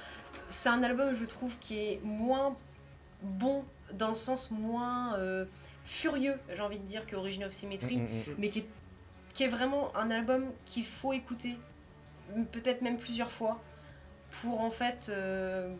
c'est 0.48 0.68
un 0.68 0.82
album, 0.82 1.14
je 1.14 1.24
trouve, 1.24 1.56
qui 1.58 1.78
est 1.78 2.00
moins 2.04 2.54
bon, 3.22 3.64
dans 3.92 4.08
le 4.10 4.14
sens 4.14 4.50
moins 4.50 5.16
euh, 5.16 5.46
furieux, 5.86 6.38
j'ai 6.54 6.60
envie 6.60 6.78
de 6.78 6.84
dire, 6.84 7.06
que 7.06 7.16
Origin 7.16 7.44
of 7.44 7.52
Symmetry, 7.52 7.96
Mm, 7.96 8.00
mm, 8.02 8.06
mm. 8.06 8.34
mais 8.38 8.48
qui 8.50 8.58
est, 8.60 8.66
qui 9.32 9.44
est 9.44 9.48
vraiment 9.48 9.90
un 9.96 10.10
album 10.10 10.50
qu'il 10.66 10.84
faut 10.84 11.12
écouter, 11.14 11.56
peut-être 12.52 12.82
même 12.82 12.98
plusieurs 12.98 13.30
fois, 13.30 13.58
pour 14.42 14.60
en 14.60 14.70
fait 14.70 15.06
euh, 15.08 15.72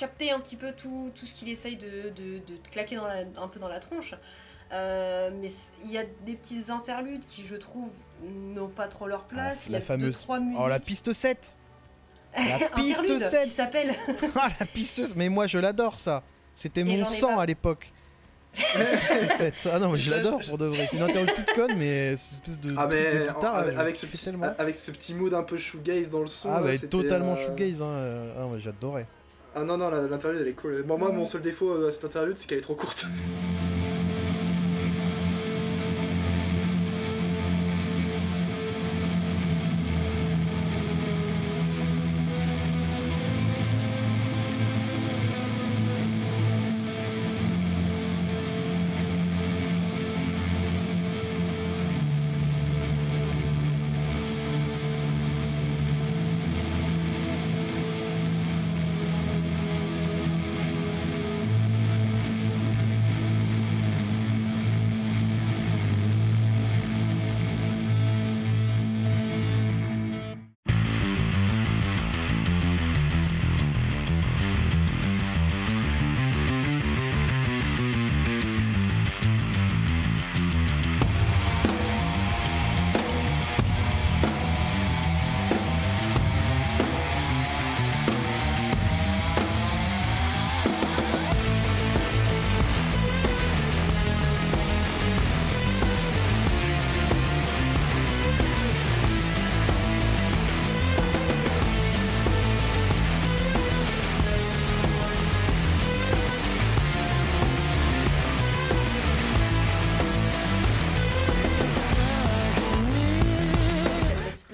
capter 0.00 0.30
un 0.32 0.40
petit 0.40 0.56
peu 0.56 0.72
tout, 0.72 1.10
tout 1.14 1.26
ce 1.26 1.34
qu'il 1.34 1.48
essaye 1.50 1.76
de, 1.76 2.08
de- 2.16 2.38
de 2.38 2.56
te 2.62 2.68
claquer 2.70 2.96
dans 2.96 3.06
la- 3.06 3.24
un 3.36 3.48
peu 3.48 3.60
dans 3.60 3.68
la 3.68 3.78
tronche. 3.80 4.14
Euh, 4.72 5.30
mais 5.40 5.48
il 5.84 5.90
y 5.90 5.98
a 5.98 6.04
des 6.24 6.34
petites 6.34 6.70
interludes 6.70 7.24
qui, 7.26 7.44
je 7.44 7.56
trouve, 7.56 7.90
n'ont 8.24 8.68
pas 8.68 8.86
trop 8.88 9.06
leur 9.08 9.24
place. 9.24 9.66
il 9.66 9.70
y 9.70 9.72
la 9.72 9.78
a 9.78 9.80
deux, 9.80 9.86
fameuse- 9.86 10.18
trois 10.22 10.38
musiques. 10.40 10.60
Oh, 10.64 10.68
la 10.68 10.80
piste 10.80 11.12
7 11.12 11.56
La 12.36 12.68
piste 12.68 13.00
Interlude, 13.00 13.20
7 13.20 13.44
qui 13.44 13.50
s'appelle 13.50 13.94
Ah, 14.36 14.48
la 14.60 14.66
piste 14.66 15.14
Mais 15.16 15.28
moi, 15.28 15.46
je 15.48 15.58
l'adore, 15.58 15.98
ça 15.98 16.22
C'était 16.54 16.84
mon 16.84 17.04
sang 17.04 17.36
pas. 17.36 17.42
à 17.42 17.46
l'époque. 17.46 17.92
Piste 18.52 19.36
7. 19.36 19.54
Ah 19.72 19.78
non, 19.78 19.90
mais 19.92 19.98
je 19.98 20.10
l'adore 20.10 20.40
pour 20.40 20.58
de 20.58 20.64
vrai. 20.66 20.86
C'est 20.90 20.96
une 20.96 21.02
interlude 21.04 21.32
toute 21.34 21.52
conne, 21.54 21.76
mais 21.76 22.16
cette 22.16 22.32
espèce 22.34 22.58
de, 22.60 22.74
Ah 22.76 22.86
de 22.88 23.28
guitare, 23.32 23.54
avec, 23.56 23.94
ce 23.96 24.06
petit, 24.06 24.28
avec 24.58 24.74
ce 24.74 24.90
petit 24.90 25.14
mood 25.14 25.32
un 25.34 25.44
peu 25.44 25.56
shoegaze 25.56 26.10
dans 26.10 26.20
le 26.20 26.26
son. 26.26 26.50
Ah, 26.52 26.60
là, 26.60 26.66
bah, 26.72 26.88
totalement 26.88 27.34
euh, 27.34 27.46
shoegaze, 27.46 27.80
hein. 27.82 27.86
euh, 27.86 28.32
Ah, 28.40 28.46
ouais, 28.46 28.58
j'adorais. 28.58 29.06
Ah 29.54 29.64
non, 29.64 29.76
non, 29.76 29.90
la- 29.90 30.06
l'interlude 30.06 30.40
elle 30.42 30.48
est 30.48 30.52
cool. 30.52 30.84
Moi, 30.86 30.96
moi 30.96 31.10
Mm. 31.10 31.16
mon 31.16 31.26
seul 31.26 31.42
défaut 31.42 31.70
euh, 31.72 31.88
à 31.88 31.92
cette 31.92 32.04
interlude, 32.04 32.38
c'est 32.38 32.46
qu'elle 32.46 32.58
est 32.58 32.62
trop 32.62 32.74
courte. 32.76 33.06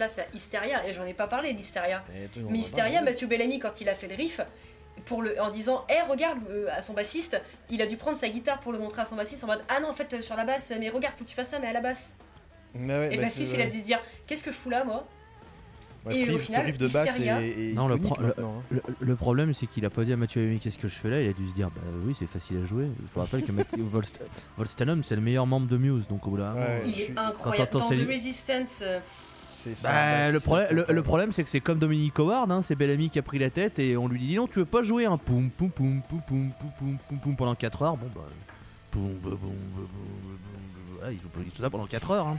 Place 0.07 0.19
à 0.19 0.27
Hysteria, 0.35 0.87
et 0.87 0.93
j'en 0.93 1.05
ai 1.05 1.15
pas 1.15 1.27
parlé 1.27 1.53
d'Hysteria. 1.53 2.03
Mais 2.51 2.59
Hysteria, 2.59 3.03
Matthew 3.03 3.27
Bellamy, 3.27 3.59
quand 3.59 3.81
il 3.81 3.89
a 3.89 3.95
fait 3.95 4.09
le 4.09 4.15
riff, 4.15 4.41
pour 5.05 5.23
le, 5.23 5.41
en 5.41 5.51
disant 5.51 5.85
Eh, 5.91 6.09
regarde 6.11 6.39
euh, 6.51 6.69
à 6.71 6.81
son 6.83 6.95
bassiste, 6.95 7.41
il 7.71 7.83
a 7.83 7.87
dû 7.87 7.97
prendre 7.97 8.17
sa 8.17 8.29
guitare 8.29 8.61
pour 8.61 8.73
le 8.73 8.79
montrer 8.79 9.03
à 9.03 9.05
son 9.05 9.17
bassiste 9.17 9.45
en 9.45 9.49
mode 9.49 9.63
Ah 9.69 9.81
non, 9.81 9.89
en 9.91 9.93
fait, 9.93 10.13
euh, 10.15 10.23
sur 10.23 10.37
la 10.37 10.45
basse, 10.45 10.73
mais 10.81 10.89
regarde, 10.89 11.15
faut 11.17 11.25
que 11.25 11.29
tu 11.31 11.37
fasses 11.37 11.51
ça, 11.51 11.59
mais 11.59 11.69
à 11.69 11.73
la 11.73 11.81
basse. 11.83 12.17
Ah 12.75 12.79
ouais, 12.79 13.07
et 13.09 13.11
le 13.13 13.17
bah, 13.19 13.23
bassiste, 13.25 13.51
c'est- 13.53 13.57
il 13.59 13.61
a 13.63 13.67
dû 13.67 13.79
se 13.79 13.85
dire 13.85 14.01
Qu'est-ce 14.27 14.43
que 14.45 14.51
je 14.51 14.57
fous 14.57 14.71
là, 14.71 14.85
moi 14.85 15.07
Ouais, 16.07 16.15
et 16.17 16.25
ce, 16.25 16.31
au 16.31 16.35
riff, 16.35 16.43
ce 16.43 16.47
final, 16.47 16.67
riff 16.67 16.79
de 16.79 16.87
basse 16.89 17.19
est, 17.19 17.25
est 17.27 17.75
Non, 17.75 17.89
le 17.89 17.97
iconique 17.97 18.13
pro- 18.13 18.21
le- 18.23 18.27
maintenant, 18.29 18.55
hein. 18.59 18.63
Le, 18.71 18.81
le 19.01 19.17
problème, 19.17 19.53
c'est 19.55 19.67
qu'il 19.67 19.85
a 19.85 19.91
pas 19.91 20.05
dit 20.05 20.13
à 20.13 20.17
Mathieu 20.17 20.41
Aimi 20.43 20.61
qu'est-ce 20.61 20.79
que 20.79 20.87
je 20.89 20.95
fais 20.95 21.11
là. 21.11 21.21
Il 21.21 21.29
a 21.29 21.33
dû 21.33 21.49
se 21.49 21.53
dire, 21.55 21.69
bah 21.71 21.81
oui, 22.05 22.15
c'est 22.19 22.27
facile 22.29 22.59
à 22.63 22.65
jouer. 22.65 22.85
Je 23.09 23.13
vous 23.13 23.21
rappelle 23.21 23.45
que 23.45 23.51
Mathieu 23.51 23.83
Volst- 23.93 24.21
Volstanum, 24.57 25.03
c'est 25.03 25.17
le 25.17 25.21
meilleur 25.21 25.47
membre 25.47 25.67
de 25.67 25.77
Muse. 25.77 26.05
Donc 26.09 26.25
au 26.27 26.31
bout 26.31 26.37
d'un 26.39 26.55
Ouais, 26.55 26.83
Il 26.85 26.91
est 26.91 26.93
suis- 27.07 27.13
incroyable. 27.17 27.71
Dans 27.73 27.81
The 27.91 28.07
Resistance, 28.09 28.81
euh, 28.83 29.01
C'est 29.67 29.75
ça. 29.75 29.89
Bah, 29.89 29.95
bah, 29.95 30.31
le, 30.33 30.39
c'est- 30.39 30.45
problème, 30.47 30.67
c'est 30.69 30.75
le, 30.75 30.85
pas- 30.85 30.93
le 30.93 31.03
problème, 31.03 31.33
c'est 31.33 31.43
que 31.45 31.49
c'est 31.51 31.61
comme 31.61 31.79
Dominique 31.79 32.19
Howard, 32.19 32.51
hein, 32.53 32.63
c'est 32.63 32.75
Bellamy 32.77 33.11
qui 33.11 33.19
a 33.19 33.23
pris 33.23 33.39
la 33.39 33.51
tête 33.51 33.79
et 33.79 33.97
on 33.97 34.07
lui 34.09 34.21
dit 34.21 34.37
non, 34.37 34.47
tu 34.47 34.61
veux 34.61 34.65
pas 34.65 34.83
jouer 34.83 35.07
un 35.07 35.17
poum 35.19 35.51
poum 35.51 35.71
poum 35.71 36.03
poum 36.09 36.23
poum 36.29 36.51
poum 36.59 36.73
poum 36.79 36.99
poum 37.09 37.19
poum 37.19 37.37
pendant 37.37 37.55
4 37.55 37.83
heures. 37.83 37.97
Bon 37.97 38.09
bah. 38.15 38.23
Boum, 38.93 39.13
boum, 39.15 39.37
boum. 39.37 39.55
Ah, 41.05 41.13
il 41.13 41.21
joue 41.21 41.29
joue 41.37 41.63
ça 41.63 41.69
pendant 41.71 41.87
4 41.87 42.11
heures. 42.11 42.27
Hein, 42.27 42.39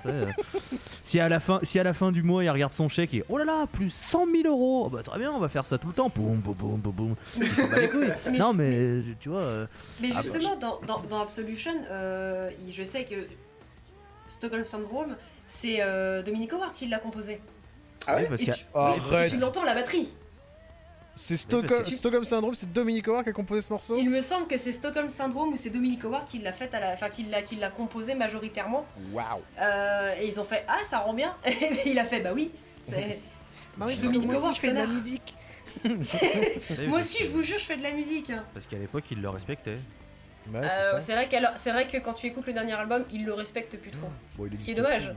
si, 1.04 1.20
à 1.20 1.30
la 1.30 1.40
fin, 1.40 1.60
si 1.64 1.78
à 1.80 1.84
la 1.84 1.94
fin 1.94 2.12
du 2.12 2.24
mois 2.24 2.44
il 2.44 2.50
regarde 2.50 2.74
son 2.74 2.90
chèque 2.90 3.14
et 3.14 3.24
oh 3.30 3.38
là 3.38 3.46
là, 3.46 3.66
plus 3.72 3.92
100 3.92 4.26
000 4.26 4.48
euros, 4.48 4.84
Oh, 4.88 4.90
bah 4.90 5.04
très 5.04 5.20
bien, 5.20 5.32
on 5.32 5.40
va 5.40 5.48
faire 5.48 5.66
ça 5.66 5.78
tout 5.78 5.88
le 5.88 5.94
temps. 5.94 6.10
Poum, 6.10 6.40
boum, 6.40 7.16
Non, 8.38 8.54
mais 8.54 9.02
tu 9.20 9.30
vois. 9.30 9.40
euh, 9.42 9.68
mais 10.02 10.10
Ah, 10.16 10.22
justement, 10.22 10.56
dans, 10.56 10.80
dans, 10.86 11.02
dans 11.10 11.22
Absolution, 11.22 11.72
euh, 11.92 12.50
je 12.70 12.84
sais 12.84 13.06
que 13.06 13.16
Stockholm 14.28 14.66
Syndrome, 14.66 15.16
c'est 15.48 15.78
euh, 15.82 16.22
Dominique 16.22 16.54
Howard 16.54 16.74
qui 16.74 16.88
l'a 16.88 17.00
composé. 17.00 17.41
Ah 18.06 18.16
ouais 18.16 18.22
oui, 18.24 18.28
parce 18.30 18.41
Et 18.43 18.50
a- 18.52 18.54
tu, 18.54 18.66
Arrête 18.74 19.32
tu 19.32 19.38
l'entends 19.38 19.64
à 19.64 19.66
la 19.66 19.74
batterie. 19.74 20.14
C'est 21.16 21.36
Stockholm, 21.36 21.84
que 21.84 21.89
tu- 21.89 21.95
Stockholm 21.95 22.24
Syndrome, 22.24 22.54
c'est 22.54 22.72
Dominique 22.72 23.08
Howard 23.08 23.24
qui 23.24 23.32
a 23.32 23.34
composé 23.34 23.62
ce 23.64 23.74
morceau 23.74 23.98
Il 23.98 24.10
me 24.12 24.22
semble 24.22 24.45
que 24.48 24.56
c'est 24.56 24.72
Stockholm 24.72 25.10
Syndrome 25.10 25.50
ou 25.52 25.58
c'est 25.58 25.72
Dominique 25.72 26.04
Howard 26.06 26.26
qui 26.28 26.38
l'a 26.39 26.54
fait 26.54 26.72
à 26.76 26.80
la, 26.80 26.93
enfin 26.93 27.10
qui 27.10 27.24
l'a, 27.24 27.41
qui 27.41 27.56
l'a 27.56 27.70
composé 27.72 28.14
majoritairement. 28.14 28.86
Waouh 29.12 29.41
Euh, 29.60 30.14
et 30.20 30.28
ils 30.28 30.39
ont 30.39 30.43
fait 30.43 30.64
ah 30.68 30.78
ça 30.86 31.00
rend 31.00 31.14
bien. 31.14 31.36
Et 31.45 31.89
il 31.89 31.98
a 31.98 32.04
fait 32.04 32.20
bah 32.20 32.32
oui. 32.36 32.52
C'est- 32.84 33.20
Bah 33.78 33.88
oui, 33.88 34.00
Howard, 34.32 34.56
je 34.56 34.60
fais 34.60 34.70
de 34.72 34.76
la 34.76 34.86
musique 34.86 35.34
Moi 36.88 37.00
aussi 37.00 37.24
je 37.24 37.30
vous 37.30 37.43
jure 37.43 37.58
je 37.58 37.66
fais 37.66 37.78
de 37.78 37.84
la 37.84 37.91
musique. 37.91 38.32
Parce 38.54 38.66
qu'à 38.68 38.78
l'époque, 38.78 39.04
il 39.12 39.22
le 39.22 39.30
respectait. 39.30 39.78
Bah, 40.48 40.62
Euh, 40.64 40.68
c'est 41.00 41.02
c'est 41.02 41.14
vrai 41.14 41.30
c'est 41.57 41.72
vrai 41.72 41.88
que 41.88 41.98
quand 41.98 42.14
tu 42.14 42.28
écoutes 42.28 42.45
le 42.48 42.53
dernier 42.53 42.74
album 42.74 43.03
il 43.11 43.26
le 43.26 43.34
respecte 43.34 43.76
plus 43.78 43.91
trop. 43.91 44.07
Bon, 44.38 44.45
il 44.49 44.57
ce 44.57 44.64
qui 44.64 44.72
est 44.72 44.76
dommage. 44.76 45.06
plus. 45.07 45.15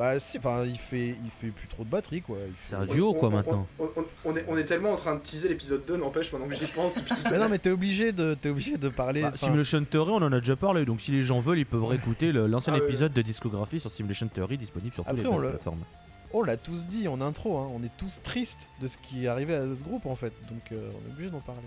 Bah 0.00 0.18
si, 0.18 0.38
enfin 0.38 0.64
il 0.64 0.78
fait, 0.78 1.08
il 1.08 1.30
fait 1.42 1.48
plus 1.50 1.68
trop 1.68 1.84
de 1.84 1.90
batterie 1.90 2.22
quoi. 2.22 2.38
Il 2.46 2.54
fait- 2.54 2.70
C'est 2.70 2.74
un 2.74 2.86
duo, 2.86 3.12
quoi, 3.12 3.28
On- 3.28 3.32
maintenant. 3.32 3.66
On, 3.78 3.84
on- 3.84 4.04
on 4.24 4.34
est, 4.34 4.46
on 4.48 4.56
est 4.56 4.64
tellement 4.64 4.92
en 4.92 4.96
train 4.96 5.14
de 5.14 5.20
teaser 5.20 5.50
l'épisode 5.50 5.84
2, 5.84 5.98
n'empêche, 5.98 6.32
maintenant 6.32 6.48
que 6.48 6.54
j'y 6.54 6.64
pense 6.72 6.94
depuis 6.94 7.14
tout 7.14 7.20
à 7.20 7.24
Mais 7.24 7.30
non 7.32 7.38
l'heure. 7.40 7.48
mais 7.50 7.58
t'es 7.58 7.68
obligé 7.68 8.10
de, 8.12 8.32
t'es 8.32 8.48
obligé 8.48 8.78
de 8.78 8.88
parler. 8.88 9.20
Bah, 9.20 9.32
Simulation 9.36 9.84
Theory, 9.84 10.12
on 10.12 10.22
en 10.22 10.32
a 10.32 10.40
déjà 10.40 10.56
parlé, 10.56 10.86
donc 10.86 11.02
si 11.02 11.10
les 11.10 11.22
gens 11.22 11.40
veulent, 11.40 11.58
ils 11.58 11.66
peuvent 11.66 11.84
réécouter 11.84 12.32
l'ancien 12.32 12.72
Ah 12.72 12.78
ouais. 12.78 12.84
épisode 12.84 13.12
de 13.12 13.20
discographie 13.20 13.78
sur 13.78 13.90
Simulation 13.90 14.26
Theory 14.28 14.56
disponible 14.56 14.94
sur 14.94 15.04
toutes 15.04 15.18
les 15.18 15.22
plateformes. 15.22 15.84
On 16.32 16.42
l'a 16.44 16.56
tous 16.56 16.86
dit 16.86 17.06
en 17.06 17.20
intro, 17.20 17.58
hein, 17.58 17.68
on 17.70 17.82
est 17.82 17.90
tous 17.98 18.22
tristes 18.22 18.70
de 18.80 18.86
ce 18.86 18.96
qui 18.96 19.26
est 19.26 19.28
arrivé 19.28 19.54
à 19.54 19.66
ce 19.74 19.84
groupe 19.84 20.06
en 20.06 20.16
fait, 20.16 20.32
donc 20.48 20.62
euh, 20.72 20.90
on 20.94 21.10
est 21.10 21.12
obligé 21.12 21.28
d'en 21.28 21.40
parler. 21.40 21.60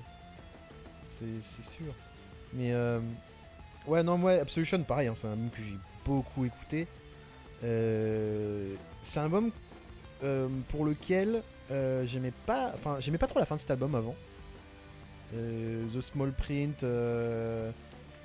C'est 1.05 1.26
c'est 1.43 1.64
sûr. 1.65 1.93
Mais 2.53 2.72
euh, 2.72 2.99
ouais, 3.85 4.01
non, 4.01 4.18
moi, 4.18 4.31
Absolution, 4.34 4.81
pareil, 4.81 5.07
hein, 5.07 5.14
c'est 5.15 5.27
un 5.27 5.31
album 5.34 5.49
que 5.51 5.61
j'ai 5.61 5.77
beaucoup 6.05 6.45
écouté. 6.45 6.88
Euh, 7.64 8.76
c'est 9.02 9.19
un 9.19 9.26
album 9.26 9.52
euh, 10.23 10.48
pour 10.69 10.85
lequel 10.85 11.44
euh, 11.72 12.06
j'aimais 12.06 12.34
pas, 12.45 12.72
enfin, 12.76 12.98
j'aimais 12.99 13.18
pas 13.18 13.27
trop 13.27 13.40
la 13.40 13.45
fin 13.45 13.56
de 13.56 13.61
cet 13.61 13.72
album 13.72 13.95
avant. 13.95 14.15
The 15.34 15.99
Small 15.99 16.31
Print, 16.31 16.85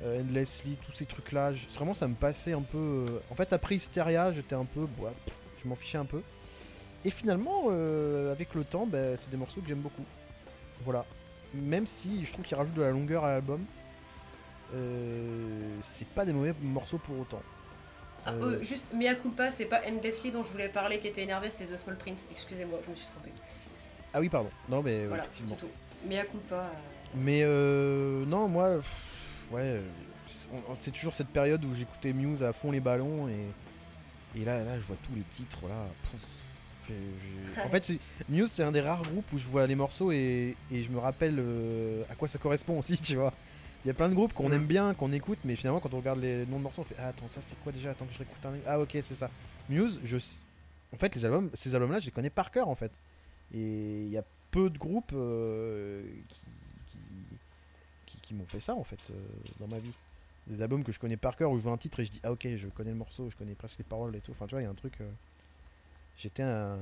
Endlessly, 0.05 0.77
tous 0.85 0.93
ces 0.93 1.07
trucs-là, 1.07 1.53
vraiment 1.75 1.95
ça 1.95 2.07
me 2.07 2.15
passait 2.15 2.53
un 2.53 2.61
peu. 2.61 3.07
En 3.31 3.35
fait, 3.35 3.51
après 3.55 3.77
Hysteria, 3.77 4.31
j'étais 4.31 4.55
un 4.55 4.67
peu, 4.67 4.87
bah, 5.01 5.15
je 5.63 5.67
m'en 5.67 5.75
fichais 5.75 5.97
un 5.97 6.05
peu. 6.05 6.21
Et 7.07 7.11
finalement, 7.11 7.71
avec 8.31 8.55
le 8.55 8.63
temps, 8.63 8.87
bah, 8.87 9.17
c'est 9.17 9.31
des 9.31 9.39
morceaux 9.39 9.63
que 9.63 9.69
j'aime 9.69 9.81
beaucoup. 9.81 10.05
Voilà. 10.85 11.07
Même 11.55 11.87
si 11.87 12.27
je 12.27 12.33
trouve 12.35 12.45
qu'ils 12.45 12.59
rajoutent 12.59 12.75
de 12.75 12.83
la 12.83 12.91
longueur 12.91 13.25
à 13.25 13.31
l'album, 13.31 13.65
c'est 15.81 16.09
pas 16.09 16.27
des 16.27 16.35
mauvais 16.35 16.53
morceaux 16.61 16.99
pour 16.99 17.21
autant. 17.21 17.41
Ah, 18.27 18.33
Euh, 18.33 18.63
juste 18.63 18.93
mea 18.93 19.15
culpa 19.15 19.51
c'est 19.51 19.65
pas 19.65 19.81
Endlessly 19.87 20.31
dont 20.31 20.43
je 20.43 20.49
voulais 20.51 20.69
parler 20.69 20.99
qui 20.99 21.07
était 21.09 21.23
énervé 21.23 21.49
c'est 21.51 21.65
The 21.67 21.77
Small 21.77 21.97
Print. 21.97 22.25
Excusez-moi 22.31 22.79
je 22.85 22.91
me 22.91 22.97
suis 22.97 23.07
trompée. 23.07 23.33
Ah 24.13 24.21
oui, 24.21 24.29
pardon. 24.29 24.51
Non, 24.69 24.83
mais 24.83 25.07
Voilà 25.07 25.23
effectivement. 25.25 25.57
c'est 25.59 25.67
tout. 25.67 25.73
Mea 26.09 26.25
culpa. 26.25 26.55
euh, 26.57 26.69
Mais 27.15 27.41
euh, 27.43 28.25
non, 28.27 28.49
moi, 28.49 28.77
pff, 28.77 29.49
ouais, 29.53 29.61
euh, 29.63 29.81
c'est- 30.79 30.91
toujours 30.93 31.15
cette 31.15 31.29
période 31.29 31.65
où 31.65 31.75
j'écoutais 31.75 32.13
Muse 32.13 32.43
à 32.43 32.53
fond 32.53 32.71
les 32.71 32.81
ballons 32.81 33.29
et, 33.29 34.41
et 34.41 34.45
là, 34.45 34.63
là, 34.65 34.79
je 34.79 34.85
vois 34.85 34.97
tous 35.03 35.15
les 35.15 35.23
titres 35.23 35.61
là. 35.69 35.87
pouf, 36.11 36.21
En 37.65 37.69
fait, 37.71 37.93
Muse, 38.29 38.51
c'est 38.51 38.63
un 38.63 38.73
des 38.73 38.81
rares 38.81 39.03
groupes 39.03 39.31
où 39.33 39.39
je 39.39 39.47
vois 39.47 39.67
les 39.67 39.75
morceaux 39.75 40.11
et, 40.13 40.57
et 40.71 40.83
je 40.83 40.91
me 40.91 40.99
rappelle 40.99 41.43
à 42.11 42.15
quoi 42.15 42.29
ça 42.29 42.39
correspond 42.39 42.79
aussi, 42.79 42.97
tu 43.03 43.17
vois. 43.17 43.33
Il 43.85 43.89
y 43.89 43.91
a 43.91 43.95
plein 43.95 44.09
de 44.09 44.15
groupes 44.15 44.33
qu'on 44.33 44.49
Mhm. 44.49 44.55
aime 44.55 44.67
bien, 44.67 44.95
qu'on 44.95 45.13
écoute, 45.13 45.39
mais 45.45 45.55
finalement, 45.57 45.81
quand 45.81 45.95
on 45.95 45.99
regarde 45.99 46.21
les 46.21 46.45
noms 46.47 46.59
de 46.59 46.63
morceaux, 46.65 46.83
on 46.83 46.85
fait 46.85 46.97
Ah, 46.99 47.09
attends, 47.09 47.29
ça 47.29 47.41
c'est 47.41 47.57
quoi 47.63 47.73
déjà? 47.73 47.91
Attends 47.93 48.07
que 48.07 48.13
je 48.13 48.19
réécoute 48.19 48.45
un. 48.45 48.55
Ah, 48.67 48.81
ok, 48.81 48.91
c'est 49.03 49.15
ça. 49.15 49.31
Muse, 49.69 50.01
je... 50.05 50.17
en 50.93 50.97
fait, 50.97 51.15
les 51.15 51.25
albums, 51.25 51.51
ces 51.55 51.75
albums-là, 51.75 52.01
je 52.01 52.07
les 52.07 52.11
connais 52.13 52.31
par 52.31 52.51
cœur 52.51 52.69
en 52.69 52.75
fait. 52.75 52.91
Et 53.55 54.03
il 54.03 54.09
y 54.11 54.19
a 54.19 54.25
peu 54.51 54.69
de 54.69 54.79
groupes 54.79 55.13
euh, 55.15 56.03
qui, 56.29 56.41
qui, 56.89 56.99
qui, 58.07 58.19
qui 58.19 58.35
m'ont 58.35 58.47
fait 58.47 58.61
ça 58.61 58.75
en 58.75 58.85
fait 58.85 59.01
euh, 59.11 59.15
dans 59.61 59.69
ma 59.69 59.79
vie. 59.79 59.93
Des 60.49 60.61
albums 60.63 60.83
que 60.83 60.93
je 60.93 60.99
connais 60.99 61.17
par 61.19 61.37
cœur 61.37 61.51
où 61.51 61.59
je 61.59 61.63
vois 61.63 61.73
un 61.73 61.77
titre 61.77 62.01
et 62.01 62.05
je 62.05 62.11
dis 62.11 62.21
Ah, 62.25 62.33
ok, 62.33 62.49
je 62.57 62.69
connais 62.69 62.91
le 62.91 62.97
morceau, 62.97 63.31
je 63.31 63.37
connais 63.37 63.55
presque 63.55 63.79
les 63.79 63.85
paroles 63.85 64.17
et 64.17 64.21
tout. 64.21 64.33
Enfin, 64.33 64.47
tu 64.47 64.55
vois, 64.55 64.63
il 64.63 64.65
y 64.65 64.69
a 64.69 64.71
un 64.71 64.75
truc. 64.75 64.95
euh, 65.01 65.11
J'étais 66.17 66.43
un, 66.43 66.75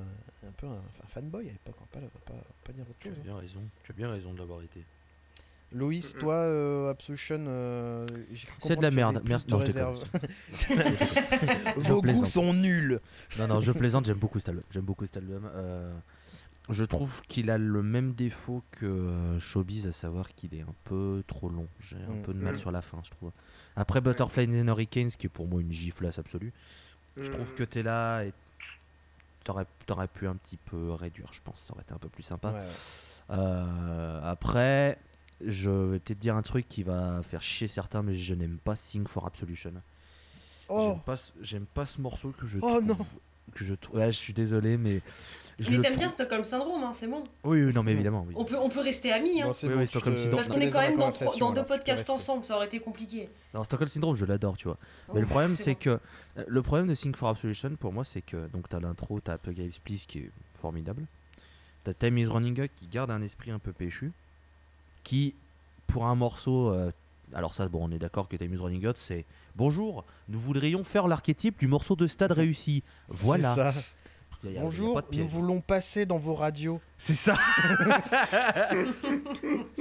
un 0.47 0.53
peu 0.57 0.67
un, 0.67 0.71
un 1.05 1.07
fanboy 1.09 1.47
à 1.49 1.53
l'époque, 1.53 1.75
on 1.79 1.99
va 2.01 2.07
pas, 2.07 2.33
pas, 2.33 2.41
pas 2.65 2.73
dire 2.73 2.85
autre 2.89 2.97
Tu 3.01 3.09
as 3.09 3.15
chose. 3.15 3.23
hein. 3.29 3.37
raison. 3.39 3.61
Tu 3.85 3.93
as 3.93 3.95
bien 3.95 4.11
raison 4.11 4.33
de 4.33 4.39
l'avoir 4.39 4.63
été. 4.63 4.83
Loïs, 5.73 6.15
toi, 6.19 6.35
euh, 6.35 6.91
Absolution, 6.91 7.45
euh, 7.49 8.07
C'est 8.63 8.77
de 8.77 8.83
la 8.83 8.91
merde. 8.91 9.21
plus 9.21 9.29
Merci. 9.31 9.47
de 9.47 9.51
Non, 9.53 9.61
je 9.61 9.67
déconne. 9.67 9.95
Vos 11.77 12.01
goûts 12.03 12.25
sont 12.27 12.55
nuls. 12.55 13.01
Non, 13.39 13.47
non, 13.49 13.61
je 13.61 13.73
plaisante, 13.73 14.07
j'aime 14.07 14.19
beaucoup 14.19 14.39
cet 14.39 14.49
album. 14.51 14.65
J'aime 14.71 14.85
beaucoup 14.85 15.05
cet 15.07 15.17
album. 15.17 15.51
Euh, 15.55 15.93
je 16.69 16.85
trouve 16.85 17.21
qu'il 17.29 17.51
a 17.51 17.59
le 17.59 17.83
même 17.83 18.13
défaut 18.13 18.63
que 18.73 19.37
Showbiz, 19.41 19.87
à 19.87 19.93
savoir 19.93 20.35
qu'il 20.35 20.55
est 20.55 20.63
un 20.63 20.75
peu 20.85 21.23
trop 21.27 21.49
long. 21.49 21.67
J'ai 21.81 21.97
un 21.97 22.15
Mm. 22.15 22.23
peu 22.23 22.33
de 22.35 22.43
mal 22.43 22.55
Mm. 22.55 22.59
sur 22.59 22.71
la 22.71 22.83
fin, 22.83 22.99
je 23.05 23.11
trouve. 23.11 23.31
Après 23.77 24.01
Butterfly 24.01 24.47
and 24.47 24.67
Hurricanes, 24.69 25.11
qui 25.11 25.27
est 25.27 25.31
pour 25.31 25.47
moi 25.47 25.61
une 25.61 25.73
giflasse 25.73 26.19
absolue, 26.19 26.53
je 27.17 27.29
Mm. 27.29 27.31
trouve 27.35 27.55
que 27.55 27.63
t'es 27.65 27.83
là 27.83 28.23
et 28.25 28.33
t'aurais, 29.45 29.67
pu 30.09 30.27
un 30.27 30.35
petit 30.35 30.57
peu 30.57 30.93
réduire, 30.93 31.33
je 31.33 31.41
pense. 31.41 31.61
Ça 31.61 31.73
aurait 31.75 31.83
été 31.83 31.93
un 31.93 31.99
peu 31.99 32.09
plus 32.09 32.25
sympa. 32.25 32.49
Ouais, 32.51 32.55
ouais. 32.61 32.67
Euh, 33.31 34.21
après, 34.25 34.99
je 35.45 35.71
vais 35.71 35.99
peut-être 35.99 36.19
dire 36.19 36.37
un 36.37 36.43
truc 36.43 36.69
qui 36.69 36.83
va 36.83 37.21
faire 37.23 37.43
chier 37.43 37.69
certains, 37.69 38.03
mais 38.03 38.15
je 38.15 38.35
n'aime 38.35 38.59
pas 38.59 38.77
Sing 38.77 39.07
for 39.07 39.27
Absolution. 39.27 39.73
Oh, 40.69 40.93
J'aime 40.95 41.01
pas, 41.05 41.17
j'aime 41.43 41.67
pas 41.67 41.87
ce 41.87 42.01
morceau 42.01 42.33
que 42.39 42.47
je 42.47 42.59
Oh 42.63 42.69
trouve. 42.81 42.85
non. 42.85 42.99
Que 43.55 43.65
je 43.65 43.75
trouve. 43.75 43.97
Ouais, 43.99 44.07
je 44.07 44.17
suis 44.17 44.33
désolé, 44.33 44.77
mais. 44.77 45.01
Je 45.61 45.71
Mais 45.71 45.77
t'aimes 45.77 45.85
trouve- 45.93 45.99
bien 45.99 46.11
Stockholm 46.11 46.43
Syndrome, 46.45 46.83
hein, 46.83 46.93
c'est 46.93 47.07
bon. 47.07 47.23
Oui, 47.45 47.63
oui, 47.65 47.73
non, 47.73 47.83
mais 47.85 47.93
évidemment, 47.93 48.25
oui. 48.29 48.35
On 48.37 48.45
peut, 48.45 48.57
on 48.59 48.69
peut 48.69 48.81
rester 48.81 49.13
amis, 49.13 49.41
hein. 49.41 49.47
Bon, 49.47 49.53
c'est 49.53 49.69
Oui, 49.69 49.73
bon, 49.75 49.79
oui, 49.79 49.85
je 49.87 49.91
Stockholm 49.91 50.17
te- 50.17 50.21
Syndrome. 50.21 50.37
parce 50.39 50.49
qu'on 50.49 50.61
est 50.61 50.69
quand 50.71 50.81
même 50.81 50.93
dans, 50.99 50.99
conversation, 51.07 51.31
trois- 51.31 51.41
dans 51.41 51.53
deux 51.53 51.61
alors, 51.61 51.67
podcasts 51.69 51.99
rester. 51.99 52.13
ensemble, 52.13 52.45
ça 52.45 52.57
aurait 52.57 52.67
été 52.67 52.81
compliqué. 52.81 53.31
Alors, 53.55 53.65
Stockholm 53.67 53.89
Syndrome, 53.89 54.17
je 54.17 54.25
l'adore, 54.27 54.57
tu 54.57 54.65
vois. 54.67 54.77
Mais 55.15 55.21
le 55.21 55.27
Oh, 55.27 55.31
problème, 55.31 55.53
c'est 55.53 55.73
bon. 55.75 55.79
que. 55.81 55.91
euh, 56.39 56.45
Le 56.49 56.63
problème 56.63 56.89
de 56.89 56.95
Sing 56.95 57.15
for 57.15 57.29
Absolution, 57.29 57.71
pour 57.77 57.93
moi, 57.93 58.05
c'est 58.05 58.21
que. 58.21 58.49
Donc, 58.49 58.69
t'as 58.69 58.81
l'intro, 58.81 59.21
t'as 59.21 59.39
Ives 59.47 59.81
Please 59.81 60.05
qui 60.07 60.19
est 60.19 60.31
formidable. 60.61 61.07
T'as 61.85 61.95
Time 61.95 62.19
is 62.19 62.27
Running 62.27 62.61
Up 62.61 62.71
qui 62.75 62.89
garde 62.89 63.11
un 63.13 63.23
esprit 63.23 63.53
un 63.53 63.61
peu 63.61 63.73
péchu. 63.73 64.13
Qui, 65.07 65.35
pour 65.87 66.07
un 66.07 66.17
morceau. 66.17 66.71
euh, 66.73 66.91
alors, 67.33 67.55
ça, 67.55 67.69
bon, 67.69 67.89
on 67.89 67.93
est 67.93 67.99
d'accord 67.99 68.27
que 68.29 68.35
Time 68.37 68.53
is 68.53 68.57
Running 68.57 68.85
Out, 68.89 68.97
c'est. 68.97 69.25
Bonjour, 69.55 70.05
nous 70.29 70.41
voudrions 70.41 70.83
faire 70.83 71.07
l'archétype 71.07 71.61
du 71.61 71.69
morceau 71.69 71.95
de 71.95 72.09
stade 72.09 72.33
réussi. 72.33 72.83
Voilà. 73.09 73.55
C'est 73.55 73.61
ça. 73.61 73.69
A- 73.69 73.73
Bonjour, 74.61 75.01
nous 75.13 75.29
voulons 75.29 75.61
passer 75.61 76.07
dans 76.07 76.19
vos 76.19 76.35
radios. 76.35 76.81
C'est 76.99 77.15
ça. 77.15 77.37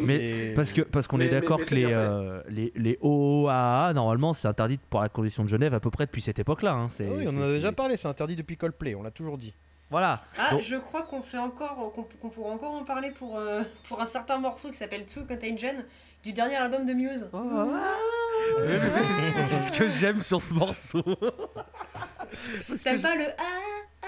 Mais 0.08 0.54
parce 0.56 0.74
que 0.74 0.82
parce 0.82 1.08
qu'on 1.08 1.20
est 1.20 1.30
d'accord 1.30 1.60
que 1.60 1.76
les, 1.76 1.86
euh, 1.86 2.42
les 2.50 2.72
les 2.76 2.98
OAA 3.02 3.92
normalement 3.94 4.34
c'est 4.34 4.48
interdit 4.48 4.80
pour 4.90 5.02
la 5.02 5.10
convention 5.10 5.44
de 5.44 5.50
Genève 5.50 5.74
à 5.74 5.80
peu 5.80 5.92
près 5.92 6.06
depuis 6.06 6.22
cette 6.22 6.40
époque-là. 6.40 6.74
Hein. 6.74 6.88
Ah 7.00 7.04
oui, 7.18 7.26
on 7.28 7.38
en 7.38 7.42
a 7.44 7.48
déjà 7.54 7.72
parlé, 7.72 7.98
c'est 7.98 8.08
interdit 8.08 8.36
depuis 8.36 8.58
Coldplay, 8.58 8.96
on 8.96 9.04
l'a 9.04 9.12
toujours 9.12 9.38
dit. 9.38 9.54
Voilà. 9.92 10.24
Ah, 10.38 10.52
Donc- 10.52 10.62
je 10.62 10.76
crois 10.78 11.04
qu'on 11.04 11.22
fait 11.22 11.38
encore, 11.38 11.94
qu'on 12.22 12.30
pourra 12.30 12.52
encore 12.52 12.74
en 12.74 12.84
parler 12.84 13.12
pour, 13.12 13.38
euh, 13.38 13.62
pour 13.88 14.02
un 14.02 14.06
certain 14.06 14.38
morceau 14.38 14.70
qui 14.70 14.76
s'appelle 14.78 15.06
True 15.06 15.26
Contagion 15.26 15.76
du 16.24 16.34
dernier 16.34 16.56
album 16.56 16.86
de 16.86 16.94
Muse. 16.94 17.30
c'est 18.58 19.44
c'est 19.44 19.62
ce 19.62 19.72
que 19.72 19.88
j'aime 19.88 20.20
sur 20.20 20.42
ce 20.42 20.54
morceau. 20.54 21.04
T'aimes 22.84 23.02
pas 23.02 23.16
le 23.16 23.26
ah 23.38 24.04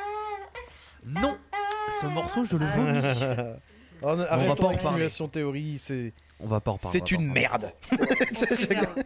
Non, 1.06 1.38
ce 2.02 2.08
morceau 2.08 2.44
je 2.44 2.58
le 2.58 2.66
Ah. 2.66 2.76
vomis. 2.76 3.58
Oh, 4.02 4.08
non, 4.10 4.16
va 4.16 4.28
pas 4.28 4.46
en 4.52 4.56
parler. 4.56 4.80
Simulation 4.80 5.28
Théorie, 5.28 5.78
c'est 5.80 6.14
On 6.40 6.46
va 6.48 6.60
pas 6.62 6.72
en 6.72 6.78
parler. 6.78 7.00
c'est 7.00 7.12
une 7.16 7.32
merde. 7.32 7.72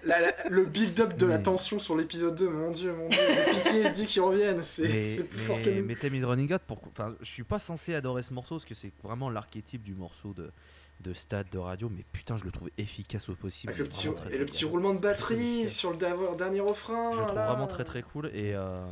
La- 0.06 0.20
la- 0.20 0.50
le 0.50 0.66
build-up 0.66 1.16
de 1.16 1.26
la 1.26 1.38
Mais- 1.38 1.44
tension 1.44 1.80
sur 1.80 1.96
l'épisode 1.96 2.36
2, 2.36 2.50
mon 2.50 2.72
dieu, 2.72 2.94
mon 2.94 3.08
dieu, 3.08 3.18
les 3.20 3.54
PTSD 3.62 4.06
qui 4.06 4.20
reviennent, 4.20 4.64
c'est 4.64 4.84
Mais, 4.88 5.04
c'est 5.08 5.24
plus 5.24 5.40
fort 5.40 5.62
que 5.62 5.70
mais, 5.70 5.82
nous. 5.82 6.10
mais 6.20 6.24
Running 6.26 6.54
Out, 6.54 6.62
pour... 6.68 6.80
enfin, 6.88 7.16
je 7.22 7.30
suis 7.30 7.44
pas 7.44 7.60
censé 7.60 7.96
adorer 7.96 8.24
ce 8.24 8.34
morceau 8.34 8.56
parce 8.56 8.66
que 8.66 8.76
c'est 8.76 8.92
vraiment 9.04 9.30
l'archétype 9.30 9.82
du 9.84 9.94
morceau 9.94 10.34
de, 10.34 10.52
de 11.00 11.14
stade 11.14 11.48
de 11.52 11.58
radio, 11.58 11.90
mais 11.90 12.04
putain, 12.12 12.36
je 12.38 12.44
le 12.44 12.52
trouve 12.52 12.70
efficace 12.78 13.30
au 13.30 13.36
possible. 13.36 13.74
Le 13.78 13.86
petit, 13.86 14.10
et 14.32 14.38
le 14.38 14.46
petit 14.46 14.66
roulement 14.66 14.94
de 14.94 15.00
batterie 15.00 15.70
sur 15.70 15.92
le 15.92 15.98
dernier 16.38 16.60
refrain. 16.60 17.12
Je 17.14 17.20
le 17.20 17.26
trouve 17.26 17.38
là. 17.38 17.48
vraiment 17.48 17.68
très 17.68 17.84
très 17.86 18.02
cool 18.02 18.28
et 18.34 18.54
euh, 18.56 18.84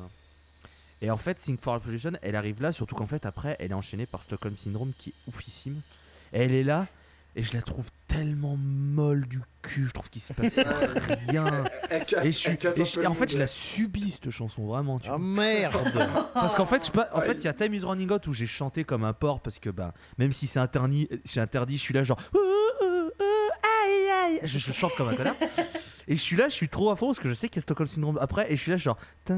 et 1.02 1.10
en 1.12 1.18
fait 1.18 1.40
Sing 1.40 1.58
for 1.58 1.74
Absolution 1.76 2.12
elle 2.22 2.36
arrive 2.36 2.62
là 2.62 2.72
surtout 2.72 2.96
qu'en 2.96 3.08
fait 3.08 3.26
après 3.26 3.56
elle 3.60 3.72
est 3.72 3.76
enchaînée 3.76 4.06
par 4.06 4.22
Stockholm 4.22 4.58
Syndrome 4.58 4.92
qui 4.98 5.10
est 5.12 5.30
oufissime 5.30 5.82
et 6.34 6.40
elle 6.44 6.54
est 6.54 6.64
là 6.64 6.88
et 7.36 7.44
je 7.44 7.54
la 7.54 7.62
trouve 7.62 7.86
tellement 8.08 8.56
molle 8.58 9.26
du 9.28 9.40
cul 9.62 9.86
je 9.86 9.92
trouve 9.92 10.10
qu'il 10.10 10.22
se 10.22 10.34
passe 10.34 10.60
rien. 11.30 11.46
Elle 11.90 12.06
casse, 12.06 12.26
et, 12.26 12.32
je 12.32 12.38
suis, 12.38 12.50
elle 12.50 12.58
casse 12.58 12.78
et 12.80 12.86
je- 12.86 13.06
en 13.06 13.14
fait 13.14 13.30
je 13.32 13.38
la 13.38 13.48
subis 13.48 14.12
cette 14.12 14.32
chanson 14.32 14.66
vraiment 14.66 15.00
tu 15.00 15.10
vois. 15.10 15.20
merde. 15.20 16.10
Parce 16.34 16.56
qu'en 16.56 16.66
fait 16.66 16.86
je 16.86 16.92
en 17.16 17.22
fait 17.22 17.34
il 17.36 17.44
y 17.44 17.48
a 17.48 17.54
Time 17.54 17.74
is 17.74 17.82
Running 17.86 18.12
Out 18.12 18.28
où 18.28 18.34
j'ai 18.34 18.48
chanté 18.48 18.84
comme 18.84 19.04
un 19.04 19.14
porc 19.14 19.42
parce 19.42 19.60
que 19.60 19.70
bah 19.70 19.94
même 20.18 20.32
si 20.32 20.48
c'est 20.48 20.60
interdit 20.60 21.08
c'est 21.26 21.40
interdit 21.40 21.78
je 21.78 21.82
suis 21.82 21.94
là 21.94 22.04
genre. 22.04 22.20
Je, 24.44 24.58
je 24.58 24.72
chante 24.72 24.92
comme 24.96 25.10
un 25.10 25.16
connard. 25.16 25.36
Et 26.08 26.16
je 26.16 26.22
suis 26.22 26.36
là 26.38 26.48
je 26.50 26.54
suis 26.54 26.70
trop 26.70 26.92
à 26.92 26.96
fond 26.96 27.08
parce 27.08 27.20
que 27.20 27.28
je 27.28 27.34
sais 27.34 27.50
qu'il 27.50 27.58
y 27.58 27.60
a 27.60 27.64
Stockholm 27.64 27.88
Syndrome 27.90 28.18
après 28.22 28.52
et 28.52 28.56
je 28.56 28.62
suis 28.62 28.72
là 28.72 28.78
genre 28.78 28.98
ah 29.30 29.34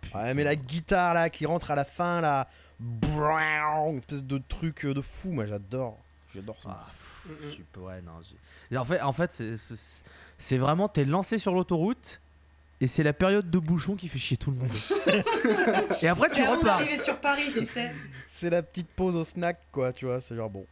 putain. 0.00 0.18
Ouais, 0.18 0.34
mais 0.34 0.42
la 0.44 0.56
guitare 0.56 1.14
là 1.14 1.30
qui 1.30 1.46
rentre 1.46 1.70
à 1.70 1.74
la 1.76 1.84
fin 1.84 2.20
là, 2.20 2.48
une 2.80 3.98
espèce 3.98 4.22
de 4.24 4.38
truc 4.38 4.84
euh, 4.84 4.94
de 4.94 5.00
fou, 5.00 5.30
moi 5.32 5.46
j'adore. 5.46 5.98
J'adore 6.34 6.60
ça. 6.60 6.82
Ah, 6.84 6.90
je 7.42 7.48
suis 7.48 7.62
pas- 7.64 7.80
ouais, 7.80 8.02
non, 8.02 8.12
en 8.76 8.84
fait, 8.84 9.00
en 9.00 9.12
fait 9.12 9.32
c'est- 9.32 10.58
vraiment, 10.58 10.88
t'es 10.88 11.04
lancé 11.04 11.38
sur 11.38 11.54
l'autoroute 11.54 12.20
et 12.80 12.86
c'est 12.86 13.02
la 13.02 13.12
période 13.12 13.50
de 13.50 13.58
bouchon 13.58 13.96
qui 13.96 14.08
fait 14.08 14.18
chier 14.18 14.36
tout 14.36 14.50
le 14.52 14.58
monde. 14.58 14.70
et 16.02 16.08
après, 16.08 16.28
C'est 16.28 16.36
tu 16.36 16.42
repars. 16.48 16.80
sur 16.98 17.18
Paris, 17.20 17.50
tu 17.52 17.64
sais. 17.64 17.92
C'est 18.26 18.50
la 18.50 18.62
petite 18.62 18.88
pause 18.88 19.16
au 19.16 19.24
snack 19.24 19.58
quoi, 19.72 19.92
tu 19.92 20.04
vois, 20.06 20.20
c'est 20.20 20.36
genre 20.36 20.50
bon. 20.50 20.66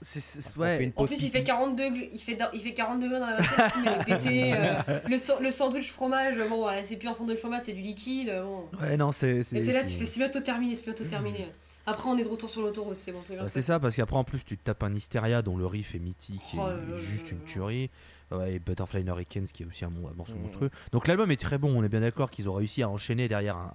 C'est- 0.00 0.20
c'est- 0.20 0.56
on 0.56 0.60
ouais. 0.60 0.78
fait 0.78 0.84
une 0.84 0.92
En 0.96 1.06
plus, 1.06 1.22
il 1.22 1.30
fait 1.30 1.42
40 1.42 1.74
degrés, 1.76 2.10
il 2.12 2.20
fait, 2.20 2.36
dans- 2.36 2.50
il 2.52 2.60
fait 2.60 2.72
40 2.72 3.00
degrés 3.00 3.18
dans 3.18 3.26
la 3.26 3.36
voiture, 3.36 3.72
il 3.82 3.88
est 3.88 4.04
pété. 4.04 4.54
euh, 4.54 5.00
le, 5.08 5.18
sa- 5.18 5.40
le 5.40 5.50
sandwich 5.50 5.90
fromage, 5.90 6.36
bon, 6.48 6.66
ouais, 6.66 6.84
c'est 6.84 6.96
plus 6.96 7.08
un 7.08 7.14
sandwich 7.14 7.38
fromage, 7.40 7.62
c'est 7.64 7.72
du 7.72 7.82
liquide. 7.82 8.32
Bon. 8.44 8.68
Ouais, 8.80 8.96
non, 8.96 9.10
c'est. 9.10 9.42
c'est- 9.42 9.58
Et 9.58 9.62
t'es 9.64 9.72
là, 9.72 9.84
c'est- 9.84 9.92
tu 9.92 9.98
fais 9.98 10.06
c'est 10.06 10.20
bientôt 10.20 10.40
terminé, 10.40 10.76
c'est 10.76 10.84
bientôt 10.84 11.04
terminé. 11.04 11.48
Après, 11.84 12.08
on 12.08 12.18
est 12.18 12.22
de 12.22 12.28
retour 12.28 12.50
sur 12.50 12.60
l'autoroute, 12.60 12.96
c'est 12.96 13.12
bon, 13.12 13.20
c'est 13.50 13.62
ça, 13.62 13.80
parce 13.80 13.96
qu'après, 13.96 14.16
en 14.16 14.22
plus, 14.24 14.44
tu 14.44 14.56
te 14.58 14.62
tapes 14.64 14.82
un 14.82 14.94
Hysteria 14.94 15.40
dont 15.42 15.56
le 15.56 15.66
riff 15.66 15.94
est 15.94 15.98
mythique 15.98 16.42
et 16.54 16.58
Oh 16.60 16.66
là 16.68 16.96
juste 16.96 17.30
là 17.30 17.32
une 17.38 17.44
tuerie. 17.44 17.90
Ouais, 18.30 18.56
et 18.56 18.58
Butterfly 18.58 19.02
and 19.04 19.06
Hurricanes 19.06 19.46
qui 19.46 19.62
est 19.62 19.66
aussi 19.66 19.86
un, 19.86 19.88
un 19.88 20.14
morceau 20.14 20.34
Mhm. 20.34 20.42
monstrueux. 20.42 20.70
Donc 20.92 21.06
l'album 21.08 21.30
est 21.30 21.40
très 21.40 21.56
bon, 21.56 21.74
on 21.74 21.82
est 21.82 21.88
bien 21.88 22.00
d'accord 22.02 22.30
qu'ils 22.30 22.46
ont 22.50 22.52
réussi 22.52 22.82
à 22.82 22.88
enchaîner 22.90 23.26
derrière 23.26 23.56
un, 23.56 23.72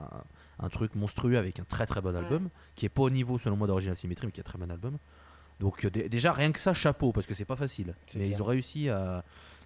un- 0.60 0.66
un 0.66 0.70
truc 0.70 0.94
monstrueux 0.94 1.40
avec 1.40 1.60
un 1.60 1.64
très 1.64 1.88
très 1.88 2.02
bon 2.02 2.16
album, 2.16 2.50
qui 2.76 2.86
est 2.86 2.90
pas 2.90 3.02
au 3.02 3.10
niveau 3.10 3.40
selon 3.40 3.56
moi 3.58 3.66
d'Original 3.66 3.98
Symmetry, 3.98 4.28
mais 4.28 4.32
qui 4.32 4.40
est 4.42 4.44
un 4.44 4.50
très 4.50 4.60
bon 4.60 4.70
album. 4.70 5.00
Donc 5.64 5.86
euh, 5.86 5.90
dé- 5.90 6.10
déjà 6.10 6.34
rien 6.34 6.52
que 6.52 6.60
ça, 6.60 6.74
chapeau, 6.74 7.12
parce 7.14 7.26
que 7.26 7.34
c'est 7.34 7.46
pas 7.46 7.56
facile. 7.56 7.96
Mais 8.16 8.28
ils 8.30 8.42
ont 8.42 8.46
réussi 8.46 8.90
à... 8.90 9.24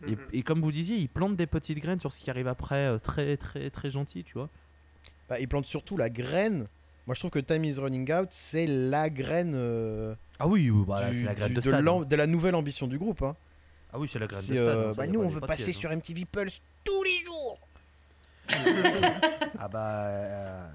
Et, 0.08 0.16
et 0.32 0.44
comme 0.44 0.62
vous 0.62 0.72
disiez, 0.72 0.96
ils 0.98 1.10
plantent 1.10 1.36
des 1.36 1.48
petites 1.48 1.80
graines 1.80 2.00
sur 2.00 2.14
ce 2.14 2.20
qui 2.20 2.30
arrive 2.30 2.48
après, 2.48 2.86
euh, 2.86 3.00
très 3.00 3.36
très 3.36 3.72
très 3.72 3.90
gentil, 3.90 4.24
tu 4.24 4.34
vois. 4.36 4.48
Bah, 5.28 5.40
il 5.40 5.48
plante 5.48 5.66
surtout 5.66 5.98
la 5.98 6.10
graine. 6.12 6.68
Moi 7.08 7.16
je 7.16 7.20
trouve 7.20 7.32
que 7.32 7.40
Time 7.40 7.66
is 7.66 7.80
Running 7.80 8.12
Out 8.14 8.28
c'est 8.32 8.68
la 8.68 9.10
graine 9.10 9.54
euh, 9.56 10.14
Ah 10.38 10.48
oui, 10.48 10.70
oui, 10.70 10.84
bah, 10.88 11.10
du- 11.10 11.18
c'est 11.20 11.24
la 11.26 11.34
graine 11.34 11.48
du- 11.50 11.56
de 11.56 11.62
de, 11.62 11.70
stade. 11.70 11.84
l'am- 11.84 12.06
de 12.06 12.16
la 12.16 12.28
nouvelle 12.28 12.54
ambition 12.54 12.86
du 12.86 13.00
groupe. 13.00 13.24
Hein. 13.24 13.36
Ah 13.92 13.98
oui, 13.98 14.08
c'est 14.12 14.20
la 14.20 14.28
graine 14.28 14.40
de 14.42 14.46
stade. 14.46 14.58
euh, 14.58 14.90
hein, 14.92 14.94
bah, 14.96 15.08
nous 15.08 15.22
on 15.22 15.30
veut 15.30 15.42
passer 15.42 15.72
hein. 15.72 15.74
sur 15.74 15.90
MTV 15.90 16.26
Pulse 16.26 16.62
tous 16.84 17.02
les 17.04 17.26
jours. 17.26 17.60
Ah 19.60 19.68
bah... 19.68 19.90
euh, 20.08 20.68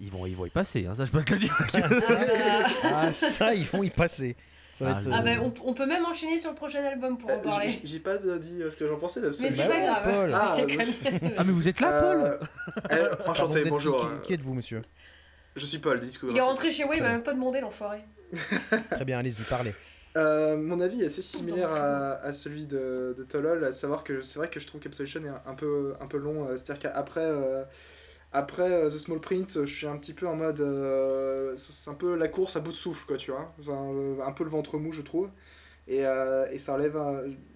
Ils 0.00 0.10
vont, 0.10 0.26
ils 0.26 0.36
vont 0.36 0.46
y 0.46 0.50
passer, 0.50 0.86
hein, 0.86 0.94
ça 0.96 1.04
je 1.04 1.10
peux 1.10 1.22
te 1.24 1.32
le 1.32 1.40
dire. 1.40 1.58
ah 2.84 3.12
ça 3.12 3.54
ils 3.54 3.64
vont 3.66 3.82
y 3.82 3.90
passer. 3.90 4.36
Ça 4.74 4.84
va 4.84 4.92
Ah, 4.96 5.00
être, 5.00 5.06
le- 5.06 5.12
Ah 5.12 5.18
euh, 5.18 5.22
bah, 5.22 5.52
on, 5.64 5.70
on 5.70 5.74
peut 5.74 5.86
même 5.86 6.04
enchaîner 6.04 6.38
sur 6.38 6.50
le 6.50 6.56
prochain 6.56 6.84
album 6.84 7.18
pour 7.18 7.28
en 7.30 7.34
Euh, 7.34 7.42
parler. 7.42 7.68
j'ai- 7.68 7.80
J'ai 7.84 7.98
pas 7.98 8.16
dit 8.16 8.62
euh, 8.62 8.70
ce 8.70 8.76
que 8.76 8.86
j'en 8.86 8.96
pensais 8.96 9.20
Mais 9.20 9.32
c'est 9.32 9.56
Bah 9.56 9.66
pas 9.66 9.80
grave. 9.80 10.04
Paul. 10.14 10.30
Ah, 10.32 10.54
Je 10.56 10.64
oui. 10.64 10.76
déconne. 10.76 11.30
Ah 11.36 11.42
mais 11.44 11.52
vous 11.52 11.68
êtes 11.68 11.80
là, 11.80 12.00
Paul 12.00 12.16
Euh, 12.22 12.36
euh, 12.92 13.16
pardon, 13.16 13.30
Enchanté, 13.32 13.68
bonjour. 13.68 13.98
Qui, 14.00 14.06
euh, 14.06 14.08
qui- 14.18 14.26
qui 14.28 14.32
êtes-vous 14.34 14.54
monsieur 14.54 14.82
Je 15.56 15.66
suis 15.66 15.78
Paul, 15.78 15.98
disco. 15.98 16.28
Il 16.30 16.36
est 16.36 16.40
rentré 16.40 16.70
chez 16.70 16.84
moi, 16.84 16.94
il 16.94 17.02
m'a 17.02 17.10
même 17.10 17.24
pas 17.24 17.34
demandé 17.34 17.60
l'enfoiré. 17.60 17.98
Très 18.92 19.04
bien, 19.04 19.18
allez-y, 19.18 19.42
parlez. 19.42 19.74
Euh, 20.16 20.56
mon 20.56 20.80
avis 20.80 21.02
est 21.02 21.06
assez 21.06 21.22
similaire 21.22 21.72
à, 21.72 22.12
à 22.22 22.32
celui 22.32 22.66
de, 22.66 23.14
de 23.18 23.24
Tolol, 23.24 23.64
à 23.64 23.72
savoir 23.72 24.04
que 24.04 24.22
c'est 24.22 24.38
vrai 24.38 24.48
que 24.48 24.60
je 24.60 24.66
trouve 24.66 24.80
qu'Absolution 24.80 25.22
est 25.24 25.28
un, 25.28 25.42
un 25.44 25.54
peu, 25.54 25.94
un 26.00 26.06
peu 26.06 26.18
long. 26.18 26.44
euh, 26.46 26.56
C'est-à-dire 26.56 26.78
qu'après 26.90 27.20
euh, 27.24 27.64
Après 28.32 28.70
euh, 28.70 28.86
The 28.88 28.98
Small 28.98 29.20
Print, 29.20 29.64
je 29.64 29.74
suis 29.74 29.86
un 29.86 29.96
petit 29.96 30.12
peu 30.12 30.26
en 30.28 30.36
mode. 30.36 30.60
euh, 30.60 31.54
c'est 31.56 31.90
un 31.90 31.94
peu 31.94 32.14
la 32.14 32.28
course 32.28 32.56
à 32.56 32.60
bout 32.60 32.70
de 32.70 32.76
souffle, 32.76 33.06
quoi, 33.06 33.16
tu 33.16 33.30
vois. 33.30 33.54
Enfin, 33.60 33.90
euh, 33.94 34.20
un 34.24 34.32
peu 34.32 34.44
le 34.44 34.50
ventre 34.50 34.78
mou, 34.78 34.92
je 34.92 35.02
trouve. 35.02 35.30
Et, 35.90 36.04
euh, 36.04 36.46
et 36.50 36.58
ça 36.58 36.74
enlève. 36.74 36.98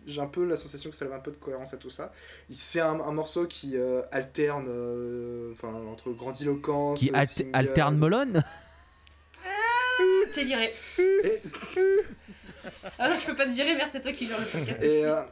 J'ai 0.07 0.23
un 0.23 0.27
peu 0.27 0.47
la 0.47 0.57
sensation 0.57 0.89
que 0.89 0.97
ça 0.97 1.05
enlève 1.05 1.19
un 1.19 1.21
peu 1.21 1.31
de 1.31 1.37
cohérence 1.37 1.75
à 1.75 1.77
tout 1.77 1.91
ça. 1.91 2.13
C'est 2.49 2.81
un, 2.81 2.99
un 3.01 3.13
morceau 3.13 3.47
qui 3.47 3.77
euh, 3.77 4.01
alterne 4.11 4.67
euh, 4.71 5.53
enfin, 5.53 5.75
entre 5.75 6.11
grandiloquence. 6.13 7.01
Qui 7.01 7.11
al- 7.13 7.27
single- 7.27 7.51
alterne 7.53 7.99
Molon 7.99 8.33
T'es 10.35 10.45
viré. 10.45 10.73
Et- 10.99 11.43
Ah 12.99 13.09
non, 13.09 13.17
je 13.21 13.27
peux 13.27 13.35
pas 13.35 13.47
te 13.47 13.51
virer, 13.51 13.75
merde, 13.75 13.89
c'est 13.91 14.01
toi 14.01 14.13
qui 14.13 14.27
gère 14.27 14.39
le 14.39 14.47
podcast. 14.47 14.83
Et, 14.83 15.05
euh. 15.05 15.23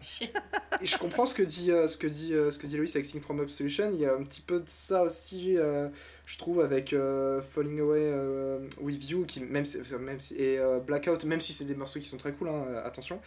Et 0.80 0.86
je 0.86 0.98
comprends 0.98 1.26
ce 1.26 1.34
que 1.34 1.42
dit, 1.42 1.70
euh, 1.70 1.86
ce 1.86 1.96
que 1.96 2.06
dit, 2.06 2.34
euh, 2.34 2.50
ce 2.50 2.58
que 2.58 2.66
dit 2.66 2.76
Louis 2.76 2.90
avec 2.90 3.04
Sing 3.04 3.20
from 3.20 3.40
Absolution. 3.40 3.90
Il 3.92 4.00
y 4.00 4.06
a 4.06 4.14
un 4.14 4.22
petit 4.24 4.40
peu 4.40 4.60
de 4.60 4.68
ça 4.68 5.02
aussi, 5.02 5.56
euh, 5.56 5.88
je 6.26 6.38
trouve, 6.38 6.60
avec 6.60 6.92
euh, 6.92 7.42
Falling 7.42 7.80
Away 7.80 7.98
euh, 8.02 8.58
with 8.80 9.08
You, 9.10 9.24
qui, 9.26 9.40
même 9.40 9.64
si, 9.64 9.78
même 10.00 10.20
si- 10.20 10.34
et 10.36 10.58
Blackout, 10.86 11.24
même 11.24 11.40
si 11.40 11.52
c'est 11.52 11.64
des 11.64 11.74
morceaux 11.74 12.00
qui 12.00 12.06
sont 12.06 12.16
très 12.16 12.32
cool, 12.32 12.48
hein, 12.48 12.64
attention. 12.84 13.20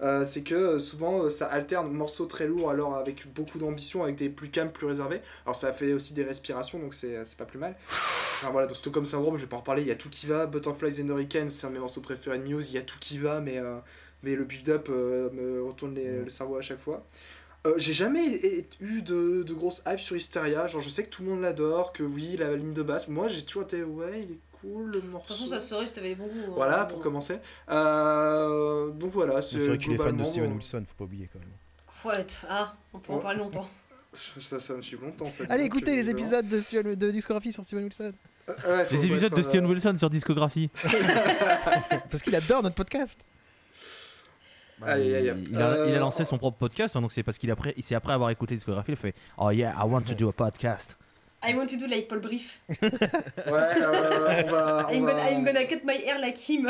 Euh, 0.00 0.24
c'est 0.24 0.42
que 0.42 0.54
euh, 0.54 0.78
souvent 0.78 1.24
euh, 1.24 1.30
ça 1.30 1.46
alterne 1.46 1.90
morceaux 1.92 2.26
très 2.26 2.46
lourds 2.46 2.70
alors 2.70 2.96
avec 2.96 3.32
beaucoup 3.34 3.58
d'ambition 3.58 4.04
avec 4.04 4.16
des 4.16 4.28
plus 4.28 4.48
calmes 4.50 4.70
plus 4.70 4.86
réservés 4.86 5.20
alors 5.44 5.56
ça 5.56 5.72
fait 5.72 5.92
aussi 5.92 6.14
des 6.14 6.24
respirations 6.24 6.78
donc 6.78 6.94
c'est 6.94 7.36
pas 7.36 7.44
plus 7.46 7.58
mal 7.58 7.74
Enfin, 8.40 8.52
voilà, 8.52 8.68
dans 8.68 8.74
Stockholm 8.74 9.04
Syndrome, 9.04 9.36
je 9.36 9.42
vais 9.42 9.48
pas 9.48 9.56
en 9.56 9.60
reparler, 9.60 9.82
il 9.82 9.88
y 9.88 9.90
a 9.90 9.96
tout 9.96 10.08
qui 10.08 10.26
va. 10.28 10.46
Butterflies 10.46 11.02
and 11.02 11.08
Hurricanes, 11.08 11.48
c'est 11.48 11.66
un 11.66 11.70
de 11.70 11.74
mes 11.74 11.80
morceaux 11.80 12.00
préférés 12.00 12.38
de 12.38 12.44
Muse, 12.44 12.70
il 12.70 12.76
y 12.76 12.78
a 12.78 12.82
tout 12.82 12.98
qui 13.00 13.18
va, 13.18 13.40
mais, 13.40 13.58
euh, 13.58 13.78
mais 14.22 14.36
le 14.36 14.44
build-up 14.44 14.86
euh, 14.90 15.28
me 15.32 15.60
retourne 15.64 15.96
les- 15.96 16.22
le 16.22 16.30
cerveau 16.30 16.54
à 16.56 16.60
chaque 16.60 16.78
fois. 16.78 17.04
Euh, 17.66 17.74
j'ai 17.78 17.92
jamais 17.92 18.64
eu 18.80 19.02
de, 19.02 19.42
de 19.42 19.54
grosse 19.54 19.82
hype 19.88 19.98
sur 19.98 20.16
Hysteria, 20.16 20.68
genre 20.68 20.80
je 20.80 20.88
sais 20.88 21.02
que 21.02 21.10
tout 21.10 21.24
le 21.24 21.30
monde 21.30 21.40
l'adore, 21.42 21.92
que 21.92 22.04
oui, 22.04 22.36
la 22.38 22.54
ligne 22.54 22.72
de 22.72 22.82
basse, 22.82 23.08
moi 23.08 23.26
j'ai 23.26 23.42
toujours 23.42 23.64
été, 23.64 23.82
ouais, 23.82 24.22
il 24.28 24.32
est 24.34 24.38
cool 24.60 24.90
le 24.92 25.00
De 25.00 25.06
morceau. 25.06 25.28
toute 25.28 25.36
façon, 25.36 25.50
ça 25.50 25.60
se 25.60 25.68
saurait 25.68 25.86
si 25.86 25.94
t'avais 25.94 26.10
des 26.10 26.14
bons 26.14 26.26
goûts. 26.26 26.44
hein. 26.48 26.52
Voilà, 26.54 26.84
pour 26.86 26.98
Bon. 26.98 27.02
commencer. 27.04 27.38
Euh, 27.70 28.90
donc 28.90 29.12
voilà, 29.12 29.40
C'est 29.42 29.58
vrai 29.58 29.78
qu'il 29.78 29.92
est 29.92 29.96
fan 29.96 30.16
de 30.16 30.24
Steven 30.24 30.50
bon, 30.50 30.56
Wilson, 30.56 30.84
faut 30.86 30.94
pas 30.96 31.04
oublier 31.04 31.28
quand 31.32 31.38
même. 31.38 31.48
Faut 31.88 32.12
être. 32.12 32.44
Ah, 32.48 32.74
on 32.92 32.98
peut 32.98 33.12
en 33.12 33.18
parler 33.18 33.38
longtemps. 33.38 33.68
Ça, 34.40 34.58
ça 34.58 34.74
me 34.74 34.82
suit 34.82 34.96
longtemps. 35.00 35.26
Ça, 35.26 35.44
Allez, 35.50 35.64
écoutez 35.64 35.94
les 35.94 36.08
évidemment. 36.10 36.18
épisodes 36.18 36.48
de, 36.48 36.58
Steven- 36.60 36.94
de 36.94 37.10
discographie 37.10 37.52
sur 37.52 37.62
Steven 37.64 37.84
Wilson. 37.84 38.12
Euh, 38.64 38.78
ouais, 38.78 38.86
Les 38.90 39.04
épisodes 39.04 39.34
de 39.34 39.42
Steven 39.42 39.64
euh, 39.66 39.68
Wilson 39.68 39.94
sur 39.98 40.08
discographie. 40.10 40.70
Parce 42.10 42.22
qu'il 42.22 42.34
adore 42.34 42.62
notre 42.62 42.74
podcast. 42.74 43.20
Aïe, 44.80 45.14
aïe, 45.14 45.28
aïe. 45.30 45.44
Il, 45.50 45.56
a, 45.56 45.86
il 45.88 45.94
a 45.94 45.96
Euh, 45.96 45.98
lancé 45.98 46.24
son 46.24 46.38
propre 46.38 46.56
podcast, 46.56 46.96
hein, 46.96 47.00
donc 47.02 47.10
c'est 47.12 47.22
parce 47.24 47.36
qu'il 47.36 47.50
après, 47.50 47.74
c'est 47.82 47.96
après 47.96 48.12
avoir 48.12 48.30
écouté 48.30 48.54
discographie, 48.54 48.92
il 48.92 48.94
a 48.94 48.96
fait 48.96 49.14
Oh 49.36 49.50
yeah, 49.50 49.74
I 49.76 49.82
want 49.84 50.02
to 50.02 50.14
do 50.14 50.28
a 50.28 50.32
podcast. 50.32 50.96
I 51.40 51.54
want 51.54 51.66
to 51.68 51.76
do 51.76 51.86
like 51.86 52.08
Paul 52.08 52.18
Brief. 52.20 52.60
Ouais, 52.68 52.80
euh, 53.46 54.42
on 54.44 54.50
va. 54.50 54.86
on 54.88 54.92
I'm, 54.92 55.04
va- 55.04 55.12
gonna, 55.12 55.30
I'm 55.30 55.44
gonna 55.44 55.64
cut 55.66 55.84
my 55.84 55.94
hair 55.94 56.18
like 56.20 56.36
him. 56.48 56.68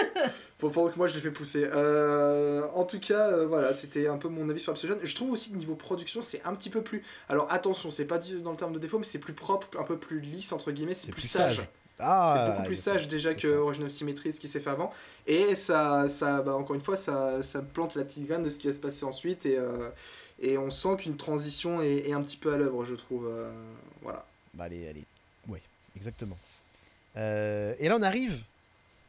Faut 0.58 0.68
pendant 0.70 0.90
que 0.90 0.98
moi 0.98 1.06
je 1.08 1.14
l'ai 1.14 1.20
fait 1.20 1.30
pousser. 1.30 1.64
Euh, 1.64 2.68
en 2.74 2.84
tout 2.84 3.00
cas, 3.00 3.30
euh, 3.30 3.46
voilà, 3.46 3.72
c'était 3.72 4.06
un 4.06 4.18
peu 4.18 4.28
mon 4.28 4.48
avis 4.50 4.60
sur 4.60 4.70
Absolution. 4.72 5.00
Je 5.02 5.14
trouve 5.14 5.30
aussi 5.32 5.50
que 5.50 5.56
niveau 5.56 5.74
production, 5.74 6.20
c'est 6.20 6.42
un 6.44 6.54
petit 6.54 6.70
peu 6.70 6.82
plus. 6.82 7.02
Alors 7.28 7.46
attention, 7.50 7.90
c'est 7.90 8.04
pas 8.04 8.18
dit 8.18 8.40
dans 8.42 8.50
le 8.52 8.56
terme 8.56 8.72
de 8.72 8.78
défaut, 8.78 8.98
mais 8.98 9.04
c'est 9.04 9.18
plus 9.18 9.32
propre, 9.32 9.66
un 9.78 9.84
peu 9.84 9.96
plus 9.98 10.20
lisse, 10.20 10.52
entre 10.52 10.70
guillemets, 10.72 10.94
c'est 10.94 11.10
plus, 11.10 11.22
sage. 11.22 11.62
Ah, 11.98 12.34
c'est 12.36 12.52
beaucoup 12.52 12.66
plus 12.66 12.76
sage 12.76 13.08
déjà 13.08 13.34
que 13.34 13.48
ça. 13.48 13.56
Origin 13.56 13.84
of 13.84 13.90
Symmetry, 13.90 14.32
ce 14.32 14.40
qui 14.40 14.48
s'est 14.48 14.60
fait 14.60 14.70
avant. 14.70 14.92
Et 15.26 15.54
ça, 15.54 16.06
ça 16.08 16.42
bah, 16.42 16.54
encore 16.54 16.74
une 16.76 16.82
fois, 16.82 16.96
ça, 16.96 17.42
ça 17.42 17.60
plante 17.62 17.96
la 17.96 18.04
petite 18.04 18.26
graine 18.26 18.42
de 18.42 18.50
ce 18.50 18.58
qui 18.58 18.66
va 18.66 18.72
se 18.74 18.78
passer 18.78 19.04
ensuite. 19.04 19.46
Et, 19.46 19.56
euh, 19.56 19.90
et 20.38 20.58
on 20.58 20.70
sent 20.70 20.96
qu'une 20.98 21.16
transition 21.16 21.80
est, 21.82 22.08
est 22.08 22.12
un 22.12 22.22
petit 22.22 22.36
peu 22.36 22.52
à 22.52 22.58
l'œuvre, 22.58 22.84
je 22.84 22.94
trouve. 22.94 23.28
Voilà. 24.02 24.24
Bah, 24.54 24.64
allez, 24.64 24.88
allez. 24.88 25.04
Oui, 25.48 25.58
exactement. 25.96 26.36
Euh, 27.16 27.74
et 27.78 27.88
là, 27.88 27.96
on 27.98 28.02
arrive 28.02 28.38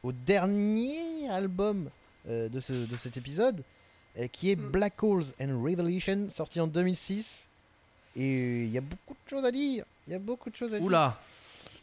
au 0.04 0.12
dernier 0.12 1.28
album 1.30 1.90
euh, 2.28 2.50
de, 2.50 2.60
ce, 2.60 2.74
de 2.74 2.96
cet 2.98 3.18
épisode, 3.18 3.64
euh, 4.20 4.28
qui 4.28 4.52
est 4.52 4.56
Mm. 4.56 4.70
Black 4.72 5.02
Holes 5.04 5.26
and 5.42 5.62
Revelation, 5.62 6.30
sorti 6.30 6.60
en 6.60 6.68
2006. 6.68 7.48
Et 8.16 8.64
il 8.66 8.70
y 8.72 8.78
a 8.78 8.82
beaucoup 8.82 9.14
de 9.14 9.30
choses 9.30 9.46
à 9.46 9.52
dire. 9.52 9.86
Il 10.08 10.14
y 10.14 10.16
a 10.16 10.20
beaucoup 10.20 10.50
de 10.50 10.56
choses 10.56 10.74
à 10.74 10.78
dire. 10.78 10.86
Oula 10.86 11.18
Ah 11.20 11.24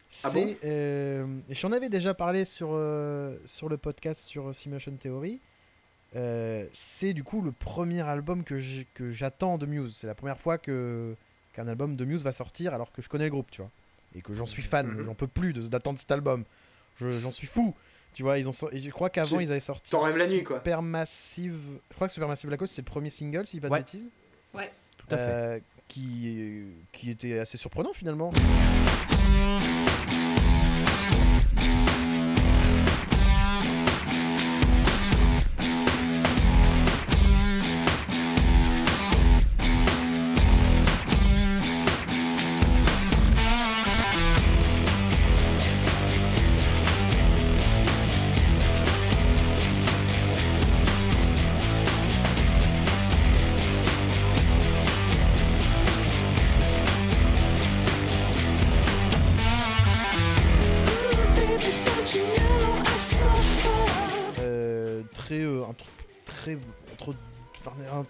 C'est, 0.08 0.44
bon 0.44 0.56
euh, 0.64 1.26
J'en 1.50 1.72
avais 1.72 1.88
déjà 1.88 2.14
parlé 2.14 2.44
sur, 2.44 2.70
euh, 2.72 3.36
sur 3.46 3.68
le 3.68 3.76
podcast 3.76 4.24
sur 4.24 4.54
Simulation 4.54 4.92
Theory. 4.92 5.40
Euh, 6.16 6.66
c'est 6.72 7.12
du 7.12 7.22
coup 7.22 7.40
le 7.40 7.52
premier 7.52 8.02
album 8.02 8.44
que 8.44 8.58
j'attends 9.10 9.58
de 9.58 9.66
Muse. 9.66 9.96
C'est 10.00 10.06
la 10.06 10.14
première 10.14 10.38
fois 10.38 10.58
que 10.58 11.14
qu'un 11.52 11.68
album 11.68 11.96
de 11.96 12.04
Muse 12.04 12.22
va 12.22 12.32
sortir 12.32 12.74
alors 12.74 12.92
que 12.92 13.02
je 13.02 13.08
connais 13.08 13.24
le 13.24 13.30
groupe, 13.30 13.50
tu 13.50 13.60
vois. 13.62 13.70
Et 14.14 14.22
que 14.22 14.34
j'en 14.34 14.46
suis 14.46 14.62
fan. 14.62 14.86
Mhm. 14.88 15.04
J'en 15.04 15.14
peux 15.14 15.26
plus 15.28 15.52
de- 15.52 15.62
d'attendre 15.68 15.98
cet 15.98 16.10
album. 16.12 16.44
Je- 16.96 17.10
J'en 17.10 17.32
suis 17.32 17.46
fou. 17.46 17.74
Tu 18.12 18.24
vois, 18.24 18.38
ils 18.38 18.48
ont 18.48 18.52
et 18.72 18.78
je 18.80 18.90
crois 18.90 19.08
qu'avant 19.08 19.38
ils 19.38 19.50
avaient 19.52 19.60
sorti 19.60 19.92
t'en 19.92 20.00
rêves 20.00 20.16
la 20.16 20.26
nuit, 20.28 20.42
quoi. 20.42 20.56
Supermassive. 20.56 21.54
Je 21.90 21.94
crois 21.94 22.08
que 22.08 22.12
Supermassive 22.12 22.48
Black 22.48 22.60
Hole 22.60 22.66
c'est 22.68 22.82
le 22.82 22.86
premier 22.86 23.08
single 23.10 23.46
si 23.46 23.52
je 23.52 23.56
dis 23.58 23.60
pas 23.60 23.68
de 23.68 23.72
Ouais. 23.74 23.78
bêtises. 23.78 24.08
Tout 24.52 24.58
à 25.14 25.16
fait. 25.16 25.22
Euh, 25.22 25.58
qui, 25.86 26.66
qui 26.92 27.10
était 27.10 27.38
assez 27.38 27.56
surprenant 27.58 27.92
finalement. 27.92 28.32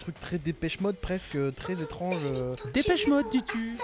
Truc 0.01 0.19
très 0.19 0.37
dépêche 0.37 0.79
mode 0.81 0.97
presque 0.97 1.35
euh, 1.35 1.51
très 1.51 1.81
étrange 1.81 2.15
euh. 2.25 2.55
Dépêche 2.73 3.07
mode, 3.07 3.25
dis-tu. 3.31 3.77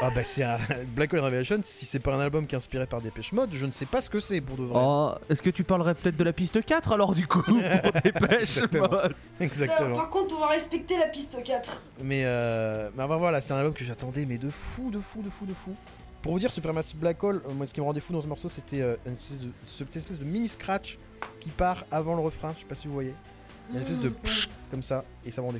Ah 0.00 0.10
bah 0.14 0.24
c'est 0.24 0.42
un 0.42 0.58
Black 0.96 1.12
Hole 1.12 1.20
Revelation 1.20 1.60
si 1.62 1.84
c'est 1.86 1.98
pas 1.98 2.14
un 2.14 2.20
album 2.20 2.46
qui 2.46 2.54
est 2.54 2.58
inspiré 2.58 2.86
par 2.86 3.00
dépêche 3.00 3.32
mode 3.32 3.50
je 3.52 3.66
ne 3.66 3.72
sais 3.72 3.86
pas 3.86 4.00
ce 4.00 4.08
que 4.08 4.20
c'est 4.20 4.40
pour 4.40 4.56
de 4.56 4.64
vrai. 4.64 4.80
Oh, 4.82 5.12
est-ce 5.28 5.42
que 5.42 5.50
tu 5.50 5.64
parlerais 5.64 5.94
peut-être 5.94 6.16
de 6.16 6.24
la 6.24 6.32
piste 6.32 6.64
4 6.64 6.92
alors 6.92 7.14
du 7.14 7.26
coup 7.26 7.42
pour 7.42 7.56
Dépêche 8.02 8.62
mode? 8.72 9.14
Exactement. 9.40 9.96
Par 9.96 10.10
contre, 10.10 10.36
on 10.36 10.40
va 10.40 10.48
respecter 10.48 10.98
la 10.98 11.06
piste 11.06 11.42
4. 11.42 11.82
mais 12.02 12.22
euh, 12.24 12.88
mais 12.96 13.02
enfin, 13.02 13.16
voilà 13.16 13.40
c'est 13.42 13.52
un 13.52 13.58
album 13.58 13.74
que 13.74 13.84
j'attendais 13.84 14.24
mais 14.24 14.38
de 14.38 14.50
fou 14.50 14.90
de 14.90 14.98
fou 14.98 15.22
de 15.22 15.30
fou 15.30 15.46
de 15.46 15.54
fou. 15.54 15.74
Pour 16.22 16.32
vous 16.32 16.38
dire 16.38 16.52
Supermassive 16.52 16.98
Black 16.98 17.22
Hole 17.22 17.42
euh, 17.46 17.52
moi 17.52 17.66
ce 17.66 17.74
qui 17.74 17.80
me 17.80 17.86
rendait 17.86 18.00
fou 18.00 18.12
dans 18.12 18.22
ce 18.22 18.28
morceau 18.28 18.48
c'était 18.48 18.80
euh, 18.80 18.96
une 19.06 19.12
espèce 19.12 19.40
de 19.40 19.50
cette 19.66 19.94
espèce 19.96 20.18
de 20.18 20.24
mini 20.24 20.48
scratch 20.48 20.98
qui 21.40 21.50
part 21.50 21.84
avant 21.90 22.14
le 22.14 22.22
refrain 22.22 22.52
je 22.54 22.60
sais 22.60 22.66
pas 22.66 22.74
si 22.74 22.88
vous 22.88 22.94
voyez 22.94 23.14
Il 23.72 23.76
y 23.76 23.78
a 23.78 23.80
une 23.80 23.86
espèce 23.86 24.00
de 24.00 24.10
psh 24.10 24.50
comme 24.70 24.82
ça 24.82 25.02
et 25.24 25.30
ça 25.30 25.40
me 25.40 25.46
rendait 25.46 25.58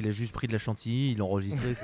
il 0.00 0.08
a, 0.08 0.10
juste 0.10 0.32
pris 0.32 0.46
de 0.48 0.52
la 0.52 0.58
chantilly, 0.58 1.12
il 1.12 1.18
l'a 1.18 1.24
enregistré. 1.24 1.68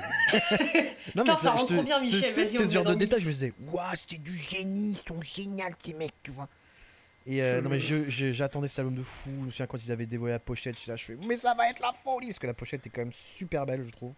Non, 1.15 1.23
Putain, 1.23 1.35
mais 1.35 1.37
ça 1.41 1.51
rend 1.53 1.65
trop 1.65 1.83
bien, 1.83 2.01
Michel, 2.01 2.21
c'est- 2.33 2.45
ce 2.45 2.73
genre 2.75 2.85
de 2.85 2.95
détails, 2.95 3.21
je 3.21 3.27
me 3.29 3.33
disais, 3.33 3.53
waouh, 3.73 3.85
c'est 3.95 4.21
du 4.21 4.37
génie, 4.37 4.91
ils 4.99 5.09
sont 5.09 5.23
géniaux 5.23 5.65
ces 5.83 5.95
mecs, 5.95 6.13
tu 6.23 6.33
vois. 6.33 6.49
Et 7.29 7.43
euh, 7.43 7.61
non 7.61 7.71
mais 7.71 7.79
j'attendais 7.81 8.69
cet 8.69 8.81
album 8.81 8.95
de 8.95 9.03
fou. 9.03 9.31
Je 9.41 9.47
me 9.47 9.51
souviens 9.51 9.67
quand 9.67 9.85
ils 9.85 9.91
avaient 9.91 10.07
dévoilé 10.07 10.33
la 10.33 10.39
pochette, 10.39 10.77
je, 10.81 10.89
là, 10.91 10.97
je 10.97 11.05
fais 11.07 11.17
mais 11.27 11.37
ça 11.37 11.55
va 11.55 11.69
être 11.71 11.81
la 11.81 11.93
folie 11.93 12.29
parce 12.29 12.39
que 12.39 12.47
la 12.47 12.55
pochette 12.55 12.87
est 12.87 12.91
quand 12.91 13.01
même 13.01 13.13
super 13.13 13.67
belle, 13.67 13.83
je 13.85 13.91
trouve. 13.91 14.13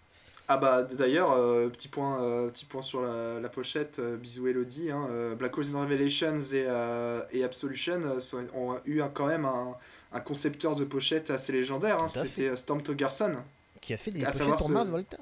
Ah 0.46 0.56
bah 0.58 0.82
d'ailleurs, 0.82 1.32
euh, 1.32 1.68
petit, 1.68 1.88
point, 1.88 2.22
euh, 2.22 2.48
petit 2.50 2.64
point 2.66 2.82
sur 2.82 3.00
la, 3.02 3.38
la 3.40 3.48
pochette, 3.50 3.98
euh, 3.98 4.16
bisous 4.16 4.48
Elodie, 4.48 4.90
hein, 4.90 5.06
euh, 5.10 5.34
Black 5.34 5.56
Holes 5.56 5.74
in 5.74 5.80
Revelations 5.80 6.36
et, 6.38 6.64
euh, 6.66 7.22
et 7.32 7.44
Absolution 7.44 8.00
euh, 8.02 8.20
sont- 8.20 8.46
ont 8.54 8.78
eu 8.86 9.00
un- 9.02 9.08
quand 9.10 9.26
même 9.26 9.44
un, 9.46 9.74
un 10.12 10.20
concepteur 10.20 10.74
de 10.74 10.84
pochette 10.84 11.30
assez 11.30 11.52
légendaire, 11.52 12.02
hein, 12.02 12.08
c'était 12.08 12.48
euh, 12.48 12.56
Storm 12.56 12.82
Togerson. 12.82 13.32
Qui 13.80 13.94
a 13.94 13.96
fait 13.96 14.10
des 14.10 14.24
À 14.24 14.30
pochettes 14.30 14.48
pour 14.48 14.60
ce- 14.66 14.72
Mars 14.72 14.88
Volta. 14.90 15.16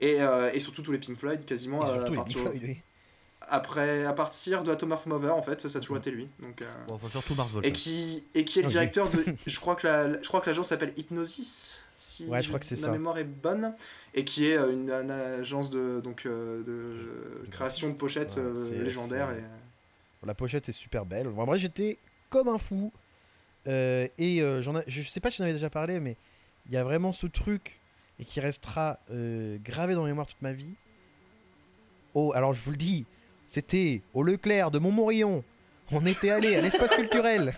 Et, 0.00 0.22
euh, 0.22 0.50
et 0.52 0.60
surtout 0.60 0.82
tous 0.82 0.92
les 0.92 0.98
Pink 0.98 1.18
Floyd, 1.18 1.44
quasiment. 1.44 1.84
Et 1.86 1.90
euh, 1.90 1.92
surtout 1.94 2.06
à 2.06 2.10
les 2.10 2.16
partir, 2.16 2.36
Pink 2.42 2.48
Floyd, 2.56 2.62
oui. 2.64 2.82
Après, 3.52 4.04
à 4.04 4.12
partir 4.12 4.62
de 4.64 4.70
Atom 4.70 4.92
of 4.92 5.06
Mother, 5.06 5.34
en 5.34 5.42
fait, 5.42 5.60
ça 5.68 5.76
a 5.78 5.80
toujours 5.80 5.96
été 5.96 6.10
lui. 6.10 6.28
Donc, 6.40 6.62
euh, 6.62 6.70
Bon, 6.88 6.94
enfin, 6.94 7.08
surtout 7.10 7.34
Mars 7.34 7.50
Volta. 7.50 7.68
et, 7.68 7.72
qui, 7.72 8.22
et 8.34 8.44
qui 8.44 8.60
est 8.60 8.62
le 8.62 8.68
directeur 8.68 9.08
de. 9.10 9.24
je 9.46 9.60
crois 9.60 9.74
que 9.76 9.86
la- 9.86 10.22
je 10.22 10.28
crois 10.28 10.40
que 10.40 10.46
l'agence 10.46 10.68
s'appelle 10.68 10.92
Hypnosis, 10.96 11.82
si 11.96 12.26
Ouais, 12.26 12.42
je 12.42 12.48
crois 12.48 12.60
que 12.60 12.66
c'est 12.66 12.76
ma 12.80 12.86
ça. 12.86 12.92
mémoire 12.92 13.18
est 13.18 13.24
bonne, 13.24 13.74
et 14.14 14.24
qui 14.24 14.46
est 14.46 14.56
euh, 14.56 14.72
une, 14.72 14.90
une 14.90 15.10
agence 15.10 15.70
de, 15.70 16.00
donc, 16.02 16.26
euh, 16.26 16.62
de 16.62 17.46
création 17.50 17.88
de 17.90 17.94
pochettes 17.94 18.34
Ouais, 18.36 18.42
euh, 18.42 18.54
c'est- 18.54 18.74
légendaires. 18.82 19.30
c'est- 19.34 19.40
Et... 19.40 20.26
La 20.26 20.34
pochette 20.34 20.68
est 20.68 20.72
super 20.72 21.04
belle. 21.06 21.26
En 21.28 21.44
vrai, 21.44 21.58
j'étais 21.58 21.98
comme 22.30 22.48
un 22.48 22.58
fou. 22.58 22.92
Euh, 23.66 24.06
et 24.18 24.40
euh, 24.42 24.62
j'en 24.62 24.78
ai- 24.78 24.84
je 24.86 25.02
sais 25.02 25.20
pas 25.20 25.30
si 25.30 25.38
j'en 25.38 25.44
avais 25.44 25.52
déjà 25.54 25.68
parlé, 25.70 25.98
mais 26.00 26.16
il 26.66 26.72
y 26.72 26.76
a 26.76 26.84
vraiment 26.84 27.12
ce 27.12 27.26
truc 27.26 27.80
et 28.18 28.24
qui 28.24 28.40
restera 28.40 28.98
euh, 29.10 29.58
gravé 29.62 29.94
dans 29.94 30.02
la 30.02 30.08
mémoire 30.08 30.26
toute 30.26 30.42
ma 30.42 30.52
vie. 30.52 30.74
Oh, 32.14 32.32
alors 32.34 32.52
je 32.52 32.60
vous 32.62 32.72
le 32.72 32.76
dis, 32.76 33.06
c'était 33.46 34.02
au 34.14 34.22
Leclerc 34.22 34.70
de 34.70 34.78
Montmorillon. 34.78 35.42
On 35.92 36.04
était 36.06 36.30
allé 36.30 36.54
à 36.54 36.60
l'espace 36.60 36.94
culturel. 36.94 37.52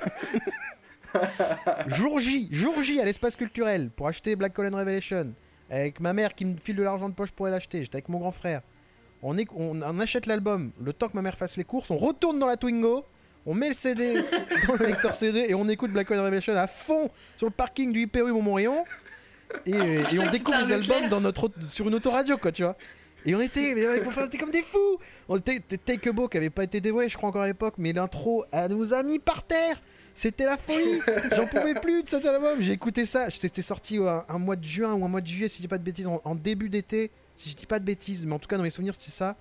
jour 1.87 2.21
J, 2.21 2.49
jour 2.51 2.81
J 2.83 3.01
à 3.01 3.05
l'espace 3.05 3.37
culturel 3.37 3.91
pour 3.91 4.09
acheter 4.09 4.37
Black 4.37 4.55
Colin 4.55 4.77
Revelation. 4.77 5.35
Avec 5.69 6.01
ma 6.01 6.13
mère 6.13 6.35
qui 6.35 6.45
me 6.45 6.57
file 6.57 6.77
de 6.77 6.83
l'argent 6.83 7.09
de 7.09 7.15
poche 7.15 7.31
pour 7.31 7.47
l'acheter. 7.47 7.83
J'étais 7.83 7.97
avec 7.97 8.09
mon 8.09 8.19
grand 8.19 8.33
frère. 8.33 8.63
On 9.23 10.01
achète 10.01 10.27
l'album, 10.27 10.73
le 10.81 10.93
temps 10.93 11.09
que 11.09 11.15
ma 11.15 11.23
mère 11.23 11.37
fasse 11.37 11.57
les 11.57 11.65
courses, 11.65 11.93
on 11.93 11.97
retourne 11.97 12.41
dans 12.41 12.49
la 12.49 12.57
Twingo, 12.57 13.07
on 13.47 13.55
met 13.55 13.69
le 13.69 13.75
CD 13.75 14.15
dans 14.69 14.75
le 14.77 14.87
lecteur 14.87 15.15
CD 15.15 15.47
et 15.49 15.55
on 15.55 15.69
écoute 15.69 15.93
Black 15.93 16.09
Revelation 16.09 16.55
à 16.57 16.67
fond 16.67 17.11
sur 17.37 17.47
le 17.47 17.53
parking 17.53 17.93
du 17.93 18.03
IPU 18.03 18.33
Montmorillon. 18.33 18.85
Et, 19.67 19.73
et 19.73 20.19
on 20.19 20.27
découvre 20.31 20.59
les 20.65 20.73
albums 20.73 21.09
dans 21.09 21.21
notre, 21.21 21.51
sur 21.69 21.87
une 21.89 21.95
autoradio, 21.95 22.39
quoi, 22.39 22.53
tu 22.53 22.63
vois. 22.63 22.77
Et 23.25 23.35
on 23.35 23.41
était, 23.41 23.75
mais 23.75 23.87
on 23.87 24.25
était 24.27 24.39
comme 24.39 24.51
des 24.51 24.63
fous. 24.63 24.99
On 25.29 25.37
était 25.37 25.61
Take 25.61 26.09
a 26.09 26.13
Bow 26.13 26.29
qui 26.29 26.39
avait 26.39 26.51
pas 26.51 26.65
été 26.65 26.81
dévoilé, 26.81 27.09
je 27.09 27.17
crois 27.17 27.29
encore 27.29 27.43
à 27.43 27.47
l'époque, 27.47 27.75
mais 27.79 27.93
l'intro, 27.93 28.45
elle 28.51 28.73
nous 28.73 28.95
a 28.95 29.03
mis 29.03 29.19
par 29.19 29.45
terre. 29.45 29.81
C'était 30.15 30.45
la 30.45 30.57
folie. 30.57 31.01
J'en 31.35 31.47
pouvais 31.47 31.75
plus 31.75 32.03
de 32.03 32.09
cet 32.09 32.27
album. 32.27 32.61
J'ai 32.61 32.73
écouté 32.73 33.07
ça. 33.07 33.31
C'était 33.31 33.63
sorti 33.63 33.99
euh, 33.99 34.09
un, 34.11 34.25
un 34.29 34.39
mois 34.39 34.57
de 34.57 34.65
juin 34.65 34.93
ou 34.93 35.05
un 35.05 35.09
mois 35.09 35.21
de 35.23 35.27
juillet, 35.27 35.49
si 35.49 35.59
je 35.59 35.63
dis 35.63 35.69
pas 35.69 35.79
de 35.79 35.85
bêtises, 35.85 36.07
en, 36.07 36.21
en 36.25 36.35
début 36.35 36.69
d'été. 36.69 37.11
Si 37.35 37.49
je 37.49 37.57
dis 37.57 37.65
pas 37.67 37.79
de 37.79 37.85
bêtises, 37.85 38.23
mais 38.25 38.33
en 38.35 38.39
tout 38.39 38.49
cas 38.49 38.57
dans 38.59 38.63
mes 38.63 38.71
souvenirs, 38.71 38.95
c'était 38.95 39.11
ça. 39.11 39.37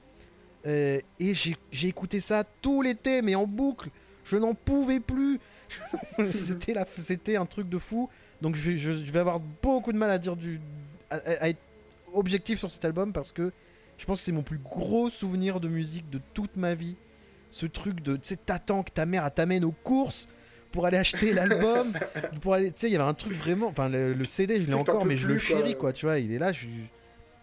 Euh, 0.67 0.99
et 1.19 1.33
j'ai 1.33 1.87
écouté 1.87 2.19
ça 2.19 2.43
tout 2.61 2.81
l'été, 2.81 3.21
mais 3.21 3.35
en 3.35 3.47
boucle. 3.47 3.89
Je 4.23 4.37
n'en 4.37 4.53
pouvais 4.53 4.99
plus. 4.99 5.39
c'était 6.31 7.35
un 7.35 7.45
truc 7.45 7.69
de 7.69 7.77
fou. 7.77 8.09
Donc 8.41 8.55
je 8.55 8.71
vais, 8.71 8.77
je, 8.77 8.93
je 8.93 9.11
vais 9.11 9.19
avoir 9.19 9.39
beaucoup 9.39 9.91
de 9.91 9.97
mal 9.97 10.11
à 10.11 10.17
dire 10.17 10.35
du, 10.35 10.59
à, 11.09 11.49
être 11.49 11.61
objectif 12.13 12.59
sur 12.59 12.69
cet 12.69 12.85
album 12.85 13.13
parce 13.13 13.31
que 13.31 13.51
je 13.97 14.05
pense 14.05 14.19
que 14.19 14.25
c'est 14.25 14.31
mon 14.31 14.41
plus 14.41 14.57
gros 14.57 15.09
souvenir 15.09 15.59
de 15.59 15.67
musique 15.67 16.09
de 16.09 16.19
toute 16.33 16.57
ma 16.57 16.75
vie. 16.75 16.95
Ce 17.51 17.65
truc 17.65 18.01
de, 18.01 18.15
tu 18.15 18.21
sais, 18.23 18.37
t'attends 18.37 18.83
que 18.83 18.91
ta 18.91 19.05
mère 19.05 19.31
t'amène 19.33 19.65
aux 19.65 19.75
courses 19.83 20.27
pour 20.71 20.85
aller 20.85 20.97
acheter 20.97 21.33
l'album, 21.33 21.93
pour 22.41 22.53
aller, 22.53 22.71
tu 22.71 22.81
sais, 22.81 22.87
il 22.87 22.93
y 22.93 22.95
avait 22.95 23.03
un 23.03 23.13
truc 23.13 23.33
vraiment, 23.33 23.67
enfin 23.67 23.89
le, 23.89 24.13
le 24.13 24.25
CD 24.25 24.61
je 24.61 24.67
l'ai 24.67 24.73
encore, 24.73 25.05
mais 25.05 25.17
je 25.17 25.27
le 25.27 25.35
quoi. 25.35 25.43
chéris 25.43 25.75
quoi, 25.75 25.91
tu 25.91 26.05
vois, 26.05 26.19
il 26.19 26.31
est 26.31 26.39
là, 26.39 26.53
je, 26.53 26.67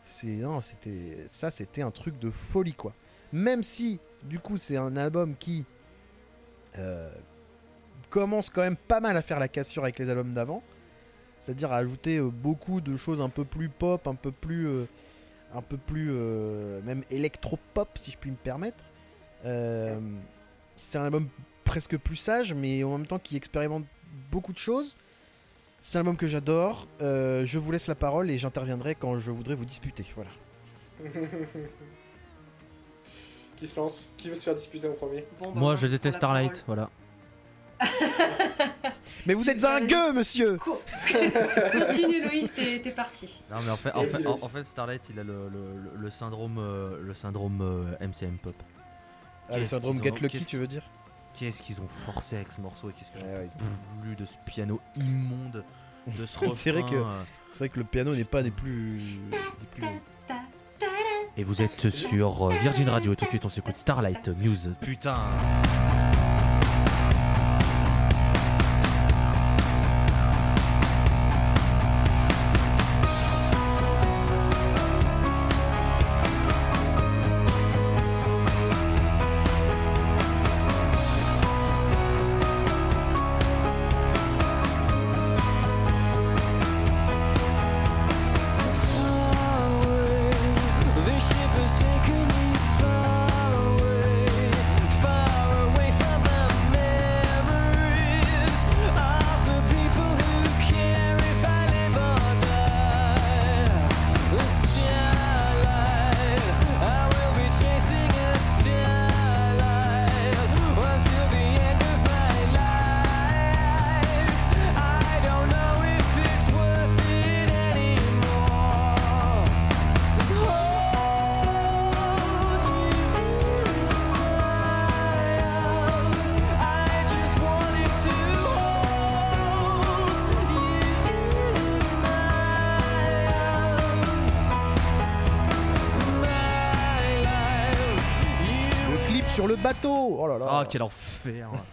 c'est 0.07 0.27
non, 0.27 0.63
c'était 0.63 1.19
ça, 1.27 1.51
c'était 1.51 1.83
un 1.83 1.91
truc 1.91 2.19
de 2.19 2.31
folie 2.31 2.73
quoi. 2.73 2.95
Même 3.33 3.63
si 3.63 4.01
du 4.23 4.39
coup 4.39 4.57
c'est 4.57 4.77
un 4.77 4.97
album 4.97 5.35
qui 5.37 5.65
euh, 6.79 7.11
commence 8.11 8.51
quand 8.51 8.63
même 8.63 8.77
pas 8.77 9.01
mal 9.01 9.17
à 9.17 9.23
faire 9.23 9.39
la 9.39 9.49
cassure 9.49 9.83
avec 9.83 9.99
les 9.99 10.09
albums 10.09 10.33
d'avant, 10.33 10.63
c'est-à-dire 11.41 11.73
à 11.73 11.77
ajouter 11.77 12.19
euh, 12.19 12.31
beaucoup 12.31 12.81
de 12.81 12.97
choses 12.97 13.21
un 13.21 13.29
peu 13.29 13.45
plus 13.45 13.69
pop, 13.69 14.07
un 14.07 14.15
peu 14.15 14.33
plus, 14.33 14.67
euh, 14.67 14.85
un 15.55 15.63
peu 15.63 15.77
plus 15.77 16.11
même 16.85 17.05
électro-pop 17.11 17.89
si 17.97 18.11
je 18.13 18.17
puis 18.19 18.31
me 18.31 18.37
permettre. 18.37 18.85
C'est 20.77 20.99
un 20.99 21.05
album 21.05 21.29
presque 21.65 21.97
plus 21.99 22.17
sage, 22.17 22.55
mais 22.55 22.85
en 22.85 22.99
même 22.99 23.07
temps 23.07 23.19
qui 23.19 23.37
expérimente 23.37 23.85
beaucoup 24.31 24.53
de 24.53 24.59
choses. 24.59 24.97
C'est 25.81 25.99
un 25.99 26.01
album 26.01 26.17
que 26.17 26.27
j'adore. 26.27 26.87
Je 27.01 27.59
vous 27.59 27.73
laisse 27.73 27.89
la 27.89 27.95
parole 27.95 28.31
et 28.31 28.39
j'interviendrai 28.39 28.95
quand 28.95 29.19
je 29.19 29.31
voudrais 29.31 29.55
vous 29.55 29.65
disputer. 29.65 30.07
Voilà. 30.15 30.31
Qui 33.59 33.67
se 33.67 33.77
lance 33.81 34.09
Qui 34.17 34.29
veut 34.31 34.35
se 34.37 34.45
faire 34.45 34.55
disputer 34.55 34.89
en 34.89 34.93
premier 34.93 35.25
Bon, 35.41 35.51
bah, 35.53 35.61
Moi, 35.61 35.77
je 35.77 35.87
déteste 35.87 36.19
Starlight, 36.19 36.65
parole. 36.65 36.65
voilà. 36.67 36.91
Mais 39.27 39.35
vous 39.35 39.49
êtes 39.51 39.65
un 39.65 39.81
gueux, 39.81 40.13
monsieur 40.13 40.57
Co- 40.57 40.81
Continue 41.73 42.23
Loïs, 42.25 42.53
t'es 42.55 42.79
parti. 42.91 43.41
Non, 43.51 43.59
mais 43.65 43.71
en 43.71 43.77
fait, 43.77 43.93
en 43.95 44.03
fait, 44.05 44.27
en, 44.27 44.35
vas-y. 44.35 44.43
en 44.45 44.49
fait, 44.49 44.65
Starlight, 44.65 45.03
il 45.11 45.19
a 45.21 45.25
le, 45.25 45.49
le- 45.49 45.73
le- 45.95 45.97
le 45.97 46.11
syndrome, 46.11 46.59
euh, 46.59 47.01
le 47.03 47.15
syndrome 47.15 47.61
euh, 47.61 48.07
MCM 48.07 48.39
Pop. 48.39 48.55
Ah, 49.51 49.59
le 49.59 49.67
syndrome 49.67 50.01
qu'ils 50.01 50.05
Get 50.13 50.19
ont- 50.19 50.23
Lucky, 50.23 50.45
tu 50.47 50.57
veux 50.57 50.67
dire 50.67 50.83
Qu'est-ce 51.35 51.63
qu'ils 51.63 51.81
ont 51.81 51.89
forcé 52.07 52.37
avec 52.37 52.51
ce 52.53 52.61
morceau 52.61 52.91
et 52.91 52.93
qu'est-ce 52.93 53.11
que 53.13 53.19
j'en 53.19 53.27
Ouais, 53.27 53.47
plus 54.03 54.17
de 54.17 54.27
ce 54.27 54.35
piano 54.47 54.81
immonde, 54.97 55.63
de 56.07 56.27
ce 56.27 56.39
refrain. 56.39 56.55
C'est 56.55 56.73
vrai 56.73 56.83
que- 56.83 56.97
euh, 56.97 57.23
C'est 57.53 57.59
vrai 57.61 57.69
que 57.69 57.79
le 57.79 57.85
piano 57.85 58.15
n'est 58.15 58.25
pas 58.25 58.43
des 58.43 58.51
plus. 58.51 58.99
des 59.31 59.67
plus- 59.75 59.85
Et 61.37 61.45
vous 61.45 61.63
êtes 61.63 61.91
sur 61.91 62.49
euh, 62.49 62.55
Virgin 62.63 62.89
Radio 62.89 63.13
et 63.13 63.17
tout 63.17 63.25
de 63.25 63.31
suite 63.31 63.45
on 63.45 63.49
s'écoute 63.49 63.77
Starlight 63.77 64.29
News. 64.29 64.75
Putain. 64.81 65.17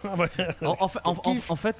en, 0.61 0.77
en 0.80 0.88
fait, 0.88 0.99
en, 1.03 1.15
fait, 1.56 1.76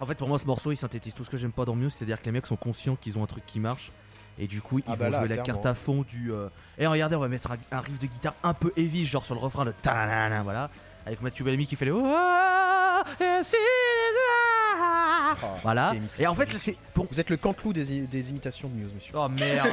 en 0.00 0.06
fait, 0.06 0.14
pour 0.18 0.28
moi, 0.28 0.38
ce 0.38 0.44
morceau, 0.46 0.72
il 0.72 0.76
synthétise 0.76 1.14
tout 1.14 1.24
ce 1.24 1.30
que 1.30 1.36
j'aime 1.36 1.52
pas 1.52 1.64
dans 1.64 1.74
Muse, 1.74 1.94
c'est-à-dire 1.96 2.20
que 2.20 2.26
les 2.26 2.32
mecs 2.32 2.46
sont 2.46 2.56
conscients 2.56 2.96
qu'ils 2.96 3.18
ont 3.18 3.22
un 3.22 3.26
truc 3.26 3.44
qui 3.46 3.60
marche. 3.60 3.92
Et 4.38 4.46
du 4.46 4.60
coup, 4.60 4.78
ils 4.80 4.84
Ah 4.86 4.90
vont 4.92 4.96
bah 4.98 5.08
là, 5.10 5.18
jouer 5.20 5.28
la 5.28 5.38
carte 5.38 5.64
à 5.64 5.74
fond 5.74 6.02
du. 6.02 6.30
euh, 6.32 6.48
Et 6.76 6.86
regardez, 6.86 7.16
on 7.16 7.20
va 7.20 7.28
mettre 7.28 7.50
un, 7.72 7.80
riff 7.80 7.98
de 7.98 8.06
guitare 8.06 8.34
un 8.42 8.52
peu 8.52 8.70
heavy, 8.76 9.06
genre 9.06 9.24
sur 9.24 9.34
le 9.34 9.40
refrain 9.40 9.64
de 9.64 9.70
ta 9.70 10.42
voilà, 10.42 10.68
avec 11.06 11.22
Mathieu 11.22 11.42
Bellamy 11.44 11.66
qui 11.66 11.74
fait 11.76 11.86
les. 11.86 11.90
Oh, 11.92 12.02
Oh 15.42 15.46
Voilà. 15.62 15.88
quelle 15.90 15.98
imitation. 15.98 16.24
Et 16.24 16.26
en 16.26 16.34
fait, 16.34 16.48
c'est 16.56 16.76
pour. 16.94 17.06
Vous 17.10 17.20
êtes 17.20 17.30
le 17.30 17.36
cantelou 17.36 17.72
des, 17.72 18.02
des 18.06 18.30
imitations 18.30 18.68
de 18.68 18.74
Muse, 18.74 18.92
monsieur. 18.94 19.12
Oh 19.16 19.28
merde. 19.28 19.68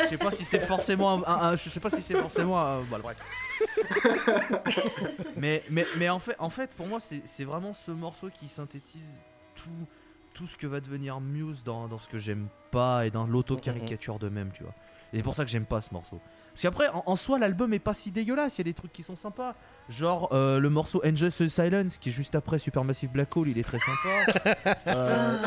Je 0.00 0.06
sais 0.06 0.16
pas 0.16 0.30
si 0.30 0.44
c'est 0.44 0.60
forcément 0.60 1.12
un, 1.12 1.22
un- 1.32 1.48
un- 1.50 1.56
je 1.56 1.68
sais 1.68 1.80
pas 1.80 1.90
si 1.90 2.02
c'est 2.02 2.14
forcément 2.16 2.60
un, 2.60 2.78
voilà, 2.88 3.02
bref. 3.02 3.16
mais 5.36 5.62
mais 5.70 5.86
mais 5.98 6.08
en 6.08 6.18
fait 6.18 6.36
en 6.38 6.50
fait 6.50 6.74
pour 6.74 6.86
moi 6.86 6.98
c'est 7.00 7.44
vraiment 7.44 7.72
ce 7.72 7.90
morceau 7.90 8.30
qui 8.30 8.48
synthétise 8.48 9.08
tout 9.54 9.86
tout 10.34 10.46
ce 10.46 10.56
que 10.56 10.66
va 10.66 10.80
devenir 10.80 11.20
Muse 11.20 11.62
dans, 11.64 11.88
dans 11.88 11.98
ce 11.98 12.08
que 12.08 12.18
j'aime 12.18 12.48
pas 12.70 13.06
et 13.06 13.10
dans 13.10 13.26
l'auto-caricature 13.26 14.18
de 14.18 14.28
même, 14.28 14.50
tu 14.52 14.64
vois. 14.64 14.74
Et 15.12 15.18
c'est 15.18 15.22
pour 15.22 15.36
ça 15.36 15.44
que 15.44 15.50
j'aime 15.50 15.64
pas 15.64 15.80
ce 15.80 15.94
morceau. 15.94 16.20
Parce 16.54 16.62
qu'après, 16.62 16.88
en, 16.88 17.02
en 17.06 17.16
soi, 17.16 17.38
l'album 17.40 17.74
est 17.74 17.78
pas 17.80 17.94
si 17.94 18.12
dégueulasse. 18.12 18.54
Il 18.56 18.58
y 18.58 18.60
a 18.62 18.64
des 18.64 18.74
trucs 18.74 18.92
qui 18.92 19.02
sont 19.02 19.16
sympas. 19.16 19.54
Genre 19.88 20.30
euh, 20.32 20.60
le 20.60 20.70
morceau 20.70 21.02
Angels 21.04 21.30
Silence 21.50 21.98
qui 21.98 22.08
est 22.08 22.12
juste 22.12 22.34
après 22.34 22.58
Supermassive 22.58 23.10
Black 23.10 23.36
Hole, 23.36 23.48
il 23.48 23.58
est 23.58 23.64
très 23.64 23.78
sympa. 23.78 24.74
Euh, 24.86 25.38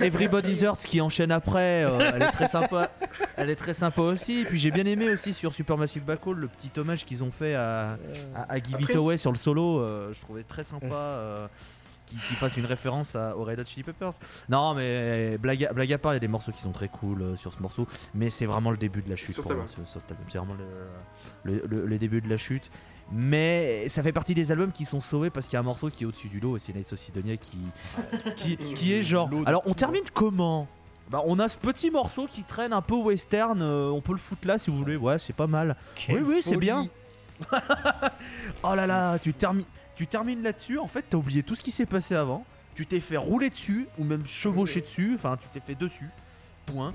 Everybody's 0.00 0.62
Hurts 0.62 0.78
qui 0.86 1.00
enchaîne 1.00 1.32
après, 1.32 1.84
euh, 1.84 1.98
elle 2.14 2.22
est 2.22 2.30
très 2.32 2.48
sympa. 2.48 2.88
Elle 3.36 3.50
est 3.50 3.56
très 3.56 3.74
sympa 3.74 4.02
aussi. 4.02 4.40
Et 4.40 4.44
puis 4.44 4.58
j'ai 4.58 4.70
bien 4.70 4.86
aimé 4.86 5.08
aussi 5.10 5.32
sur 5.34 5.52
Supermassive 5.52 6.04
Black 6.04 6.26
Hole 6.26 6.38
le 6.38 6.48
petit 6.48 6.70
hommage 6.78 7.04
qu'ils 7.04 7.22
ont 7.24 7.30
fait 7.30 7.54
à, 7.54 7.98
à, 8.34 8.52
à 8.52 8.56
Give 8.58 8.76
It 8.80 8.84
Après, 8.84 8.96
Away 8.96 9.18
sur 9.18 9.32
le 9.32 9.38
solo. 9.38 9.80
euh, 9.80 10.12
je 10.14 10.20
trouvais 10.20 10.42
très 10.42 10.64
sympa. 10.64 11.48
Qu'ils 12.16 12.36
fassent 12.36 12.56
une 12.56 12.66
référence 12.66 13.14
à, 13.16 13.36
aux 13.36 13.44
Red 13.44 13.60
Hot 13.60 13.64
Chili 13.64 13.82
Peppers. 13.82 14.12
Non, 14.48 14.74
mais 14.74 15.38
blague 15.38 15.64
à, 15.64 15.72
blague 15.72 15.92
à 15.92 15.98
part, 15.98 16.12
il 16.12 16.16
y 16.16 16.18
a 16.18 16.20
des 16.20 16.28
morceaux 16.28 16.52
qui 16.52 16.60
sont 16.60 16.72
très 16.72 16.88
cool 16.88 17.22
euh, 17.22 17.36
sur 17.36 17.52
ce 17.52 17.60
morceau, 17.60 17.86
mais 18.14 18.30
c'est 18.30 18.46
vraiment 18.46 18.70
le 18.70 18.76
début 18.76 19.02
de 19.02 19.08
la 19.10 19.16
chute. 19.16 19.30
Sur 19.34 19.42
pour 19.42 19.50
cet 19.52 19.56
moi, 19.58 19.66
ce- 19.68 19.90
sur 19.90 20.00
album. 20.10 20.26
C'est 20.28 20.38
vraiment 20.38 20.54
le, 20.54 21.52
le, 21.52 21.62
le- 21.66 21.86
le 21.86 21.98
début 21.98 22.20
de 22.20 22.28
la 22.28 22.36
chute. 22.36 22.70
Mais 23.12 23.88
ça 23.88 24.02
fait 24.04 24.12
partie 24.12 24.34
des 24.36 24.52
albums 24.52 24.70
qui 24.70 24.84
sont 24.84 25.00
sauvés 25.00 25.30
parce 25.30 25.46
qu'il 25.46 25.54
y 25.54 25.56
a 25.56 25.60
un 25.60 25.64
morceau 25.64 25.90
qui 25.90 26.04
est 26.04 26.06
au-dessus 26.06 26.28
du 26.28 26.38
lot 26.38 26.56
et 26.56 26.60
c'est 26.60 26.72
Nights 26.72 26.92
of 26.92 26.98
Sidonia 27.00 27.36
qui, 27.36 27.58
qui, 28.36 28.56
qui 28.56 28.92
est 28.94 29.02
genre. 29.02 29.28
Alors 29.46 29.62
on 29.66 29.74
termine 29.74 30.04
comment? 30.14 30.68
Bah, 31.10 31.20
on 31.26 31.40
a 31.40 31.48
ce 31.48 31.56
petit 31.58 31.90
morceau 31.90 32.28
qui 32.30 32.44
traîne 32.44 32.72
un 32.72 32.82
peu 32.82 32.94
western, 32.94 33.60
euh, 33.62 33.88
on 33.88 34.00
peut 34.00 34.12
le 34.12 34.18
foutre 34.18 34.46
là 34.46 34.58
si 34.58 34.70
vous 34.70 34.78
voulez, 34.78 34.94
ouais 34.94 35.18
c'est 35.18 35.32
pas 35.32 35.48
mal. 35.48 35.74
Quelle 35.96 36.22
oui, 36.22 36.40
c'est 36.44 36.56
bien. 36.56 36.86
Oh 38.62 38.74
là 38.74 38.86
là, 38.86 39.18
tu, 39.18 39.32
termines 39.34 39.64
tu 40.00 40.06
termines 40.06 40.42
là-dessus, 40.42 40.78
en 40.78 40.88
fait 40.88 41.04
t'as 41.10 41.18
oublié 41.18 41.42
tout 41.42 41.54
ce 41.54 41.62
qui 41.62 41.70
s'est 41.70 41.84
passé 41.84 42.14
avant, 42.14 42.46
tu 42.74 42.86
t'es 42.86 43.00
fait 43.00 43.18
rouler 43.18 43.50
dessus, 43.50 43.86
ou 43.98 44.04
même 44.04 44.26
chevaucher 44.26 44.80
dessus, 44.80 45.12
enfin 45.14 45.36
tu 45.36 45.46
t'es 45.52 45.60
fait 45.60 45.78
dessus, 45.78 46.08
point. 46.64 46.94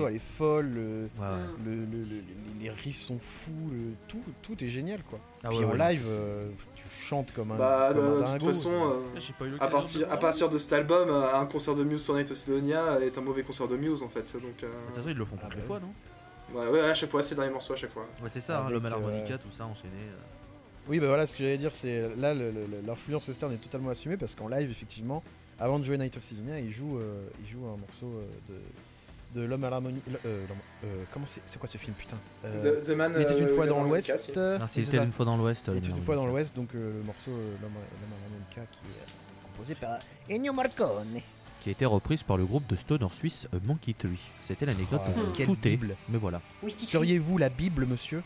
Morceau, 0.00 0.08
elle 0.08 0.16
est 0.16 0.18
folle. 0.18 0.66
Le, 0.68 0.80
Ouais, 1.18 1.26
ouais. 1.26 1.28
le- 1.64 1.74
le- 1.74 1.84
le- 1.86 2.04
le- 2.04 2.60
les 2.60 2.70
riffs 2.70 3.00
sont 3.02 3.18
fous. 3.18 3.52
le- 3.72 3.94
tout, 4.08 4.22
tout 4.42 4.62
est 4.64 4.68
génial, 4.68 5.02
quoi. 5.04 5.18
Ah 5.42 5.48
Puis 5.48 5.58
ouais, 5.58 5.64
en 5.64 5.70
ouais, 5.70 5.78
live, 5.94 6.04
euh, 6.08 6.48
tu 6.74 6.84
chantes 6.88 7.32
comme 7.32 7.52
un, 7.52 7.56
Bah, 7.56 7.90
comme 7.94 8.02
de, 8.04 8.22
un 8.22 8.34
de 8.34 8.38
toute 8.38 8.48
façon, 8.48 8.72
euh, 8.72 9.18
J'ai 9.18 9.32
pas 9.32 9.46
eu 9.46 9.54
à, 9.60 9.68
partir, 9.68 10.00
de- 10.06 10.12
à 10.12 10.16
partir 10.16 10.48
de 10.48 10.58
cet 10.58 10.72
album, 10.72 11.08
euh, 11.08 11.34
un 11.34 11.46
concert 11.46 11.74
de 11.74 11.84
Muse 11.84 12.02
sur 12.02 12.14
Night 12.14 12.30
of 12.30 12.36
Sidonia 12.36 13.00
est 13.00 13.16
un 13.16 13.20
mauvais 13.22 13.42
concert 13.42 13.66
de 13.68 13.76
Muse 13.76 14.02
en 14.02 14.08
fait. 14.08 14.32
Donc, 14.34 14.62
euh, 14.62 14.66
De 14.66 14.86
toute 14.86 14.96
façon, 14.96 15.08
ils 15.08 15.16
le 15.16 15.24
font 15.24 15.36
Ah 15.42 15.46
oui. 15.54 15.62
fois, 15.66 15.80
non? 15.80 15.92
Ouais, 16.58 16.66
ouais, 16.68 16.80
à 16.80 16.94
chaque 16.94 17.10
fois, 17.10 17.22
c'est 17.22 17.34
le 17.34 17.40
dernier 17.40 17.52
morceau 17.52 17.72
à 17.72 17.76
chaque 17.76 17.90
fois. 17.90 18.06
Ouais, 18.22 18.28
c'est 18.28 18.40
ça, 18.40 18.64
hein, 18.66 18.70
l'homme 18.70 18.84
à 18.86 18.90
l'harmonica, 18.90 19.34
euh, 19.34 19.38
tout 19.38 19.50
ça 19.56 19.64
enchaîné. 19.66 19.92
euh. 20.08 20.16
Oui, 20.88 20.98
bah 20.98 21.06
voilà, 21.06 21.26
ce 21.26 21.36
que 21.36 21.44
j'allais 21.44 21.58
dire, 21.58 21.72
c'est 21.74 22.08
là, 22.16 22.34
l'influence 22.86 23.26
western 23.28 23.52
est 23.52 23.58
totalement 23.58 23.90
assumée 23.90 24.16
parce 24.16 24.34
qu'en 24.34 24.48
live, 24.48 24.68
effectivement, 24.70 25.22
avant 25.60 25.78
de 25.78 25.84
jouer 25.84 25.96
Night 25.98 26.16
of 26.16 26.22
Sidonia, 26.24 26.58
il 26.58 26.72
joue, 26.72 26.98
euh, 26.98 27.28
il 27.44 27.48
joue 27.48 27.64
un 27.66 27.76
morceau 27.76 28.06
euh, 28.06 28.26
de, 28.48 28.54
de 29.34 29.42
l'homme 29.42 29.64
à 29.64 29.70
l'harmonie. 29.70 30.00
euh, 30.26 30.44
euh, 30.84 31.04
comment 31.12 31.26
c'est 31.26 31.40
c'est 31.46 31.58
quoi 31.58 31.68
ce 31.68 31.78
film, 31.78 31.94
putain 31.94 32.16
Euh, 32.44 32.80
The, 32.80 32.86
The 32.86 32.90
Man, 32.90 33.12
Il 33.16 33.22
était 33.22 33.38
une 33.38 33.44
euh, 33.46 33.54
fois 33.54 33.64
le 33.64 33.70
dans 33.70 33.84
l'Ouest. 33.84 34.10
Euh, 34.36 34.58
c'était 34.66 34.96
ça. 34.96 35.04
une 35.04 35.12
fois 35.12 35.24
dans 35.24 35.36
l'Ouest. 35.36 35.64
Il 35.68 35.74
euh, 35.74 35.78
était 35.78 35.88
une 35.88 36.02
fois 36.02 36.16
dans 36.16 36.26
l'Ouest, 36.26 36.54
donc 36.56 36.74
euh, 36.74 36.98
le 36.98 37.02
morceau 37.04 37.30
euh, 37.30 37.54
L'homme 37.62 37.72
à 37.76 38.22
l'harmonica 38.22 38.62
qui 38.72 38.78
est 38.78 39.02
euh, 39.02 39.46
composé 39.52 39.74
par 39.74 39.98
Ennio 40.30 40.52
Morricone. 40.52 41.20
Qui 41.60 41.68
a 41.68 41.72
été 41.72 41.84
reprise 41.84 42.22
par 42.22 42.38
le 42.38 42.46
groupe 42.46 42.66
de 42.68 42.74
stoner 42.76 43.06
suisse 43.12 43.46
euh, 43.54 43.58
Monkey 43.64 43.92
Tree. 43.92 44.18
C'était 44.42 44.66
l'anecdote 44.66 45.02
Oh, 45.06 45.20
euh, 45.38 45.44
foutée, 45.44 45.70
bible. 45.76 45.94
mais 46.08 46.18
voilà. 46.18 46.40
Oui, 46.62 46.70
Seriez-vous 46.72 47.36
la 47.38 47.50
Bible, 47.50 47.86
monsieur? 47.86 48.22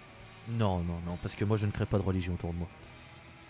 Non, 0.49 0.79
non, 0.79 1.01
non, 1.07 1.19
parce 1.23 1.35
que 1.35 1.45
moi 1.45 1.57
je 1.57 1.67
ne 1.67 1.71
crée 1.73 1.87
pas 1.87 1.99
de 1.99 2.03
religion 2.03 2.35
autour 2.35 2.53
de 2.53 2.59
moi. 2.59 2.69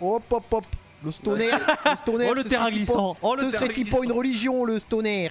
Hop, 0.01 0.23
hop, 0.33 0.45
hop 0.53 0.65
Le 1.05 1.11
stoner, 1.13 1.51
le 1.91 1.97
stoner 1.97 2.27
Oh 2.31 2.35
le 2.35 2.43
terrain 2.45 2.71
glissant 2.71 3.17
Oh 3.23 3.35
le 3.37 3.43
Ce 3.51 3.51
serait-il 3.59 3.89
pas 3.91 3.99
une 4.03 4.13
religion, 4.13 4.65
le 4.65 4.79
stoner 4.81 5.31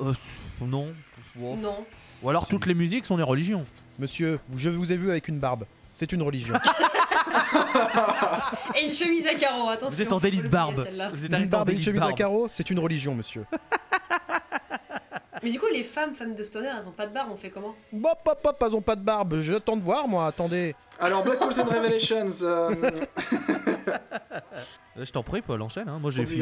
Euh, 0.00 0.14
Non. 0.60 0.92
Wow. 1.38 1.56
Non. 1.56 1.84
Ou 2.22 2.30
alors 2.30 2.48
toutes 2.48 2.66
les 2.66 2.74
musiques 2.74 3.06
sont 3.06 3.16
des 3.16 3.22
religions. 3.22 3.64
Monsieur, 3.98 4.40
je 4.56 4.70
vous 4.70 4.92
ai 4.92 4.96
vu 4.96 5.10
avec 5.10 5.28
une 5.28 5.38
barbe. 5.38 5.64
C'est 5.90 6.12
une 6.12 6.22
religion. 6.22 6.54
Et 8.76 8.86
une 8.86 8.92
chemise 8.92 9.26
à 9.26 9.34
carreaux, 9.34 9.68
attention. 9.68 9.96
Vous 9.96 10.02
êtes 10.02 10.12
en 10.12 10.18
délit 10.18 10.42
de 10.42 10.48
barbe. 10.48 10.74
Vous 10.74 11.24
êtes 11.24 11.28
une 11.28 11.34
arrêté 11.34 11.54
en 11.54 11.58
barbe 11.58 11.68
et 11.70 11.72
une 11.72 11.78
délit 11.78 11.78
de 11.78 11.84
chemise 11.84 12.02
à 12.02 12.06
barbe. 12.06 12.18
carreaux, 12.18 12.48
c'est 12.48 12.70
une 12.70 12.78
religion, 12.78 13.14
monsieur. 13.14 13.44
Mais 15.42 15.50
du 15.50 15.60
coup, 15.60 15.68
les 15.72 15.84
femmes, 15.84 16.14
femmes 16.14 16.34
de 16.34 16.42
stoner, 16.42 16.70
elles 16.76 16.88
ont 16.88 16.92
pas 16.92 17.06
de 17.06 17.14
barbe, 17.14 17.28
on 17.32 17.36
fait 17.36 17.50
comment? 17.50 17.74
Hop, 17.92 18.18
hop, 18.26 18.40
hop, 18.42 18.64
elles 18.66 18.74
ont 18.74 18.82
pas 18.82 18.96
de 18.96 19.04
barbe. 19.04 19.40
J'attends 19.40 19.76
de 19.76 19.82
voir, 19.82 20.08
moi. 20.08 20.26
Attendez. 20.26 20.74
Alors, 20.98 21.22
Black 21.22 21.40
Holes 21.40 21.60
and 21.60 21.64
Revelations. 21.64 22.42
Euh, 22.42 22.74
Je 25.02 25.10
t'en 25.12 25.22
prie, 25.22 25.42
Paul, 25.42 25.60
enchaîne. 25.62 25.88
Hein. 25.88 25.98
Moi 26.00 26.10
j'ai 26.10 26.24
dit 26.24 26.38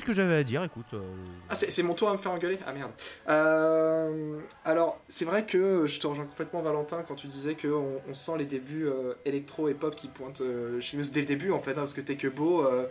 ce 0.00 0.04
que 0.04 0.12
j'avais 0.12 0.34
à 0.36 0.42
dire, 0.42 0.62
écoute. 0.64 0.86
euh, 0.94 1.00
Ah, 1.48 1.54
c'est 1.54 1.82
mon 1.82 1.94
tour 1.94 2.08
à 2.08 2.12
me 2.12 2.18
faire 2.18 2.32
engueuler? 2.32 2.58
Ah 2.66 2.72
merde. 2.72 2.90
Euh, 3.28 4.38
alors, 4.64 4.98
c'est 5.06 5.24
vrai 5.24 5.44
que 5.44 5.86
je 5.86 6.00
te 6.00 6.06
rejoins 6.06 6.24
complètement, 6.26 6.62
Valentin, 6.62 7.04
quand 7.06 7.14
tu 7.14 7.26
disais 7.26 7.54
qu'on 7.54 8.00
on 8.08 8.14
sent 8.14 8.32
les 8.38 8.44
débuts 8.44 8.86
euh, 8.86 9.14
électro 9.24 9.68
et 9.68 9.74
pop 9.74 9.94
qui 9.94 10.08
pointent 10.08 10.40
euh, 10.40 10.80
chez 10.80 10.96
Muse 10.96 11.12
dès 11.12 11.20
le 11.20 11.26
début, 11.26 11.50
en 11.52 11.60
fait, 11.60 11.72
hein, 11.72 11.74
parce 11.76 11.94
que 11.94 12.00
t'es 12.00 12.16
que 12.16 12.28
beau. 12.28 12.64
euh, 12.64 12.86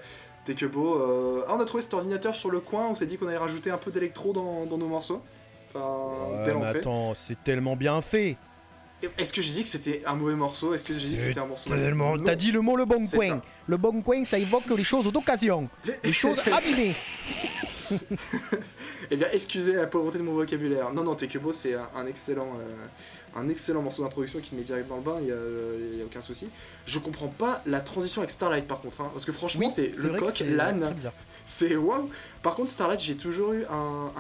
T'es 0.45 0.55
que 0.55 0.65
beau. 0.65 0.95
euh, 1.01 1.45
Ah, 1.47 1.55
on 1.55 1.59
a 1.61 1.65
trouvé 1.65 1.81
cet 1.81 1.93
ordinateur 1.93 2.35
sur 2.35 2.51
le 2.51 2.59
coin, 2.59 2.88
on 2.89 2.95
s'est 2.95 3.05
dit 3.05 3.17
qu'on 3.17 3.27
allait 3.27 3.38
rajouter 3.38 3.71
un 3.71 3.77
peu 3.77 3.91
d'électro 3.91 4.34
dans, 4.34 4.65
dans 4.65 4.77
nos 4.77 4.88
morceaux. 4.88 5.21
Enfin, 5.69 6.38
Ouais, 6.38 6.45
dès 6.45 6.53
mais 6.53 6.65
attends, 6.65 7.13
c'est 7.15 7.41
tellement 7.43 7.75
bien 7.77 8.01
fait. 8.01 8.35
Est-ce 9.17 9.34
que 9.34 9.41
j'ai 9.41 9.51
dit 9.51 9.63
que 9.63 9.69
c'était 9.69 10.01
un 10.05 10.15
mauvais 10.15 10.35
morceau? 10.35 10.73
Est-ce 10.73 10.84
que 10.85 10.93
j'ai 10.93 11.07
dit 11.07 11.15
que 11.17 11.21
c'était 11.21 11.39
un 11.39 11.45
morceau 11.45 11.69
Tellement. 11.69 12.17
T'as 12.17 12.35
dit 12.35 12.51
le 12.51 12.61
mot 12.61 12.75
le 12.75 12.85
bon 12.85 13.05
coin. 13.07 13.39
pas- 13.39 13.45
Le 13.67 13.77
bon 13.77 14.01
coin, 14.01 14.23
ça 14.25 14.38
évoque 14.39 14.63
les 14.77 14.84
choses 14.84 15.11
d'occasion, 15.11 15.69
les 16.03 16.13
choses 16.13 16.39
abîmées. 16.51 16.95
Eh 19.11 19.17
bien, 19.17 19.27
excusez 19.34 19.73
la 19.73 19.85
pauvreté 19.85 20.17
de 20.17 20.23
mon 20.23 20.34
vocabulaire. 20.34 20.91
Non, 20.93 21.03
non, 21.03 21.13
Tekebo, 21.13 21.51
c'est 21.51 21.75
un, 21.75 21.88
un 21.95 22.07
excellent, 22.07 22.47
euh, 22.59 23.39
un 23.39 23.49
excellent 23.49 23.81
morceau 23.81 24.01
d'introduction 24.01 24.39
qui 24.39 24.55
me 24.55 24.61
met 24.61 24.65
direct 24.65 24.88
dans 24.88 24.95
le 24.95 25.01
bain, 25.03 25.17
il 25.19 25.25
n'y 25.25 25.31
a, 25.31 25.97
y 25.99 26.01
a 26.01 26.05
aucun 26.05 26.21
souci. 26.21 26.47
Je 26.88 26.99
comprends 26.99 27.27
pas 27.27 27.61
la 27.67 27.81
transition 27.81 28.21
avec 28.21 28.31
Starlight 28.31 28.65
par 28.65 28.80
contre, 28.81 29.01
hein, 29.01 29.09
parce 29.11 29.25
que 29.25 29.34
franchement, 29.34 29.69
c'est 29.69 29.93
le 29.97 30.09
coq, 30.17 30.41
l'âne. 30.47 30.95
C'est 31.45 31.76
waouh. 31.76 32.10
Par 32.41 32.56
contre, 32.56 32.70
Starlight, 32.70 32.99
j'ai 32.99 33.15
toujours 33.15 33.53
eu 33.53 33.65
un, 33.70 34.11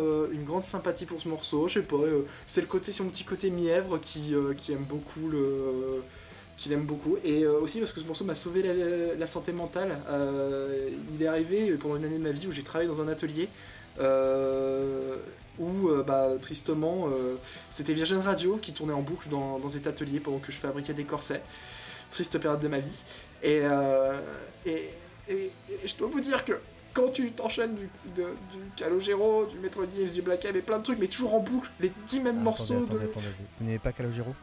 euh, 0.00 0.28
une 0.32 0.44
grande 0.44 0.64
sympathie 0.64 1.06
pour 1.06 1.20
ce 1.20 1.28
morceau. 1.28 1.68
Je 1.68 1.74
sais 1.74 1.82
pas, 1.82 1.96
euh, 1.96 2.22
c'est 2.46 2.60
le 2.60 2.66
côté, 2.66 2.92
son 2.92 3.04
petit 3.06 3.24
côté 3.24 3.50
mièvre 3.50 3.98
qui, 3.98 4.34
euh, 4.34 4.54
aime 4.70 4.84
beaucoup 4.84 5.28
le. 5.28 6.02
aime. 6.70 6.86
Et 7.24 7.46
aussi 7.46 7.78
parce 7.78 7.92
que 7.92 8.00
ce 8.00 8.06
morceau 8.06 8.24
m'a 8.24 8.34
sauvé 8.34 8.62
la, 9.16 9.26
santé 9.26 9.52
mentale. 9.52 9.98
Il 11.14 11.22
est 11.22 11.28
arrivé 11.28 11.72
pendant 11.72 11.96
une 11.96 12.04
année 12.04 12.18
de 12.18 12.22
ma 12.22 12.32
vie 12.32 12.46
où 12.48 12.52
j'ai 12.52 12.64
travaillé 12.64 12.88
dans 12.88 13.00
un 13.00 13.08
atelier. 13.08 13.48
où, 15.58 15.88
bah, 16.06 16.30
tristement, 16.40 17.08
c'était 17.70 17.92
Virgin 17.92 18.18
Radio 18.18 18.56
qui 18.60 18.72
tournait 18.72 18.92
en 18.92 19.02
boucle 19.02 19.28
dans, 19.28 19.68
cet 19.68 19.86
atelier 19.86 20.18
pendant 20.20 20.38
que 20.38 20.50
je 20.50 20.58
fabriquais 20.58 20.94
des 20.94 21.04
corsets. 21.04 21.42
Triste 22.10 22.38
période 22.38 22.60
de 22.60 22.68
ma 22.68 22.80
vie. 22.80 23.04
Et, 23.44 23.62
et- 25.28 25.52
et 25.70 25.88
je 25.88 25.96
dois 25.96 26.08
vous 26.08 26.20
dire 26.20 26.44
que 26.44 26.52
quand 26.94 27.08
tu 27.12 27.30
t'enchaînes 27.32 27.74
du, 27.76 27.88
de- 28.16 28.34
du 28.50 28.58
Calogero, 28.76 29.46
du 29.46 29.58
Metro 29.58 29.82
Games, 29.82 30.08
du 30.08 30.22
Black 30.22 30.44
M 30.46 30.56
et 30.56 30.62
plein 30.62 30.78
de 30.78 30.82
trucs, 30.82 30.98
mais 30.98 31.06
toujours 31.06 31.34
en 31.34 31.40
boucle, 31.40 31.70
les 31.80 31.92
10 32.06 32.20
mêmes 32.20 32.38
Ah, 32.40 32.44
morceaux 32.44 32.74
attendez, 32.74 32.90
de. 32.90 33.10
attendez, 33.10 33.10
attendez. 33.10 33.26
Vous 33.60 33.64
n'aaimez 33.66 33.78
pas 33.78 33.92
Calogero 33.92 34.34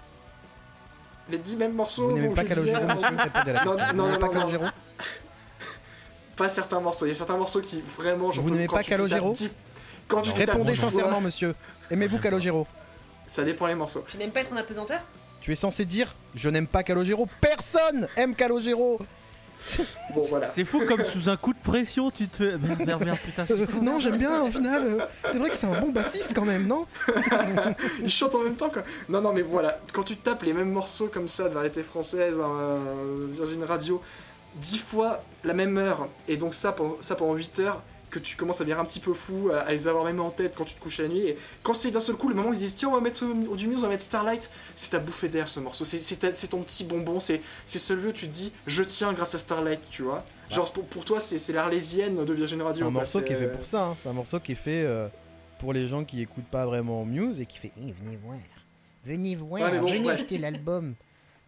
Les 1.29 1.37
10 1.37 1.55
mêmes 1.55 1.73
morceaux. 1.73 2.09
Vous 2.09 2.15
n'aimez 2.15 2.27
dont 2.29 2.33
pas 2.35 2.43
disais 2.43 2.55
Calogero, 2.55 2.83
monsieur 2.85 3.01
la 3.53 3.65
Non, 3.65 3.71
non, 3.71 3.71
Vous 3.71 3.77
n'aimez 3.77 4.11
non, 4.13 4.19
pas 4.19 4.27
non, 4.27 4.33
Calogero 4.33 4.65
Pas 6.35 6.49
certains 6.49 6.79
morceaux. 6.79 7.05
Il 7.05 7.09
y 7.09 7.11
a 7.11 7.15
certains 7.15 7.37
morceaux 7.37 7.61
qui 7.61 7.81
vraiment. 7.97 8.31
j'en 8.31 8.41
Vous 8.41 8.49
n'aimez 8.49 8.67
pas 8.67 8.83
Calogero 8.83 9.31
10 9.33 9.51
Quand 10.07 10.21
tu 10.21 10.29
tapes 10.31 10.39
Répondez 10.39 10.71
10 10.73 10.77
fois, 10.77 10.89
sincèrement, 10.91 11.21
monsieur. 11.21 11.55
Aimez-vous. 11.89 12.19
Calogero 12.19 12.67
Ça 13.25 13.43
dépend 13.43 13.67
les 13.67 13.75
morceaux. 13.75 14.03
Tu 14.07 14.17
n'aimes 14.17 14.31
pas 14.31 14.41
être 14.41 14.53
un 14.53 14.57
apesanteur? 14.57 15.01
Tu 15.41 15.51
es 15.51 15.55
censé 15.55 15.85
dire 15.85 16.13
je 16.35 16.49
n'aime 16.49 16.67
pas 16.67 16.83
Calogero. 16.83 17.27
Personne 17.41 18.07
aime 18.17 18.35
Calogero. 18.35 18.99
Bon, 20.13 20.21
voilà. 20.29 20.51
C'est 20.51 20.63
fou 20.65 20.81
comme 20.87 21.03
sous 21.03 21.29
un 21.29 21.37
coup 21.37 21.53
de 21.53 21.59
pression 21.59 22.11
tu 22.11 22.27
te 22.27 22.37
fais. 22.37 22.57
Merde, 22.57 22.81
merde, 22.85 23.03
merde, 23.05 23.19
putain. 23.19 23.45
Euh, 23.49 23.65
non, 23.81 23.99
j'aime 23.99 24.17
bien 24.17 24.43
au 24.43 24.47
final. 24.49 24.83
euh, 24.83 25.05
c'est 25.27 25.37
vrai 25.37 25.49
que 25.49 25.55
c'est 25.55 25.67
un 25.67 25.79
bon 25.79 25.89
bassiste 25.89 26.33
quand 26.35 26.45
même, 26.45 26.67
non? 26.67 26.85
Ils 28.01 28.09
chantent 28.11 28.35
en 28.35 28.43
même 28.43 28.55
temps 28.55 28.69
quoi. 28.69 28.83
Non 29.09 29.21
non 29.21 29.33
mais 29.33 29.41
voilà, 29.41 29.77
quand 29.93 30.03
tu 30.03 30.15
tapes 30.17 30.43
les 30.43 30.53
mêmes 30.53 30.71
morceaux 30.71 31.07
comme 31.07 31.27
ça 31.27 31.49
de 31.49 31.53
variété 31.53 31.83
française, 31.83 32.39
euh, 32.41 33.27
Virgin 33.31 33.63
Radio, 33.63 34.01
10 34.55 34.77
fois 34.77 35.23
la 35.43 35.53
même 35.53 35.77
heure, 35.77 36.07
et 36.27 36.37
donc 36.37 36.53
ça 36.53 36.71
pendant, 36.71 36.97
ça 36.99 37.15
pendant 37.15 37.33
8 37.35 37.59
heures, 37.59 37.81
que 38.19 38.25
tu 38.25 38.35
commences 38.37 38.61
à 38.61 38.63
devenir 38.63 38.79
un 38.79 38.85
petit 38.85 38.99
peu 38.99 39.13
fou, 39.13 39.49
à, 39.53 39.59
à 39.59 39.71
les 39.71 39.87
avoir 39.87 40.03
même 40.05 40.19
en 40.19 40.29
tête 40.31 40.53
quand 40.55 40.65
tu 40.65 40.75
te 40.75 40.79
couches 40.81 40.99
la 40.99 41.07
nuit, 41.07 41.19
et 41.27 41.37
quand 41.63 41.73
c'est 41.73 41.91
d'un 41.91 41.99
seul 41.99 42.15
coup 42.15 42.29
le 42.29 42.35
moment 42.35 42.49
où 42.49 42.53
ils 42.53 42.59
disent 42.59 42.75
tiens 42.75 42.89
on 42.89 42.93
va 42.93 43.01
mettre 43.01 43.23
euh, 43.25 43.55
du 43.55 43.67
Muse, 43.67 43.79
on 43.79 43.83
va 43.83 43.89
mettre 43.89 44.03
Starlight, 44.03 44.49
c'est 44.75 44.91
ta 44.91 44.99
bouffée 44.99 45.29
d'air 45.29 45.49
ce 45.49 45.59
morceau, 45.59 45.85
c'est, 45.85 45.99
c'est, 45.99 46.35
c'est 46.35 46.47
ton 46.47 46.61
petit 46.61 46.83
bonbon, 46.83 47.19
c'est, 47.19 47.41
c'est 47.65 47.79
celui 47.79 48.09
où 48.09 48.11
tu 48.11 48.27
te 48.27 48.31
dis 48.33 48.51
je 48.67 48.83
tiens 48.83 49.13
grâce 49.13 49.35
à 49.35 49.39
Starlight, 49.39 49.81
tu 49.91 50.01
vois. 50.03 50.23
Genre 50.49 50.71
pour, 50.71 50.85
pour 50.85 51.05
toi 51.05 51.19
c'est, 51.19 51.37
c'est 51.37 51.53
l'Arlésienne 51.53 52.23
de 52.25 52.33
Virgin 52.33 52.59
C'est 52.59 52.63
Radio. 52.65 52.85
un 52.87 52.91
quoi, 52.91 53.01
morceau 53.01 53.21
qui 53.21 53.33
est 53.33 53.35
c'est- 53.35 53.41
fait 53.41 53.51
pour 53.51 53.65
ça. 53.65 53.83
hein. 53.85 53.95
C'est 53.97 54.09
un 54.09 54.13
morceau 54.13 54.39
qui 54.39 54.51
est 54.53 54.55
fait 54.55 54.83
euh, 54.85 55.07
pour 55.59 55.73
les 55.73 55.87
gens 55.87 56.03
qui 56.03 56.21
écoutent 56.21 56.43
pas 56.51 56.65
vraiment 56.65 57.03
Muse 57.05 57.39
et 57.39 57.45
qui 57.45 57.57
fait 57.57 57.71
Eh, 57.77 57.91
venez 57.91 58.17
voir, 58.23 58.37
venez 59.03 59.35
voir, 59.35 59.71
Ouais, 59.71 59.79
bon, 59.79 59.87
venez 59.87 60.05
ouais. 60.07 60.13
acheter 60.13 60.37
l'album. 60.37 60.93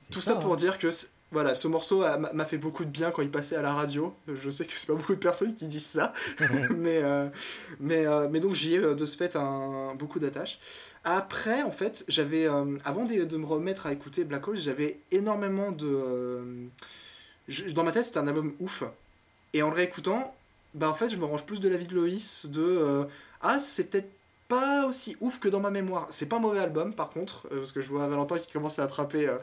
C'est 0.01 0.09
Tout 0.11 0.21
ça, 0.21 0.33
hein. 0.33 0.35
pour 0.37 0.55
dire 0.55 0.77
que 0.79 0.89
c'est- 0.91 1.09
voilà, 1.31 1.55
ce 1.55 1.67
morceau 1.67 2.03
m'a 2.33 2.45
fait 2.45 2.57
beaucoup 2.57 2.85
de 2.85 2.89
bien 2.89 3.11
quand 3.11 3.21
il 3.21 3.29
passait 3.31 3.55
à 3.57 3.61
la 3.61 3.73
radio. 3.73 4.15
Je 4.33 4.49
sais 4.49 4.65
que 4.65 4.71
c'est 4.75 4.87
pas 4.87 4.93
beaucoup 4.97 5.13
de 5.15 5.19
personnes 5.19 5.53
qui 5.53 5.65
disent 5.65 5.85
ça, 5.85 6.13
mais, 6.75 7.01
euh, 7.03 7.27
mais, 7.79 8.05
euh, 8.05 8.27
mais 8.31 8.39
donc 8.39 8.53
j'y 8.53 8.75
ai 8.75 8.77
euh, 8.79 8.95
de 8.95 9.05
ce 9.05 9.17
fait 9.17 9.35
un, 9.35 9.93
beaucoup 9.95 10.19
d'attaches. 10.19 10.59
Après, 11.03 11.63
en 11.63 11.71
fait, 11.71 12.05
j'avais 12.07 12.47
euh, 12.47 12.77
avant 12.85 13.05
de, 13.05 13.23
de 13.23 13.37
me 13.37 13.45
remettre 13.45 13.85
à 13.87 13.93
écouter 13.93 14.23
Black 14.23 14.47
Hole, 14.47 14.57
j'avais 14.57 14.99
énormément 15.11 15.71
de. 15.71 16.67
je- 17.47 17.69
dans 17.71 17.83
ma 17.83 17.91
tête, 17.91 18.05
c'était 18.05 18.19
un 18.19 18.27
album 18.27 18.53
ouf. 18.59 18.83
Et 19.53 19.61
en 19.63 19.69
le 19.69 19.75
réécoutant, 19.75 20.35
bah 20.73 20.89
en 20.89 20.95
fait, 20.95 21.09
je 21.09 21.17
me 21.17 21.25
range 21.25 21.45
plus 21.45 21.59
de 21.59 21.69
l'avis 21.69 21.87
de 21.87 21.95
Loïs 21.95 22.45
de 22.47 23.05
ah 23.41 23.59
c'est 23.59 23.85
peut-être 23.85 24.09
pas 24.47 24.85
aussi 24.85 25.17
ouf 25.19 25.39
que 25.39 25.49
dans 25.49 25.59
ma 25.59 25.69
mémoire. 25.71 26.07
C'est 26.09 26.25
pas 26.27 26.37
un 26.37 26.39
mauvais 26.39 26.59
album 26.59 26.93
par 26.93 27.09
contre, 27.09 27.47
euh, 27.51 27.57
parce 27.57 27.71
que 27.71 27.81
je 27.81 27.89
vois 27.89 28.07
Valentin 28.07 28.37
qui 28.39 28.51
commence 28.51 28.79
à 28.79 28.83
attraper 28.83 29.27
euh, 29.27 29.37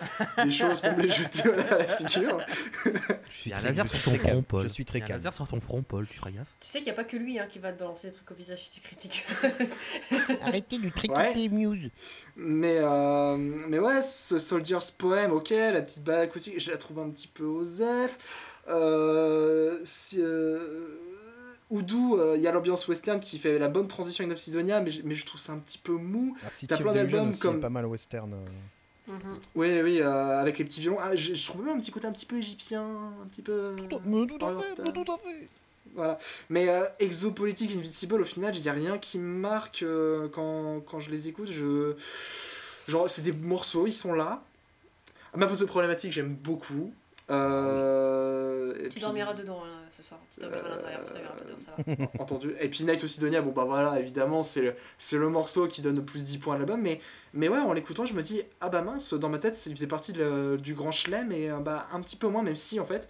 des 0.45 0.51
choses 0.53 0.81
pour 0.81 0.97
me 0.97 1.03
les 1.03 1.11
jeter 1.11 1.43
voilà, 1.45 1.75
à 1.75 1.79
la 1.79 1.85
figure. 1.85 2.39
Je 2.85 2.91
suis 3.37 3.51
très- 3.51 3.63
laser 3.63 3.87
sur 3.89 4.03
ton 4.13 4.19
front, 4.19 4.43
Paul. 4.43 4.63
Je 4.63 4.69
suis 4.69 4.85
très 4.85 5.01
calme. 5.01 5.13
laser 5.13 5.35
sur 5.35 5.47
ton 5.47 5.61
front, 5.61 5.83
Paul, 5.83 6.07
tu 6.07 6.17
feras 6.17 6.31
gaffe. 6.31 6.47
Tu 6.61 6.69
sais 6.69 6.79
qu'il 6.79 6.87
n'y 6.87 6.93
a 6.93 6.95
pas 6.95 7.05
que 7.05 7.17
lui 7.17 7.39
hein, 7.39 7.47
qui 7.49 7.59
va 7.59 7.73
te 7.73 7.79
balancer 7.79 8.07
des 8.09 8.13
trucs 8.15 8.31
au 8.31 8.35
visage 8.35 8.65
si 8.65 8.71
tu 8.71 8.81
critiques. 8.81 9.25
Arrêtez 10.43 10.79
de 10.79 10.85
Ouais. 11.15 11.49
Muse. 11.51 11.91
Mais, 12.37 12.79
euh, 12.81 13.37
mais 13.37 13.79
ouais, 13.79 14.03
ce 14.03 14.39
Soldier's 14.39 14.91
Poem, 14.91 15.33
ok, 15.33 15.51
la 15.51 15.83
petite 15.83 16.03
balle 16.03 16.23
acoustique, 16.23 16.59
je 16.59 16.71
la 16.71 16.79
trouve 16.79 16.99
un 17.01 17.11
petit 17.11 17.29
peu 17.29 17.45
osef. 17.45 18.51
Euh, 18.69 19.79
si, 19.85 20.21
euh, 20.23 20.99
Oudou, 21.75 22.19
il 22.35 22.41
y 22.41 22.47
a 22.47 22.53
l'ambiance 22.53 22.87
western 22.89 23.21
qui 23.21 23.39
fait 23.39 23.59
la 23.59 23.69
bonne 23.69 23.89
transition 23.89 24.23
avec 24.25 24.33
Obsidonia, 24.33 24.81
mais, 24.81 24.91
je- 24.91 25.03
mais 25.05 25.15
je 25.15 25.27
trouve 25.27 25.41
ça 25.41 25.53
un 25.53 25.59
petit 25.59 25.79
peu 25.79 25.93
mou. 25.93 26.37
Ah, 26.45 26.49
T'as 26.69 26.77
plein 26.79 26.93
d'albums 26.93 27.37
comme- 27.39 27.61
pas 27.61 27.69
mal 27.71 27.87
western. 27.87 28.33
euh. 28.33 29.13
Mhm. 29.13 29.39
Oui, 29.55 29.81
oui, 29.83 30.01
euh, 30.01 30.41
avec 30.41 30.57
les 30.59 30.65
petits 30.65 30.81
violons. 30.81 30.97
Ah, 31.01 31.15
je, 31.15 31.35
je 31.35 31.47
trouve 31.47 31.63
même 31.65 31.77
un 31.77 31.81
petit 31.81 31.91
côté 31.91 32.07
un 32.07 32.13
petit 32.13 32.25
peu 32.27 32.39
égyptien, 32.39 32.83
un 32.83 33.27
petit 33.31 33.43
peu. 33.43 33.77
Tout, 33.91 34.01
mais 34.05 34.27
tout 34.27 34.45
à 34.47 34.59
fait, 34.59 34.75
tout 34.93 35.13
à 35.13 35.19
fait. 35.19 35.49
Voilà. 35.95 36.19
Mais 36.49 36.69
euh, 36.71 36.85
Exopolitique 36.99 37.77
Invisible, 37.77 38.23
au 38.23 38.25
final, 38.25 38.57
il 38.57 38.63
n'y 38.63 38.69
a 38.69 38.73
rien 38.73 38.97
qui 38.99 39.19
me 39.19 39.39
marque 39.39 39.83
euh, 39.83 40.29
quand, 40.33 40.81
quand 40.87 41.01
je 41.01 41.11
les 41.11 41.29
écoute. 41.29 41.51
Je... 41.53 41.95
Genre, 42.89 43.09
c'est 43.11 43.23
des 43.23 43.33
morceaux, 43.33 43.87
ils 43.87 43.93
sont 43.93 44.13
là. 44.15 44.43
Ma 45.37 45.47
pose 45.47 45.61
de 45.61 45.65
problématique, 45.67 46.13
j'aime 46.13 46.35
beaucoup. 46.35 46.93
Euh, 47.31 48.75
Tu 48.85 48.89
puis- 48.91 49.01
dormiras 49.01 49.35
dedans 49.35 49.63
hein, 49.65 49.81
ce 49.91 50.03
soir. 50.03 50.21
Tu 50.33 50.41
dormiras 50.41 50.65
à 50.67 50.69
l'intérieur, 50.69 51.01
tu 51.07 51.13
dormiras 51.13 51.33
pas 51.35 51.45
dedans, 51.45 51.59
ça 51.59 52.05
va. 52.05 52.09
entendu. 52.23 52.55
Et 52.61 52.69
puis 52.69 52.85
Night 52.85 53.03
of 53.03 53.11
Sidonia, 53.11 53.41
bon 53.43 53.53
bah 53.53 53.65
voilà, 53.65 53.99
évidemment, 54.01 54.43
c'est 54.43 54.61
le, 54.63 54.75
c'est 54.99 55.17
le 55.17 55.29
morceau 55.29 55.67
qui 55.67 55.83
donne 55.83 55.97
le 55.97 56.05
plus 56.05 56.25
10 56.25 56.39
points 56.39 56.55
à 56.57 56.59
l'album. 56.59 56.81
Mais, 56.81 57.01
mais 57.33 57.49
ouais, 57.49 57.59
en 57.59 57.73
l'écoutant, 57.73 58.05
je 58.07 58.15
me 58.15 58.23
dis, 58.23 58.43
ah 58.61 58.69
bah 58.69 58.83
mince, 58.83 59.15
dans 59.15 59.29
ma 59.29 59.39
tête, 59.39 59.61
il 59.67 59.75
faisait 59.75 59.87
partie 59.87 60.13
le- 60.13 60.57
du 60.59 60.75
grand 60.75 60.93
chelem, 60.93 61.33
et 61.33 61.51
euh, 61.51 61.59
bah 61.59 61.89
un 61.93 62.01
petit 62.01 62.17
peu 62.17 62.29
moins, 62.29 62.43
même 62.43 62.57
si 62.57 62.79
en 62.81 62.85
fait, 62.85 63.09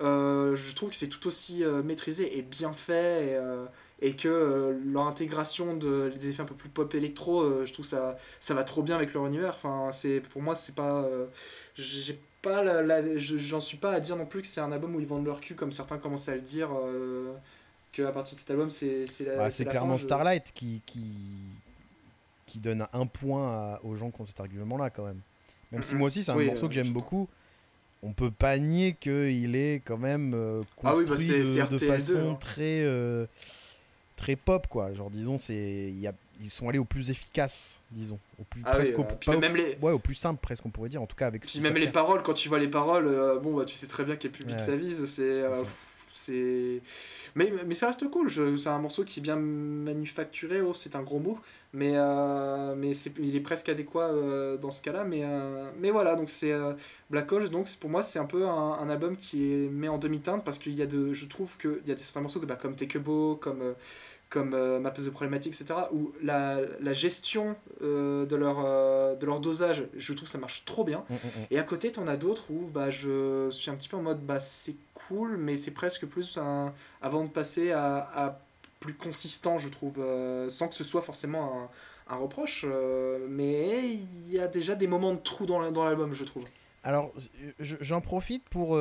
euh, 0.00 0.56
je 0.56 0.74
trouve 0.74 0.90
que 0.90 0.96
c'est 0.96 1.08
tout 1.08 1.26
aussi 1.26 1.62
euh, 1.64 1.82
maîtrisé 1.82 2.38
et 2.38 2.42
bien 2.42 2.72
fait, 2.72 3.26
et, 3.28 3.34
euh, 3.36 3.66
et 4.00 4.16
que 4.16 4.28
euh, 4.28 4.78
leur 4.84 5.06
intégration 5.06 5.76
de, 5.76 6.10
des 6.18 6.28
effets 6.30 6.42
un 6.42 6.46
peu 6.46 6.54
plus 6.54 6.68
pop 6.70 6.92
électro, 6.94 7.40
euh, 7.42 7.66
je 7.66 7.72
trouve 7.72 7.84
ça, 7.84 8.16
ça 8.40 8.54
va 8.54 8.64
trop 8.64 8.82
bien 8.82 8.96
avec 8.96 9.12
leur 9.14 9.26
univers. 9.26 9.50
Enfin, 9.54 9.88
c'est, 9.92 10.20
pour 10.20 10.42
moi, 10.42 10.54
c'est 10.54 10.74
pas. 10.74 11.02
euh, 11.04 11.26
j'ai 11.76 12.18
pas 12.42 12.62
la, 12.64 12.82
la- 12.82 13.18
je- 13.18 13.36
j'en 13.38 13.60
suis 13.60 13.76
pas 13.78 13.92
à 13.92 14.00
dire 14.00 14.16
non 14.16 14.26
plus 14.26 14.42
que 14.42 14.46
c'est 14.48 14.60
un 14.60 14.72
album 14.72 14.94
où 14.96 15.00
ils 15.00 15.06
vendent 15.06 15.24
leur 15.26 15.40
cul 15.40 15.54
comme 15.54 15.72
certains 15.72 15.98
commencent 15.98 16.28
à 16.28 16.34
le 16.34 16.40
dire 16.42 16.68
euh, 16.74 17.32
que 17.92 18.02
à 18.02 18.12
partir 18.12 18.34
de 18.34 18.38
cet 18.40 18.50
album 18.50 18.68
c'est 18.70 19.06
c'est 19.06 19.24
la 19.24 19.36
Bah, 19.36 19.50
c'est 19.50 19.58
c'est 19.58 19.64
la 19.64 19.70
clairement 19.70 19.92
fin, 19.92 19.98
je- 19.98 20.02
Starlight 20.04 20.52
qui, 20.54 20.82
qui, 20.86 21.02
qui 22.46 22.58
donne 22.58 22.86
un 22.92 23.06
point 23.06 23.48
à- 23.74 23.80
aux 23.84 23.94
gens 23.94 24.10
qui 24.10 24.20
ont 24.20 24.24
cet 24.24 24.40
argument-là 24.40 24.90
quand 24.90 25.04
même. 25.04 25.20
Même 25.70 25.82
si 25.82 25.94
moi 25.94 26.08
aussi 26.08 26.22
c'est 26.22 26.32
un 26.32 26.36
Oui, 26.36 26.46
morceau 26.46 26.66
euh, 26.66 26.68
que 26.68 26.74
j'aime 26.74 26.86
j'entends. 26.86 26.98
beaucoup, 27.00 27.28
on 28.02 28.12
peut 28.12 28.30
pas 28.30 28.58
nier 28.58 28.94
qu'il 28.98 29.54
est 29.56 29.80
quand 29.84 29.96
même 29.96 30.32
euh, 30.34 30.62
Ah 30.82 30.94
oui, 30.96 31.04
construit 31.06 31.28
bah, 31.28 31.34
de, 31.38 31.44
de 31.70 31.78
RTL2, 31.78 31.86
façon 31.86 32.30
hein. 32.32 32.34
très 32.40 32.82
euh, 32.82 33.26
très 34.16 34.36
pop 34.36 34.66
quoi. 34.66 34.92
Genre 34.92 35.10
disons 35.10 35.38
c'est 35.38 35.54
il 35.88 35.98
y 35.98 36.06
a- 36.06 36.12
ils 36.40 36.50
sont 36.50 36.68
allés 36.68 36.78
au 36.78 36.84
plus 36.84 37.10
efficace, 37.10 37.80
disons, 37.90 38.18
au 38.40 38.44
plus 38.44 38.62
Ah 38.64 38.70
oui, 38.70 38.76
presque 38.76 38.98
au, 38.98 39.02
euh, 39.02 39.06
pas 39.24 39.36
au- 39.36 39.40
même 39.40 39.56
les 39.56 39.76
ouais, 39.82 39.92
au 39.92 39.98
plus 39.98 40.14
simple 40.14 40.40
presque 40.42 40.64
on 40.66 40.70
pourrait 40.70 40.88
dire 40.88 41.02
en 41.02 41.06
tout 41.06 41.16
cas 41.16 41.26
avec 41.26 41.42
puis 41.42 41.60
même 41.60 41.74
les 41.76 41.90
paroles 41.92 42.22
quand 42.22 42.34
tu 42.34 42.48
vois 42.48 42.58
les 42.58 42.68
paroles 42.68 43.06
euh, 43.06 43.38
bon 43.38 43.54
bah 43.56 43.64
tu 43.64 43.76
sais 43.76 43.86
très 43.86 44.04
bien 44.04 44.16
quel 44.16 44.32
public 44.32 44.56
Ouais. 44.56 44.62
ça 44.64 44.74
vise 44.76 45.04
c'est 45.06 45.22
euh, 45.22 45.62
c'est 46.10 46.80
mais, 47.34 47.50
mais 47.66 47.74
ça 47.74 47.86
reste 47.86 48.06
cool 48.10 48.30
c'est 48.58 48.68
un 48.68 48.78
morceau 48.78 49.02
qui 49.04 49.20
est 49.20 49.22
bien 49.22 49.36
manufacturé 49.36 50.60
oh, 50.60 50.74
c'est 50.74 50.96
un 50.96 51.02
gros 51.02 51.18
mot 51.18 51.38
mais 51.72 51.92
euh, 51.94 52.74
mais 52.76 52.92
c'est 52.92 53.12
il 53.18 53.34
est 53.34 53.40
presque 53.40 53.68
adéquat 53.70 54.08
euh, 54.10 54.56
dans 54.58 54.70
ce 54.70 54.82
cas-là 54.82 55.04
mais 55.04 55.22
euh, 55.24 55.70
mais 55.80 55.90
voilà 55.90 56.14
donc 56.14 56.28
c'est 56.28 56.52
Black 57.08 57.30
Hole 57.32 57.48
donc 57.48 57.66
pour 57.80 57.88
moi 57.88 58.02
c'est 58.02 58.18
un 58.18 58.26
peu 58.26 58.44
un, 58.46 58.50
un 58.72 58.88
album 58.90 59.16
qui 59.16 59.44
est 59.52 59.68
mis 59.68 59.88
en 59.88 59.96
demi-teinte 59.98 60.44
parce 60.44 60.58
qu'il 60.58 60.74
y 60.74 60.82
a 60.82 60.86
de 60.86 61.12
je 61.14 61.26
trouve 61.26 61.56
que 61.56 61.80
il 61.84 61.88
y 61.88 61.92
a 61.92 61.94
des 61.94 62.02
certains 62.02 62.20
morceaux 62.20 62.40
que, 62.40 62.46
bah, 62.46 62.56
comme 62.56 62.74
Tekebo 62.76 63.36
comme 63.36 63.74
comme 64.32 64.54
euh, 64.54 64.80
Map 64.80 64.94
of 64.98 65.04
the 65.04 65.10
Problematic, 65.10 65.52
etc., 65.52 65.78
où 65.92 66.12
la, 66.22 66.58
la 66.80 66.92
gestion 66.94 67.54
euh, 67.82 68.24
de, 68.24 68.34
leur, 68.34 68.64
euh, 68.64 69.14
de 69.14 69.26
leur 69.26 69.40
dosage, 69.40 69.84
je 69.94 70.12
trouve 70.14 70.24
que 70.24 70.30
ça 70.30 70.38
marche 70.38 70.64
trop 70.64 70.84
bien. 70.84 71.04
Mm, 71.10 71.14
mm, 71.14 71.16
mm. 71.16 71.46
Et 71.50 71.58
à 71.58 71.62
côté, 71.62 71.92
t'en 71.92 72.06
as 72.06 72.16
d'autres 72.16 72.50
où 72.50 72.66
bah, 72.72 72.88
je 72.90 73.48
suis 73.50 73.70
un 73.70 73.74
petit 73.74 73.88
peu 73.90 73.98
en 73.98 74.02
mode 74.02 74.24
bah, 74.24 74.40
c'est 74.40 74.76
cool, 74.94 75.36
mais 75.36 75.56
c'est 75.56 75.72
presque 75.72 76.06
plus 76.06 76.38
un, 76.38 76.72
avant 77.02 77.24
de 77.24 77.28
passer 77.28 77.72
à, 77.72 78.10
à 78.14 78.38
plus 78.80 78.94
consistant, 78.94 79.58
je 79.58 79.68
trouve, 79.68 79.96
euh, 79.98 80.48
sans 80.48 80.66
que 80.68 80.74
ce 80.74 80.82
soit 80.84 81.02
forcément 81.02 81.68
un 82.08 82.16
reproche, 82.16 82.64
mais 83.28 83.94
il 83.94 84.30
y 84.32 84.38
a 84.38 84.48
déjà 84.48 84.74
des 84.74 84.86
moments 84.86 85.12
de 85.14 85.20
trou 85.20 85.46
dans 85.46 85.60
la- 85.60 85.70
dans 85.70 85.84
l'album, 85.84 86.12
je 86.14 86.24
trouve. 86.24 86.44
Alors, 86.84 87.12
je- 87.60 87.76
j'en 87.80 88.00
profite 88.00 88.44
pour, 88.48 88.78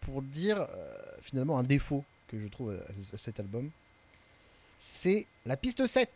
pour 0.00 0.22
dire 0.22 0.66
finalement 1.20 1.58
un 1.58 1.62
défaut 1.62 2.04
que 2.28 2.38
je 2.38 2.48
trouve 2.48 2.72
à 2.72 3.16
cet 3.18 3.38
album. 3.38 3.70
C'est 4.84 5.26
la 5.46 5.56
piste 5.56 5.86
7. 5.86 6.10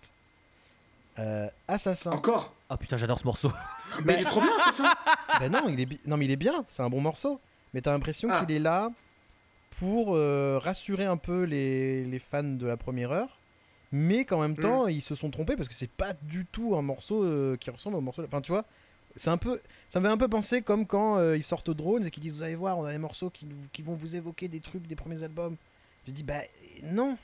Euh, 1.20 1.48
Assassin. 1.68 2.10
Encore? 2.10 2.52
Ah 2.68 2.76
putain, 2.76 2.96
j'adore 2.96 3.20
ce 3.20 3.24
morceau. 3.24 3.52
Mais 4.04 4.14
il 4.14 4.20
est 4.22 4.24
trop 4.24 4.40
bien, 4.40 4.50
c'est 4.58 4.72
ça 4.72 4.92
Ben 5.40 5.52
non, 5.52 5.68
il 5.68 5.78
est, 5.78 5.86
bi- 5.86 6.00
non, 6.04 6.16
mais 6.16 6.24
il 6.24 6.32
est 6.32 6.36
bien, 6.36 6.64
c'est 6.68 6.82
un 6.82 6.90
bon 6.90 7.00
morceau. 7.00 7.40
Mais 7.72 7.80
t'as 7.80 7.92
l'impression 7.92 8.28
Ah. 8.32 8.40
qu'il 8.44 8.56
est 8.56 8.58
là 8.58 8.90
pour 9.78 10.16
euh, 10.16 10.58
rassurer 10.60 11.04
un 11.04 11.16
peu 11.16 11.44
les, 11.44 12.04
les 12.06 12.18
fans 12.18 12.42
de 12.42 12.66
la 12.66 12.76
première 12.76 13.12
heure. 13.12 13.38
Mais 13.92 14.24
qu'en 14.24 14.40
même 14.40 14.56
temps, 14.56 14.88
ils 14.88 15.00
se 15.00 15.14
sont 15.14 15.30
trompés 15.30 15.54
parce 15.54 15.68
que 15.68 15.74
c'est 15.74 15.88
pas 15.90 16.12
du 16.22 16.44
tout 16.44 16.74
un 16.74 16.82
morceau 16.82 17.22
euh, 17.22 17.56
qui 17.56 17.70
ressemble 17.70 17.94
au 17.96 18.00
morceau. 18.00 18.24
Enfin, 18.24 18.40
tu 18.40 18.50
vois, 18.50 18.64
c'est 19.14 19.30
un 19.30 19.36
peu. 19.36 19.60
Ça 19.88 20.00
me 20.00 20.06
fait 20.06 20.12
un 20.12 20.16
peu 20.16 20.26
penser 20.26 20.60
comme 20.62 20.86
quand 20.86 21.18
euh, 21.18 21.36
ils 21.36 21.44
sortent 21.44 21.70
Drones 21.70 22.04
et 22.04 22.10
qu'ils 22.10 22.24
disent 22.24 22.38
Vous 22.38 22.42
allez 22.42 22.56
voir, 22.56 22.78
on 22.78 22.84
a 22.84 22.90
des 22.90 22.98
morceaux 22.98 23.30
qui, 23.30 23.46
nous- 23.46 23.54
qui 23.72 23.82
vont 23.82 23.94
vous 23.94 24.16
évoquer 24.16 24.48
des 24.48 24.58
trucs 24.58 24.88
des 24.88 24.96
premiers 24.96 25.22
albums. 25.22 25.54
Je 26.08 26.10
dis 26.10 26.24
Bah 26.24 26.40
non 26.82 27.16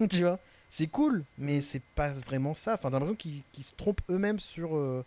Tu 0.10 0.20
vois, 0.22 0.38
c'est 0.68 0.86
cool, 0.88 1.24
mais 1.38 1.60
c'est 1.60 1.82
pas 1.94 2.12
vraiment 2.12 2.54
ça. 2.54 2.74
Enfin, 2.74 2.88
t'as 2.90 2.94
l'impression 2.98 3.16
qu'ils 3.16 3.42
qu'ils 3.52 3.64
se 3.64 3.72
trompent 3.76 4.00
eux-mêmes 4.10 4.40
sur, 4.40 4.76
euh, 4.76 5.04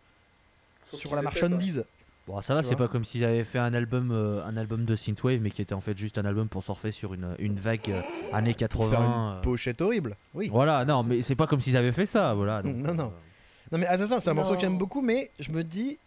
Sur 0.84 1.16
la 1.16 1.22
marchandise. 1.22 1.86
Bon, 2.28 2.40
ça 2.44 2.54
va, 2.54 2.62
c'est 2.62 2.76
pas 2.76 2.88
comme 2.88 3.04
s'ils 3.04 3.26
avaient 3.26 3.44
fait 3.44 3.58
un 3.58 3.74
album, 3.74 4.12
euh, 4.12 4.46
un 4.46 4.56
album 4.56 4.86
de 4.86 4.96
synthwave, 4.96 5.42
mais 5.42 5.50
qui 5.50 5.64
était 5.64 5.74
en 5.74 5.82
fait 5.82 5.98
juste 5.98 6.20
un 6.20 6.26
album 6.26 6.48
pour 6.48 6.64
surfer 6.64 6.92
sur 6.92 7.16
une, 7.16 7.36
une 7.40 7.60
vague 7.60 7.90
euh, 7.90 8.02
années 8.32 8.52
Pour 8.54 8.60
80. 8.60 8.90
faire 8.92 9.02
une 9.02 9.38
euh. 9.38 9.42
pochette 9.42 9.82
horrible. 9.82 10.16
Oui. 10.36 10.48
Voilà, 10.52 10.86
non, 10.86 11.02
mais 11.04 11.24
c'est 11.24 11.36
pas 11.36 11.48
comme 11.48 11.60
s'ils 11.60 11.76
avaient 11.76 11.92
fait 11.92 12.06
ça, 12.06 12.36
voilà. 12.36 12.62
donc, 12.64 12.76
Non, 12.76 12.94
non. 12.94 13.06
euh, 13.06 13.72
Non 13.72 13.78
mais 13.80 13.88
Assassin, 13.88 14.20
c'est 14.20 14.30
un 14.30 14.36
morceau 14.36 14.54
que 14.54 14.62
j'aime 14.62 14.78
beaucoup, 14.78 15.02
mais 15.02 15.32
je 15.40 15.52
me 15.52 15.64
dis 15.64 15.98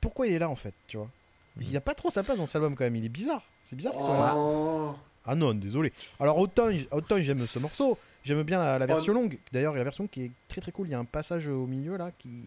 pourquoi 0.00 0.26
il 0.26 0.32
est 0.32 0.38
là 0.38 0.48
en 0.48 0.56
fait, 0.56 0.72
tu 0.88 0.96
vois? 0.96 1.10
Mhm. 1.56 1.66
Il 1.68 1.76
a 1.76 1.82
pas 1.82 1.94
trop 1.94 2.08
sa 2.08 2.22
place 2.22 2.38
dans 2.38 2.46
cet 2.46 2.56
album 2.56 2.74
quand 2.74 2.84
même, 2.84 2.96
il 2.96 3.04
est 3.04 3.10
bizarre. 3.10 3.42
C'est 3.62 3.76
bizarre 3.76 3.92
qu'il 3.92 4.00
soit 4.02 4.14
là. 4.18 4.32
Oh. 4.36 4.94
Ah 5.26 5.34
non, 5.34 5.52
désolé. 5.52 5.92
Alors 6.18 6.38
autant, 6.38 6.68
autant 6.92 7.20
j'aime 7.20 7.46
ce 7.46 7.58
morceau, 7.58 7.98
j'aime 8.24 8.42
bien 8.42 8.58
la, 8.58 8.78
la 8.78 8.86
version 8.86 9.12
longue. 9.12 9.38
D'ailleurs, 9.52 9.74
la 9.74 9.84
version 9.84 10.06
qui 10.06 10.24
est 10.24 10.30
très 10.48 10.60
très 10.60 10.72
cool, 10.72 10.88
il 10.88 10.90
y 10.90 10.94
a 10.94 10.98
un 10.98 11.04
passage 11.04 11.48
au 11.48 11.66
milieu 11.66 11.96
là 11.96 12.10
qui, 12.18 12.42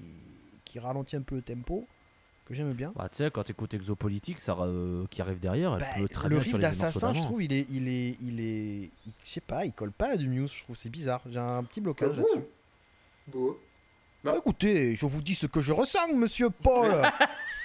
qui 0.65 0.79
ralentit 0.79 1.15
un 1.15 1.21
peu 1.21 1.35
le 1.35 1.41
tempo, 1.41 1.87
que 2.45 2.53
j'aime 2.53 2.73
bien. 2.73 2.91
Bah, 2.95 3.07
tu 3.09 3.17
sais, 3.17 3.31
quand 3.31 3.43
t'écoutes 3.43 3.73
Exopolitique, 3.73 4.39
ça, 4.39 4.55
euh, 4.59 5.05
qui 5.09 5.21
arrive 5.21 5.39
derrière, 5.39 5.73
elle 5.73 5.79
Bah, 5.79 6.01
peut 6.01 6.07
très 6.07 6.29
le 6.29 6.35
bien 6.35 6.39
riff 6.39 6.49
sur 6.49 6.57
les 6.57 6.65
morceaux 6.65 6.81
d'Assassin, 6.83 7.13
je 7.13 7.21
trouve, 7.21 7.43
il 7.43 7.53
est, 7.53 7.65
il 7.69 7.87
est, 7.87 8.17
il 8.21 8.39
est, 8.39 8.89
je 9.23 9.29
sais 9.29 9.41
pas, 9.41 9.65
il 9.65 9.71
colle 9.71 9.91
pas 9.91 10.11
à 10.11 10.17
du 10.17 10.27
Muse, 10.27 10.51
je 10.53 10.63
trouve, 10.63 10.75
c'est 10.75 10.89
bizarre. 10.89 11.21
J'ai 11.31 11.39
un 11.39 11.63
petit 11.63 11.79
Ah 11.79 11.83
blocage 11.83 12.09
bon 12.09 12.15
là-dessus. 12.17 12.41
Beau. 13.27 13.59
Bah, 14.23 14.35
écoutez, 14.37 14.95
je 14.95 15.05
vous 15.05 15.21
dis 15.21 15.35
ce 15.35 15.47
que 15.47 15.59
je 15.61 15.73
ressens, 15.73 16.13
monsieur 16.15 16.49
Paul. 16.49 16.91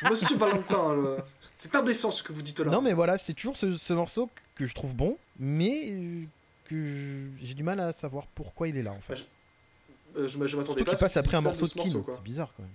Monsieur 0.09 0.37
Valentin, 0.37 1.17
c'est 1.57 1.75
indécent 1.75 2.13
ce 2.13 2.23
que 2.23 2.33
vous 2.33 2.41
dites 2.41 2.61
là. 2.61 2.71
Non 2.71 2.81
mais 2.81 2.93
voilà, 2.93 3.19
c'est 3.19 3.33
toujours 3.35 3.57
ce, 3.57 3.77
ce 3.77 3.93
morceau 3.93 4.31
que 4.55 4.65
je 4.65 4.73
trouve 4.73 4.95
bon, 4.95 5.19
mais 5.41 5.91
euh, 5.91 6.23
que 6.69 7.29
j'ai 7.43 7.55
du 7.55 7.63
mal 7.63 7.81
à 7.81 7.93
savoir 7.93 8.27
pourquoi 8.29 8.69
il 8.69 8.77
est 8.77 8.83
là 8.83 8.93
en 8.93 9.01
fait. 9.01 9.15
Bah, 9.15 9.21
Euh, 10.17 10.29
je, 10.29 10.37
m- 10.39 10.47
je 10.47 10.57
m'attendais 10.57 10.65
Surtout 10.79 10.85
pas 10.85 10.91
qu'il 10.93 10.99
passe 11.01 11.17
après 11.17 11.37
un 11.37 11.41
morceau 11.43 11.65
de 11.67 11.71
ce 11.71 11.77
morceau, 11.79 11.99
Kin, 11.99 12.05
quoi. 12.05 12.15
c'est 12.17 12.23
bizarre 12.25 12.53
quand 12.57 12.63
même. 12.63 12.73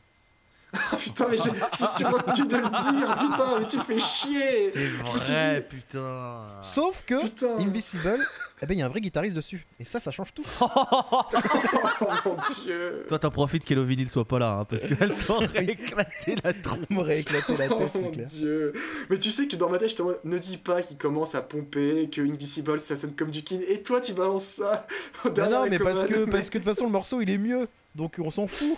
Putain, 0.99 1.27
mais 1.29 1.37
j'ai- 1.37 1.43
je 1.43 1.81
me 1.83 1.87
suis 1.87 2.03
retenu 2.03 2.47
de 2.47 2.55
le 2.57 2.63
dire, 2.63 3.17
putain, 3.19 3.59
mais 3.59 3.67
tu 3.67 3.77
fais 3.79 3.99
chier. 3.99 4.71
C'est 4.71 4.87
suis 5.19 5.33
dit- 5.33 5.61
putain. 5.69 6.47
Sauf 6.61 7.03
que 7.05 7.21
Putain. 7.21 7.57
Invisible, 7.59 8.17
eh 8.61 8.65
ben 8.65 8.73
il 8.73 8.79
y 8.79 8.81
a 8.81 8.85
un 8.85 8.89
vrai 8.89 8.99
guitariste 9.01 9.35
dessus, 9.35 9.65
et 9.79 9.85
ça, 9.85 9.99
ça 9.99 10.09
change 10.11 10.33
tout. 10.33 10.43
Oh 10.61 11.21
mon 12.25 12.37
dieu. 12.63 13.05
Toi, 13.07 13.19
t'en 13.19 13.29
profites 13.29 13.65
qu'Hello 13.65 13.83
Vinyl 13.83 14.09
soit 14.09 14.27
pas 14.27 14.39
là, 14.39 14.51
hein, 14.61 14.65
parce 14.65 14.83
qu'elle 14.85 15.13
t'aurait 15.15 15.63
éclaté 15.65 16.35
la 16.43 16.53
m'aurait 16.89 17.19
éclaté 17.19 17.55
la 17.57 17.67
Oh 17.69 17.75
tête, 17.75 17.91
c'est 17.93 18.11
clair. 18.11 18.27
dieu. 18.27 18.73
Mais 19.09 19.19
tu 19.19 19.29
sais 19.31 19.47
que 19.47 19.55
dans 19.55 19.69
ma 19.69 19.77
tête, 19.77 19.99
en 20.01 20.05
mode, 20.05 20.19
ne 20.23 20.37
dis 20.37 20.57
pas 20.57 20.81
qu'il 20.81 20.97
commence 20.97 21.35
à 21.35 21.41
pomper, 21.41 22.09
que 22.09 22.21
Invisible 22.21 22.79
ça 22.79 22.95
sonne 22.95 23.15
comme 23.15 23.29
du 23.31 23.43
kin, 23.43 23.59
et 23.67 23.81
toi 23.83 24.01
tu 24.01 24.13
balances 24.13 24.43
ça 24.45 24.87
Non, 25.25 25.31
derrière 25.31 25.57
non, 25.59 25.63
la 25.65 25.69
mais 25.69 25.79
parce 25.79 26.03
que, 26.05 26.13
commode, 26.13 26.29
parce 26.31 26.49
que 26.49 26.57
de 26.57 26.63
toute 26.63 26.73
façon 26.73 26.85
le 26.85 26.91
morceau 26.91 27.21
il 27.21 27.29
est 27.29 27.37
mieux, 27.37 27.67
donc 27.95 28.15
on 28.19 28.31
s'en 28.31 28.47
fout, 28.47 28.75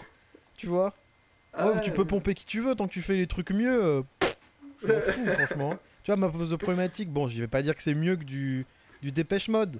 tu 0.57 0.67
vois? 0.67 0.93
Ah 1.57 1.71
Ouais, 1.71 1.81
tu 1.81 1.91
peux 1.91 2.05
pomper 2.05 2.33
qui 2.33 2.45
tu 2.45 2.61
veux 2.61 2.75
tant 2.75 2.87
que 2.87 2.93
tu 2.93 3.01
fais 3.01 3.15
les 3.15 3.27
trucs 3.27 3.51
mieux. 3.51 3.83
euh, 3.83 4.01
pff, 4.19 4.37
je 4.81 4.87
m'en 4.87 4.99
fous 5.01 5.25
franchement. 5.47 5.77
Tu 6.03 6.11
vois 6.11 6.17
ma 6.17 6.29
pose 6.29 6.51
de 6.51 6.55
problématique, 6.55 7.09
bon 7.11 7.27
je 7.27 7.39
vais 7.41 7.47
pas 7.47 7.61
dire 7.61 7.75
que 7.75 7.81
c'est 7.81 7.95
mieux 7.95 8.15
que 8.15 8.23
du, 8.23 8.65
du 9.01 9.11
Dépêche 9.11 9.47
Mode. 9.47 9.79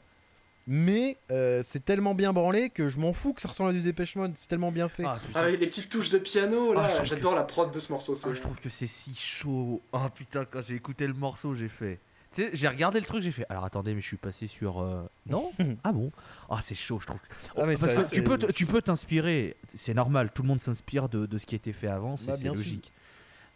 Mais 0.68 1.18
euh, 1.30 1.61
c'est 1.64 1.85
tellement 1.85 2.15
bien 2.15 2.34
branlé 2.34 2.72
que 2.72 2.89
je 2.89 2.97
m'en 2.97 3.14
fous 3.14 3.34
que 3.34 3.41
ça 3.41 3.49
ressemble 3.49 3.69
à 3.69 3.73
du 3.73 3.81
Dépêche 3.81 4.15
Mode, 4.15 4.31
c'est 4.35 4.47
tellement 4.47 4.72
bien 4.72 4.89
fait. 4.89 5.03
Ah, 5.06 5.19
putain, 5.23 5.39
Avec 5.41 5.60
les 5.60 5.68
petites 5.68 5.89
touches 5.89 6.10
de 6.10 6.18
piano, 6.18 6.73
là, 6.73 6.81
Ah, 6.84 6.88
je 6.88 6.95
trouve 6.95 7.06
j'adore 7.06 7.31
que 7.34 7.38
la 7.38 7.43
prod 7.43 7.72
de 7.72 7.80
ce 7.80 7.91
morceau. 7.91 8.15
c'est- 8.15 8.27
Ah, 8.30 8.34
je 8.34 8.41
trouve 8.41 8.56
que 8.57 8.69
c'est 8.69 8.88
si 8.88 9.14
chaud. 9.14 9.80
Oh 9.91 9.99
putain, 10.15 10.43
quand 10.45 10.64
j'ai 10.64 10.73
écouté 10.76 11.06
le 11.06 11.14
morceau, 11.14 11.53
j'ai 11.53 11.69
fait. 11.69 11.99
Sais, 12.36 12.49
j'ai 12.53 12.68
regardé 12.68 12.99
le 12.99 13.06
truc, 13.06 13.22
j'ai 13.22 13.32
fait. 13.32 13.45
Alors 13.49 13.64
attendez, 13.64 13.94
mais 13.94 14.02
je 14.02 14.07
suis 14.07 14.18
passé 14.18 14.48
sur. 14.48 14.82
euh, 14.82 15.03
Non? 15.28 15.52
Ah 15.84 15.91
bon? 15.94 16.12
Ah, 16.49 16.60
c'est 16.62 16.76
chaud, 16.76 16.99
je 16.99 17.06
trouve. 17.07 17.20
Ah, 17.57 17.66
mais 17.66 17.76
Parce 17.76 17.82
ça- 17.91 17.94
que 17.95 18.03
c'est- 18.03 18.16
tu 18.16 18.24
peux, 18.24 18.38
te- 18.38 18.52
tu 18.52 18.66
peux 18.66 18.82
t'inspirer. 18.82 19.56
C'est 19.74 19.94
normal, 19.94 20.32
tout 20.34 20.41
le 20.41 20.48
monde 20.49 20.60
s'inspire 20.60 21.07
de, 21.10 21.26
de 21.26 21.38
ce 21.38 21.45
qui 21.45 21.56
a 21.56 21.57
été 21.57 21.72
fait 21.74 21.88
avant, 21.88 22.18
c'est 22.18 22.28
Bah, 22.28 22.34
c'est 22.36 22.41
bien 22.44 22.52
sûr. 22.52 22.57
logique. 22.57 22.91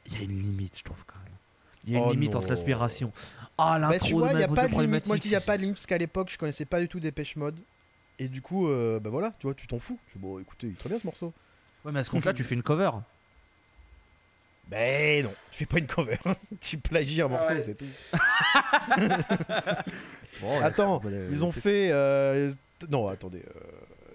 Il 0.05 0.13
y 0.13 0.17
a 0.17 0.21
une 0.21 0.41
limite, 0.41 0.77
je 0.77 0.83
trouve 0.83 1.03
quand 1.05 1.19
même. 1.23 1.33
Il 1.85 1.93
y 1.93 1.95
a 1.95 1.99
une 1.99 2.05
Oh 2.07 2.11
limite 2.11 2.31
non. 2.33 2.39
entre 2.39 2.49
l'inspiration. 2.49 3.11
Ah, 3.57 3.77
l'intro 3.79 3.97
Bah, 3.99 4.05
tu 4.05 4.13
vois, 4.13 4.27
de 4.29 4.33
il 4.33 4.37
n'y 4.37 4.43
a 4.43 4.47
Mad 4.47 4.55
pas 4.55 4.67
de 4.67 4.81
limite. 4.81 5.07
Moi, 5.07 5.15
je 5.17 5.21
dis 5.21 5.27
il 5.27 5.31
n'y 5.31 5.35
a 5.35 5.41
pas 5.41 5.57
de 5.57 5.61
limite 5.63 5.75
parce 5.75 5.85
qu'à 5.85 5.97
l'époque, 5.97 6.29
je 6.31 6.37
connaissais 6.37 6.65
pas 6.65 6.79
du 6.79 6.87
tout 6.87 6.99
Dépêche 7.01 7.35
Mode. 7.35 7.59
Et 8.17 8.27
du 8.29 8.41
coup, 8.41 8.67
euh, 8.69 8.99
bah 8.99 9.09
voilà, 9.09 9.31
tu 9.39 9.47
vois, 9.47 9.53
tu 9.53 9.67
t'en 9.67 9.79
fous. 9.79 9.99
Je 10.07 10.13
dis, 10.13 10.19
bon, 10.19 10.39
écoutez, 10.39 10.67
il 10.67 10.73
est 10.73 10.77
très 10.77 10.89
bien 10.89 10.99
ce 10.99 11.05
morceau. 11.05 11.33
Ouais, 11.85 11.91
mais 11.91 11.99
à 11.99 12.03
ce 12.03 12.09
compte-là, 12.11 12.33
tu 12.33 12.43
fais 12.43 12.55
une 12.55 12.63
cover. 12.63 12.91
Ben 14.69 15.23
non, 15.23 15.31
tu 15.51 15.57
fais 15.57 15.65
pas 15.65 15.79
une 15.79 15.87
cover. 15.87 16.17
tu 16.61 16.77
plagies 16.77 17.21
un 17.21 17.27
morceau, 17.27 17.53
Ouais. 17.53 17.61
c'est 17.61 17.75
tout. 17.75 17.85
Bon, 20.41 20.61
Attends, 20.61 21.01
ouais, 21.03 21.11
Ils 21.31 21.43
ont 21.43 21.51
fait. 21.51 21.89
euh, 21.91 22.49
Non, 22.89 23.07
attendez. 23.07 23.39
euh, 23.45 23.59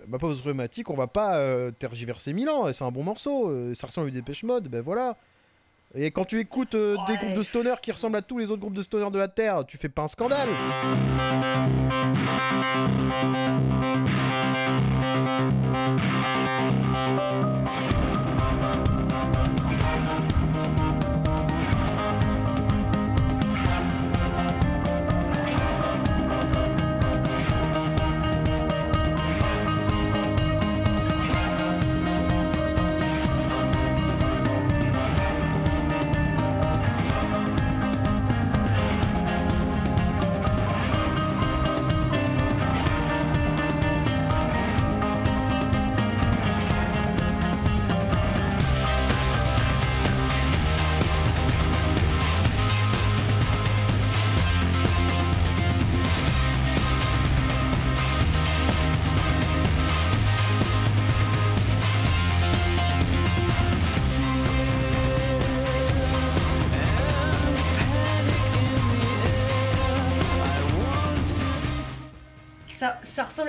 Ma 0.06 0.18
pause 0.18 0.40
rhumatique, 0.42 0.88
on 0.90 0.94
va 0.96 1.06
pas 1.06 1.36
euh, 1.38 1.70
tergiverser 1.70 2.32
mille 2.32 2.48
ans. 2.48 2.72
C'est 2.72 2.84
un 2.84 2.90
bon 2.90 3.02
morceau. 3.02 3.50
euh, 3.50 3.74
Ça 3.74 3.86
ressemble 3.88 4.06
à 4.06 4.10
du 4.10 4.16
Dépêche 4.18 4.42
Mode, 4.44 4.68
ben 4.68 4.80
voilà. 4.80 5.16
Et 5.94 6.10
quand 6.12 6.24
tu 6.24 6.38
écoutes 6.40 6.74
euh, 6.76 6.96
des 7.06 7.16
groupes 7.16 7.34
de 7.34 7.42
stoner 7.42 7.74
qui 7.82 7.92
ressemblent 7.92 8.16
à 8.16 8.22
tous 8.22 8.38
les 8.38 8.50
autres 8.50 8.60
groupes 8.60 8.74
de 8.74 8.82
stoner 8.82 9.10
de 9.10 9.18
la 9.18 9.28
Terre, 9.28 9.64
tu 9.66 9.76
fais 9.76 9.88
pas 9.88 10.02
un 10.02 10.08
scandale. 10.08 10.48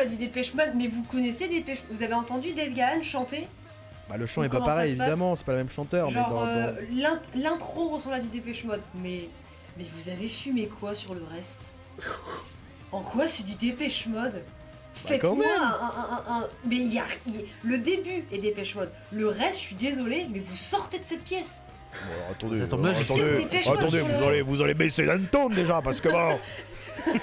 Du 0.06 0.16
Dépêche 0.18 0.54
Mode, 0.54 0.72
mais 0.76 0.88
vous 0.88 1.04
connaissez 1.04 1.48
Dépêche 1.48 1.80
Vous 1.92 2.04
avez 2.04 2.14
entendu 2.14 2.54
Dave 2.54 2.74
Gahan 2.74 3.02
chanter? 3.04 3.48
Bah, 4.10 4.18
le 4.18 4.26
chant 4.28 4.44
est 4.44 4.50
pas 4.50 4.62
pareil, 4.62 4.92
évidemment, 4.92 5.36
c'est 5.36 5.46
pas 5.46 5.54
le 5.54 5.60
même 5.60 5.72
chanteur. 5.72 6.10
mais 6.10 6.14
dans, 6.30 6.46
euh, 6.46 6.74
l'intro 7.36 7.90
ressemble 7.90 8.16
à 8.16 8.20
du 8.20 8.28
Dépêche 8.28 8.64
Mode, 8.64 8.82
mais, 8.94 9.28
mais 9.78 9.86
vous 9.96 10.10
avez 10.10 10.28
fumé 10.28 10.70
quoi 10.80 10.94
sur 10.94 11.14
le 11.16 11.24
reste? 11.24 11.74
En 12.92 13.02
quoi 13.02 13.28
c'est 13.28 13.44
du 13.44 13.56
Dépêche 13.56 14.06
Mode? 14.08 14.34
Bah, 14.34 14.42
Faites-moi 14.94 15.46
un, 15.60 15.64
un- 15.64 16.34
un- 16.38 16.42
un- 16.44 16.48
Mais 16.70 16.76
il 16.78 16.94
y 16.94 17.00
a, 17.00 17.04
il 17.28 17.36
y 17.36 17.38
a- 17.40 17.42
le 17.64 17.78
début 17.80 18.24
est 18.32 18.38
Dépêche 18.38 18.76
Mode. 18.76 18.92
Le 19.12 19.28
reste, 19.28 19.60
je 19.60 19.66
suis 19.66 19.76
désolé, 19.76 20.28
mais 20.32 20.40
vous 20.40 20.56
sortez 20.56 21.00
de 21.00 21.04
cette 21.04 21.24
pièce. 21.24 21.64
Bon, 21.92 21.98
alors, 22.14 22.32
attendez, 22.32 22.62
alors, 22.62 23.02
attendez, 23.02 23.80
attendez, 23.80 24.00
vous 24.02 24.24
allez, 24.24 24.42
vous 24.42 24.62
allez 24.62 24.74
baisser 24.74 25.06
d'un 25.06 25.20
ton 25.20 25.50
déjà 25.50 25.82
parce 25.82 26.00
que 26.00 26.10
bon. 26.10 26.38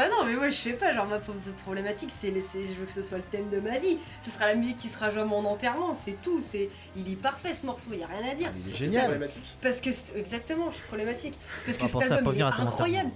Enfin 0.00 0.08
non, 0.08 0.24
mais 0.24 0.34
moi 0.34 0.48
je 0.48 0.54
sais 0.56 0.72
pas, 0.72 0.92
genre 0.92 1.06
ma 1.06 1.18
problématique, 1.18 2.10
c'est 2.10 2.38
c'est- 2.40 2.64
je 2.66 2.72
veux 2.72 2.86
que 2.86 2.92
ce 2.92 3.02
soit 3.02 3.18
le 3.18 3.24
thème 3.24 3.50
de 3.50 3.60
ma 3.60 3.78
vie. 3.78 3.98
Ce 4.22 4.30
sera 4.30 4.46
la 4.46 4.54
musique 4.54 4.78
qui 4.78 4.88
sera 4.88 5.10
jouée 5.10 5.20
à 5.20 5.24
mon 5.26 5.44
enterrement, 5.44 5.92
c'est 5.94 6.20
tout. 6.22 6.40
C'est, 6.40 6.68
il 6.96 7.12
est 7.12 7.16
parfait 7.16 7.52
ce 7.52 7.66
morceau, 7.66 7.92
y 7.92 8.02
a 8.02 8.06
rien 8.06 8.30
à 8.30 8.34
dire. 8.34 8.48
Ah, 8.50 8.56
Il 8.66 8.72
est 8.72 8.76
génial. 8.76 9.10
Parce 9.60 9.80
que 9.80 9.90
exactement, 10.16 10.70
je 10.70 10.76
suis 10.76 10.84
problématique. 10.86 11.38
Parce 11.66 11.76
que 11.76 11.82
On 11.84 11.86
va 11.86 11.92
cet 12.04 12.12
album 12.12 12.34
il 12.34 12.40
est 12.40 12.42
incroyable. 12.72 13.10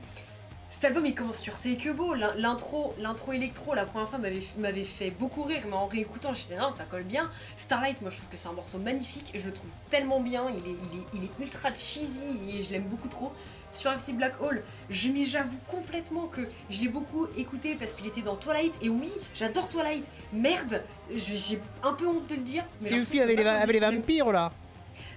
Cet 0.68 0.84
album 0.86 1.06
il 1.06 1.14
commence 1.14 1.38
sur 1.40 1.56
Take 1.58 1.88
a 1.88 1.92
Bow, 1.92 2.14
L'in- 2.14 2.34
l'intro, 2.36 2.94
l'intro 2.98 3.32
électro 3.32 3.74
la 3.74 3.84
première 3.84 4.08
fois 4.08 4.18
m'avait 4.18 4.40
m'avait 4.58 4.82
fait 4.84 5.10
beaucoup 5.10 5.44
rire, 5.44 5.62
mais 5.68 5.74
en 5.74 5.86
réécoutant 5.86 6.34
j'étais 6.34 6.56
non 6.56 6.72
ça 6.72 6.84
colle 6.84 7.04
bien. 7.04 7.30
Starlight 7.56 8.02
moi 8.02 8.10
je 8.10 8.16
trouve 8.16 8.28
que 8.28 8.36
c'est 8.36 8.48
un 8.48 8.52
morceau 8.52 8.78
magnifique, 8.78 9.30
je 9.34 9.44
le 9.44 9.52
trouve 9.52 9.70
tellement 9.88 10.20
bien, 10.20 10.46
il 10.50 10.56
est, 10.70 10.76
il 10.92 10.98
est, 10.98 11.04
il 11.14 11.24
est 11.24 11.30
ultra 11.44 11.72
cheesy 11.72 12.40
et 12.50 12.62
je 12.62 12.72
l'aime 12.72 12.84
beaucoup 12.88 13.08
trop. 13.08 13.32
Sur 13.74 13.92
FC 13.92 14.12
Black 14.12 14.40
Hole, 14.40 14.62
j'avoue 14.88 15.58
complètement 15.68 16.26
que 16.28 16.42
je 16.70 16.80
l'ai 16.80 16.88
beaucoup 16.88 17.26
écouté 17.36 17.74
parce 17.74 17.92
qu'il 17.92 18.06
était 18.06 18.22
dans 18.22 18.36
Twilight 18.36 18.74
et 18.82 18.88
oui 18.88 19.10
j'adore 19.34 19.68
Twilight. 19.68 20.10
Merde, 20.32 20.82
j'ai 21.14 21.60
un 21.82 21.92
peu 21.92 22.06
honte 22.06 22.26
de 22.28 22.36
le 22.36 22.42
dire. 22.42 22.64
mais 22.80 22.88
C'est 22.88 23.00
film 23.02 23.22
avec 23.24 23.38
les, 23.38 23.46
avec 23.46 23.72
les 23.74 23.80
vampires 23.80 24.32
là. 24.32 24.52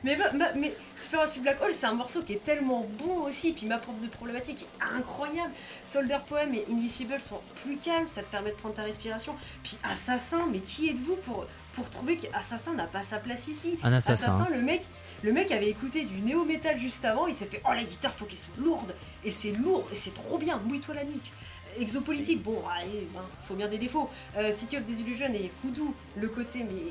Mais, 0.04 0.16
ma- 0.16 0.32
ma- 0.32 0.54
mais 0.54 0.74
Supermassive 0.96 1.42
Black 1.42 1.60
Hole, 1.62 1.74
c'est 1.74 1.88
un 1.88 1.94
morceau 1.94 2.22
qui 2.22 2.34
est 2.34 2.44
tellement 2.44 2.86
bon 3.00 3.24
aussi, 3.24 3.52
puis 3.54 3.66
ma 3.66 3.80
propre 3.80 4.00
de 4.00 4.08
problématique 4.08 4.62
est 4.80 4.96
incroyable. 4.96 5.52
Soldier 5.86 6.18
Poem 6.28 6.54
et 6.54 6.66
Invisible 6.72 7.20
sont 7.20 7.42
plus 7.64 7.78
calmes, 7.78 8.08
ça 8.08 8.22
te 8.22 8.30
permet 8.30 8.52
de 8.52 8.56
prendre 8.56 8.76
ta 8.76 8.84
respiration. 8.84 9.36
Puis 9.64 9.78
Assassin, 9.84 10.46
mais 10.52 10.60
qui 10.60 10.90
êtes-vous 10.90 11.16
pour, 11.18 11.48
pour 11.78 11.92
trouver 11.92 12.18
qu'Assassin 12.18 12.74
n'a 12.74 12.88
pas 12.88 13.04
sa 13.04 13.20
place 13.20 13.48
ici 13.48 13.78
Un 13.84 13.94
assassin. 13.94 14.30
Assassin, 14.30 14.48
le 14.52 14.64
mec, 14.64 14.82
le 15.22 15.32
mec 15.32 15.52
avait 15.52 15.70
écouté 15.70 16.06
du 16.06 16.22
néo-metal 16.24 16.76
juste 16.76 17.06
avant, 17.06 17.28
il 17.28 17.36
s'est 17.36 17.46
fait 17.46 17.62
Oh 17.70 17.72
la 17.72 17.84
guitare, 17.84 18.16
faut 18.16 18.26
qu'elle 18.26 18.40
soit 18.40 18.58
lourde 18.58 18.96
Et 19.24 19.30
c'est 19.30 19.52
lourd, 19.52 19.88
et 19.92 19.96
c'est 19.96 20.14
trop 20.16 20.40
bien, 20.40 20.58
mouille-toi 20.66 20.96
la 20.96 21.04
nuque 21.04 21.32
Exopolitique, 21.78 22.42
bon, 22.42 22.64
allez, 22.68 23.08
ben, 23.14 23.22
faut 23.48 23.54
bien 23.54 23.68
des 23.68 23.78
défauts. 23.78 24.10
Euh, 24.38 24.52
City 24.52 24.78
of 24.78 24.86
Desillusion 24.86 25.32
et 25.32 25.52
Hoodoo, 25.64 25.94
le 26.16 26.28
côté, 26.30 26.64
mais. 26.64 26.82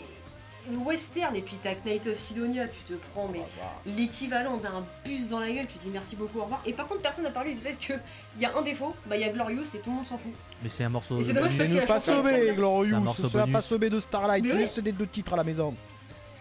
Western, 0.74 1.34
et 1.36 1.40
puis 1.42 1.58
t'as 1.62 1.74
Knight 1.84 2.06
of 2.06 2.16
Sidonia, 2.18 2.66
tu 2.68 2.82
te 2.84 2.94
prends, 2.94 3.28
mais 3.28 3.40
l'équivalent 3.86 4.56
d'un 4.56 4.84
bus 5.04 5.28
dans 5.28 5.40
la 5.40 5.50
gueule, 5.50 5.66
tu 5.66 5.78
dis 5.78 5.90
merci 5.90 6.16
beaucoup, 6.16 6.38
au 6.40 6.42
revoir. 6.44 6.62
Et 6.66 6.72
par 6.72 6.86
contre, 6.86 7.02
personne 7.02 7.24
n'a 7.24 7.30
parlé 7.30 7.54
du 7.54 7.60
fait 7.60 7.76
qu'il 7.78 7.98
y 8.40 8.44
a 8.44 8.56
un 8.56 8.62
défaut, 8.62 8.94
bah 9.06 9.16
il 9.16 9.22
y 9.22 9.24
a 9.24 9.30
Glorious 9.30 9.62
et 9.74 9.78
tout 9.78 9.90
le 9.90 9.96
monde 9.96 10.06
s'en 10.06 10.18
fout. 10.18 10.32
Mais 10.62 10.68
c'est 10.68 10.84
un 10.84 10.88
morceau. 10.88 11.18
Et 11.18 11.22
c'est 11.22 11.32
dommage 11.32 11.56
parce 11.86 12.08
B, 12.08 12.12
bien. 12.12 12.22
C'est 12.24 12.50
un 12.50 12.54
Glorious. 12.54 13.00
morceau 13.00 13.28
C'est 13.28 13.50
face 13.52 13.72
B 13.72 13.84
de 13.86 14.00
Starlight. 14.00 14.44
Juste 14.52 14.80
des 14.80 14.92
deux 14.92 15.06
titres 15.06 15.32
à 15.34 15.36
la 15.36 15.44
maison. 15.44 15.74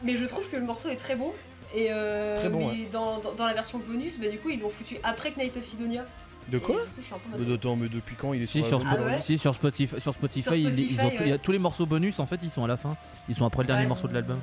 Mais 0.03 0.15
je 0.15 0.25
trouve 0.25 0.47
que 0.49 0.55
le 0.57 0.65
morceau 0.65 0.89
est 0.89 0.95
très 0.95 1.15
bon. 1.15 1.31
Et 1.73 1.87
euh, 1.89 2.37
Très 2.39 2.47
bon, 2.49 2.71
mais 2.71 2.85
dans, 2.85 3.19
dans- 3.19 3.33
dans 3.33 3.45
la 3.45 3.53
version 3.53 3.79
bonus, 3.79 4.17
bah 4.17 4.29
du 4.29 4.37
coup 4.39 4.49
ils 4.49 4.59
l'ont 4.59 4.69
foutu 4.69 4.97
après 5.03 5.33
Knight 5.35 5.57
of 5.57 5.63
Sidonia. 5.63 6.05
De 6.49 6.59
quoi 6.59 6.75
je 6.97 7.03
suis 7.03 7.13
en 7.13 7.19
Mais 7.39 7.53
Attends, 7.53 7.75
mais 7.75 7.87
depuis 7.89 8.15
quand 8.15 8.33
il 8.33 8.43
est 8.43 8.45
Si 8.45 8.59
sur 8.63 8.79
sur, 8.81 8.83
Ah 8.87 8.95
ouais 9.01 9.19
si, 9.19 9.37
sur 9.37 9.55
Spotify, 9.55 9.99
sur 9.99 10.13
Spotify, 10.13 10.43
Sur 10.43 10.55
ils- 10.55 10.67
Spotify, 10.67 10.93
ils 10.93 11.01
ont 11.01 11.25
y 11.27 11.31
a 11.31 11.37
tous 11.39 11.51
les 11.51 11.59
morceaux 11.59 11.85
bonus 11.87 12.19
en 12.19 12.25
fait 12.27 12.39
ils 12.43 12.51
sont 12.51 12.63
à 12.63 12.67
la 12.67 12.77
fin. 12.77 12.95
Ils 13.27 13.35
sont 13.35 13.45
après 13.45 13.63
le 13.63 13.67
dernier 13.67 13.87
morceau 13.87 14.07
de 14.07 14.13
l'album. 14.13 14.39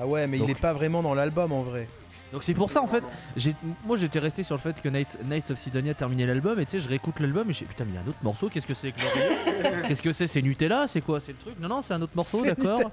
Ah 0.00 0.06
ouais, 0.06 0.26
mais 0.26 0.38
il 0.38 0.48
est 0.48 0.58
pas 0.58 0.72
vraiment 0.72 1.02
dans 1.02 1.14
l'album 1.14 1.52
en 1.52 1.62
vrai. 1.62 1.88
Donc 2.32 2.42
c'est 2.44 2.52
pour 2.54 2.70
ça 2.70 2.82
en 2.82 2.86
fait. 2.86 3.02
j'ai- 3.36 3.54
Moi 3.86 3.96
j'étais 3.96 4.18
resté 4.18 4.42
sur 4.42 4.54
le 4.54 4.60
fait 4.60 4.78
que 4.80 4.88
Knights, 4.88 5.18
Knights 5.24 5.50
of 5.50 5.58
Sidonia 5.58 5.94
terminait 5.94 6.26
l'album 6.26 6.58
et 6.60 6.64
tu 6.66 6.72
sais 6.72 6.80
je 6.80 6.88
réécoute 6.88 7.20
l'album 7.20 7.48
et 7.48 7.52
je 7.54 7.58
dis 7.60 7.64
putain 7.64 7.84
mais 7.84 7.92
il 7.92 7.94
y 7.94 7.98
a 7.98 8.02
un 8.02 8.06
autre 8.08 8.18
morceau. 8.22 8.48
Qu'est-ce 8.48 8.66
que 8.66 8.74
c'est 8.74 8.92
Glorious 8.92 9.82
Qu'est-ce 9.88 10.02
que 10.02 10.12
c'est 10.12 10.26
C'est 10.26 10.42
Nutella? 10.42 10.86
C'est 10.88 11.00
quoi? 11.00 11.20
C'est 11.20 11.32
le 11.32 11.38
truc? 11.38 11.54
Non 11.60 11.68
non 11.68 11.82
c'est 11.82 11.94
un 11.94 12.00
autre 12.02 12.12
morceau 12.14 12.42
d'accord. 12.44 12.90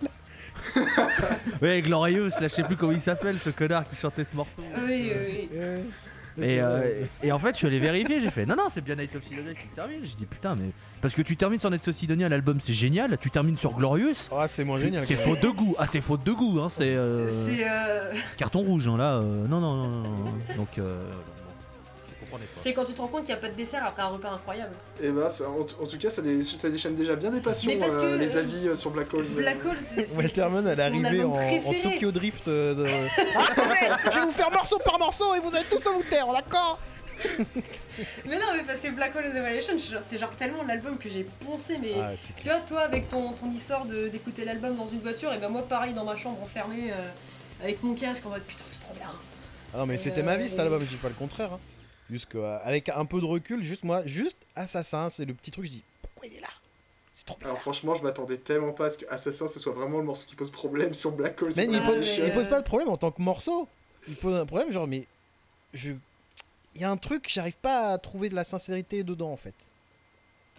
ouais 1.62 1.82
Glorious 1.82 2.30
là 2.40 2.44
je 2.44 2.48
sais 2.50 2.64
plus 2.64 2.76
comment 2.78 2.92
il 2.94 3.02
s'appelle 3.02 3.38
ce 3.38 3.50
connard 3.50 3.86
qui 3.88 3.96
chantait 3.96 4.26
ce 4.26 4.36
morceau. 4.36 4.52
Oui, 4.88 5.12
oui, 5.14 5.50
oui. 5.52 5.60
Et, 6.42 6.60
euh, 6.62 7.04
et 7.24 7.32
en 7.32 7.40
fait, 7.40 7.52
je 7.54 7.58
suis 7.58 7.68
allé 7.68 7.80
vérifier, 7.80 8.22
j'ai 8.22 8.30
fait 8.30 8.46
non, 8.46 8.56
non, 8.56 8.64
c'est 8.70 8.82
bien 8.84 8.96
Nights 8.96 9.16
of 9.16 9.24
Sidonia 9.24 9.54
qui 9.54 9.68
termine. 9.74 10.00
J'ai 10.04 10.16
dit 10.16 10.26
putain, 10.26 10.56
mais. 10.56 10.72
Parce 11.02 11.14
que 11.14 11.22
tu 11.22 11.38
termines 11.38 11.60
sur 11.60 11.70
Nights 11.72 11.88
of 11.88 11.96
Sidonia, 11.96 12.28
l'album 12.30 12.60
c'est 12.62 12.74
génial, 12.74 13.18
tu 13.20 13.30
termines 13.30 13.58
sur 13.58 13.74
Glorious. 13.74 14.28
Ah, 14.32 14.48
c'est 14.48 14.64
moins 14.64 14.80
génial. 14.80 15.06
C'est 15.06 15.14
faute 15.16 15.42
de 15.42 15.50
goût, 15.50 15.76
ah 15.78 15.86
c'est 15.88 16.02
faute 16.02 16.24
de 16.24 16.32
goût, 16.34 16.60
hein, 16.60 16.68
c'est 16.70 16.96
euh, 16.96 17.28
C'est. 17.30 17.70
euh, 17.70 18.14
carton 18.38 18.60
rouge, 18.60 18.88
hein, 18.88 18.98
là, 18.98 19.16
euh, 19.18 19.48
non, 19.48 19.60
non, 19.62 19.76
non, 19.76 19.90
non, 19.90 20.10
non. 20.10 20.32
donc 20.58 20.80
C'est 22.58 22.74
quand 22.74 22.86
tu 22.86 22.94
te 22.94 23.02
rends 23.02 23.08
compte 23.08 23.22
qu'il 23.26 23.34
n'y 23.34 23.40
a 23.40 23.42
pas 23.42 23.50
de 23.50 23.56
dessert 23.56 23.84
après 23.86 24.02
un 24.02 24.08
repas 24.08 24.30
incroyable. 24.32 24.74
Et 25.02 25.10
bah, 25.10 25.30
ça- 25.30 25.50
en, 25.50 25.64
tout 25.64 25.98
cas, 25.98 26.10
ça, 26.10 26.22
dé- 26.22 26.44
ça 26.44 26.70
déchaîne 26.70 26.96
déjà 26.96 27.16
bien 27.16 27.32
des 27.32 27.42
passions, 27.42 27.72
Mais 27.72 27.78
parce 27.78 27.94
euh, 27.98 28.18
les 28.18 28.36
euh, 28.38 28.40
avis 28.40 28.68
euh, 28.68 28.76
sur 28.76 28.92
Black 28.92 29.14
Hole. 29.14 29.26
Black 29.36 29.58
Hole, 29.66 29.78
c'est. 29.80 30.06
c'est- 30.06 30.14
elle 30.74 30.80
est 30.80 30.84
arrivée 31.08 31.24
en. 31.24 31.38
Tokyo 31.84 32.12
Drift. 32.12 32.48
de- 32.48 32.86
Ah, 33.36 33.98
je 34.12 34.20
vais 34.20 34.26
vous 34.26 34.32
faire 34.32 34.52
morceau 34.52 34.78
par 34.84 34.98
morceau 35.00 35.34
et 35.36 35.40
vous 35.40 35.56
allez 35.56 35.66
tous 35.70 35.84
vous 35.88 36.04
taire, 36.10 36.28
d'accord? 36.32 36.80
Mais 38.26 38.38
non, 38.40 38.48
mais 38.54 38.64
parce 38.66 38.82
que 38.82 38.90
Black 38.90 39.16
Hole 39.16 39.26
of 39.28 39.32
the 39.34 39.38
Revelation, 39.38 39.74
c'est 40.02 40.18
genre- 40.18 40.36
tellement 40.36 40.64
l'album 40.64 40.98
que 40.98 41.10
j'ai 41.10 41.24
poncé, 41.46 41.78
mais. 41.82 41.94
Ah, 42.00 42.12
Tu 42.40 42.50
vois, 42.50 42.60
toi, 42.60 42.82
avec 42.82 43.10
ton, 43.10 43.32
ton 43.34 43.50
histoire 43.52 43.86
d'écouter 43.86 44.44
l'album 44.46 44.76
dans 44.76 44.86
une 44.88 45.00
voiture, 45.02 45.32
et 45.34 45.38
ben 45.38 45.50
moi, 45.50 45.64
pareil, 45.68 45.94
dans 45.94 46.04
ma 46.04 46.16
chambre 46.16 46.42
enfermée, 46.44 46.92
euh, 46.92 47.64
avec 47.64 47.82
mon 47.84 47.94
casque, 47.94 48.26
en 48.26 48.30
mode 48.30 48.44
putain, 48.44 48.64
c'est 48.68 48.80
trop 48.80 48.94
bien. 48.94 49.10
Ah 49.74 49.80
non 49.80 49.86
mais 49.86 49.98
c'était 49.98 50.24
ma 50.24 50.36
vie 50.38 50.48
cet 50.50 50.60
album, 50.60 50.82
je 50.82 50.88
dis 50.90 50.96
pas 50.96 51.10
le 51.10 51.14
contraire. 51.16 51.52
hein. 51.54 51.60
Juste 52.10 52.28
que, 52.28 52.38
euh, 52.38 52.60
avec 52.64 52.90
un 52.90 53.06
peu 53.06 53.20
de 53.20 53.26
recul, 53.26 53.64
juste 53.64 53.84
moi, 53.84 54.06
juste 54.06 54.38
Assassin, 54.56 55.10
c'est 55.10 55.26
le 55.26 55.34
petit 55.34 55.52
truc, 55.52 55.66
je 55.66 55.72
dis 55.72 55.84
pourquoi 56.02 56.28
il 56.28 56.38
est 56.38 56.42
là? 56.42 56.50
C'est 57.14 57.26
trop 57.26 57.38
bizarre. 57.38 57.52
Alors 57.52 57.62
franchement, 57.62 57.96
je 57.96 58.04
m'attendais 58.04 58.38
tellement 58.38 58.74
pas 58.74 58.86
à 58.86 58.90
ce 58.90 58.98
que 58.98 59.06
Assassin 59.10 59.48
ce 59.48 59.60
soit 59.60 59.74
vraiment 59.74 60.00
le 60.00 60.04
morceau 60.04 60.28
qui 60.28 60.36
pose 60.36 60.52
problème 60.52 60.94
sur 60.94 61.12
Black 61.12 61.42
Hole. 61.42 61.54
mais 61.56 61.66
il 61.66 61.82
pose, 61.82 62.18
il 62.18 62.32
pose 62.32 62.48
pas 62.50 62.60
de 62.60 62.66
problème 62.66 62.90
en 62.90 62.98
tant 62.98 63.12
que 63.12 63.22
morceau. 63.22 63.68
Il 64.08 64.16
pose 64.16 64.36
un 64.36 64.46
problème 64.46 64.72
genre 64.72 64.88
mais 64.88 65.08
je 65.74 65.94
il 66.76 66.82
y 66.82 66.84
a 66.84 66.92
un 66.92 66.98
truc, 66.98 67.30
j'arrive 67.30 67.56
pas 67.56 67.94
à 67.94 67.98
trouver 67.98 68.28
de 68.30 68.36
la 68.36 68.44
sincérité 68.44 69.04
dedans 69.04 69.32
en 69.32 69.38
fait. 69.38 69.54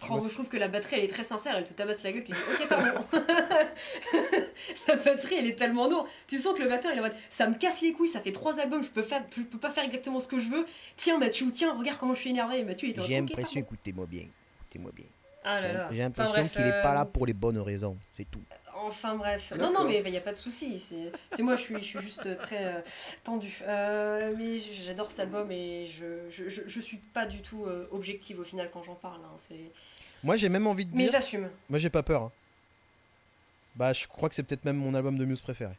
Oh, 0.09 0.19
je 0.19 0.29
trouve 0.33 0.47
que 0.47 0.57
la 0.57 0.67
batterie, 0.67 0.97
elle 0.97 1.05
est 1.05 1.07
très 1.07 1.23
sincère, 1.23 1.55
elle 1.57 1.63
te 1.63 1.73
tabasse 1.73 2.03
la 2.03 2.11
gueule, 2.11 2.23
tu 2.23 2.31
dis 2.31 2.37
ok, 2.53 2.67
pardon. 2.69 3.03
la 4.87 4.95
batterie, 4.95 5.35
elle 5.39 5.47
est 5.47 5.55
tellement 5.57 5.87
lourde. 5.89 6.07
Tu 6.27 6.37
sens 6.37 6.55
que 6.57 6.63
le 6.63 6.69
batteur, 6.69 6.91
il 6.91 6.97
est 6.97 6.99
en 6.99 7.03
mode 7.03 7.15
ça 7.29 7.47
me 7.47 7.55
casse 7.55 7.81
les 7.81 7.93
couilles, 7.93 8.07
ça 8.07 8.19
fait 8.19 8.31
trois 8.31 8.59
albums, 8.59 8.83
je 8.83 8.89
peux, 8.89 9.01
faire, 9.01 9.23
je 9.35 9.41
peux 9.41 9.57
pas 9.57 9.71
faire 9.71 9.83
exactement 9.83 10.19
ce 10.19 10.27
que 10.27 10.39
je 10.39 10.49
veux. 10.49 10.65
Tiens, 10.95 11.17
Mathieu, 11.17 11.51
tiens, 11.51 11.75
regarde 11.77 11.97
comment 11.99 12.13
je 12.13 12.21
suis 12.21 12.29
énervé. 12.29 12.59
Et 12.59 12.63
Mathieu, 12.63 12.89
il 12.89 12.99
en 12.99 13.03
J'ai 13.03 13.15
l'impression, 13.15 13.53
pardon. 13.61 13.67
écoutez-moi 13.75 14.05
bien, 14.05 14.25
écoutez-moi 14.61 14.91
bien. 14.93 15.05
Ah 15.43 15.59
J'ai- 15.61 15.67
Enfin, 15.69 15.87
l'impression 15.95 16.31
bref, 16.33 16.51
qu'il 16.51 16.67
est 16.67 16.81
pas 16.81 16.91
euh, 16.91 16.95
là 16.95 17.05
pour 17.05 17.25
les 17.25 17.33
bonnes 17.33 17.59
raisons, 17.59 17.97
c'est 18.13 18.29
tout. 18.29 18.41
Enfin 18.79 19.15
bref. 19.15 19.51
Non, 19.57 19.71
non, 19.73 19.85
mais 19.85 20.01
il 20.05 20.11
n'y 20.11 20.17
a 20.17 20.21
pas 20.21 20.31
de 20.33 20.37
souci. 20.37 20.79
C'est 20.79 21.11
c'est 21.31 21.41
moi, 21.41 21.55
je 21.55 21.61
suis, 21.63 21.75
je 21.79 21.83
suis 21.83 21.99
juste 21.99 22.37
très 22.37 22.63
euh, 22.65 22.81
tendue. 23.23 23.59
Euh, 23.63 24.33
mais 24.37 24.57
j'adore 24.59 25.09
cet 25.09 25.21
album 25.21 25.51
et 25.51 25.87
je, 25.87 26.29
je, 26.29 26.47
je, 26.47 26.61
je 26.67 26.79
suis 26.79 26.97
pas 26.97 27.25
du 27.25 27.41
tout 27.41 27.65
euh, 27.65 27.87
objective 27.91 28.39
au 28.39 28.43
final 28.43 28.69
quand 28.71 28.83
j'en 28.83 28.93
parle. 28.95 29.21
hein. 29.25 29.35
Moi 30.23 30.35
j'ai 30.37 30.49
même 30.49 30.67
envie 30.67 30.85
de 30.85 30.91
Mais 30.95 31.03
dire, 31.03 31.11
j'assume. 31.11 31.49
moi 31.69 31.79
j'ai 31.79 31.89
pas 31.89 32.03
peur. 32.03 32.23
hein. 32.23 32.31
Bah 33.75 33.93
je 33.93 34.07
crois 34.07 34.27
que 34.29 34.35
c'est 34.35 34.43
peut-être 34.43 34.65
même 34.65 34.77
mon 34.77 34.93
album 34.95 35.17
de 35.17 35.25
Muse 35.25 35.41
préféré. 35.41 35.73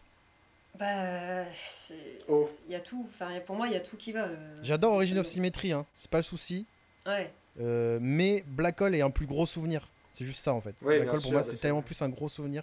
Bah, 0.79 1.45
c'est- 1.53 2.21
Oh. 2.29 2.49
il 2.67 2.73
y 2.73 2.77
a 2.77 2.81
tout. 2.81 3.09
Enfin, 3.13 3.31
pour 3.45 3.57
moi, 3.57 3.67
il 3.67 3.73
y 3.73 3.77
a 3.77 3.81
tout 3.81 3.97
qui 3.97 4.13
va. 4.13 4.25
euh. 4.27 4.57
J'adore 4.63 4.93
Origin 4.93 5.19
of 5.19 5.27
Symmetry, 5.27 5.73
hein. 5.73 5.85
c'est 5.95 6.11
pas 6.11 6.19
le 6.19 6.23
souci. 6.23 6.67
Ouais. 7.07 7.33
Euh, 7.61 7.99
mais 8.01 8.45
Black 8.47 8.81
Hole 8.81 8.95
est 8.95 9.01
un 9.01 9.11
plus 9.11 9.27
gros 9.27 9.47
souvenir. 9.47 9.89
C'est 10.13 10.25
juste 10.25 10.41
ça 10.41 10.53
en 10.55 10.61
fait. 10.61 10.75
Ouais, 10.83 10.99
Black 10.99 11.03
bien 11.03 11.11
Hole 11.13 11.17
sûr, 11.17 11.23
pour 11.25 11.33
moi 11.33 11.43
c'est 11.43 11.57
tellement 11.57 11.83
plus 11.83 12.01
un 12.03 12.09
gros 12.09 12.29
souvenir 12.29 12.63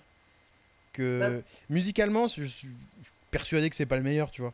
que 0.93 1.19
Bah- 1.19 1.43
musicalement 1.69 2.27
je 2.29 2.43
suis 2.45 2.69
persuadé 3.31 3.69
que 3.69 3.75
c'est 3.75 3.85
pas 3.85 3.97
le 3.97 4.03
meilleur, 4.03 4.31
tu 4.31 4.41
vois. 4.41 4.53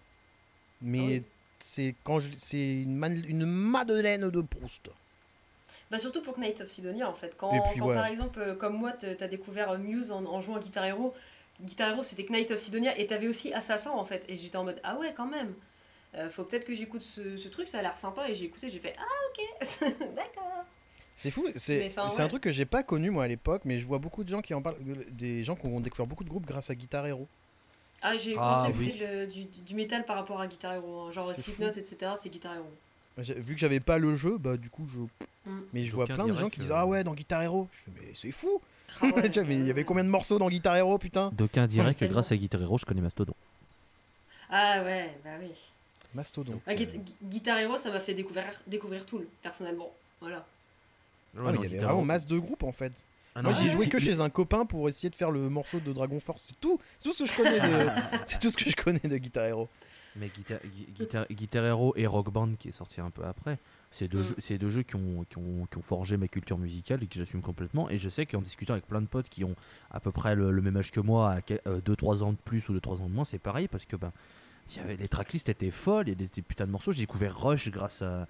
Mais 0.82 1.00
Ah 1.00 1.04
oui. 1.08 1.24
c'est 1.60 1.96
quand 2.04 2.20
je 2.20 2.30
c'est 2.38 2.82
une, 2.82 2.96
man- 2.96 3.24
une 3.28 3.46
madeleine 3.46 4.30
de 4.32 4.42
Proust. 4.42 4.90
Bah, 5.92 5.98
surtout 6.00 6.22
pour 6.22 6.40
Knight 6.40 6.62
of 6.62 6.70
Sidonia 6.70 7.08
en 7.10 7.14
fait. 7.14 7.36
Quand, 7.38 7.52
Et 7.54 7.60
puis, 7.70 7.80
quand, 7.80 7.88
ouais. 7.90 7.96
par 7.96 8.06
exemple, 8.08 8.40
euh, 8.40 8.56
comme 8.56 8.76
moi, 8.78 8.94
t'as 8.94 9.28
découvert 9.28 9.72
euh, 9.72 9.78
Muse 9.78 10.12
en, 10.12 10.26
en 10.26 10.42
jouant 10.42 10.56
à 10.56 10.60
Guitar 10.60 10.86
Hero. 10.86 11.14
Guitar 11.62 11.92
Hero 11.92 12.02
c'était 12.02 12.24
Knight 12.32 12.50
of 12.52 12.60
Sidonia 12.60 12.98
et 12.98 13.06
t'avais 13.08 13.28
aussi 13.28 13.54
Assassin 13.54 13.92
en 13.92 14.06
fait. 14.06 14.26
Et 14.30 14.38
j'étais 14.38 14.58
en 14.58 14.64
mode 14.64 14.80
ah 14.84 14.98
ouais, 14.98 15.14
quand 15.16 15.28
même. 15.28 15.54
Euh, 16.16 16.30
faut 16.30 16.44
peut-être 16.44 16.66
que 16.66 16.74
j'écoute 16.74 17.02
ce, 17.02 17.38
ce 17.38 17.50
truc, 17.50 17.68
ça 17.68 17.80
a 17.80 17.82
l'air 17.84 17.98
sympa. 17.98 18.30
Et 18.30 18.36
j'ai 18.36 18.46
écouté, 18.46 18.70
j'ai 18.70 18.80
fait 18.80 18.96
ah 19.00 19.04
ok, 19.30 19.70
d'accord. 20.16 20.66
C'est 21.16 21.30
fou, 21.32 21.46
c'est 21.56 21.90
c'est 21.90 22.22
un 22.22 22.24
ouais. 22.24 22.28
truc 22.30 22.42
que 22.44 22.52
j'ai 22.52 22.66
pas 22.66 22.84
connu 22.84 23.12
moi 23.12 23.26
à 23.26 23.28
l'époque, 23.28 23.62
mais 23.66 23.78
je 23.78 23.86
vois 23.86 24.00
beaucoup 24.00 24.24
de 24.24 24.30
gens 24.30 24.42
qui 24.42 24.54
en 24.56 24.62
parlent, 24.62 24.78
des 25.12 25.44
gens 25.44 25.56
qui 25.56 25.68
ont 25.68 25.80
découvert 25.80 26.08
beaucoup 26.08 26.24
de 26.24 26.30
groupes 26.30 26.46
grâce 26.48 26.70
à 26.72 26.76
Guitar 26.76 27.06
Hero. 27.06 27.28
Ah, 28.02 28.18
j'ai 28.18 28.36
Ah, 28.38 28.66
commencé 28.66 28.68
à 28.68 28.72
oui. 28.72 28.88
écouter 28.90 29.06
le- 29.06 29.28
du, 29.28 29.44
du 29.46 29.76
métal 29.76 30.06
par 30.06 30.16
rapport 30.16 30.42
à 30.42 30.48
Guitar 30.48 30.74
Hero. 30.74 31.02
hein. 31.02 31.12
Genre 31.12 31.32
Slipknot, 31.32 31.74
etc. 31.74 32.14
C'est 32.18 32.30
Guitar 32.30 32.56
Hero. 32.56 32.72
J'ai- 33.18 33.34
Vu 33.40 33.54
que 33.56 33.60
j'avais 33.60 33.80
pas 33.80 33.98
le 33.98 34.16
jeu, 34.16 34.38
bah 34.38 34.58
du 34.58 34.70
coup 34.70 34.88
je. 34.88 35.00
Mm. 35.50 35.62
Mais 35.74 35.84
je 35.84 35.94
vois 35.94 36.06
plein 36.06 36.28
de 36.28 36.36
gens 36.36 36.50
qui 36.50 36.60
disent 36.60 36.72
ah 36.74 36.86
ouais 36.86 37.04
dans 37.04 37.14
Guitar 37.14 37.42
Hero. 37.42 37.68
Je 37.72 37.78
fais 37.92 37.92
mais 38.02 38.12
c'est 38.16 38.32
fou. 38.32 38.62
Ah 39.02 39.06
ouais, 39.08 39.12
mais 39.48 39.56
il 39.56 39.68
y 39.68 39.70
avait 39.72 39.82
euh, 39.82 39.86
combien 39.86 40.04
de 40.04 40.10
morceaux 40.10 40.38
dans 40.40 40.50
Guitar 40.50 40.76
Hero 40.76 40.98
putain? 40.98 41.30
D'aucuns 41.34 41.68
diraient 41.68 41.96
que 41.96 42.06
grâce 42.06 42.32
à 42.32 42.38
Guitar 42.38 42.62
Hero, 42.62 42.78
je 42.78 42.86
connais 42.86 43.02
Mastodon. 43.02 43.34
Ah 44.50 44.82
ouais, 44.84 45.18
bah 45.24 45.32
oui. 45.42 45.52
Mastodon. 46.14 46.60
Ah, 46.68 46.76
Gui- 46.76 46.86
Gui- 46.88 47.16
Guitar 47.24 47.58
Hero, 47.58 47.78
ça 47.78 47.90
m'a 47.90 48.00
fait 48.02 48.14
découvrir, 48.14 48.44
découvrir 48.68 49.06
Tool, 49.06 49.26
personnellement. 49.42 49.92
Voilà. 50.20 50.46
Ah, 51.38 51.52
mais 51.52 51.58
il 51.60 51.62
y 51.64 51.66
avait 51.66 51.78
vraiment 51.78 52.04
masse 52.04 52.26
de 52.28 52.38
groupes 52.38 52.64
en 52.64 52.74
fait. 52.74 52.92
Ah 53.34 53.42
Moi 53.42 53.54
ouais. 53.54 53.70
joué 53.70 53.88
que 53.88 53.98
chez 53.98 54.20
un 54.20 54.30
copain 54.30 54.66
pour 54.66 54.90
essayer 54.90 55.10
de 55.10 55.16
faire 55.16 55.32
le 55.32 55.48
morceau 55.48 55.80
de 55.80 55.94
Dragon 55.94 56.20
Force. 56.20 56.44
C'est 56.48 56.60
tout, 56.60 56.78
c'est 57.00 57.10
tout 57.10 57.14
ce 57.16 57.24
que 57.24 57.30
je 57.30 57.36
connais 57.38 57.60
de, 57.62 57.90
c'est 58.26 58.40
tout 58.42 58.52
ce 58.52 58.58
que 58.58 58.70
je 58.70 58.76
connais 58.76 59.00
de 59.00 59.18
Guitar 59.18 59.46
Hero. 59.46 59.70
Mais 60.18 60.28
Guitar, 60.28 60.60
Gui- 60.66 60.88
Guitar, 60.94 61.26
Guitar 61.32 61.64
Hero 61.66 61.94
et 61.96 62.06
Rock 62.06 62.32
Band 62.32 62.56
qui 62.60 62.70
est 62.70 62.74
sorti 62.74 63.00
un 63.00 63.10
peu 63.12 63.24
après, 63.24 63.58
c'est 63.92 64.08
deux, 64.10 64.20
Mm. 64.22 64.24
jeux, 64.50 64.58
deux 64.58 64.70
jeux 64.70 64.84
qui 64.84 64.96
ont, 64.96 65.26
qui, 65.30 65.38
ont, 65.38 65.66
qui 65.72 65.78
ont 65.78 65.82
forgé 65.82 66.18
ma 66.18 66.28
culture 66.28 66.58
musicale 66.58 67.02
et 67.04 67.08
que 67.08 67.16
j'assume 67.18 67.42
complètement. 67.42 67.90
Et 67.90 67.98
je 67.98 68.10
sais 68.10 68.26
qu'en 68.26 68.42
discutant 68.42 68.74
avec 68.74 68.86
plein 68.88 69.02
de 69.02 69.08
potes 69.08 69.30
qui 69.30 69.44
ont 69.46 69.56
à 69.90 70.00
peu 70.02 70.12
près 70.12 70.36
le, 70.36 70.52
le 70.52 70.62
même 70.62 70.76
âge 70.78 70.92
que 70.92 71.00
moi, 71.00 71.32
à 71.32 71.40
2-3 71.42 72.24
ans 72.24 72.32
de 72.34 72.38
plus 72.38 72.68
ou 72.70 72.74
2-3 72.74 73.02
ans 73.02 73.08
de 73.10 73.14
moins, 73.14 73.26
c'est 73.26 73.40
pareil 73.40 73.68
parce 73.70 73.86
que 73.86 73.96
ben, 73.96 74.12
y 74.76 74.80
avait, 74.80 74.98
les 74.98 75.08
tracklists 75.08 75.48
étaient 75.50 75.72
folles, 75.72 76.08
il 76.08 76.22
y 76.22 76.24
a 76.24 76.28
des, 76.28 76.42
putains 76.42 76.66
de 76.68 76.72
morceaux. 76.72 76.92
J'ai 76.92 77.04
découvert 77.04 77.38
Rush 77.40 77.70
grâce 77.72 78.02
à, 78.02 78.28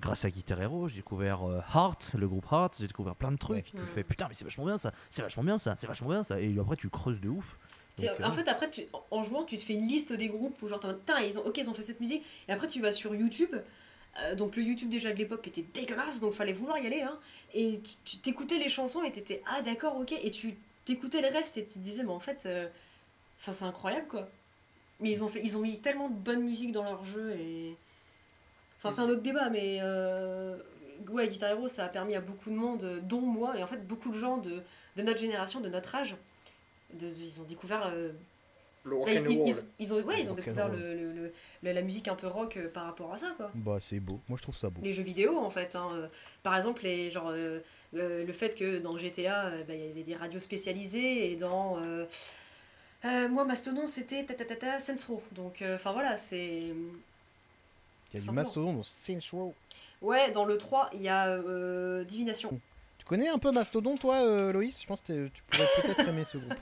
grâce 0.00 0.24
à 0.26 0.30
Guitar 0.30 0.60
Hero, 0.60 0.88
j'ai 0.88 0.96
découvert 0.96 1.42
euh, 1.48 1.60
Heart, 1.74 2.14
le 2.18 2.28
groupe 2.28 2.46
Heart, 2.50 2.76
j'ai 2.78 2.86
découvert 2.88 3.14
plein 3.16 3.32
de 3.32 3.36
trucs. 3.38 3.72
Ouais. 3.74 3.80
Tu 3.80 3.86
fais 3.94 4.04
putain, 4.04 4.26
mais 4.28 4.34
c'est 4.34 4.44
vachement 4.44 4.66
bien 4.66 4.76
ça, 4.78 4.92
c'est 5.10 5.22
vachement 5.22 5.44
bien 5.44 5.58
ça, 5.58 5.76
c'est 5.78 5.86
vachement 5.86 6.08
bien 6.10 6.24
ça. 6.24 6.40
Et 6.40 6.58
après, 6.58 6.76
tu 6.76 6.88
creuses 6.90 7.20
de 7.22 7.28
ouf. 7.30 7.58
Donc, 7.98 8.08
euh, 8.20 8.24
en 8.24 8.32
fait, 8.32 8.48
après, 8.48 8.70
tu, 8.70 8.82
en 9.10 9.22
jouant, 9.24 9.44
tu 9.44 9.56
te 9.58 9.62
fais 9.62 9.74
une 9.74 9.86
liste 9.86 10.12
des 10.12 10.28
groupes 10.28 10.60
où 10.62 10.68
genre, 10.68 10.84
en 10.84 10.94
Putain, 10.94 11.20
ils 11.20 11.38
ont, 11.38 11.46
ok, 11.46 11.58
ils 11.58 11.68
ont 11.68 11.74
fait 11.74 11.82
cette 11.82 12.00
musique. 12.00 12.24
Et 12.48 12.52
après, 12.52 12.68
tu 12.68 12.80
vas 12.80 12.92
sur 12.92 13.14
YouTube. 13.14 13.54
Euh, 14.20 14.34
donc, 14.34 14.56
le 14.56 14.62
YouTube 14.62 14.88
déjà 14.90 15.10
de 15.12 15.16
l'époque 15.18 15.46
était 15.48 15.64
dégueulasse, 15.74 16.20
donc 16.20 16.32
fallait 16.34 16.52
vouloir 16.52 16.78
y 16.78 16.86
aller. 16.86 17.02
Hein, 17.02 17.16
et 17.54 17.80
tu- 18.04 18.16
t'écoutais 18.18 18.58
les 18.58 18.68
chansons 18.68 19.02
et 19.04 19.12
t'étais, 19.12 19.42
ah 19.46 19.62
d'accord, 19.62 19.96
ok. 19.98 20.12
Et 20.12 20.30
tu 20.30 20.54
t'écoutais 20.84 21.20
le 21.22 21.28
reste 21.28 21.56
et 21.58 21.64
tu 21.64 21.74
te 21.74 21.78
disais, 21.78 22.02
mais 22.02 22.10
en 22.10 22.20
fait, 22.20 22.44
euh, 22.46 22.68
c'est 23.38 23.62
incroyable 23.64 24.06
quoi. 24.08 24.28
Mais 25.00 25.10
ils 25.10 25.22
ont, 25.24 25.28
fait, 25.28 25.40
ils 25.42 25.56
ont 25.56 25.60
mis 25.60 25.78
tellement 25.78 26.08
de 26.08 26.14
bonne 26.14 26.42
musique 26.42 26.72
dans 26.72 26.84
leur 26.84 27.04
jeu 27.04 27.32
et. 27.32 27.76
Enfin, 28.78 28.90
c'est 28.90 29.00
un 29.00 29.08
autre 29.08 29.22
débat, 29.22 29.48
mais. 29.50 29.78
Euh... 29.80 30.56
Ouais, 31.10 31.26
Guitar 31.26 31.50
Hero, 31.50 31.66
ça 31.68 31.84
a 31.84 31.88
permis 31.88 32.14
à 32.14 32.20
beaucoup 32.20 32.50
de 32.50 32.54
monde, 32.54 33.00
dont 33.08 33.20
moi, 33.22 33.56
et 33.58 33.62
en 33.62 33.66
fait, 33.66 33.84
beaucoup 33.88 34.10
de 34.10 34.16
gens 34.18 34.36
de, 34.36 34.62
de 34.96 35.02
notre 35.02 35.18
génération, 35.18 35.60
de 35.60 35.68
notre 35.68 35.94
âge, 35.96 36.14
de, 36.94 37.06
de- 37.08 37.14
ils 37.14 37.40
ont 37.40 37.44
découvert 37.44 37.86
euh, 37.92 38.10
Le 38.84 38.96
rock 38.96 39.08
Là, 39.08 39.20
and 39.20 39.24
ils, 39.28 39.32
ils- 39.32 39.38
roll. 39.38 39.48
ils- 39.78 39.84
ils 39.86 39.94
ont, 39.94 40.00
ouais, 40.02 40.20
ils 40.22 40.30
ont 40.30 40.34
découvert 40.34 40.68
le, 40.68 40.76
le- 40.94 41.12
le- 41.12 41.32
le- 41.62 41.72
la 41.72 41.82
musique 41.82 42.08
un 42.08 42.14
peu 42.16 42.26
rock 42.26 42.56
euh, 42.56 42.68
par 42.68 42.84
rapport 42.84 43.12
à 43.12 43.16
ça, 43.16 43.32
quoi. 43.36 43.50
Bah, 43.54 43.78
c'est 43.80 44.00
beau. 44.00 44.20
Moi, 44.28 44.36
je 44.36 44.42
trouve 44.42 44.56
ça 44.56 44.68
beau. 44.70 44.80
Les 44.82 44.92
jeux 44.92 45.02
vidéo, 45.04 45.38
en 45.38 45.50
fait. 45.50 45.76
hein, 45.76 45.88
euh, 45.94 46.06
Par 46.42 46.56
exemple, 46.56 46.82
les, 46.82 47.10
genre, 47.10 47.28
euh, 47.30 47.60
le 47.92 48.32
fait 48.32 48.54
que 48.56 48.78
dans 48.78 48.96
GTA, 48.98 49.50
bah, 49.68 49.74
il 49.74 49.86
y 49.86 49.90
avait 49.90 50.02
des 50.02 50.16
radios 50.16 50.40
spécialisées 50.40 51.30
et 51.32 51.36
dans. 51.36 51.78
euh, 51.80 52.04
euh, 53.04 53.28
moi, 53.28 53.44
Mastodon, 53.44 53.86
c'était 53.86 54.24
ta 54.24 54.34
ta 54.34 54.44
ta 54.44 54.56
ta 54.56 54.80
Saints 54.80 55.04
Row. 55.08 55.22
Donc, 55.32 55.60
euh, 55.62 55.76
enfin 55.76 55.92
voilà, 55.92 56.16
c'est. 56.16 56.46
Il 58.14 58.14
y 58.14 58.18
a 58.18 58.20
du. 58.20 58.30
Mastodon 58.30 58.74
dans 58.74 58.82
Saints 58.82 59.18
Row. 59.32 59.54
Ouais, 60.00 60.30
dans 60.32 60.44
le 60.44 60.58
3, 60.58 60.90
il 60.94 61.02
y 61.02 61.08
a 61.08 61.28
euh, 61.28 62.02
Divination. 62.04 62.58
Tu 63.02 63.08
connais 63.08 63.28
un 63.28 63.38
peu 63.38 63.50
Mastodon, 63.50 63.96
toi, 63.96 64.22
euh, 64.22 64.52
Loïs? 64.52 64.80
Je 64.80 64.86
pense 64.86 65.00
que 65.00 65.26
tu 65.26 65.42
pourrais 65.42 65.66
peut-être 65.82 66.08
aimer 66.08 66.22
ce 66.30 66.38
groupe. 66.38 66.54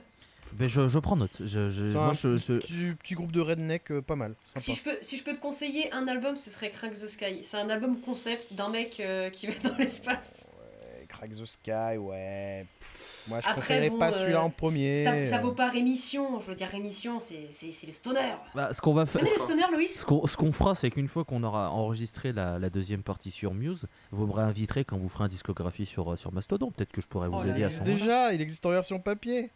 ben, 0.52 0.68
je, 0.68 0.86
je 0.86 0.98
prends 1.00 1.16
note. 1.16 1.32
Je, 1.40 1.70
je- 1.70 1.86
moi, 1.86 2.14
ce- 2.14 2.38
petit, 2.38 2.92
petit 3.02 3.14
groupe 3.14 3.32
de 3.32 3.40
redneck 3.40 3.90
euh, 3.90 4.00
pas 4.00 4.14
mal. 4.14 4.36
Sympa. 4.46 4.60
Si 4.60 4.74
je, 4.74 4.82
peux, 4.84 4.96
si 5.02 5.16
je 5.16 5.24
peux 5.24 5.32
te 5.34 5.40
conseiller 5.40 5.92
un 5.92 6.06
album, 6.06 6.36
ce 6.36 6.50
serait 6.52 6.70
Crack 6.70 6.92
the 6.92 7.08
Sky. 7.08 7.40
C'est 7.42 7.56
un 7.56 7.68
album 7.68 8.00
concept 8.00 8.52
d'un 8.52 8.68
mec 8.68 9.00
euh, 9.00 9.28
qui 9.30 9.48
va 9.48 9.54
dans 9.68 9.76
l'espace. 9.78 10.46
Ouais, 10.52 11.04
Crack 11.08 11.30
the 11.32 11.44
Sky, 11.44 11.96
ouais. 11.98 12.64
Pff, 12.78 13.17
moi, 13.28 13.40
je 13.40 13.46
Après, 13.46 13.54
conseillerais 13.60 13.90
bon, 13.90 13.98
pas 13.98 14.08
euh, 14.10 14.20
celui-là 14.20 14.42
en 14.42 14.50
premier. 14.50 15.04
Ça, 15.04 15.24
ça 15.24 15.38
vaut 15.38 15.52
pas 15.52 15.68
Rémission. 15.68 16.40
Je 16.40 16.46
veux 16.46 16.54
dire, 16.54 16.68
Rémission, 16.68 17.20
c'est 17.20 17.48
c'est- 17.50 17.72
c'est 17.72 17.86
le 17.86 17.92
stoner. 17.92 18.20
bah, 18.54 18.72
ce 18.72 18.80
qu'on 18.80 18.94
va 18.94 19.04
Vous 19.04 19.10
faire. 19.10 19.20
connaissez 19.20 19.36
le 19.38 19.42
stoner, 19.44 19.62
Loïs? 19.72 20.00
Ce 20.00 20.04
qu'on, 20.04 20.26
ce 20.26 20.36
qu'on 20.36 20.52
fera, 20.52 20.74
c'est 20.74 20.90
qu'une 20.90 21.08
fois 21.08 21.24
qu'on 21.24 21.42
aura 21.42 21.70
enregistré 21.70 22.32
la, 22.32 22.58
la 22.58 22.70
deuxième 22.70 23.02
partie 23.02 23.30
sur 23.30 23.54
Muse, 23.54 23.86
vous 24.12 24.26
me 24.26 24.32
réinviterez 24.32 24.84
quand 24.84 24.96
vous 24.98 25.08
ferez 25.08 25.24
une 25.24 25.30
discographie 25.30 25.86
sur, 25.86 26.12
euh, 26.12 26.16
sur 26.16 26.32
Mastodon. 26.32 26.70
Peut-être 26.70 26.92
que 26.92 27.00
je 27.00 27.06
pourrais 27.06 27.28
vous 27.28 27.36
Oh 27.38 27.42
aider 27.44 27.64
à 27.64 27.68
moment-là. 27.68 27.84
déjà, 27.84 28.32
il 28.34 28.40
existe 28.40 28.64
en 28.66 28.70
version 28.70 28.98
papier. 28.98 29.50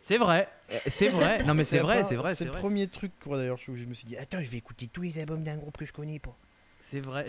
C'est 0.00 0.18
vrai, 0.18 0.48
euh, 0.72 0.78
c'est 0.86 1.08
vrai. 1.08 1.42
Non 1.44 1.54
mais 1.54 1.64
c'est 1.64 1.80
vrai, 1.80 2.04
c'est 2.04 2.14
vrai, 2.14 2.34
C'est 2.36 2.44
le 2.44 2.50
vrai. 2.52 2.60
premier 2.60 2.86
truc, 2.86 3.10
quoi, 3.24 3.36
d'ailleurs, 3.36 3.58
je, 3.58 3.74
je 3.74 3.84
me 3.84 3.94
suis 3.94 4.06
dit, 4.06 4.16
attends, 4.16 4.38
je 4.40 4.48
vais 4.48 4.58
écouter 4.58 4.88
tous 4.92 5.02
les 5.02 5.18
albums 5.18 5.42
d'un 5.42 5.56
groupe 5.56 5.76
que 5.76 5.84
je 5.86 5.92
connais 5.92 6.20
pas. 6.20 6.36
C'est 6.80 7.00
vrai. 7.00 7.26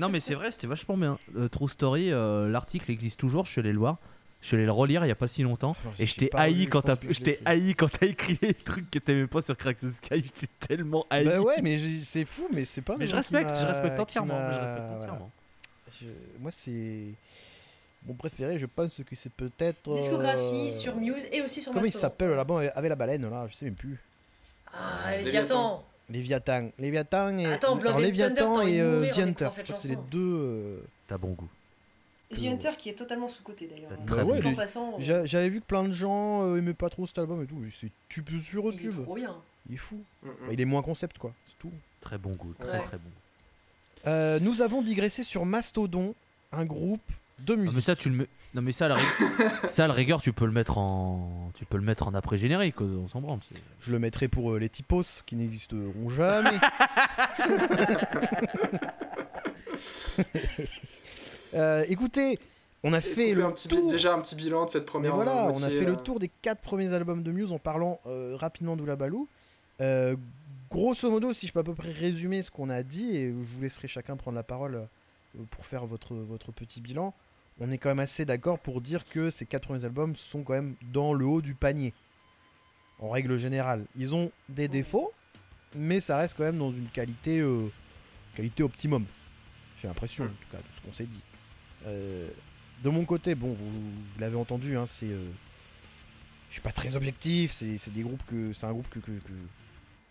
Non 0.00 0.08
mais 0.08 0.18
c'est 0.18 0.34
vrai, 0.34 0.50
c'était 0.50 0.66
vachement 0.66 0.96
bien. 0.96 1.16
Euh, 1.36 1.48
True 1.48 1.68
Story, 1.68 2.12
euh, 2.12 2.48
l'article 2.48 2.90
existe 2.90 3.20
toujours. 3.20 3.44
Je 3.44 3.52
suis 3.52 3.60
allé 3.60 3.72
le 3.72 3.78
voir. 3.78 3.98
Je 4.42 4.48
suis 4.48 4.56
allé 4.56 4.66
le 4.66 4.72
relire 4.72 5.04
il 5.04 5.08
y 5.08 5.12
a 5.12 5.14
pas 5.14 5.28
si 5.28 5.42
longtemps. 5.44 5.76
Non, 5.84 5.92
Et 5.98 6.06
je 6.06 6.16
t'ai 6.16 6.30
haï 6.34 6.66
quand 6.66 6.82
t'as, 6.82 6.96
écrit 8.06 8.38
les 8.42 8.54
trucs 8.54 8.90
que 8.90 8.98
t'aimais 8.98 9.28
pas 9.28 9.40
sur 9.40 9.56
Crack 9.56 9.78
the 9.78 9.88
Sky. 9.90 10.20
J'étais 10.20 10.48
tellement 10.66 11.06
haï. 11.10 11.24
Bah 11.24 11.40
ouais, 11.40 11.62
mais 11.62 11.78
c'est 12.02 12.24
fou, 12.24 12.48
mais 12.52 12.64
c'est 12.64 12.82
pas. 12.82 12.96
mais 12.98 13.06
je 13.06 13.14
respecte, 13.14 13.50
je 13.60 13.64
respecte 13.66 13.98
entièrement. 14.00 14.34
je 14.52 14.58
respecte 14.58 14.86
voilà. 14.88 14.96
entièrement. 14.98 15.30
Je- 16.00 16.06
Moi, 16.40 16.50
c'est. 16.50 17.04
Mon 18.04 18.14
préféré, 18.14 18.58
je 18.58 18.66
pense 18.66 19.00
que 19.08 19.14
c'est 19.14 19.32
peut-être. 19.32 19.86
euh, 19.88 19.94
Discographie 19.94 20.72
sur 20.72 20.96
Muse 20.96 21.28
et 21.30 21.40
aussi 21.40 21.62
sur 21.62 21.70
Comment 21.70 21.84
il 21.84 21.88
Mastodon. 21.88 22.00
s'appelle 22.00 22.30
là-bas 22.30 22.62
avec 22.74 22.88
la 22.88 22.96
baleine, 22.96 23.30
là 23.30 23.46
Je 23.48 23.54
sais 23.54 23.64
même 23.66 23.74
plus. 23.74 23.96
Ah, 24.74 25.16
Léviathan. 25.18 25.84
Léviathan. 26.10 26.62
Léviathan. 26.80 27.28
Léviathan 27.32 27.38
et. 27.38 27.46
Attends, 27.46 27.76
Blood 27.76 27.86
alors, 27.86 27.98
and 27.98 28.02
Léviathan 28.02 28.54
Thunder, 28.56 28.72
et 28.72 28.80
euh, 28.80 28.94
mourir 28.96 29.14
The 29.14 29.18
Hunter. 29.20 29.48
c'est 29.76 29.88
les 29.90 29.96
deux. 30.10 30.18
euh, 30.18 30.80
T'as 31.06 31.16
bon 31.16 31.28
goût. 31.30 31.48
The 32.32 32.46
Hunter 32.46 32.70
qui 32.78 32.88
est 32.88 32.94
totalement 32.94 33.28
sous-côté 33.28 33.66
d'ailleurs. 33.66 33.90
Bah 34.06 34.24
ouais, 34.24 34.40
les- 34.40 34.48
euh, 34.56 34.66
j'a- 34.98 35.24
J'avais 35.26 35.48
vu 35.48 35.60
que 35.60 35.66
plein 35.66 35.84
de 35.84 35.92
gens 35.92 36.42
euh, 36.46 36.56
aimaient 36.56 36.74
pas 36.74 36.88
trop 36.90 37.06
cet 37.06 37.18
album 37.18 37.42
et 37.42 37.46
tout. 37.46 37.56
mais 37.56 37.68
C'est 37.72 37.90
tu 38.08 38.22
peux 38.22 38.38
sur 38.38 38.64
il 38.64 38.68
est 38.80 38.82
YouTube. 38.84 39.02
trop 39.02 39.14
bien. 39.14 39.36
Il 39.68 39.74
est 39.74 39.78
fou. 39.78 40.00
Mm, 40.22 40.28
mm. 40.28 40.32
Bah, 40.46 40.52
il 40.52 40.60
est 40.60 40.64
moins 40.64 40.82
concept, 40.82 41.18
quoi. 41.18 41.32
C'est 41.46 41.58
tout. 41.58 41.72
Très 42.00 42.18
bon 42.18 42.30
goût, 42.32 42.54
très 42.58 42.70
Ouais. 42.78 42.80
très 42.84 42.96
bon. 42.98 43.10
Euh, 44.06 44.40
nous 44.40 44.62
avons 44.62 44.82
digressé 44.82 45.22
sur 45.22 45.46
Mastodon, 45.46 46.14
un 46.50 46.64
groupe 46.64 47.00
de 47.38 47.52
Non, 47.54 47.58
mais 47.60 47.64
musique. 47.68 47.84
ça 47.84 47.94
tu 47.96 48.08
le 48.10 48.16
mets. 48.16 48.26
Non 48.54 48.60
mais 48.60 48.72
ça 48.72 48.84
à 48.86 48.88
la, 48.90 48.96
rig- 48.96 49.04
ça 49.70 49.84
à 49.84 49.88
la 49.88 49.94
rigueur 49.94 50.20
tu 50.20 50.32
peux 50.34 50.44
le 50.44 50.52
mettre 50.52 50.76
en 50.76 51.50
tu 51.54 51.64
peux 51.64 51.78
le 51.78 51.82
mettre 51.84 52.06
en 52.06 52.12
après 52.14 52.36
générique 52.36 52.80
on 52.82 53.08
s'en 53.08 53.20
branle. 53.22 53.38
Je 53.80 53.92
le 53.92 53.98
mettrai 53.98 54.28
pour 54.28 54.52
euh, 54.52 54.58
les 54.58 54.68
typos 54.68 55.22
qui 55.24 55.36
n'existeront 55.36 56.10
jamais. 56.10 56.50
Euh, 61.54 61.84
écoutez, 61.88 62.38
on 62.82 62.92
a 62.92 63.00
fait 63.00 63.32
le 63.34 63.44
un 63.44 63.50
petit 63.52 63.68
bi- 63.68 63.76
tour. 63.76 63.90
déjà 63.90 64.14
un 64.14 64.20
petit 64.20 64.34
bilan 64.34 64.64
de 64.66 64.70
cette 64.70 64.86
première 64.86 65.14
voilà, 65.14 65.48
on 65.54 65.62
a 65.62 65.68
fait 65.70 65.84
le 65.84 65.92
euh, 65.92 65.96
tour 65.96 66.18
des 66.18 66.28
quatre 66.28 66.60
premiers 66.60 66.92
albums 66.92 67.22
de 67.22 67.30
Muse 67.32 67.52
en 67.52 67.58
parlant 67.58 68.00
euh, 68.06 68.34
rapidement 68.36 68.76
d'Oulabalou. 68.76 69.28
Euh, 69.80 70.16
grosso 70.70 71.10
modo, 71.10 71.32
si 71.32 71.46
je 71.46 71.52
peux 71.52 71.60
à 71.60 71.64
peu 71.64 71.74
près 71.74 71.92
résumer 71.92 72.42
ce 72.42 72.50
qu'on 72.50 72.70
a 72.70 72.82
dit, 72.82 73.16
et 73.16 73.28
je 73.28 73.32
vous 73.32 73.60
laisserai 73.60 73.88
chacun 73.88 74.16
prendre 74.16 74.36
la 74.36 74.42
parole 74.42 74.86
pour 75.50 75.66
faire 75.66 75.86
votre, 75.86 76.14
votre 76.14 76.52
petit 76.52 76.80
bilan, 76.80 77.14
on 77.60 77.70
est 77.70 77.78
quand 77.78 77.90
même 77.90 77.98
assez 78.00 78.24
d'accord 78.24 78.58
pour 78.58 78.80
dire 78.80 79.06
que 79.08 79.30
ces 79.30 79.46
quatre 79.46 79.64
premiers 79.64 79.84
albums 79.84 80.16
sont 80.16 80.42
quand 80.42 80.54
même 80.54 80.74
dans 80.92 81.12
le 81.12 81.24
haut 81.26 81.42
du 81.42 81.54
panier. 81.54 81.92
En 82.98 83.10
règle 83.10 83.36
générale. 83.36 83.84
Ils 83.96 84.14
ont 84.14 84.30
des 84.48 84.68
défauts, 84.68 85.12
mais 85.74 86.00
ça 86.00 86.16
reste 86.16 86.36
quand 86.36 86.44
même 86.44 86.58
dans 86.58 86.70
une 86.72 86.86
qualité, 86.88 87.44
qualité 88.36 88.62
optimum. 88.62 89.04
J'ai 89.78 89.88
l'impression, 89.88 90.24
en 90.24 90.28
tout 90.28 90.48
cas, 90.52 90.58
de 90.58 90.64
ce 90.76 90.80
qu'on 90.80 90.92
s'est 90.92 91.06
dit. 91.06 91.20
Euh, 91.86 92.28
de 92.82 92.88
mon 92.88 93.04
côté, 93.04 93.34
bon, 93.34 93.52
vous, 93.52 93.92
l'avez 94.18 94.36
entendu, 94.36 94.76
hein, 94.76 94.86
c'est, 94.86 95.06
euh, 95.06 95.30
je 96.48 96.54
suis 96.54 96.62
pas 96.62 96.72
très 96.72 96.96
objectif. 96.96 97.52
C'est, 97.52 97.92
des 97.92 98.02
groupes 98.02 98.22
que, 98.26 98.52
c'est 98.52 98.66
un 98.66 98.72
groupe 98.72 98.88
que 98.90 98.98
que, 98.98 99.12
que, 99.12 99.32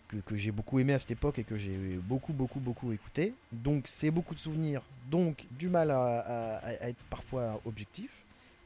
que- 0.08 0.16
que 0.24 0.36
j'ai 0.36 0.52
beaucoup 0.52 0.78
aimé 0.78 0.92
à 0.92 0.98
cette 0.98 1.12
époque 1.12 1.38
et 1.38 1.44
que 1.44 1.56
j'ai 1.56 1.76
beaucoup, 2.02 2.32
beaucoup, 2.32 2.60
beaucoup 2.60 2.92
écouté. 2.92 3.34
Donc 3.50 3.84
c'est 3.86 4.10
beaucoup 4.10 4.34
de 4.34 4.40
souvenirs, 4.40 4.82
donc 5.10 5.46
du 5.58 5.68
mal 5.68 5.90
à, 5.90 6.60
être 6.82 7.02
parfois 7.08 7.60
objectif. 7.64 8.10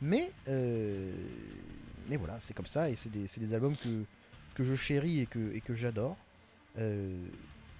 Mais, 0.00 0.30
euh, 0.48 1.12
mais 2.08 2.16
voilà, 2.16 2.36
c'est 2.40 2.52
comme 2.54 2.66
ça 2.66 2.90
et 2.90 2.96
c'est 2.96 3.10
des, 3.10 3.26
des 3.26 3.54
albums 3.54 3.76
que, 3.76 4.04
que 4.54 4.64
je 4.64 4.74
chéris 4.74 5.20
et 5.20 5.26
que, 5.26 5.54
et 5.54 5.60
que 5.60 5.74
j'adore. 5.74 6.16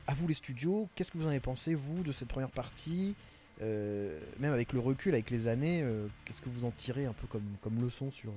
À 0.09 0.15
vous 0.15 0.29
les 0.29 0.35
studios, 0.35 0.89
qu'est-ce 0.95 1.11
que 1.11 1.19
vous 1.19 1.27
en 1.27 1.31
avez 1.31 1.41
pensé, 1.41 1.75
vous, 1.75 2.03
de 2.05 2.13
cette 2.13 2.29
première 2.29 2.51
partie? 2.51 3.17
Euh, 3.63 4.19
Même 4.39 4.53
avec 4.53 4.73
le 4.73 4.81
recul, 4.81 5.15
avec 5.15 5.31
les 5.31 5.49
années, 5.49 5.83
euh, 5.83 6.07
qu'est-ce 6.25 6.43
que 6.43 6.49
vous 6.49 6.65
en 6.65 6.71
tirez 6.71 7.07
un 7.07 7.13
peu 7.13 7.27
comme, 7.27 7.47
comme 7.63 7.83
leçon 7.83 8.11
sur, 8.11 8.33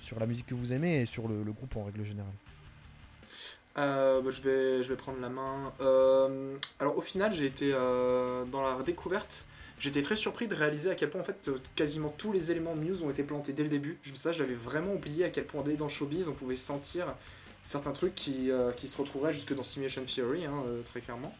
sur 0.00 0.18
la 0.18 0.26
musique 0.26 0.46
que 0.46 0.54
vous 0.54 0.72
aimez 0.72 1.02
et 1.02 1.06
sur 1.06 1.28
le, 1.28 1.42
groupe 1.52 1.76
en 1.76 1.84
règle 1.84 2.04
générale? 2.04 2.32
Euh, 3.78 4.20
bah, 4.20 4.30
je, 4.30 4.42
vais, 4.42 4.82
je 4.82 4.88
vais 4.88 4.96
prendre 4.96 5.20
la 5.20 5.28
main. 5.28 5.72
Alors 6.80 6.96
au 6.98 7.02
final, 7.02 7.32
j'ai 7.32 7.46
été 7.46 7.70
dans 7.70 8.62
la 8.62 8.82
découverte. 8.82 9.44
J'étais 9.78 10.02
très 10.02 10.16
surpris 10.16 10.46
de 10.46 10.54
réaliser 10.54 10.90
à 10.90 10.94
quel 10.94 11.08
point 11.08 11.22
en 11.22 11.24
fait 11.24 11.50
quasiment 11.74 12.12
tous 12.18 12.32
les 12.32 12.50
éléments 12.50 12.74
de 12.74 12.80
Muse 12.80 13.02
ont 13.02 13.08
été 13.08 13.22
plantés 13.22 13.54
dès 13.54 13.62
le 13.62 13.70
début. 13.70 13.98
Je- 14.02 14.14
Ça, 14.14 14.30
j'avais 14.30 14.54
vraiment 14.54 14.92
oublié 14.92 15.24
à 15.24 15.30
quel 15.30 15.46
point 15.46 15.62
dès 15.62 15.72
dans 15.74 15.88
Showbiz, 15.88 16.28
on 16.28 16.34
pouvait 16.34 16.56
sentir 16.56 17.06
certains 17.62 17.92
trucs 17.92 18.14
qui, 18.14 18.50
qui 18.76 18.88
se 18.88 18.98
retrouveraient 18.98 19.32
jusque 19.32 19.54
dans 19.54 19.62
Simulation 19.62 20.02
Theory, 20.04 20.44
hein, 20.44 20.64
très 20.84 21.00
clairement. 21.00 21.34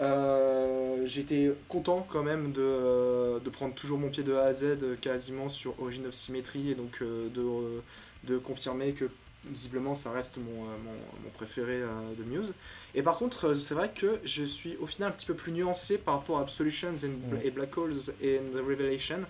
Euh, 0.00 1.06
J'étais 1.06 1.52
content 1.68 2.06
quand 2.10 2.22
même 2.22 2.52
de, 2.52 2.62
euh, 2.62 3.38
de 3.38 3.50
prendre 3.50 3.74
toujours 3.74 3.98
mon 3.98 4.08
pied 4.08 4.22
de 4.22 4.32
A 4.34 4.44
à 4.44 4.52
Z 4.52 4.64
euh, 4.82 4.96
quasiment 5.00 5.48
sur 5.48 5.78
Origin 5.80 6.06
of 6.06 6.14
Symmetry 6.14 6.70
et 6.70 6.74
donc 6.74 6.98
euh, 7.02 7.28
de, 7.28 7.40
euh, 7.42 7.80
de 8.24 8.38
confirmer 8.38 8.92
que 8.92 9.04
visiblement 9.44 9.94
ça 9.94 10.10
reste 10.10 10.38
mon, 10.38 10.62
euh, 10.64 10.66
mon, 10.82 10.92
mon 11.22 11.30
préféré 11.34 11.74
euh, 11.82 12.14
de 12.18 12.24
Muse. 12.24 12.54
Et 12.94 13.02
par 13.02 13.18
contre, 13.18 13.48
euh, 13.48 13.54
c'est 13.54 13.74
vrai 13.74 13.90
que 13.94 14.18
je 14.24 14.44
suis 14.44 14.76
au 14.80 14.86
final 14.86 15.10
un 15.10 15.12
petit 15.12 15.26
peu 15.26 15.34
plus 15.34 15.52
nuancé 15.52 15.98
par 15.98 16.14
rapport 16.14 16.38
à 16.38 16.42
Absolutions 16.42 16.94
and- 17.04 17.34
Ouais. 17.34 17.46
et 17.46 17.50
Black 17.50 17.76
Holes 17.76 17.96
et 18.22 18.38
The 18.52 18.56
Revelation. 18.66 19.20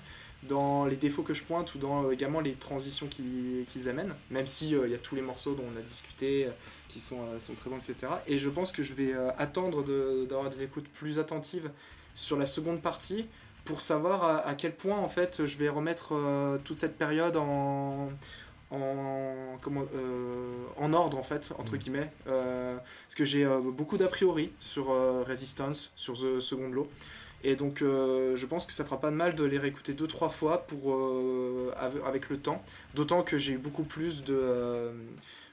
dans 0.46 0.84
les 0.84 0.96
défauts 0.96 1.22
que 1.22 1.32
je 1.32 1.42
pointe 1.42 1.74
ou 1.74 1.78
dans 1.78 2.04
euh, 2.04 2.10
également 2.12 2.40
les 2.42 2.52
transitions 2.52 3.06
qui- 3.06 3.64
qu'ils 3.72 3.88
amènent, 3.88 4.12
même 4.30 4.46
si 4.46 4.74
euh, 4.74 4.82
il 4.86 4.92
y 4.92 4.94
a 4.94 4.98
tous 4.98 5.14
les 5.14 5.22
morceaux 5.22 5.54
dont 5.54 5.64
on 5.74 5.78
a 5.78 5.80
discuté, 5.80 6.44
euh, 6.44 6.50
qui 6.94 7.00
sont, 7.00 7.18
euh, 7.22 7.40
sont 7.40 7.54
très 7.54 7.68
bons, 7.70 7.76
etc. 7.76 8.12
Et 8.28 8.38
je 8.38 8.48
pense 8.48 8.70
que 8.70 8.84
je 8.84 8.94
vais 8.94 9.12
euh, 9.12 9.30
attendre 9.36 9.82
de- 9.82 10.26
d'avoir 10.28 10.48
des 10.48 10.62
écoutes 10.62 10.86
plus 10.88 11.18
attentives 11.18 11.68
sur 12.14 12.38
la 12.38 12.46
seconde 12.46 12.80
partie 12.80 13.26
pour 13.64 13.80
savoir 13.80 14.22
à, 14.22 14.36
à 14.46 14.54
quel 14.54 14.72
point 14.76 14.96
en 14.96 15.08
fait 15.08 15.44
je 15.44 15.58
vais 15.58 15.68
remettre 15.68 16.10
euh, 16.14 16.58
toute 16.62 16.78
cette 16.78 16.96
période 16.96 17.36
en 17.36 18.10
en, 18.70 19.58
comment, 19.62 19.84
euh, 19.94 20.52
en 20.78 20.92
ordre 20.92 21.18
en 21.18 21.22
fait 21.22 21.52
entre 21.58 21.72
Mhm. 21.72 21.78
guillemets 21.78 22.12
Euh, 22.28 22.76
parce 23.06 23.14
que 23.16 23.24
j'ai 23.24 23.44
euh, 23.44 23.58
beaucoup 23.60 23.96
d'a 23.98 24.08
priori 24.08 24.52
sur 24.60 24.90
euh, 24.90 25.22
Resistance 25.22 25.92
sur 25.96 26.14
The 26.14 26.40
Second 26.40 26.70
Law 26.70 26.88
et 27.44 27.56
donc 27.56 27.82
euh, 27.82 28.36
je 28.36 28.46
pense 28.46 28.66
que 28.66 28.72
ça 28.72 28.84
fera 28.84 29.00
pas 29.00 29.10
de 29.10 29.16
mal 29.16 29.34
de 29.34 29.44
les 29.44 29.58
réécouter 29.58 29.92
deux 29.94 30.06
trois 30.08 30.28
fois 30.30 30.66
pour 30.66 30.92
euh, 30.92 31.72
ave- 31.76 32.02
avec 32.06 32.30
le 32.30 32.38
temps 32.38 32.62
d'autant 32.94 33.22
que 33.22 33.36
j'ai 33.38 33.52
eu 33.52 33.58
beaucoup 33.58 33.84
plus 33.84 34.24
de 34.24 34.34
euh, 34.34 34.92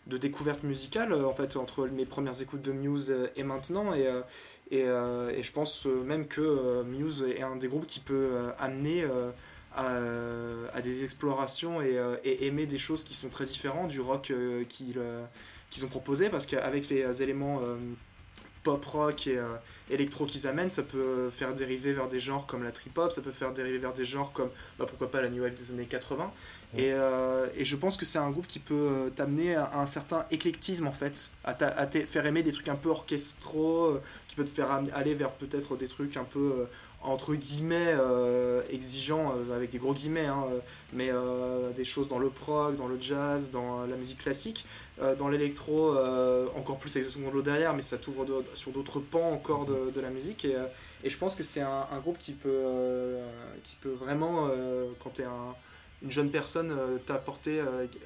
de 0.08 0.18
découvertes 0.18 0.64
musicales 0.64 1.14
euh, 1.14 1.28
en 1.28 1.34
fait 1.34 1.56
entre 1.56 1.88
mes 1.88 2.06
premières 2.06 2.42
écoutes 2.42 2.62
de 2.62 2.72
Muse 2.72 3.12
euh, 3.12 3.28
et 3.36 3.44
maintenant. 3.44 3.94
Et 3.94 4.08
euh, 4.08 4.22
et, 4.72 5.44
je 5.44 5.52
pense 5.52 5.86
même 5.86 6.28
que 6.28 6.82
Muse 6.84 7.26
est 7.28 7.42
un 7.42 7.58
des 7.58 7.68
groupes 7.68 7.88
qui 7.88 8.00
peut 8.00 8.32
amener 8.58 9.06
à, 9.76 10.82
des 10.82 11.04
explorations 11.04 11.82
et, 11.82 12.00
aimer 12.24 12.66
des 12.68 12.78
choses 12.78 13.04
qui 13.04 13.14
sont 13.14 13.28
très 13.28 13.44
différentes 13.44 13.90
du 13.90 14.00
rock 14.00 14.32
qu'ils 14.70 14.96
ont 14.98 15.90
proposé. 15.90 16.30
Parce 16.30 16.46
qu'avec 16.46 16.88
les 16.88 17.22
éléments 17.22 17.60
pop 18.64 18.84
rock 18.86 19.28
et 19.28 19.38
euh, 19.38 19.56
électro 19.90 20.26
qu'ils 20.26 20.48
amènent 20.48 20.70
ça 20.70 20.84
peut 20.84 21.30
faire 21.32 21.54
dériver 21.56 21.94
vers 21.94 22.08
des 22.08 22.20
genres 22.20 22.46
comme 22.46 22.64
la 22.64 22.72
trip 22.72 22.98
hop 22.98 23.12
ça 23.12 23.22
peut 23.22 23.32
faire 23.32 23.54
dériver 23.54 23.78
vers 23.80 23.94
des 23.94 24.06
genres 24.06 24.32
comme 24.34 24.50
bah, 24.78 24.86
pourquoi 24.88 25.10
pas 25.12 25.22
la 25.22 25.30
new 25.30 25.42
wave 25.44 25.54
des 25.56 25.72
années 25.72 25.86
80 25.86 26.32
et, 26.78 26.94
euh, 26.94 27.48
et 27.58 27.66
je 27.66 27.76
pense 27.76 27.98
que 27.98 28.06
c'est 28.06 28.20
un 28.20 28.30
groupe 28.30 28.48
qui 28.48 28.60
peut 28.60 28.74
euh, 28.76 29.10
t'amener 29.10 29.56
à 29.56 29.72
un 29.76 29.86
certain 29.86 30.26
éclectisme 30.32 30.88
en 30.88 30.92
fait 30.94 31.32
à, 31.44 31.54
ta- 31.54 31.68
à 31.68 31.86
te 31.86 32.00
faire 32.06 32.26
aimer 32.26 32.44
des 32.44 32.52
trucs 32.52 32.70
un 32.70 32.76
peu 32.76 32.90
orchestraux 32.90 34.00
qui 34.28 34.36
peut 34.36 34.46
te 34.46 34.50
faire 34.50 34.72
aller 34.94 35.14
vers 35.16 35.32
peut-être 35.32 35.76
des 35.76 35.88
trucs 35.88 36.16
un 36.18 36.24
peu 36.24 36.68
entre 37.04 37.34
guillemets 37.34 37.96
euh, 38.00 38.62
exigeants 38.70 39.34
euh, 39.36 39.56
avec 39.56 39.72
des 39.72 39.80
gros 39.80 39.94
guillemets 39.94 40.28
hein, 40.28 40.44
euh, 40.52 40.60
mais 40.94 41.10
euh, 41.12 41.72
des 41.72 41.86
choses 41.86 42.08
dans 42.08 42.20
le 42.20 42.30
prog 42.30 42.76
dans 42.76 42.88
le 42.88 43.00
jazz 43.00 43.52
dans 43.52 43.86
la 43.86 43.96
musique 43.96 44.20
classique. 44.20 44.66
Dans 45.18 45.30
l'électro 45.30 45.96
encore 46.56 46.78
plus 46.78 46.96
avec 46.96 47.08
second 47.08 47.32
lot 47.32 47.42
derrière 47.42 47.74
mais 47.74 47.82
ça 47.82 47.98
t'ouvre 47.98 48.24
de- 48.24 48.44
sur 48.54 48.72
d'autres 48.72 49.00
pans 49.00 49.32
encore 49.32 49.66
de, 49.66 49.90
de 49.90 50.00
la 50.00 50.12
musique. 50.12 50.46
Et, 50.46 50.56
et 51.04 51.10
je 51.10 51.18
pense 51.18 51.34
que 51.34 51.42
c'est 51.42 51.62
un, 51.62 51.88
groupe 52.04 52.20
qui 52.20 52.34
peut 52.34 53.16
qui 53.64 53.76
peut 53.78 53.96
vraiment 54.00 54.48
quand 55.00 55.10
t'es 55.14 55.24
un 55.24 55.56
une 56.04 56.12
jeune 56.12 56.30
personne 56.30 56.78
t'apporter 57.08 57.64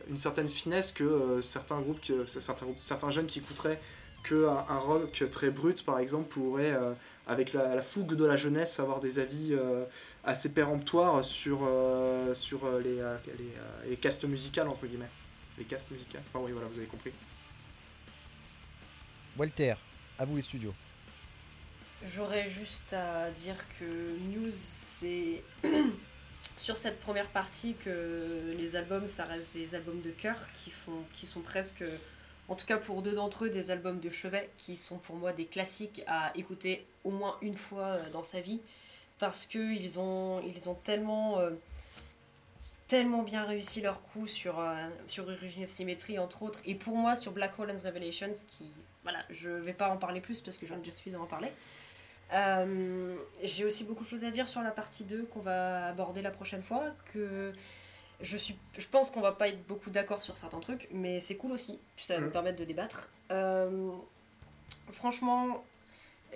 une 0.10 0.16
certaine 0.16 0.48
finesse 0.48 0.94
que 0.94 1.42
certains 1.42 1.82
groupes 1.82 2.00
que 2.00 2.26
certains, 2.28 2.68
certains 2.78 3.12
jeunes 3.12 3.26
qui 3.26 3.40
écouteraient 3.40 3.82
que 4.24 4.48
un, 4.48 4.80
rock 4.80 5.22
très 5.30 5.50
brut 5.50 5.84
par 5.84 6.00
exemple 6.00 6.30
pourrait 6.30 6.78
avec 7.28 7.54
la, 7.54 7.76
la 7.76 7.82
fougue 7.82 8.16
de 8.16 8.26
la 8.26 8.36
jeunesse 8.36 8.80
avoir 8.80 9.00
des 9.00 9.20
avis 9.20 9.54
euh, 9.54 9.86
assez 10.24 10.50
péremptoires 10.50 11.24
sur, 11.24 11.62
euh, 11.64 12.34
sur 12.34 12.66
euh, 12.66 12.80
les, 12.82 13.00
euh, 13.00 13.18
les, 13.28 13.46
euh, 13.58 13.90
les 13.90 13.98
castes 13.98 14.26
musicales 14.26 14.68
entre 14.68 14.86
guillemets. 14.86 15.10
Les 15.58 15.66
castes 15.66 15.90
musicales. 15.92 16.24
Enfin 16.30 16.44
oui 16.46 16.52
voilà 16.52 16.68
vous 16.68 16.78
avez 16.78 16.88
compris. 16.88 17.12
Walter, 19.38 19.76
à 20.18 20.26
vous 20.26 20.36
les 20.36 20.42
studios. 20.42 20.74
J'aurais 22.04 22.48
juste 22.48 22.94
à 22.94 23.32
dire 23.32 23.56
que 23.80 23.86
Muse, 24.20 24.54
c'est 24.54 25.44
sur 26.58 26.78
cette 26.78 27.00
première 27.00 27.28
partie 27.28 27.76
que 27.76 28.54
les 28.58 28.76
albums, 28.76 29.08
ça 29.08 29.26
reste 29.26 29.54
des 29.54 29.76
albums 29.76 30.02
de 30.02 30.12
cœur 30.12 30.38
qui, 30.56 30.70
font, 30.70 31.04
qui 31.14 31.26
sont 31.26 31.42
presque, 31.42 31.84
en 32.48 32.56
tout 32.56 32.66
cas 32.66 32.78
pour 32.78 33.02
deux 33.02 33.14
d'entre 33.14 33.46
eux, 33.46 33.50
des 33.50 33.72
albums 33.72 34.00
de 34.00 34.10
chevet 34.10 34.50
qui 34.58 34.76
sont 34.76 34.98
pour 34.98 35.16
moi 35.16 35.34
des 35.34 35.46
classiques 35.46 36.04
à 36.08 36.32
écouter 36.36 36.86
au 37.04 37.12
moins 37.12 37.38
une 37.42 37.58
fois 37.58 37.86
euh, 37.86 38.10
dans 38.12 38.24
sa 38.24 38.40
vie 38.40 38.60
parce 39.20 39.46
qu'ils 39.46 40.00
ont, 40.00 40.42
ils 40.42 40.70
ont 40.70 40.76
tellement, 40.76 41.40
euh, 41.40 41.52
tellement 42.88 43.24
bien 43.24 43.46
réussi 43.46 43.82
leur 43.82 44.02
coup 44.02 44.28
sur, 44.28 44.60
euh, 44.60 44.76
sur 45.08 45.28
Origin 45.28 45.64
of 45.64 45.70
Symmetry 45.70 46.20
entre 46.20 46.44
autres 46.44 46.60
et 46.66 46.76
pour 46.76 46.96
moi 46.96 47.16
sur 47.16 47.32
Black 47.32 47.58
Hole 47.58 47.72
and 47.72 47.84
Revelations 47.84 48.34
qui, 48.48 48.70
voilà, 49.04 49.20
je 49.30 49.50
vais 49.50 49.74
pas 49.74 49.90
en 49.90 49.98
parler 49.98 50.22
plus 50.22 50.42
parce 50.42 50.58
que 50.58 50.66
j'en 50.66 50.76
ai 50.76 50.80
déjà 50.80 50.92
suffisamment 50.92 51.26
parlé. 51.28 51.50
Euh, 52.34 53.16
J'ai 53.44 53.66
aussi 53.66 53.84
beaucoup 53.84 54.04
de 54.04 54.10
choses 54.10 54.26
à 54.26 54.32
dire 54.32 54.48
sur 54.48 54.62
la 54.62 54.72
partie 54.72 55.04
2 55.04 55.26
qu'on 55.26 55.42
va 55.42 55.88
aborder 55.88 56.22
la 56.22 56.32
prochaine 56.32 56.62
fois. 56.62 56.86
Que 57.14 57.52
je, 58.22 58.38
suis, 58.38 58.56
je 58.78 58.88
pense 58.88 59.12
qu'on 59.12 59.22
va 59.22 59.32
pas 59.34 59.48
être 59.50 59.66
beaucoup 59.68 59.90
d'accord 59.90 60.22
sur 60.22 60.38
certains 60.38 60.60
trucs, 60.60 60.88
mais 60.92 61.20
c'est 61.20 61.36
cool 61.36 61.52
aussi. 61.52 61.80
Ça 61.98 62.16
va 62.16 62.20
nous 62.22 62.26
Mhm. 62.28 62.32
permettre 62.34 62.58
de 62.60 62.64
débattre. 62.66 63.10
Euh, 63.32 63.92
franchement, 64.92 65.64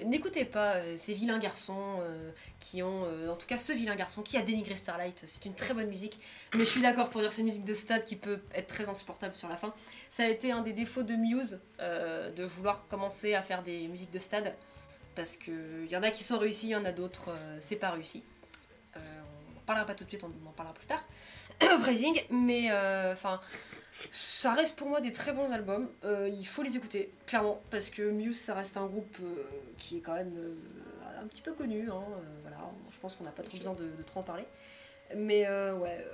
n'écoutez 0.06 0.46
pas 0.46 0.76
euh, 0.76 0.96
ces 0.96 1.14
vilains 1.14 1.40
garçons 1.40 1.98
euh, 2.02 2.32
qui 2.60 2.82
ont. 2.84 3.04
en 3.30 3.36
tout 3.36 3.48
cas, 3.48 3.58
ce 3.58 3.72
vilain 3.74 3.96
garçon 3.96 4.22
qui 4.22 4.38
a 4.38 4.42
dénigré 4.42 4.76
Starlight. 4.76 5.24
C'est 5.28 5.46
une 5.46 5.56
très 5.56 5.74
bonne 5.74 5.88
musique, 5.90 6.20
mais 6.54 6.62
je 6.66 6.70
suis 6.70 6.82
d'accord 6.82 7.10
pour 7.10 7.22
dire 7.22 7.30
que 7.30 7.36
c'est 7.36 7.42
une 7.42 7.48
musique 7.48 7.66
de 7.66 7.74
stade 7.74 8.06
qui 8.06 8.16
peut 8.16 8.40
être 8.54 8.68
très 8.68 8.90
insupportable 8.90 9.36
sur 9.36 9.48
la 9.50 9.58
fin. 9.58 9.74
Ça 10.10 10.24
a 10.24 10.28
été 10.28 10.52
un 10.52 10.62
des 10.62 10.74
défauts 10.74 11.04
de 11.04 11.16
Muse 11.16 11.60
de 11.80 12.44
vouloir 12.44 12.88
commencer 12.88 13.34
à 13.36 13.42
faire 13.42 13.64
des 13.64 13.88
musiques 13.88 14.12
de 14.12 14.20
stade 14.20 14.56
parce 15.16 15.38
qu'il 15.38 15.88
y 15.90 15.96
en 15.98 16.04
a 16.04 16.12
qui 16.12 16.24
sont 16.24 16.38
réussis, 16.40 16.68
il 16.68 16.72
y 16.72 16.76
en 16.76 16.86
a 16.86 16.92
d'autres, 16.92 17.30
c'est 17.60 17.76
pas 17.76 17.92
réussi. 17.92 18.24
On 18.96 19.00
n'en 19.00 19.62
parlera 19.66 19.86
pas 19.86 19.94
tout 19.96 20.04
de 20.06 20.10
suite, 20.10 20.24
on 20.24 20.48
en 20.48 20.52
parlera 20.52 20.74
plus 20.74 20.88
tard. 20.88 21.04
au 21.64 22.34
mais 22.34 22.72
euh, 22.72 23.14
enfin, 23.14 23.40
ça 24.12 24.54
reste 24.54 24.76
pour 24.78 24.88
moi 24.88 25.02
des 25.02 25.12
très 25.12 25.34
bons 25.34 25.52
albums. 25.52 25.90
Euh, 26.04 26.30
il 26.32 26.46
faut 26.48 26.64
les 26.64 26.78
écouter, 26.78 27.12
clairement, 27.26 27.62
parce 27.70 27.90
que 27.90 28.04
Muse, 28.04 28.40
ça 28.40 28.54
reste 28.54 28.78
un 28.78 28.86
groupe 28.86 29.18
euh, 29.22 29.44
qui 29.78 29.98
est 29.98 30.02
quand 30.02 30.16
même 30.16 30.34
un 31.22 31.28
petit 31.28 31.42
peu 31.42 31.54
connu. 31.54 31.90
hein, 31.90 32.04
voilà, 32.42 32.58
je 32.92 33.00
pense 33.00 33.16
qu'on 33.16 33.24
n'a 33.24 33.32
pas 33.32 33.44
trop 33.44 33.58
besoin 33.58 33.74
de, 33.74 33.84
de 33.84 34.04
trop 34.06 34.22
en 34.22 34.24
parler. 34.24 34.46
Mais 35.16 35.48
ouais, 35.50 36.06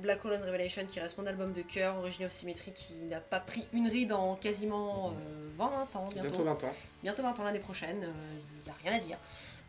Black 0.00 0.24
Hole 0.24 0.34
and 0.34 0.44
Revelation 0.46 0.84
qui 0.86 1.00
reste 1.00 1.18
mon 1.18 1.26
album 1.26 1.52
de 1.52 1.62
cœur, 1.62 1.96
Origin 1.96 2.26
of 2.26 2.32
Symmetry 2.32 2.72
qui 2.72 2.94
n'a 3.04 3.20
pas 3.20 3.40
pris 3.40 3.66
une 3.72 3.88
ride 3.88 4.12
en 4.12 4.36
quasiment 4.36 5.10
euh, 5.10 5.48
20 5.56 5.96
ans 5.96 6.08
bientôt 6.12 6.28
bientôt 6.28 6.44
20 6.44 6.64
ans 6.64 6.74
bientôt 7.02 7.22
20 7.22 7.40
ans 7.40 7.44
l'année 7.44 7.58
prochaine, 7.58 8.06
il 8.58 8.64
n'y 8.64 8.70
a 8.70 8.74
rien 8.82 8.96
à 8.96 8.98
dire. 8.98 9.18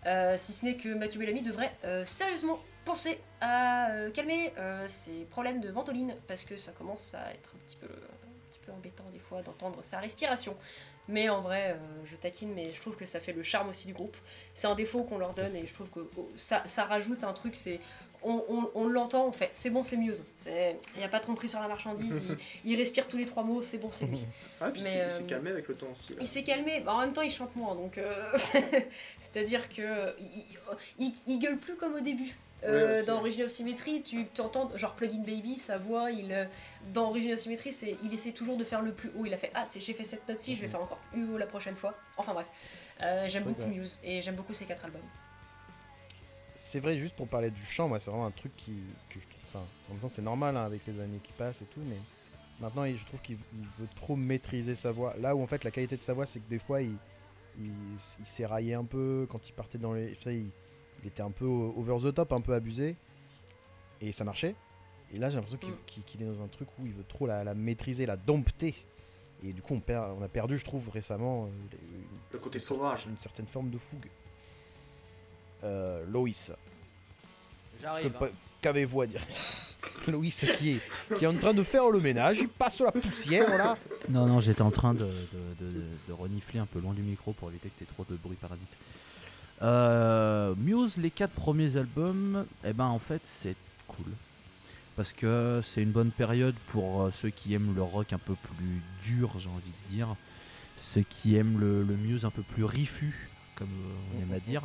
Euh, 0.05 0.35
si 0.38 0.51
ce 0.51 0.65
n'est 0.65 0.76
que 0.76 0.89
Mathieu 0.89 1.19
Bellamy 1.19 1.41
devrait 1.41 1.73
sérieusement 2.05 2.60
penser 2.85 3.19
à 3.41 3.91
euh, 3.91 4.11
calmer 4.11 4.53
euh, 4.57 4.85
ses 4.88 5.26
problèmes 5.30 5.60
de 5.61 5.69
ventoline, 5.69 6.15
parce 6.27 6.43
que 6.43 6.57
ça 6.57 6.72
commence 6.72 7.14
à 7.14 7.31
être 7.34 7.53
un 7.55 7.60
petit 7.68 7.77
peu, 7.77 7.88
un 7.88 8.49
petit 8.51 8.60
peu 8.65 8.72
embêtant 8.72 9.05
des 9.11 9.19
fois 9.19 9.41
d'entendre 9.41 9.80
sa 9.84 9.99
respiration. 9.99 10.55
Mais 11.10 11.27
en 11.27 11.41
vrai, 11.41 11.72
euh, 11.72 11.76
je 12.05 12.15
taquine, 12.15 12.53
mais 12.53 12.72
je 12.72 12.80
trouve 12.80 12.95
que 12.95 13.05
ça 13.05 13.19
fait 13.19 13.34
le 13.34 13.43
charme 13.43 13.69
aussi 13.69 13.88
du 13.88 13.93
groupe. 13.93 14.15
C'est 14.53 14.68
un 14.68 14.76
défaut 14.76 15.03
qu'on 15.03 15.18
leur 15.18 15.34
donne 15.34 15.53
et 15.55 15.65
je 15.65 15.73
trouve 15.73 15.89
que 15.89 15.99
oh, 16.18 16.30
ça, 16.35 16.64
ça 16.65 16.85
rajoute 16.85 17.23
un 17.23 17.34
truc, 17.34 17.55
c'est... 17.55 17.80
On, 18.26 18.41
on- 18.47 18.72
on 18.76 18.88
l'entend, 18.88 19.26
on 19.27 19.34
fait, 19.34 19.49
c'est 19.53 19.69
bon, 19.69 19.84
c'est 19.84 19.97
Muse. 19.97 20.26
Il 20.45 20.77
n'y 20.97 21.03
a 21.03 21.10
pas 21.10 21.18
de 21.18 21.23
tromperie 21.23 21.49
sur 21.49 21.60
la 21.60 21.68
marchandise, 21.68 22.22
il, 22.64 22.72
il 22.72 22.77
respire 22.80 23.05
tous 23.10 23.18
les 23.18 23.26
trois 23.26 23.43
mots, 23.43 23.61
c'est 23.61 23.77
bon, 23.77 23.91
c'est 23.91 24.05
lui. 24.05 24.26
ah, 24.61 24.72
puis 24.72 24.81
Mais, 24.81 24.89
c'est 24.89 25.01
euh, 25.01 25.10
c'est 25.10 25.26
calmé 25.27 25.49
avec 25.49 25.68
le 25.68 25.76
temps 25.76 25.88
aussi 25.91 26.11
là. 26.14 26.19
Il 26.22 26.27
s'est 26.27 26.43
calmé, 26.43 26.80
bah, 26.80 26.93
en 26.93 27.01
même 27.01 27.11
temps 27.11 27.22
il 27.22 27.31
chante 27.31 27.53
moins, 27.57 27.76
donc 27.76 27.99
c'est-à-dire 29.19 29.68
que 29.68 30.15
il, 30.19 30.45
il- 31.07 31.14
il 31.27 31.39
gueule 31.39 31.57
plus 31.57 31.76
comme 31.76 31.95
au 31.95 31.99
début. 31.99 32.34
Euh, 32.65 33.06
dans 33.06 33.15
ouais. 33.15 33.19
Origin 33.19 33.45
of 33.45 33.52
Symmetry, 33.52 34.03
tu 34.03 34.26
entends 34.40 34.69
genre 34.77 34.95
Plugin 34.95 35.22
Baby, 35.23 35.56
sa 35.57 35.77
voix, 35.77 36.11
il, 36.11 36.31
euh, 36.31 36.45
dans 36.94 37.10
Origin 37.10 37.34
of 37.34 37.40
Symmetry, 37.40 37.73
c'est, 37.73 37.98
il 38.03 38.14
essaie 38.14 38.31
toujours 38.31 38.57
de 38.57 38.64
faire 38.64 38.81
le 38.81 38.94
plus 38.94 39.11
haut. 39.18 39.26
Il 39.26 39.34
a 39.34 39.38
fait 39.38 39.52
Ah, 39.53 39.64
j'ai 39.73 39.94
fait 39.94 40.03
cette 40.03 40.27
note-ci, 40.27 40.56
je 40.56 40.61
vais 40.61 40.68
faire 40.68 40.81
encore 40.81 40.99
plus 41.11 41.26
haut 41.30 41.38
la 41.38 41.45
prochaine 41.48 41.76
fois. 41.76 41.94
Enfin 42.18 42.34
bref, 42.34 42.48
Euh, 43.02 43.27
j'aime 43.27 43.44
beaucoup 43.44 43.61
vrai. 43.61 43.69
Muse 43.72 43.99
et 44.03 44.22
j'aime 44.22 44.35
beaucoup 44.35 44.53
ces 44.53 44.65
quatre 44.65 44.85
albums. 44.85 45.02
C'est 46.56 46.80
vrai, 46.80 46.98
juste 46.98 47.15
pour 47.15 47.27
parler 47.27 47.52
du 47.52 47.65
chant, 47.65 47.88
moi, 47.90 47.99
c'est 47.99 48.10
vraiment 48.10 48.27
un 48.27 48.31
truc 48.31 48.56
qui, 48.56 48.72
que 49.10 49.19
je 49.19 49.27
trouve. 49.27 49.41
Enfin, 49.49 49.65
en 49.90 49.94
même 49.94 50.02
temps, 50.02 50.10
c'est 50.10 50.22
normal 50.22 50.56
hein, 50.56 50.64
avec 50.65 50.81
les 50.88 50.99
années 51.02 51.19
qui 51.22 51.34
passent 51.34 51.61
et 51.61 51.65
tout, 51.65 51.81
mais 51.85 51.98
maintenant, 52.61 52.85
je 52.85 53.06
trouve 53.06 53.22
qu'il 53.22 53.38
il 53.53 53.65
veut 53.80 53.90
trop 53.95 54.15
maîtriser 54.15 54.73
sa 54.76 54.91
voix. 54.91 55.14
Là 55.19 55.35
où, 55.35 55.44
en 55.44 55.48
fait, 55.48 55.64
la 55.64 55.72
qualité 55.72 55.98
de 55.98 56.03
sa 56.03 56.14
voix, 56.14 56.26
c'est 56.26 56.40
que 56.40 56.49
des 56.49 56.60
fois, 56.60 56.81
il, 56.81 56.95
il, 57.60 57.72
il 58.19 58.26
s'est 58.26 58.45
raillé 58.45 58.73
un 58.76 58.85
peu 58.85 59.27
quand 59.30 59.49
il 59.49 59.52
partait 59.53 59.77
dans 59.77 59.94
les. 59.94 60.15
ça, 60.15 60.31
il, 60.31 60.49
il 61.04 61.08
était 61.08 61.22
un 61.22 61.32
peu 61.32 61.46
over 61.46 61.98
the 62.10 62.14
top, 62.14 62.32
un 62.34 62.42
peu 62.42 62.54
abusé, 62.54 62.96
et 64.02 64.12
ça 64.12 64.24
marchait. 64.24 64.56
Et 65.14 65.18
là, 65.20 65.30
j'ai 65.30 65.36
l'impression 65.36 65.60
qu'il 65.86 66.04
Mm. 66.20 66.24
est 66.24 66.36
dans 66.36 66.44
un 66.44 66.48
truc 66.48 66.68
où 66.80 66.86
il 66.86 66.94
veut 66.94 67.04
trop 67.08 67.28
la, 67.28 67.44
la 67.44 67.54
maîtriser, 67.54 68.06
la 68.06 68.16
dompter. 68.18 68.74
Et 69.46 69.52
du 69.54 69.62
coup, 69.62 69.74
on, 69.76 69.80
perd, 69.80 70.16
on 70.20 70.24
a 70.24 70.28
perdu, 70.30 70.58
je 70.58 70.64
trouve, 70.66 70.90
récemment, 70.90 71.46
euh, 71.46 71.48
une- 71.84 72.04
le 72.32 72.40
côté 72.40 72.60
sauvage 72.60 73.06
une 73.08 73.20
certaine 73.20 73.46
forme 73.48 73.70
de 73.70 73.78
fougue. 73.78 74.08
Euh, 75.64 76.06
Loïs, 76.08 76.52
J'arrive. 77.82 78.12
pa- 78.12 78.30
qu'avez-vous 78.62 79.02
à 79.02 79.08
dire? 79.08 79.22
Loïs 80.08 80.46
qui 80.58 80.72
est, 80.72 80.82
qui 81.18 81.24
est 81.24 81.28
en 81.28 81.34
train 81.36 81.54
de 81.54 81.64
faire 81.64 81.90
le 81.90 82.00
ménage, 82.00 82.40
il 82.40 82.50
passe 82.50 82.80
la 82.82 82.92
poussière 82.92 83.58
là. 83.58 83.78
Non, 84.10 84.26
non, 84.26 84.40
j'étais 84.40 84.62
en 84.62 84.72
train 84.72 84.94
de, 84.94 85.06
de, 85.06 85.66
de- 85.66 85.84
de 86.08 86.14
renifler 86.14 86.60
un 86.60 86.66
peu 86.66 86.80
loin 86.80 86.94
du 86.94 87.02
micro 87.02 87.32
pour 87.34 87.50
éviter 87.50 87.70
que 87.70 87.78
tu 87.78 87.84
aies 87.84 87.88
trop 87.94 88.06
de 88.10 88.16
bruit 88.18 88.36
parasite. 88.36 88.76
Euh, 89.64 90.53
Muse, 90.57 90.98
les 90.98 91.10
quatre 91.10 91.31
premiers 91.31 91.77
albums, 91.77 92.45
eh 92.65 92.73
ben 92.73 92.85
en 92.85 92.99
fait 92.99 93.22
c'est 93.23 93.56
cool. 93.88 94.06
Parce 94.95 95.14
que 95.14 95.61
c'est 95.64 95.81
une 95.81 95.91
bonne 95.91 96.11
période 96.11 96.56
pour 96.68 97.03
euh, 97.03 97.11
ceux 97.11 97.30
qui 97.30 97.53
aiment 97.53 97.73
le 97.73 97.81
rock 97.81 98.14
un 98.14 98.18
peu 98.19 98.35
plus 98.35 98.81
dur, 99.03 99.31
j'ai 99.40 99.49
envie 99.49 99.72
de 99.90 99.95
dire. 99.95 100.15
Ceux 100.77 101.02
qui 101.02 101.35
aiment 101.35 101.60
le, 101.60 101.84
Muse 101.84 102.26
un 102.26 102.30
peu 102.30 102.44
plus 102.44 102.65
rifu, 102.65 103.30
comme 103.56 103.69
euh, 103.69 104.18
on 104.18 104.22
aime 104.22 104.35
à 104.35 104.40
dire. 104.40 104.64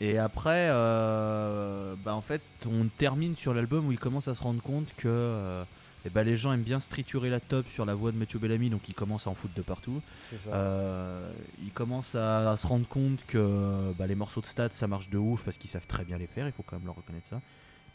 Et 0.00 0.16
après, 0.16 0.68
bah 0.70 2.14
en 2.14 2.22
fait, 2.22 2.40
on 2.64 2.86
termine 2.86 3.36
sur 3.36 3.52
l'album 3.52 3.86
où 3.86 3.92
il 3.92 3.98
commence 3.98 4.28
à 4.28 4.34
se 4.34 4.42
rendre 4.42 4.62
compte 4.62 4.88
que 4.96 5.62
euh, 6.04 6.06
eh 6.06 6.10
ben, 6.10 6.22
les 6.22 6.36
gens 6.36 6.52
aiment 6.52 6.62
bien 6.62 6.80
se 6.80 6.88
triturer 6.88 7.30
la 7.30 7.40
top 7.40 7.68
sur 7.68 7.84
la 7.84 7.94
voix 7.94 8.12
de 8.12 8.16
Mathieu 8.16 8.38
Bellamy, 8.38 8.70
donc 8.70 8.88
il 8.88 8.94
commence 8.94 9.26
à 9.26 9.30
en 9.30 9.34
foutre 9.34 9.54
de 9.54 9.62
partout. 9.62 10.00
Ça. 10.20 10.36
Euh, 10.54 11.30
il 11.62 11.70
commence 11.72 12.14
à, 12.14 12.50
à 12.50 12.56
se 12.56 12.66
rendre 12.66 12.86
compte 12.88 13.24
que 13.26 13.92
bah, 13.98 14.06
les 14.06 14.14
morceaux 14.14 14.40
de 14.40 14.46
stats 14.46 14.70
ça 14.70 14.86
marche 14.86 15.10
de 15.10 15.18
ouf 15.18 15.42
parce 15.44 15.56
qu'ils 15.58 15.70
savent 15.70 15.86
très 15.86 16.04
bien 16.04 16.18
les 16.18 16.26
faire, 16.26 16.46
il 16.46 16.52
faut 16.52 16.62
quand 16.62 16.76
même 16.76 16.86
leur 16.86 16.96
reconnaître 16.96 17.28
ça. 17.28 17.40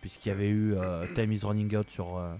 Puisqu'il 0.01 0.29
y 0.29 0.31
avait 0.31 0.49
eu 0.49 0.73
euh, 0.75 1.05
Time 1.15 1.31
is 1.31 1.39
Running 1.43 1.75
Out 1.77 1.89
sur, 1.89 2.17
euh, 2.17 2.35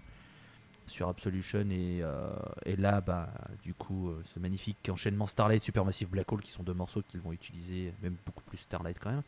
sur 0.86 1.10
Absolution 1.10 1.62
et, 1.72 2.00
euh, 2.04 2.30
et 2.66 2.76
là, 2.76 3.02
bah, 3.02 3.30
du 3.64 3.74
coup, 3.74 4.12
ce 4.24 4.40
magnifique 4.40 4.78
enchaînement 4.90 5.26
Starlight, 5.26 5.64
Supermassive 5.64 6.10
Black 6.10 6.32
Hole 6.32 6.42
qui 6.44 6.52
sont 6.52 6.62
deux 6.62 6.76
morceaux 6.76 7.02
qu'ils 7.08 7.22
vont 7.22 7.32
utiliser, 7.34 7.92
même 8.04 8.16
beaucoup 8.24 8.44
plus 8.44 8.58
Starlight 8.60 8.98
quand 9.02 9.10
même. 9.10 9.24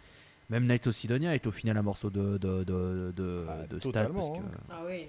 Même 0.49 0.67
Night 0.67 0.85
of 0.87 0.95
Sidonia 0.95 1.33
est 1.35 1.45
au 1.47 1.51
final 1.51 1.75
un 1.77 1.81
morceau 1.81 2.09
de, 2.09 2.37
de, 2.37 2.63
de, 2.63 3.11
de, 3.15 3.45
Ah, 3.49 3.65
de 3.67 3.79
stats. 3.79 3.89
totalement, 3.91 4.19
parce 4.29 4.39
que- 4.39 4.45
hein. 4.45 4.59
Ah 4.69 4.81
oui. 4.87 5.07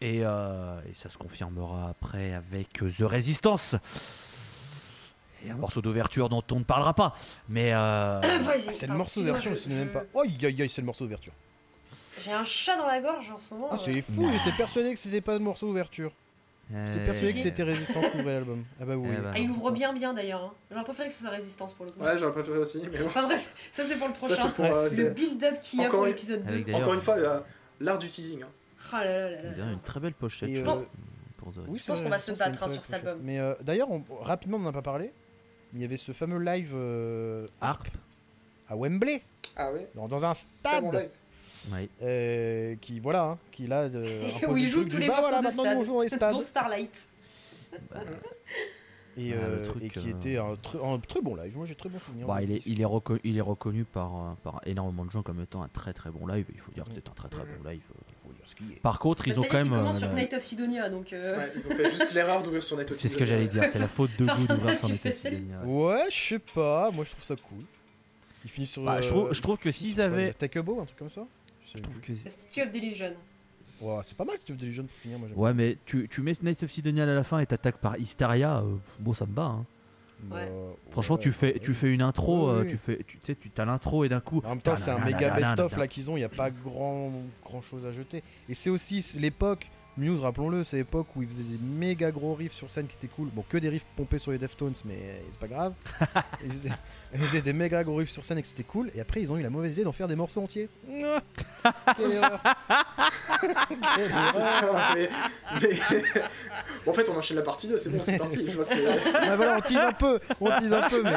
Et, 0.00 0.20
euh, 0.24 0.80
et 0.90 0.94
ça 0.94 1.10
se 1.10 1.18
confirmera 1.18 1.90
après 1.90 2.32
avec 2.34 2.82
euh, 2.82 2.90
The 2.90 3.02
Resistance. 3.02 3.76
Et 5.46 5.50
un 5.50 5.54
morceau 5.56 5.80
d'ouverture 5.80 6.28
dont 6.28 6.42
on 6.52 6.58
ne 6.58 6.64
parlera 6.64 6.92
pas. 6.94 7.14
Mais 7.48 7.72
euh, 7.72 8.20
Ah, 8.22 8.58
c'est 8.72 8.86
le 8.86 8.94
morceau 8.94 9.20
d'ouverture, 9.20 9.52
je 9.64 9.68
ne 9.70 9.78
même 9.78 9.88
pas. 9.88 10.02
Aïe 10.22 10.36
aïe 10.44 10.62
aïe, 10.62 10.68
c'est 10.68 10.82
le 10.82 10.86
morceau 10.86 11.04
d'ouverture. 11.04 11.32
J'ai 12.22 12.32
un 12.32 12.44
chat 12.44 12.76
dans 12.76 12.86
la 12.86 13.00
gorge 13.00 13.30
en 13.30 13.38
ce 13.38 13.54
moment. 13.54 13.68
Ah, 13.70 13.76
euh. 13.76 13.78
c'est 13.82 14.02
fou, 14.02 14.30
j'étais 14.30 14.54
persuadé 14.56 14.92
que 14.92 14.98
c'était 14.98 15.22
pas 15.22 15.32
le 15.32 15.38
morceau 15.38 15.66
d'ouverture. 15.66 16.12
J'étais 16.72 16.98
euh, 17.00 17.04
persuadé 17.06 17.32
que 17.32 17.38
si. 17.38 17.42
c'était 17.44 17.62
Résistance 17.62 18.06
qui 18.10 18.18
ouvrait 18.18 18.34
l'album. 18.34 18.62
Ah 18.80 18.84
bah 18.84 18.94
oui. 18.96 19.08
Eh 19.12 19.16
ben. 19.20 19.32
Ah, 19.34 19.38
il 19.38 19.50
ouvre 19.50 19.70
bien 19.72 19.92
bien 19.94 20.12
d'ailleurs. 20.14 20.44
Hein. 20.44 20.52
J'aurais 20.70 20.84
préféré 20.84 21.08
que 21.08 21.14
ce 21.14 21.20
soit 21.20 21.30
Résistance 21.30 21.72
pour 21.74 21.86
le 21.86 21.90
coup. 21.92 22.00
Ouais, 22.00 22.16
j'aurais 22.18 22.32
préféré 22.32 22.58
aussi, 22.58 22.80
mais 22.92 22.98
bon. 22.98 23.06
Enfin 23.06 23.24
bref, 23.24 23.52
ça 23.72 23.82
c'est 23.82 23.96
pour 23.96 24.06
le 24.08 24.14
Ça, 24.14 24.18
prochain. 24.26 24.42
c'est 24.46 24.52
pour. 24.54 24.64
euh, 24.66 24.88
Ouais, 24.88 24.96
le 24.96 25.10
build-up 25.10 25.60
qu'il 25.62 25.80
y 25.80 25.84
a 25.84 25.88
pour 25.88 26.04
l'épisode 26.06 26.44
2. 26.44 26.48
Avec 26.52 26.66
d'ailleurs- 26.66 26.80
Encore 26.82 26.94
une 26.94 27.00
fois, 27.00 27.14
euh, 27.16 27.40
l'art 27.80 27.98
du 27.98 28.08
teasing. 28.10 28.42
hein. 28.42 28.48
Ah 28.92 29.04
là 29.04 29.10
là 29.10 29.30
là 29.30 29.42
là. 29.42 29.50
D'ailleurs, 29.50 29.70
une 29.72 29.80
très 29.80 30.00
belle 30.00 30.14
pochette. 30.14 30.48
Et, 30.48 30.56
je 30.56 30.60
euh, 30.60 30.64
trouve, 30.64 30.84
pour 31.36 31.52
The 31.52 31.58
Oui, 31.68 31.78
c'est 31.78 31.86
pense 31.88 32.00
qu'on 32.02 32.08
va 32.08 32.18
se 32.18 32.32
battre, 32.32 32.70
sur 32.70 32.84
cet 32.84 32.94
album. 32.96 33.20
Mais 33.22 33.38
euh, 33.38 33.54
d'ailleurs, 33.62 33.90
on- 33.90 34.04
rapidement, 34.20 34.56
on 34.58 34.60
n'en 34.60 34.70
a 34.70 34.72
pas 34.72 34.82
parlé. 34.82 35.12
Il 35.74 35.80
y 35.80 35.84
avait 35.84 35.96
ce 35.96 36.12
fameux 36.12 36.38
live 36.38 36.72
euh, 36.74 37.46
Harp. 37.60 37.88
à 38.68 38.76
Wembley, 38.76 39.22
Ah 39.56 39.70
oui 39.72 39.80
dans, 39.94 40.08
dans 40.08 40.24
un 40.24 40.34
stade. 40.34 41.10
Ouais. 41.72 41.88
euh, 42.02 42.74
qui 42.80 43.00
voilà, 43.00 43.24
hein, 43.24 43.38
qui 43.52 43.66
là, 43.66 43.88
Où 44.48 44.56
il 44.56 44.64
le 44.64 44.68
joue 44.70 44.80
truc 44.80 44.92
tous 44.92 44.98
les 44.98 45.08
bah, 45.08 45.18
voilà, 45.20 45.38
de 45.38 45.42
maintenant 45.44 45.62
stade. 45.62 45.78
les 46.02 46.08
stades. 46.16 46.32
Dont 46.32 46.40
Starlight. 46.40 47.08
Et, 49.16 49.32
Ah, 49.32 49.36
le 49.36 49.42
euh, 49.42 49.64
truc, 49.64 49.82
et 49.82 49.88
qui 49.90 49.98
euh, 50.08 50.16
était 50.16 50.36
un, 50.38 50.54
tr- 50.54 50.82
un 50.94 50.98
très 51.00 51.20
bon 51.20 51.34
live. 51.34 51.56
Moi, 51.56 51.66
j'ai 51.66 51.74
très 51.74 51.88
bon 51.88 51.98
souvenir. 51.98 52.26
Bah, 52.26 52.42
il, 52.42 52.52
est, 52.52 52.60
ce 52.60 52.68
il, 52.68 52.80
est 52.80 52.84
reco- 52.84 53.20
il 53.24 53.36
est 53.36 53.40
reconnu 53.42 53.84
par, 53.84 54.36
par 54.42 54.60
énormément 54.64 55.04
de 55.04 55.10
gens 55.10 55.22
comme 55.22 55.40
étant 55.42 55.62
un 55.62 55.68
très 55.68 55.92
très 55.92 56.10
bon 56.10 56.26
live. 56.26 56.46
Il 56.54 56.60
faut 56.60 56.72
dire 56.72 56.84
que 56.84 56.92
c'est 56.94 57.08
un 57.08 57.12
très 57.12 57.28
très 57.28 57.44
bon 57.44 57.68
live. 57.68 57.82
Par 58.82 58.98
contre, 58.98 59.26
ils 59.28 59.38
ont 59.40 59.44
quand 59.44 59.58
même. 59.58 59.72
euh, 59.72 59.92
sur 59.92 60.08
la- 60.08 60.14
Night 60.14 60.32
of 60.34 60.42
Sidonia 60.42 60.88
donc. 60.88 61.12
euh, 61.12 61.36
Ouais, 61.38 61.52
ils 61.56 61.66
ont 61.66 61.70
fait 61.70 61.90
juste 61.90 62.12
l'erreur 62.14 62.42
d'ouvrir 62.42 62.62
sur 62.64 62.76
Net 62.76 62.92
C'est 62.94 63.08
ce 63.08 63.16
que 63.16 63.24
j'allais 63.24 63.46
dire, 63.46 63.64
c'est 63.70 63.78
la 63.78 63.88
faute 63.98 64.10
de 64.18 64.24
goût 64.26 64.46
d'ouvrir 64.46 64.78
fais 64.88 65.08
état 65.08 65.12
celle- 65.12 65.34
Sidonia. 65.34 65.60
Ouais, 65.64 66.04
je 66.10 66.16
sais 66.28 66.38
pas. 66.38 66.90
Moi, 66.90 67.04
je 67.04 67.10
trouve 67.10 67.24
ça 67.24 67.36
cool. 67.36 67.64
Il 68.44 68.50
finit 68.50 68.66
sur. 68.66 68.82
Bah, 68.84 69.00
je, 69.00 69.06
euh, 69.06 69.10
trouve, 69.10 69.34
je 69.34 69.42
trouve 69.42 69.58
que 69.58 69.70
s'ils 69.70 69.94
sur 69.94 70.04
avaient. 70.04 70.32
Take 70.32 70.58
a 70.58 70.62
bow, 70.62 70.80
un 70.80 70.84
truc 70.86 70.98
comme 70.98 71.10
ça. 71.10 71.26
Je 71.74 71.80
trouve 71.80 72.00
que. 72.00 72.12
Of 72.62 72.72
Delusion. 72.72 73.12
Ouais, 73.80 74.00
c'est 74.04 74.16
pas 74.16 74.24
mal 74.24 74.36
si 74.38 74.44
tu 74.44 74.52
veux 74.52 74.58
des 74.58 74.72
jeunes 74.72 74.86
pour 74.86 74.96
finir. 74.98 75.18
Moi, 75.18 75.28
j'aime 75.28 75.38
Ouais, 75.38 75.54
mais 75.54 75.78
tu, 75.86 76.06
tu 76.10 76.20
mets 76.20 76.34
Night 76.42 76.62
of 76.62 76.70
Sidonia 76.70 77.04
à 77.04 77.06
la 77.06 77.24
fin 77.24 77.38
et 77.38 77.46
t'attaques 77.46 77.78
par 77.78 77.98
Hysteria, 77.98 78.58
euh, 78.58 78.76
bon, 78.98 79.14
ça 79.14 79.24
me 79.26 79.34
va. 79.34 79.42
hein. 79.44 79.66
Ouais. 80.30 80.46
Bah, 80.46 80.76
Franchement, 80.90 81.16
ouais, 81.16 81.22
tu 81.22 81.32
fais, 81.32 81.52
ouais. 81.54 81.58
tu 81.60 81.74
fais 81.74 81.92
une 81.92 82.02
intro, 82.02 82.50
Oui, 82.50 82.54
euh, 82.58 82.62
oui. 82.64 82.70
tu 82.70 82.76
fais, 82.76 82.96
tu 83.04 83.18
tu 83.18 83.26
sais, 83.26 83.34
tu 83.36 83.50
as 83.60 83.64
l'intro 83.64 84.04
et 84.04 84.08
d'un 84.08 84.20
coup. 84.20 84.40
En 84.44 84.50
même 84.50 84.60
temps, 84.62 84.76
c'est 84.76 84.90
un 84.90 85.04
méga 85.04 85.30
best-of 85.30 85.76
là 85.76 85.86
qu'ils 85.86 86.10
ont, 86.10 86.16
il 86.16 86.20
n'y 86.20 86.24
a 86.24 86.28
pas 86.28 86.50
grand, 86.50 87.12
grand 87.44 87.62
chose 87.62 87.86
à 87.86 87.92
jeter. 87.92 88.22
Et 88.48 88.54
c'est 88.54 88.70
aussi 88.70 89.04
l'époque, 89.18 89.68
Muse, 89.96 90.20
rappelons-le, 90.20 90.64
c'est 90.64 90.76
l'époque 90.76 91.08
où 91.16 91.22
ils 91.22 91.28
faisaient 91.28 91.42
des 91.42 91.58
méga 91.58 92.10
gros 92.10 92.34
riffs 92.34 92.52
sur 92.52 92.70
scène 92.70 92.86
qui 92.86 92.94
étaient 92.96 93.12
cool. 93.14 93.28
Bon, 93.34 93.44
que 93.46 93.58
des 93.58 93.68
riffs 93.68 93.84
pompés 93.96 94.18
sur 94.18 94.30
les 94.32 94.38
Deftones, 94.38 94.72
mais 94.86 95.20
c'est 95.30 95.38
pas 95.40 95.48
grave. 95.48 95.74
ils, 96.44 96.52
faisaient, 96.52 96.68
ils 97.12 97.20
faisaient 97.20 97.42
des 97.42 97.52
méga 97.52 97.84
gros 97.84 97.96
riffs 97.96 98.10
sur 98.10 98.24
scène 98.24 98.38
et 98.38 98.42
que 98.42 98.48
c'était 98.48 98.62
cool. 98.62 98.90
Et 98.94 99.00
après, 99.00 99.20
ils 99.20 99.30
ont 99.32 99.36
eu 99.36 99.42
la 99.42 99.50
mauvaise 99.50 99.72
idée 99.74 99.84
d'en 99.84 99.92
faire 99.92 100.08
des 100.08 100.16
morceaux 100.16 100.40
entiers. 100.40 100.68
Quelle 100.88 102.12
erreur 102.12 102.40
Quelle 103.40 103.50
erreur 104.00 104.32
Putain, 104.32 104.94
mais, 104.94 105.08
mais- 105.60 106.02
Bon, 106.86 106.92
en 106.92 106.94
fait, 106.94 107.08
on 107.10 107.16
enchaîne 107.18 107.36
la 107.36 107.42
partie 107.42 107.66
2, 107.68 107.76
c'est 107.76 107.90
bon, 107.90 108.00
c'est 108.02 108.16
parti. 108.16 108.44
Je 108.48 108.56
vois, 108.56 108.64
voilà, 109.36 109.58
on 109.58 109.60
tease 109.60 109.76
un 109.76 109.92
peu, 109.92 110.18
on 110.40 110.46
tease 110.58 110.72
un 110.72 110.88
peu, 110.88 111.02
mais 111.02 111.12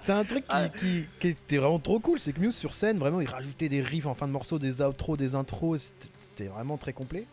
c'est 0.00 0.12
un 0.12 0.24
truc 0.24 0.44
qui, 0.48 0.78
qui- 0.80 1.08
qui 1.20 1.28
était 1.28 1.58
vraiment 1.58 1.78
trop 1.78 2.00
cool. 2.00 2.18
C'est 2.18 2.32
que 2.32 2.40
Muse 2.40 2.56
sur 2.56 2.74
scène, 2.74 2.98
vraiment, 2.98 3.20
ils 3.20 3.28
rajoutaient 3.28 3.68
des 3.68 3.82
riffs 3.82 4.06
en 4.06 4.14
fin 4.14 4.26
de 4.26 4.32
morceau, 4.32 4.58
des 4.58 4.80
outros, 4.80 5.16
des 5.16 5.34
intros. 5.36 5.92
C'était 6.18 6.46
vraiment 6.48 6.78
très 6.78 6.92
complet. 6.92 7.26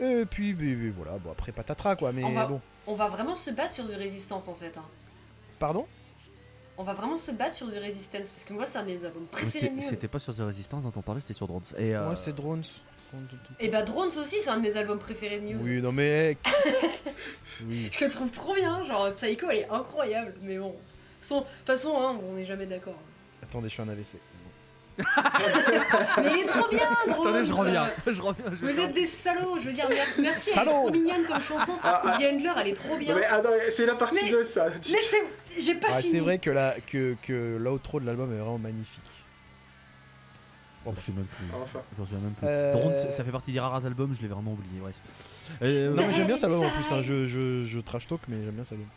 Et 0.00 0.24
puis, 0.26 0.52
voilà, 0.90 1.18
bon, 1.18 1.30
après 1.30 1.52
patatras 1.52 1.96
quoi, 1.96 2.12
mais 2.12 2.24
On 2.24 2.30
va- 2.32 2.46
bon. 2.46 2.60
On 2.86 2.94
va 2.94 3.08
vraiment 3.08 3.36
se 3.36 3.50
battre 3.50 3.72
sur 3.74 3.86
The 3.88 3.94
Resistance 3.96 4.48
en 4.48 4.54
fait. 4.54 4.76
hein. 4.76 4.84
Pardon? 5.58 5.86
On 6.78 6.82
va 6.82 6.94
vraiment 6.94 7.18
se 7.18 7.30
battre 7.30 7.54
sur 7.54 7.70
The 7.70 7.76
Resistance 7.78 8.30
parce 8.30 8.44
que 8.44 8.54
moi 8.54 8.64
c'est 8.64 8.78
un 8.78 8.82
de 8.82 8.86
mes 8.86 9.04
albums 9.04 9.26
préférés 9.30 9.68
de 9.68 9.80
C'était 9.82 10.08
pas 10.08 10.18
sur 10.18 10.34
The 10.34 10.40
Resistance 10.40 10.82
dont 10.82 10.92
on 10.96 11.02
parlait, 11.02 11.20
c'était 11.20 11.34
sur 11.34 11.46
Drones. 11.46 11.62
Et, 11.76 11.94
euh, 11.94 12.08
Ouais, 12.08 12.16
c'est 12.16 12.34
Drones. 12.34 12.64
Et 13.58 13.68
bah 13.68 13.82
Drones 13.82 14.08
aussi 14.18 14.40
c'est 14.40 14.48
un 14.50 14.56
de 14.56 14.62
mes 14.62 14.76
albums 14.76 14.98
préférés 14.98 15.40
de 15.40 15.44
Muse. 15.44 15.62
Oui, 15.62 15.82
non, 15.82 15.92
mais. 15.92 16.38
oui. 17.66 17.90
Je 17.92 18.04
le 18.04 18.10
trouve 18.10 18.30
trop 18.30 18.54
bien, 18.54 18.82
genre 18.84 19.12
Psycho 19.14 19.46
elle 19.50 19.58
est 19.58 19.68
incroyable, 19.70 20.32
mais 20.42 20.58
bon. 20.58 20.68
De 20.70 20.72
toute 20.72 20.80
façon, 21.20 21.40
de 21.40 21.44
toute 21.44 21.66
façon, 21.66 21.94
hein, 22.00 22.18
on 22.28 22.34
n'est 22.34 22.44
jamais 22.46 22.66
d'accord. 22.66 22.94
Attendez, 23.42 23.68
je 23.68 23.74
fais 23.74 23.82
un 23.82 23.88
AVC. 23.88 24.16
Mais 26.22 26.30
il 26.34 26.40
est 26.40 26.44
trop 26.44 26.68
bien, 26.68 26.88
Drones 27.08 27.26
Attendez, 27.28 27.44
je 27.46 27.52
reviens. 27.52 27.86
Je 28.06 28.20
reviens. 28.20 28.44
je 28.52 28.66
Vous 28.66 28.80
êtes 28.80 28.92
des 28.94 29.06
salauds, 29.06 29.56
je 29.60 29.66
veux 29.68 29.72
dire, 29.72 29.88
mer- 29.88 29.98
merci, 30.20 30.50
elle 30.50 30.54
est 30.62 30.64
Salaud 30.64 30.70
trop 30.70 30.90
mignonne 30.90 31.24
comme 31.26 31.40
chanson. 31.42 31.72
Ah, 31.82 32.02
ah. 32.04 32.18
The 32.18 32.22
Handler, 32.24 32.52
elle 32.60 32.68
est 32.68 32.74
trop 32.74 32.96
bien. 32.96 33.14
Mais 33.14 33.24
attends, 33.24 33.48
c'est 33.70 33.86
la 33.86 33.94
partie 33.94 34.24
Mais- 34.24 34.30
2, 34.30 34.42
ça. 34.42 34.66
Mais 34.68 34.98
c'est. 35.46 35.60
J'ai 35.62 35.74
pas 35.74 35.88
Ah, 35.92 35.98
fini. 36.00 36.10
c'est 36.12 36.18
vrai 36.20 36.38
que 36.38 36.50
la- 36.50 36.74
que, 36.86 37.16
que 37.22 37.56
l'outro 37.60 38.00
de 38.00 38.06
l'album 38.06 38.32
est 38.32 38.36
vraiment 38.38 38.58
magnifique. 38.58 39.00
Oh, 40.86 40.92
je 40.96 41.00
sais 41.02 41.12
même 41.12 41.26
plus. 41.26 41.44
Enfin. 41.62 41.80
Je 41.98 42.02
souviens 42.04 42.18
même 42.20 42.32
plus. 42.32 42.46
Euh, 42.48 43.02
ça- 43.02 43.12
ça 43.12 43.24
fait 43.24 43.30
partie 43.32 43.52
des 43.52 43.60
rares 43.60 43.84
albums, 43.84 44.14
je 44.14 44.22
l'ai 44.22 44.28
vraiment 44.28 44.52
oublié. 44.52 44.80
Bref. 44.80 44.94
Euh, 45.62 45.90
Non, 45.94 46.06
mais 46.06 46.12
j'aime 46.14 46.26
bien 46.26 46.36
cet 46.36 46.44
album 46.44 46.64
en 46.64 46.70
plus. 46.70 46.90
hein, 46.92 47.02
Je, 47.02 47.26
je, 47.26 47.64
je 47.64 47.80
trash 47.80 48.06
talk, 48.06 48.20
mais 48.28 48.36
j'aime 48.44 48.54
bien 48.54 48.64
cet 48.64 48.72
album. 48.72 48.88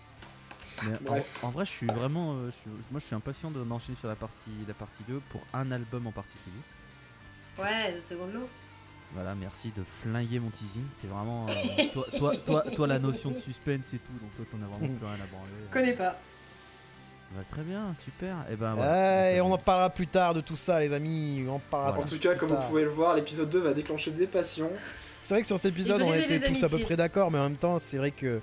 Mais 0.90 1.24
en, 1.44 1.50
vrai, 1.50 1.66
je 1.66 1.72
suis 1.72 1.88
vraiment. 1.88 2.34
euh, 2.34 2.46
je 2.48 2.56
suis- 2.56 2.70
moi, 2.92 3.00
je 3.00 3.06
suis 3.06 3.16
impatient 3.16 3.52
de- 3.52 3.64
d'enchaîner 3.64 3.98
sur 3.98 4.08
la 4.08 4.16
partie, 4.16 4.52
la 4.68 4.74
partie 4.74 5.04
2 5.08 5.22
pour 5.30 5.42
un 5.54 5.72
album 5.72 6.08
en 6.08 6.12
particulier. 6.12 6.62
Ouais, 7.60 7.94
The 7.96 8.00
Second 8.02 8.28
Law. 8.34 8.48
Voilà, 9.14 9.36
merci 9.36 9.72
de 9.78 9.84
flinguer 10.02 10.40
mon 10.40 10.50
teasing. 10.50 10.86
C'est 11.00 11.08
vraiment. 11.08 11.46
euh, 11.48 11.84
toi, 11.94 12.06
toi, 12.18 12.36
toi, 12.38 12.64
toi, 12.76 12.88
la 12.88 12.98
notion 13.00 13.30
de 13.32 13.38
suspense 13.38 13.94
et 13.94 14.00
tout, 14.00 14.14
donc 14.20 14.36
toi, 14.36 14.46
t'en 14.52 14.58
as 14.66 14.68
vraiment 14.68 14.96
plus 14.98 15.06
rien 15.06 15.16
à 15.24 15.28
branler. 15.28 15.52
Connais 15.72 15.94
pas. 15.94 16.18
Bah, 17.36 17.42
très 17.50 17.62
bien, 17.64 17.94
super. 17.96 18.36
Et 18.52 18.56
ben 18.56 18.72
Ouais, 18.72 18.78
voilà. 18.78 19.32
et 19.34 19.42
on 19.42 19.52
en 19.52 19.58
parlera 19.58 19.90
plus 19.90 20.08
tard 20.08 20.34
de 20.36 20.42
tout 20.42 20.56
ça, 20.56 20.80
les 20.80 20.94
amis. 20.94 21.44
On 21.48 21.54
en 21.56 21.60
parlera 21.60 21.92
Voilà. 21.92 22.06
En 22.06 22.08
tout 22.08 22.20
cas, 22.20 22.36
comme 22.36 22.50
vous 22.50 22.68
pouvez 22.68 22.84
le 22.84 22.90
voir, 22.90 23.16
l'épisode 23.16 23.50
2 23.50 23.60
va 23.60 23.74
déclencher 23.74 24.12
des 24.12 24.28
passions. 24.28 24.70
C'est 25.22 25.36
vrai 25.36 25.42
que 25.42 25.48
sur 25.48 25.58
cet 25.58 25.72
épisode, 25.72 26.02
on 26.02 26.14
était 26.14 26.40
tous 26.40 26.64
à 26.64 26.70
peu 26.70 26.80
près 26.80 26.96
d'accord, 26.96 27.32
mais 27.32 27.40
en 27.40 27.44
même 27.44 27.56
temps, 27.58 27.80
c'est 27.80 27.98
vrai 27.98 28.12
que 28.12 28.42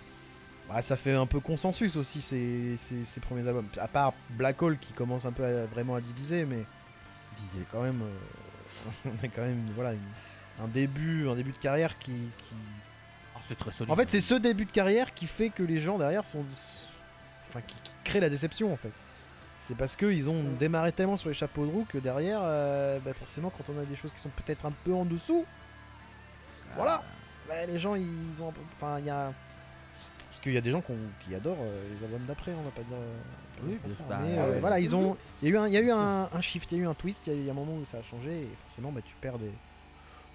bah, 0.73 0.83
ça 0.83 0.97
fait 0.97 1.15
un 1.15 1.27
peu 1.27 1.41
consensus 1.41 1.97
aussi 1.97 2.21
ces, 2.23 2.77
ces, 2.79 3.03
ces 3.05 3.21
premiers 3.21 3.47
albums. 3.49 3.67
À 3.79 3.89
part 3.89 4.13
Black 4.31 4.61
Hole 4.63 4.79
qui 4.79 4.93
commence 4.93 5.25
un 5.27 5.33
peu 5.33 5.45
à- 5.45 5.67
vraiment 5.67 5.95
à 5.97 6.01
diviser, 6.01 6.45
mais 6.45 6.65
Visé. 7.37 7.65
quand 7.73 7.83
même, 7.83 8.03
euh, 8.03 8.89
on 9.07 9.25
a 9.25 9.29
quand 9.29 9.43
même 9.43 9.65
voilà 9.75 9.93
une- 9.95 10.65
un 10.65 10.69
début, 10.69 11.29
un 11.29 11.35
début 11.35 11.53
de 11.53 11.59
carrière 11.59 11.99
qui, 11.99 12.13
qui- 12.13 12.55
Ah, 13.35 13.41
c'est 13.49 13.59
très 13.59 13.73
solide. 13.73 13.91
En 13.93 13.97
fait, 13.97 14.09
c'est 14.11 14.21
ce 14.21 14.35
début 14.35 14.65
de 14.67 14.73
carrière 14.73 15.13
qui 15.15 15.27
fait 15.27 15.49
que 15.51 15.63
les 15.63 15.79
gens 15.79 15.99
derrière 15.99 16.27
sont, 16.27 16.45
enfin, 17.49 17.61
qui, 17.67 17.77
qui 17.83 17.93
crée 18.05 18.21
la 18.21 18.29
déception 18.29 18.73
en 18.73 18.77
fait. 18.77 18.93
C'est 19.59 19.77
parce 19.77 19.95
qu'ils 19.97 20.31
ont 20.31 20.43
démarré 20.59 20.91
tellement 20.93 21.17
sur 21.19 21.29
les 21.29 21.35
chapeaux 21.35 21.67
de 21.67 21.71
roue 21.71 21.85
que 21.87 21.99
derrière, 21.99 22.41
euh, 22.43 22.99
bah, 23.05 23.13
forcément, 23.13 23.51
quand 23.51 23.71
on 23.75 23.79
a 23.79 23.85
des 23.85 23.97
choses 23.97 24.15
qui 24.15 24.21
sont 24.21 24.31
peut-être 24.31 24.65
un 24.67 24.73
peu 24.85 24.95
en 24.95 25.05
dessous, 25.05 25.45
voilà. 26.77 27.03
bah, 27.49 27.67
les 27.67 27.79
gens 27.79 27.95
ils 27.95 28.41
ont 28.43 28.49
un 28.49 28.53
peu- 28.53 28.61
enfin 28.77 28.99
il 29.01 29.07
y 29.07 29.11
a 29.11 29.33
parce 30.41 30.45
qu'il 30.45 30.55
y 30.55 30.59
a 30.59 30.63
des 30.63 30.71
gens 30.71 30.83
qui 31.27 31.35
adorent 31.35 31.59
euh, 31.61 31.85
les 31.95 32.03
albums 32.05 32.25
d'après 32.27 32.53
on 32.55 32.63
va 32.63 32.71
pas 32.71 32.81
dire 32.83 32.97
euh, 32.97 33.17
Oui, 33.67 33.79
mais 33.87 33.95
Bah, 34.09 34.21
euh, 34.23 34.55
ouais. 34.55 34.61
voilà 34.61 34.81
ils 34.81 34.97
ont 34.97 35.17
il 35.43 35.49
y 35.49 35.53
a 35.53 35.55
eu 35.55 35.59
un 35.59 35.67
il 35.67 35.75
y 35.75 35.77
a 35.77 35.81
eu 35.81 35.91
un, 35.91 36.31
un 36.33 36.41
shift 36.41 36.73
il 36.73 36.79
y 36.79 36.81
a 36.81 36.85
eu 36.85 36.87
un 36.87 36.95
twist 36.95 37.27
il 37.27 37.35
y 37.35 37.41
a 37.41 37.45
y 37.45 37.51
un 37.51 37.55
moment 37.55 37.75
où 37.77 37.85
ça 37.85 37.99
a 37.99 38.03
changé 38.03 38.33
et 38.39 38.49
forcément 38.65 38.91
bah 38.91 39.03
tu 39.05 39.15
perds 39.21 39.39
des 39.39 39.51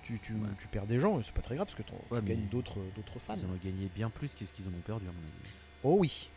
tu, 0.03 0.19
tu, 0.19 0.33
Ouais. 0.33 0.39
tu 0.59 0.67
perds 0.67 0.85
des 0.85 0.99
gens 0.99 1.19
et 1.19 1.23
c'est 1.23 1.33
pas 1.33 1.41
très 1.41 1.55
grave 1.55 1.65
parce 1.67 1.75
que 1.77 2.13
Ouais, 2.13 2.19
tu 2.21 2.25
gagnes 2.27 2.47
d'autres 2.51 2.77
d'autres 2.95 3.17
fans 3.19 3.35
Ils 3.39 3.45
en 3.45 3.49
ont 3.49 3.59
gagné 3.63 3.89
bien 3.95 4.11
plus 4.11 4.35
qu'est-ce 4.35 4.53
qu'ils 4.53 4.67
en 4.67 4.71
ont 4.77 4.81
perdu 4.85 5.05
à 5.05 5.11
mon 5.11 5.17
avis. 5.17 5.49
oh 5.83 5.95
oui 5.99 6.29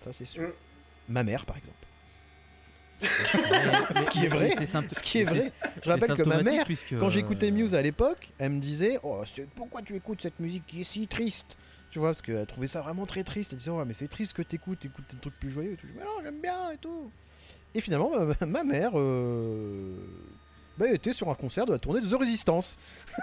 ça 0.00 0.12
c'est 0.12 0.26
sûr 0.26 0.48
Mm. 1.08 1.12
ma 1.14 1.24
mère 1.24 1.46
par 1.46 1.56
exemple 1.56 1.74
Ce 3.00 4.10
qui 4.10 4.24
est 4.24 4.28
vrai. 4.28 4.50
Ce 4.50 5.00
qui 5.00 5.18
est 5.20 5.24
vrai. 5.24 5.50
Je 5.84 5.88
rappelle 5.88 6.16
que 6.16 6.22
ma 6.24 6.42
mère, 6.42 6.64
puisque, 6.64 6.98
quand 6.98 7.10
j'écoutais 7.10 7.50
Muse 7.52 7.74
à 7.76 7.80
l'époque, 7.82 8.32
elle 8.38 8.50
me 8.52 8.60
disait 8.60 8.98
oh, 9.04 9.22
c'est- 9.24 9.48
Pourquoi 9.50 9.82
tu 9.82 9.94
écoutes 9.94 10.20
cette 10.20 10.40
musique 10.40 10.66
qui 10.66 10.80
est 10.80 10.84
si 10.84 11.06
triste? 11.06 11.56
Tu 11.90 11.98
vois, 11.98 12.08
parce 12.10 12.22
qu'elle 12.22 12.46
trouvait 12.46 12.66
ça 12.66 12.80
vraiment 12.82 13.06
très 13.06 13.24
triste. 13.24 13.52
Elle 13.52 13.58
disait 13.58 13.70
Ouais, 13.70 13.84
mais 13.84 13.94
c'est 13.94 14.08
triste 14.08 14.34
que 14.34 14.42
t'écoutes, 14.42 14.84
écoutes 14.84 15.04
des 15.12 15.18
trucs 15.20 15.38
plus 15.38 15.50
joyeux. 15.50 15.72
Et 15.72 15.76
tout. 15.76 15.86
Je 15.86 15.92
dis, 15.92 15.98
mais 15.98 16.04
non, 16.04 16.10
j'aime 16.22 16.40
bien 16.40 16.70
et 16.72 16.76
tout. 16.78 17.10
Et 17.74 17.80
finalement, 17.80 18.10
ma, 18.40 18.46
ma 18.46 18.64
mère 18.64 18.92
euh, 18.94 19.94
bah, 20.78 20.86
était 20.92 21.12
sur 21.12 21.28
un 21.30 21.34
concert 21.34 21.64
de 21.66 21.72
la 21.72 21.78
tournée 21.78 22.00
de 22.00 22.06
The 22.08 22.14
Resistance. 22.14 22.78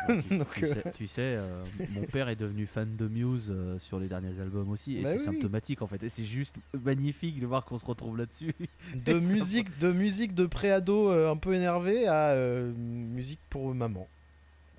Tu, 0.08 0.36
Donc, 0.38 0.54
tu 0.56 0.66
euh, 0.66 0.74
sais, 0.74 0.92
tu 0.94 1.08
sais, 1.08 1.22
euh, 1.22 1.64
mon 1.92 2.04
père 2.04 2.28
est 2.30 2.36
devenu 2.36 2.66
fan 2.66 2.96
de 2.96 3.08
Muse 3.08 3.50
euh, 3.50 3.78
sur 3.80 4.00
les 4.00 4.08
derniers 4.08 4.40
albums 4.42 4.70
aussi, 4.72 4.98
et 4.98 5.02
Bah 5.04 5.10
c'est 5.12 5.20
oui, 5.20 5.26
symptomatique 5.26 5.82
en 5.82 5.88
fait. 5.88 6.02
Et 6.04 6.10
c'est 6.10 6.26
juste 6.26 6.56
magnifique 6.84 7.40
de 7.40 7.46
voir 7.46 7.66
qu'on 7.66 7.80
se 7.80 7.86
retrouve 7.86 8.18
là-dessus. 8.18 8.54
de 8.96 9.14
Ça 9.20 9.28
musique 9.28 9.78
de 9.80 9.92
musique 9.92 10.34
de 10.36 10.46
préado 10.48 11.10
euh, 11.12 11.32
un 11.32 11.38
peu 11.38 11.54
énervé 11.54 12.08
à 12.08 12.30
euh, 12.32 12.72
musique 12.76 13.40
pour 13.50 13.74
maman. 13.74 14.08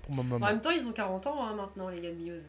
Pour 0.03 0.13
ma 0.13 0.21
En 0.21 0.25
maman. 0.25 0.45
même 0.47 0.61
temps, 0.61 0.71
ils 0.71 0.85
ont 0.87 0.91
40 0.93 1.27
ans 1.27 1.43
hein, 1.45 1.55
maintenant, 1.55 1.89
les 1.89 1.99
gars 2.01 2.11
de 2.11 2.15
Muse. 2.19 2.43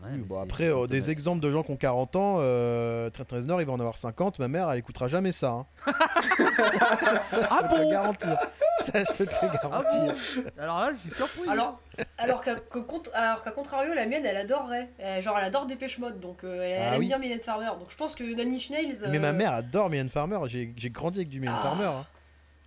Ouais, 0.00 0.10
Oui, 0.12 0.18
mais 0.18 0.24
bon, 0.24 0.36
c'est- 0.36 0.42
après, 0.42 0.64
euh, 0.72 0.86
des 0.86 1.10
exemples 1.10 1.40
de 1.40 1.50
gens 1.50 1.62
qui 1.64 1.72
ont 1.72 1.76
40 1.76 2.14
ans, 2.16 2.36
euh, 2.40 3.10
Trent 3.10 3.24
Reznor, 3.32 3.60
il 3.60 3.66
va 3.66 3.72
en 3.72 3.80
avoir 3.80 3.96
50. 3.96 4.38
Ma 4.38 4.46
mère, 4.46 4.70
elle 4.70 4.78
écoutera 4.78 5.08
jamais 5.08 5.32
ça. 5.32 5.50
hein. 5.50 5.66
ça, 7.22 7.48
Ah 7.50 7.60
je 7.62 7.68
peux 7.68 7.74
te 7.74 7.78
le 7.78 7.84
bon? 7.84 7.90
garantir. 7.90 8.38
Ça, 8.80 9.02
je 9.04 9.12
peux 9.12 9.26
te 9.26 9.34
le 9.44 9.52
garantir. 9.60 10.14
Alors 10.58 10.78
là, 10.80 10.90
je 10.94 10.98
suis 11.00 11.10
surpris. 11.10 11.48
Alors, 11.50 11.80
alors 12.16 12.42
qu'à 12.42 13.50
contrario, 13.50 13.92
la 13.94 14.06
mienne, 14.06 14.24
elle 14.24 14.36
adorerait. 14.36 14.88
Elle- 14.98 15.20
genre, 15.22 15.36
elle 15.38 15.44
adore 15.46 15.66
Dépêche 15.66 15.98
Mode, 15.98 16.20
donc 16.20 16.44
euh, 16.44 16.62
elle, 16.62 16.76
Ah 16.80 16.86
elle 16.88 16.94
aime 16.94 17.00
oui. 17.00 17.06
bien 17.08 17.18
Mylène 17.18 17.40
Farmer. 17.40 17.66
Donc 17.78 17.90
je 17.90 17.96
pense 17.96 18.14
que 18.14 18.22
Nanny 18.36 18.60
Schnales. 18.60 18.94
Mais 19.10 19.18
ma 19.18 19.28
euh, 19.28 19.32
mère 19.32 19.52
adore 19.52 19.90
Mylène 19.90 20.08
Farmer. 20.10 20.38
J'ai 20.46 20.72
j'ai 20.76 20.90
grandi 20.90 21.18
avec 21.18 21.28
du 21.28 21.40
Mylène 21.40 21.56
Ah. 21.58 21.62
Farmer. 21.62 21.84
hein. 21.86 22.06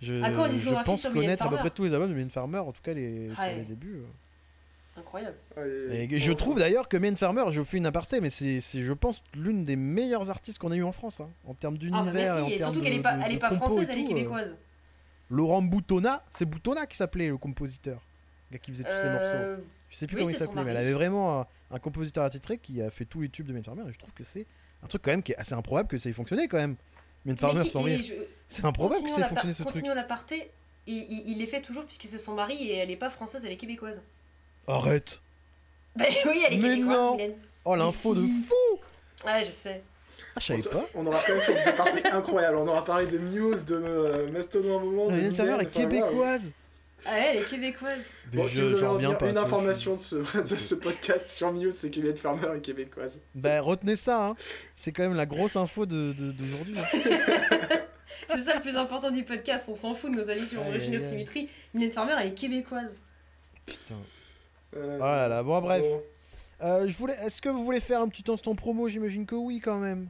Je, 0.02 0.20
Ah, 0.22 0.32
quoi, 0.32 0.48
je 0.48 0.82
pense 0.84 1.06
connaître 1.06 1.44
à 1.44 1.48
peu 1.48 1.56
près 1.56 1.70
tous 1.70 1.84
les 1.84 1.94
albums 1.94 2.08
de 2.10 2.14
Mylène 2.14 2.28
Farmer, 2.30 2.58
en 2.58 2.72
tout 2.72 2.82
cas 2.82 2.92
les, 2.92 3.30
Ah 3.38 3.44
sur 3.46 3.56
les 3.56 3.62
débuts. 3.64 4.02
Incroyable. 4.96 5.36
Et 5.90 6.18
je 6.20 6.32
trouve 6.32 6.58
d'ailleurs 6.58 6.86
que 6.88 6.96
Mylène 6.98 7.16
Farmer, 7.16 7.44
je 7.50 7.62
fais 7.62 7.78
une 7.78 7.86
aparté, 7.86 8.20
mais 8.20 8.28
c'est, 8.28 8.60
c'est, 8.60 8.82
je 8.82 8.92
pense, 8.92 9.22
l'une 9.34 9.64
des 9.64 9.76
meilleures 9.76 10.30
artistes 10.30 10.58
qu'on 10.58 10.70
a 10.70 10.76
eu 10.76 10.82
en 10.82 10.92
France, 10.92 11.20
hein, 11.20 11.30
en 11.46 11.54
termes 11.54 11.76
Ah, 11.76 12.04
bah 12.04 12.10
d'univers. 12.10 12.12
merci. 12.12 12.40
en 12.40 12.46
Et 12.46 12.56
termes 12.56 12.72
surtout 12.72 12.80
qu'elle 12.84 12.92
de- 12.94 12.98
est 12.98 13.02
pas, 13.02 13.16
de- 13.16 13.22
elle 13.24 13.32
est 13.32 13.38
pas 13.38 13.52
française, 13.54 13.88
et 13.88 13.92
elle 13.92 13.98
est 14.00 14.02
tout, 14.04 14.10
euh. 14.10 14.14
québécoise. 14.14 14.56
Laurent 15.30 15.62
Boutonna, 15.62 16.22
c'est 16.30 16.44
Boutonna 16.44 16.84
qui 16.86 16.96
s'appelait 16.96 17.28
le 17.28 17.38
compositeur, 17.38 18.02
le 18.50 18.56
gars 18.56 18.58
qui 18.58 18.70
faisait 18.70 18.84
tous 18.84 18.90
morceaux. 18.90 19.06
Euh, 19.34 19.56
Je 19.88 19.96
sais 19.96 20.06
plus 20.06 20.16
oui, 20.16 20.22
comment 20.22 20.30
il 20.34 20.36
s'appelait, 20.36 20.64
mais 20.64 20.70
elle 20.72 20.76
avait 20.76 20.92
vraiment 20.92 21.40
un, 21.40 21.46
un 21.70 21.78
compositeur 21.78 22.24
attitré 22.24 22.58
qui 22.58 22.82
a 22.82 22.90
fait 22.90 23.06
tous 23.06 23.22
les 23.22 23.28
tubes 23.30 23.46
de 23.46 23.52
Mylène 23.52 23.64
Farmer, 23.64 23.82
et 23.88 23.92
je 23.92 23.98
trouve 23.98 24.12
que 24.12 24.24
c'est 24.24 24.44
un 24.82 24.86
truc 24.88 25.00
quand 25.02 25.10
même 25.10 25.22
qui 25.22 25.32
est 25.32 25.36
assez 25.36 25.54
improbable 25.54 25.88
que 25.88 25.96
ça 25.96 26.10
ait 26.10 26.12
fonctionné 26.12 26.48
quand 26.48 26.58
même. 26.58 26.76
Mylène 27.24 27.38
Farmer 27.38 27.70
sans 27.70 27.86
et 27.86 27.96
rire. 27.96 28.04
je- 28.04 28.14
C'est 28.46 28.64
improbable 28.66 29.02
que 29.04 29.08
ça 29.10 29.22
ait 29.22 29.28
fonctionné 29.28 29.54
ce 29.54 29.62
truc. 29.62 29.74
continuons 29.76 29.94
l'aparté. 29.94 30.50
Et 30.86 30.92
il, 30.92 31.30
il 31.30 31.38
les 31.38 31.46
fait 31.46 31.62
toujours 31.62 31.84
puisque 31.86 32.02
c'est 32.04 32.18
son 32.18 32.34
mari 32.34 32.56
et 32.56 32.74
elle 32.76 32.90
est 32.90 32.96
pas 32.96 33.08
française, 33.08 33.44
elle 33.46 33.52
est 33.52 33.56
québécoise. 33.56 34.02
Arrête 34.66 35.20
Bah 35.96 36.04
oui, 36.26 36.42
elle 36.46 36.54
est 36.54 36.56
Mais 36.58 36.68
québécoise. 36.70 36.96
non. 36.96 37.12
Mylène. 37.16 37.34
Oh 37.64 37.74
l'info 37.76 38.14
de 38.14 38.20
fou 38.20 38.80
Ouais, 39.26 39.44
je 39.44 39.50
sais. 39.50 39.82
Ah, 40.34 40.40
je 40.40 40.56
savais 40.56 40.62
On, 40.68 40.72
pas. 40.80 40.88
on 40.94 41.06
aura 41.06 41.18
quand 41.26 41.32
même 41.34 41.42
fait 41.42 41.54
des 41.54 41.60
apartés 41.68 42.06
incroyables. 42.12 42.56
On 42.56 42.66
aura 42.66 42.84
parlé 42.84 43.06
de 43.06 43.18
Muse, 43.18 43.64
de 43.66 43.74
euh, 43.76 44.30
Mastodon 44.32 44.78
à 44.78 44.80
un 44.80 44.84
moment. 44.84 45.06
de 45.08 45.12
Mylène 45.12 45.34
Farmer 45.34 45.50
est 45.52 45.54
enfin, 45.54 45.64
voilà. 45.74 45.88
québécoise 46.00 46.52
Ah 47.06 47.10
ouais, 47.12 47.26
elle 47.32 47.36
est 47.42 47.48
québécoise. 47.48 48.12
Bon, 48.32 48.48
si 48.48 48.56
je- 48.56 48.62
vous 48.62 48.68
devez 48.70 48.80
j'en 48.80 48.92
retenir 48.94 49.08
reviens 49.10 49.18
pas. 49.18 49.30
une 49.30 49.36
information 49.38 49.94
de 49.96 50.00
ce, 50.00 50.16
de 50.54 50.58
ce 50.58 50.74
podcast 50.74 51.28
sur 51.28 51.52
Muse, 51.52 51.74
c'est 51.76 51.90
que 51.90 52.00
Mylène 52.00 52.16
Farmer 52.16 52.48
est 52.56 52.60
québécoise. 52.60 53.20
Bah 53.34 53.60
retenez 53.60 53.96
ça, 53.96 54.26
hein. 54.28 54.36
c'est 54.74 54.90
quand 54.92 55.02
même 55.02 55.16
la 55.16 55.26
grosse 55.26 55.56
info 55.56 55.84
de, 55.86 56.12
de- 56.14 56.32
d'aujourd'hui. 56.32 56.74
hein. 56.78 57.78
C'est 58.28 58.38
ça 58.40 58.54
le 58.54 58.60
plus 58.60 58.76
important 58.76 59.10
du 59.10 59.24
podcast. 59.24 59.68
On 59.70 59.74
s'en 59.74 59.94
fout 59.94 60.10
de 60.10 60.16
nos 60.16 60.30
avis 60.30 60.46
sur 60.46 60.60
Aïe, 60.62 60.68
Origin 60.70 60.90
aïe, 60.92 60.96
of 60.96 61.02
aïe. 61.02 61.08
Symmetry. 61.10 61.48
Mylène 61.74 61.90
Farmer, 61.92 62.14
elle 62.20 62.28
est 62.28 62.34
québécoise. 62.34 62.92
Putain. 63.66 63.96
Euh, 64.76 64.96
Oh 64.98 65.02
là 65.04 65.28
là, 65.28 65.42
bon 65.42 65.60
bref. 65.60 65.82
bon. 65.82 66.02
Euh, 66.62 66.86
je 66.88 66.96
voulais... 66.96 67.14
Est-ce 67.14 67.42
que 67.42 67.48
vous 67.48 67.64
voulez 67.64 67.80
faire 67.80 68.00
un 68.00 68.08
petit 68.08 68.30
instant 68.30 68.54
promo? 68.54 68.88
J'imagine 68.88 69.26
que 69.26 69.34
oui 69.34 69.60
quand 69.60 69.78
même. 69.78 70.08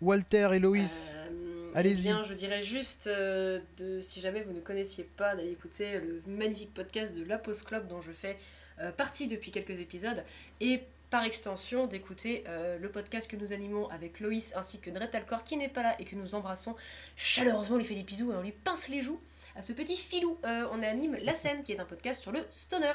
Walter 0.00 0.50
et 0.54 0.58
Loïs. 0.58 1.14
Euh, 1.16 1.70
Allez-y. 1.74 2.08
eh 2.08 2.12
bien, 2.12 2.24
je 2.24 2.32
dirais 2.34 2.62
juste, 2.62 3.06
euh, 3.06 3.60
de, 3.78 4.00
si 4.00 4.20
jamais 4.20 4.42
vous 4.42 4.52
ne 4.52 4.60
connaissiez 4.60 5.04
pas, 5.04 5.36
d'aller 5.36 5.52
écouter 5.52 6.00
le 6.00 6.22
magnifique 6.26 6.72
podcast 6.72 7.14
de 7.14 7.24
La 7.24 7.36
Pause 7.38 7.62
Club 7.62 7.86
dont 7.88 8.00
je 8.00 8.12
fais 8.12 8.38
euh, 8.80 8.90
partie 8.92 9.26
depuis 9.26 9.50
quelques 9.50 9.78
épisodes. 9.78 10.24
Et 10.60 10.80
par 11.10 11.24
extension, 11.24 11.86
d'écouter 11.86 12.44
euh, 12.48 12.78
le 12.78 12.88
podcast 12.88 13.30
que 13.30 13.36
nous 13.36 13.52
animons 13.52 13.88
avec 13.90 14.20
Loïs 14.20 14.54
ainsi 14.56 14.78
que 14.80 14.90
Dretalcor 14.90 15.44
qui 15.44 15.56
n'est 15.56 15.68
pas 15.68 15.82
là 15.82 15.94
et 16.00 16.04
que 16.04 16.16
nous 16.16 16.34
embrassons 16.34 16.74
chaleureusement. 17.16 17.76
On 17.76 17.78
lui 17.78 17.84
fait 17.84 17.94
des 17.94 18.02
bisous 18.02 18.32
et 18.32 18.36
on 18.36 18.42
lui 18.42 18.52
pince 18.52 18.88
les 18.88 19.02
joues 19.02 19.20
à 19.54 19.62
ce 19.62 19.72
petit 19.72 19.96
filou. 19.96 20.38
Euh, 20.44 20.66
on 20.72 20.82
anime 20.82 21.16
La 21.22 21.34
Scène 21.34 21.62
qui 21.62 21.72
est 21.72 21.78
un 21.80 21.84
podcast 21.84 22.22
sur 22.22 22.32
le 22.32 22.40
stoner 22.50 22.92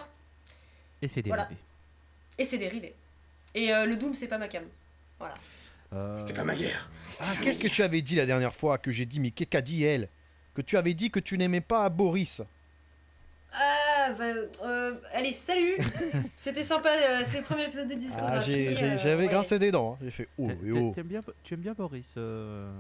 Et 1.02 1.08
c'est 1.08 1.26
Voilà. 1.26 1.44
dérivé. 1.44 1.62
et 2.38 2.44
ses 2.44 2.58
dérivés. 2.58 2.96
Et 3.56 3.74
euh, 3.74 3.86
le 3.86 3.96
Doom, 3.98 4.16
c'est 4.16 4.28
pas 4.28 4.38
ma 4.38 4.48
cam. 4.48 4.64
Euh, 5.94 6.16
C'était 6.16 6.34
pas 6.34 6.44
ma 6.46 6.56
guerre. 6.56 6.90
Ah, 7.20 7.26
qu'est-ce 7.44 7.60
que 7.60 7.68
tu 7.68 7.84
avais 7.84 8.02
dit 8.02 8.16
la 8.16 8.26
dernière 8.26 8.54
fois 8.56 8.78
que 8.78 8.92
j'ai 8.92 9.06
dit 9.06 9.20
Mais 9.20 9.32
qu'est-ce 9.32 9.50
qu'a 9.50 9.62
dit 9.62 9.84
elle 9.84 10.08
Que 10.54 10.62
tu 10.62 10.78
avais 10.78 10.94
dit 10.94 11.12
que 11.12 11.20
tu 11.20 11.38
n'aimais 11.38 11.60
pas 11.62 11.90
Boris. 11.90 12.42
Ah, 13.54 14.12
bah, 14.18 14.24
euh, 14.64 14.96
allez, 15.14 15.34
salut 15.34 15.76
C'était 16.38 16.64
sympa, 16.64 16.90
euh, 16.90 17.22
c'est 17.26 17.40
le 17.40 17.44
premier 17.44 17.66
épisode 17.66 17.90
de 17.90 17.96
Discographie. 17.96 18.68
Ah, 18.70 18.84
euh, 18.84 18.98
j'avais 18.98 19.24
ouais. 19.24 19.28
grincé 19.30 19.60
des 19.60 19.72
dents. 19.72 19.94
hein. 19.94 19.98
J'ai 20.02 20.12
fait 20.12 20.28
Oh, 20.38 20.50
et 20.66 20.72
oh. 20.72 20.92
T'aimes 20.96 21.08
bien, 21.08 21.22
tu 21.44 21.54
aimes 21.56 21.60
bien 21.60 21.74
Boris 21.74 22.14
euh, 22.16 22.72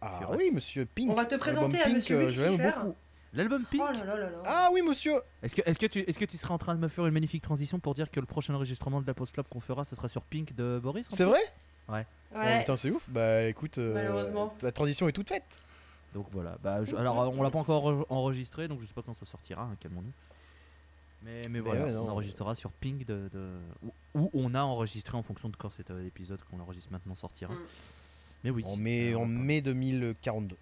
Ah 0.00 0.30
oui, 0.34 0.50
monsieur 0.50 0.86
Pink. 0.86 1.10
On 1.10 1.14
va 1.14 1.26
te 1.26 1.34
présenter 1.34 1.78
à 1.80 1.84
Pink, 1.84 1.96
monsieur 1.96 2.28
je 2.30 2.40
l'aime 2.42 2.52
Lucifer. 2.52 2.72
beaucoup. 2.74 2.94
L'album 3.34 3.64
Pink 3.64 3.82
Oh 3.84 3.92
là 3.92 4.04
là 4.04 4.16
là 4.16 4.30
là. 4.30 4.42
Ah 4.46 4.68
oui, 4.72 4.80
monsieur 4.82 5.14
Est-ce 5.42 5.54
que, 5.54 5.62
est 5.68 5.74
que, 5.76 5.86
tu, 5.86 5.98
est 6.00 6.18
que 6.18 6.24
tu 6.24 6.36
serais 6.38 6.52
en 6.54 6.58
train 6.58 6.74
de 6.74 6.80
me 6.80 6.88
faire 6.88 7.04
une 7.06 7.12
magnifique 7.14 7.42
transition 7.42 7.78
pour 7.80 7.94
dire 7.94 8.10
que 8.10 8.20
le 8.20 8.26
prochain 8.26 8.54
enregistrement 8.54 9.00
de 9.00 9.06
la 9.06 9.14
Post 9.14 9.32
Club 9.34 9.46
qu'on 9.50 9.60
fera, 9.60 9.84
ce 9.84 9.96
sera 9.96 10.08
sur 10.08 10.22
Pink 10.22 10.54
de 10.54 10.78
Boris 10.82 11.06
C'est 11.10 11.24
vrai? 11.24 11.40
Oh, 11.88 11.92
ouais. 11.92 12.58
putain, 12.60 12.76
c'est 12.76 12.90
ouf. 12.90 13.02
Bah 13.08 13.42
écoute, 13.44 13.78
euh, 13.78 13.92
Malheureusement. 13.94 14.54
la 14.62 14.72
transition 14.72 15.08
est 15.08 15.12
toute 15.12 15.28
faite. 15.28 15.60
Donc 16.14 16.26
voilà. 16.32 16.56
Bah, 16.62 16.84
je- 16.84 16.94
alors, 16.96 17.16
on 17.36 17.42
l'a 17.42 17.50
pas 17.50 17.58
encore 17.58 17.84
enre- 17.84 18.06
enregistré, 18.08 18.68
donc 18.68 18.80
je 18.80 18.86
sais 18.86 18.92
pas 18.94 19.02
quand 19.02 19.14
ça 19.14 19.26
sortira, 19.26 19.62
hein, 19.62 19.76
calmons-nous. 19.80 20.12
Mais, 21.22 21.42
mais 21.50 21.60
voilà, 21.60 21.84
ouais, 21.86 21.92
on 21.96 22.08
enregistrera 22.08 22.54
sur 22.54 22.70
Pink 22.70 23.04
de, 23.06 23.28
de- 23.32 23.58
où, 23.82 23.90
où 24.14 24.30
on 24.34 24.54
a 24.54 24.62
enregistré 24.62 25.16
en 25.16 25.22
fonction 25.22 25.48
de 25.48 25.56
quand 25.56 25.70
cet 25.70 25.90
euh, 25.90 26.06
épisode 26.06 26.38
qu'on 26.50 26.60
enregistre 26.60 26.92
maintenant 26.92 27.14
sortira. 27.14 27.52
Mm. 27.52 27.58
Mais 28.44 28.50
oui. 28.50 28.62
En 28.66 28.76
mai, 28.76 29.12
euh, 29.12 29.18
en 29.18 29.26
mai 29.26 29.60
2042. 29.62 30.56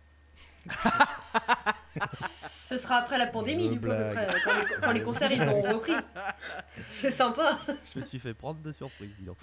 Ce 2.73 2.78
sera 2.78 2.97
après 2.97 3.19
la 3.19 3.27
pandémie, 3.27 3.66
Je 3.66 3.73
du 3.73 3.81
coup, 3.81 3.86
quand 3.89 4.59
les, 4.59 4.81
quand 4.81 4.93
les 4.93 5.03
concerts 5.03 5.31
ils 5.31 5.43
auront 5.43 5.62
repris. 5.74 5.93
C'est 6.89 7.11
sympa. 7.11 7.59
Je 7.93 7.99
me 7.99 8.05
suis 8.05 8.19
fait 8.19 8.32
prendre 8.35 8.61
de 8.61 8.73
surprise, 8.73 9.11
dis 9.19 9.24
donc. 9.24 9.36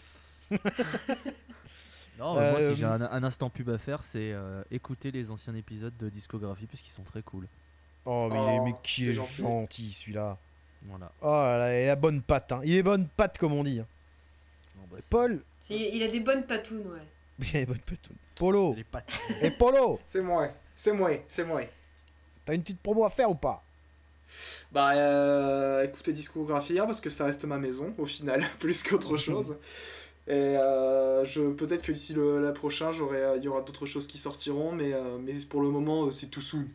Non, 2.17 2.33
moi, 2.33 2.41
Euh, 2.41 2.73
si 2.73 2.79
j'ai 2.81 2.85
un, 2.85 3.01
un 3.01 3.23
instant 3.23 3.49
pub 3.49 3.69
à 3.69 3.77
faire, 3.77 4.03
c'est 4.03 4.33
euh, 4.33 4.61
écouter 4.71 5.09
les 5.11 5.31
anciens 5.31 5.55
épisodes 5.55 5.95
de 5.97 6.09
discographie 6.09 6.65
puisqu'ils 6.67 6.91
sont 6.91 7.03
très 7.03 7.21
cool. 7.21 7.47
Oh, 8.05 8.27
mais, 8.31 8.57
Oh, 8.59 8.77
qui 8.83 9.09
est 9.09 9.13
gentil. 9.13 9.41
gentil 9.41 9.91
celui-là. 9.93 10.37
Voilà. 10.83 11.11
Oh 11.21 11.27
là 11.27 11.57
là, 11.57 11.81
il 11.83 11.89
a 11.89 11.95
bonne 11.95 12.21
patte. 12.21 12.51
Hein. 12.51 12.61
Il 12.65 12.75
est 12.75 12.83
bonne 12.83 13.07
patte, 13.07 13.37
comme 13.37 13.53
on 13.53 13.63
dit. 13.63 13.79
hein. 13.79 13.85
Bah, 14.91 14.97
Paul, 15.09 15.41
Il 15.69 16.01
a 16.03 16.07
des 16.07 16.19
bonnes 16.19 16.43
patounes, 16.45 16.87
ouais. 16.87 17.07
il 17.39 17.55
a 17.55 17.59
des 17.61 17.65
bonnes 17.67 17.77
patounes. 17.79 18.17
Polo, 18.35 18.73
Les 18.75 18.83
pattes. 18.83 19.07
et 19.41 19.51
Polo, 19.51 19.99
C'est 20.07 20.21
moi, 20.21 20.47
c'est 20.75 20.91
moi, 20.93 21.11
c'est 21.27 21.43
moi. 21.45 21.61
T'as 22.49 22.55
une 22.55 22.61
petite 22.61 22.81
promo 22.81 23.05
à 23.05 23.09
faire 23.09 23.29
ou 23.29 23.35
pas? 23.35 23.63
Bah, 24.71 24.93
euh, 24.95 25.83
écoutez 25.83 26.13
discographie, 26.13 26.79
hein, 26.79 26.85
parce 26.85 27.01
que 27.01 27.09
ça 27.09 27.25
reste 27.25 27.45
ma 27.45 27.57
maison, 27.57 27.93
au 27.97 28.05
final, 28.05 28.43
plus 28.59 28.83
qu'autre 28.83 29.17
chose. 29.17 29.55
Et 30.27 30.31
euh, 30.33 31.25
je, 31.25 31.41
peut-être 31.53 31.83
que 31.83 31.91
d'ici 31.91 32.13
le 32.13 32.43
la 32.43 32.51
prochain, 32.51 32.91
j'aurai, 32.91 33.17
euh, 33.17 33.37
il 33.37 33.43
y 33.43 33.47
aura 33.47 33.61
d'autres 33.61 33.85
choses 33.87 34.05
qui 34.07 34.17
sortiront, 34.19 34.71
mais, 34.71 34.93
euh, 34.93 35.17
mais 35.19 35.33
pour 35.49 35.61
le 35.61 35.69
moment, 35.69 36.11
c'est 36.11 36.27
tout 36.27 36.41
soon. 36.41 36.67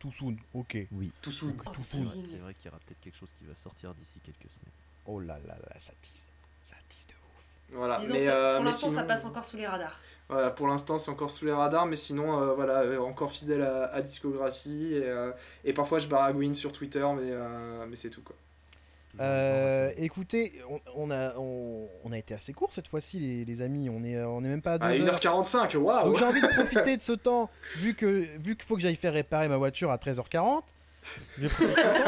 Tout 0.00 0.10
soon, 0.10 0.36
ok. 0.54 0.78
Oui. 0.92 1.12
Tout 1.20 1.30
soon. 1.30 1.54
Oh, 1.64 1.70
Tout 1.72 1.82
teasing. 1.90 2.04
soon. 2.12 2.22
C'est 2.28 2.36
vrai 2.38 2.54
qu'il 2.54 2.66
y 2.66 2.68
aura 2.68 2.78
peut-être 2.86 3.00
quelque 3.00 3.16
chose 3.16 3.30
qui 3.38 3.44
va 3.44 3.54
sortir 3.54 3.94
d'ici 3.94 4.18
quelques 4.24 4.50
semaines. 4.50 4.72
Oh 5.06 5.20
là 5.20 5.38
là 5.46 5.54
là, 5.54 5.76
ça 5.78 5.92
tease. 6.02 6.26
Ça 6.62 6.74
tease 6.88 7.06
de 7.06 7.12
ouf. 7.12 7.76
Voilà, 7.78 8.00
Disons 8.00 8.14
mais, 8.14 8.20
que 8.20 8.26
ça- 8.26 8.34
euh, 8.34 8.56
pour 8.56 8.64
l'instant, 8.64 8.90
ça 8.90 9.02
passe 9.04 9.24
encore 9.24 9.44
sous 9.44 9.56
les 9.56 9.66
radars. 9.66 10.00
Voilà, 10.28 10.50
pour 10.50 10.66
l'instant, 10.66 10.96
c'est 10.98 11.10
encore 11.10 11.30
sous 11.30 11.44
les 11.44 11.52
radars, 11.52 11.84
mais 11.86 11.96
sinon, 11.96 12.40
euh, 12.40 12.54
voilà, 12.54 12.80
euh, 12.82 12.98
encore 13.00 13.32
fidèle 13.32 13.62
à, 13.62 13.84
à 13.86 14.00
discographie. 14.00 14.94
Et, 14.94 15.02
euh, 15.04 15.30
et 15.64 15.72
parfois, 15.74 15.98
je 15.98 16.06
baragouine 16.08 16.54
sur 16.54 16.72
Twitter, 16.72 17.06
mais, 17.14 17.30
euh, 17.30 17.84
mais 17.88 17.96
c'est 17.96 18.08
tout, 18.10 18.22
quoi. 18.22 18.34
Écoutez, 19.98 20.54
on, 20.70 20.80
on 20.94 21.10
a, 21.10 21.34
on, 21.36 21.86
on 22.04 22.12
a 22.12 22.18
été 22.18 22.32
assez 22.34 22.52
court 22.54 22.72
cette 22.72 22.88
fois-ci, 22.88 23.18
les, 23.20 23.44
les 23.44 23.62
amis. 23.62 23.90
On 23.90 24.02
est, 24.04 24.18
on 24.22 24.42
est 24.42 24.48
même 24.48 24.62
pas 24.62 24.74
à 24.74 24.78
2 24.78 24.84
À 24.86 24.88
heures. 24.90 25.18
1h45, 25.20 25.76
waouh 25.76 26.04
Donc 26.06 26.18
j'ai 26.18 26.24
envie 26.24 26.40
de 26.40 26.46
profiter 26.54 26.96
de 26.96 27.02
ce 27.02 27.12
temps, 27.12 27.50
vu 27.76 27.94
que 27.94 28.06
vu 28.38 28.56
qu'il 28.56 28.64
faut 28.64 28.76
que 28.76 28.80
j'aille 28.82 28.96
faire 28.96 29.12
réparer 29.12 29.48
ma 29.48 29.58
voiture 29.58 29.90
à 29.90 29.96
13h40. 29.98 30.62
Je. 31.38 31.48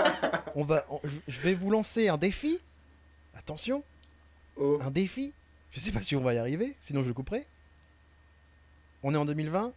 On 0.54 0.64
va, 0.64 0.86
on- 0.88 1.00
je 1.26 1.40
vais 1.40 1.52
vous 1.54 1.70
lancer 1.70 2.08
un 2.08 2.16
défi. 2.16 2.58
Attention, 3.36 3.82
Oh. 4.56 4.78
un 4.82 4.90
défi. 4.90 5.32
Je 5.72 5.80
sais 5.80 5.90
pas 5.90 6.00
si 6.00 6.14
on 6.14 6.20
va 6.20 6.32
y 6.34 6.38
arriver, 6.38 6.76
sinon 6.78 7.02
je 7.02 7.08
le 7.08 7.14
couperai. 7.14 7.44
On 9.04 9.14
est 9.14 9.18
en 9.18 9.24
2020. 9.26 9.72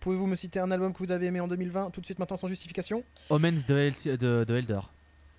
pouvez-vous 0.00 0.26
me 0.26 0.36
citer 0.36 0.58
un 0.60 0.70
album 0.70 0.92
que 0.92 0.98
vous 0.98 1.12
avez 1.12 1.26
aimé 1.26 1.40
en 1.40 1.48
2020 1.48 1.90
tout 1.90 2.00
de 2.02 2.06
suite 2.06 2.18
maintenant 2.18 2.36
sans 2.36 2.46
justification? 2.46 3.02
Omens 3.30 3.64
de, 3.66 3.74
El- 3.76 4.18
de, 4.18 4.44
de 4.46 4.56
Elder. 4.56 4.80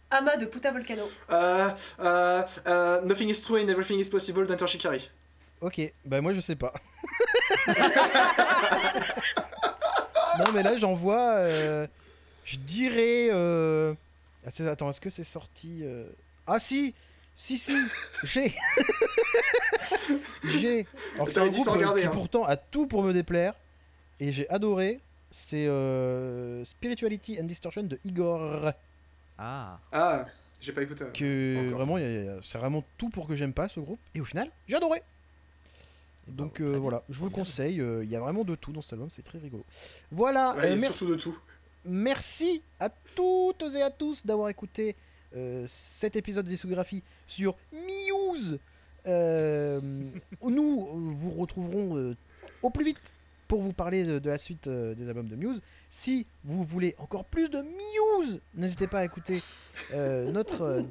Ama 0.09 0.37
de 0.37 0.45
Puta 0.47 0.71
Volcano. 0.71 1.03
Euh, 1.29 1.69
euh, 1.99 2.41
euh, 2.67 3.01
Nothing 3.03 3.29
is 3.29 3.41
true 3.41 3.59
and 3.61 3.67
everything 3.67 3.99
is 3.99 4.09
possible 4.09 4.47
d'Hunter 4.47 4.65
Shikari. 4.67 5.09
Ok, 5.61 5.81
bah 6.03 6.19
moi 6.21 6.33
je 6.33 6.41
sais 6.41 6.55
pas. 6.55 6.73
non 10.39 10.51
mais 10.53 10.63
là 10.63 10.75
j'en 10.77 10.93
vois, 10.95 11.35
euh, 11.37 11.87
je 12.43 12.57
dirais... 12.57 13.29
euh, 13.31 13.93
Attends, 14.45 14.89
est-ce 14.89 15.01
que 15.01 15.09
c'est 15.09 15.23
sorti... 15.23 15.81
euh, 15.83 16.05
Ah 16.47 16.59
si 16.59 16.93
Si 17.35 17.57
si 17.57 17.75
J'ai 18.23 18.53
J'ai 20.43 20.85
Alors 21.15 21.27
que 21.27 21.33
c'est 21.33 21.39
T'avais 21.39 21.47
un 21.49 21.51
groupe 21.51 21.67
regarder, 21.69 22.01
qui 22.01 22.07
hein. 22.07 22.11
pourtant 22.13 22.43
a 22.45 22.55
tout 22.57 22.87
pour 22.87 23.03
me 23.03 23.13
déplaire, 23.13 23.53
et 24.19 24.31
j'ai 24.31 24.49
adoré, 24.49 24.99
c'est 25.31 25.67
euh, 25.67 26.63
Spirituality 26.63 27.39
and 27.41 27.45
Distortion 27.45 27.83
de 27.83 27.99
Igor. 28.05 28.71
Ah. 29.37 29.79
Ah, 29.91 30.25
j'ai 30.61 30.71
pas 30.71 30.81
écouté. 30.83 31.05
que 31.13 31.67
Encore. 31.69 31.85
vraiment, 31.85 32.39
c'est 32.41 32.57
vraiment 32.57 32.83
tout 32.97 33.09
pour 33.09 33.27
que 33.27 33.35
j'aime 33.35 33.53
pas 33.53 33.67
ce 33.67 33.79
groupe. 33.79 33.99
Et 34.13 34.21
au 34.21 34.25
final, 34.25 34.49
j'ai 34.67 34.75
adoré. 34.75 35.01
Donc 36.27 36.59
euh, 36.59 36.75
voilà, 36.77 37.03
je 37.09 37.19
vous 37.19 37.25
le 37.25 37.31
conseille. 37.31 37.79
euh, 37.81 38.03
Il 38.03 38.09
y 38.09 38.15
a 38.15 38.19
vraiment 38.19 38.43
de 38.43 38.55
tout 38.55 38.71
dans 38.71 38.81
cet 38.81 38.93
album, 38.93 39.09
c'est 39.11 39.21
très 39.23 39.37
rigolo. 39.37 39.63
Voilà, 40.11 40.55
Ouais, 40.55 40.65
euh, 40.65 40.73
et 40.73 40.79
mer- 40.79 40.85
surtout 40.95 41.07
de 41.07 41.15
tout. 41.15 41.37
merci 41.85 42.63
à 42.79 42.89
toutes 43.15 43.61
et 43.75 43.81
à 43.83 43.91
tous 43.91 44.25
d'avoir 44.25 44.49
écouté 44.49 44.95
cet 45.67 46.15
épisode 46.15 46.45
de 46.45 46.49
discographie 46.49 47.03
sur 47.27 47.57
Muse. 47.73 48.57
Euh, 49.07 49.79
nous 50.41 50.81
euh, 50.81 51.13
vous 51.15 51.31
retrouverons 51.31 51.97
euh, 51.97 52.15
au 52.63 52.69
plus 52.69 52.85
vite 52.85 53.15
pour 53.47 53.61
vous 53.61 53.73
parler 53.73 54.03
de, 54.03 54.29
la 54.29 54.39
suite 54.39 54.67
des 54.67 55.07
albums 55.07 55.27
de 55.27 55.35
Muse. 55.35 55.61
Si 55.87 56.25
vous 56.43 56.63
voulez 56.63 56.95
encore 56.97 57.25
plus 57.25 57.49
de 57.49 57.61
Muse, 57.61 58.41
n'hésitez 58.55 58.87
pas 58.87 58.99
à 58.99 59.05
écouter 59.05 59.39
notre 59.93 60.83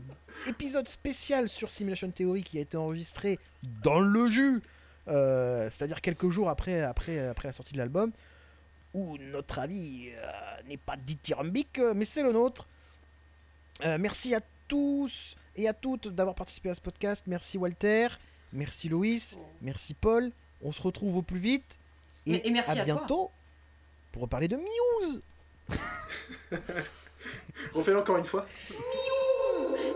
épisode 0.47 0.87
spécial 0.87 1.49
sur 1.49 1.69
Simulation 1.73 2.09
Theory 2.13 2.45
qui 2.45 2.59
a 2.59 2.61
été 2.61 2.77
enregistré 2.77 3.41
dans 3.83 3.99
le 3.99 4.29
jus, 4.29 4.63
c'est-à-dire 5.09 6.01
quelques 6.01 6.29
jours 6.29 6.49
après, 6.49 6.83
après, 6.83 7.27
après 7.27 7.49
la 7.49 7.53
sortie 7.53 7.73
de 7.73 7.79
l'album, 7.79 8.13
où 8.95 9.19
notre 9.19 9.59
avis 9.59 10.11
n'est 10.69 10.77
pas 10.77 10.97
dithyrambique, 10.97 11.81
mais 11.97 12.05
c'est 12.05 12.23
le 12.23 12.33
nôtre. 12.33 12.69
Merci 13.99 14.33
à 14.33 14.41
tous 14.69 15.35
et 15.57 15.69
à 15.69 15.73
toutes 15.75 16.09
d'avoir 16.09 16.35
participé 16.35 16.71
à 16.71 16.75
ce 16.75 16.81
podcast. 16.81 17.25
Merci 17.27 17.59
Walter, 17.59 18.09
merci 18.53 18.89
Loïs, 18.89 19.39
merci 19.61 19.95
Paul. 19.95 20.31
On 20.63 20.73
se 20.73 20.81
retrouve 20.83 21.17
au 21.17 21.23
plus 21.23 21.39
vite. 21.39 21.79
Et, 22.27 22.51
merci 22.51 22.71
à 22.73 22.75
toi. 22.77 22.85
bientôt 22.85 23.31
pour 24.13 24.23
reparler 24.23 24.49
de 24.49 24.57
Muse. 24.57 25.21
Refais-le 27.73 27.99
encore 27.99 28.17
une 28.19 28.25
fois. 28.25 28.47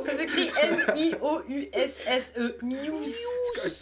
Ça 0.04 0.14
s'écrit 0.16 0.50
M-I-O-U-S-S-E. 0.62 2.58
Muse. 2.62 3.16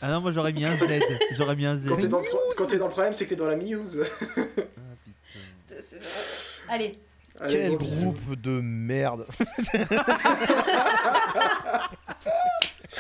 Ah 0.03 0.09
non, 0.09 0.21
moi 0.21 0.31
j'aurais 0.33 0.53
mis 0.53 0.65
un 0.65 0.75
Z. 0.77 0.85
J'aurais 1.33 1.57
mis 1.57 1.67
un 1.67 1.77
Z. 1.77 1.89
Quand 1.89 1.97
t'es 1.97 2.09
dans, 2.09 2.19
le 2.21 2.25
pro- 2.25 2.39
quand 2.57 2.67
t'es 2.67 2.79
dans 2.79 2.87
le 2.87 2.93
problème, 2.93 3.13
c'est 3.15 3.25
que 3.25 3.31
t'es 3.31 3.37
dans 3.37 3.47
la 3.47 3.57
muse. 3.57 4.03
C'est- 5.69 5.81
c'est- 5.81 6.01
Allez, 6.69 6.99
Allez, 7.41 7.53
Quel 7.53 7.69
gros 7.77 7.79
bisous. 7.79 8.13
groupe 8.13 8.41
de 8.41 8.61
merde. 8.61 9.27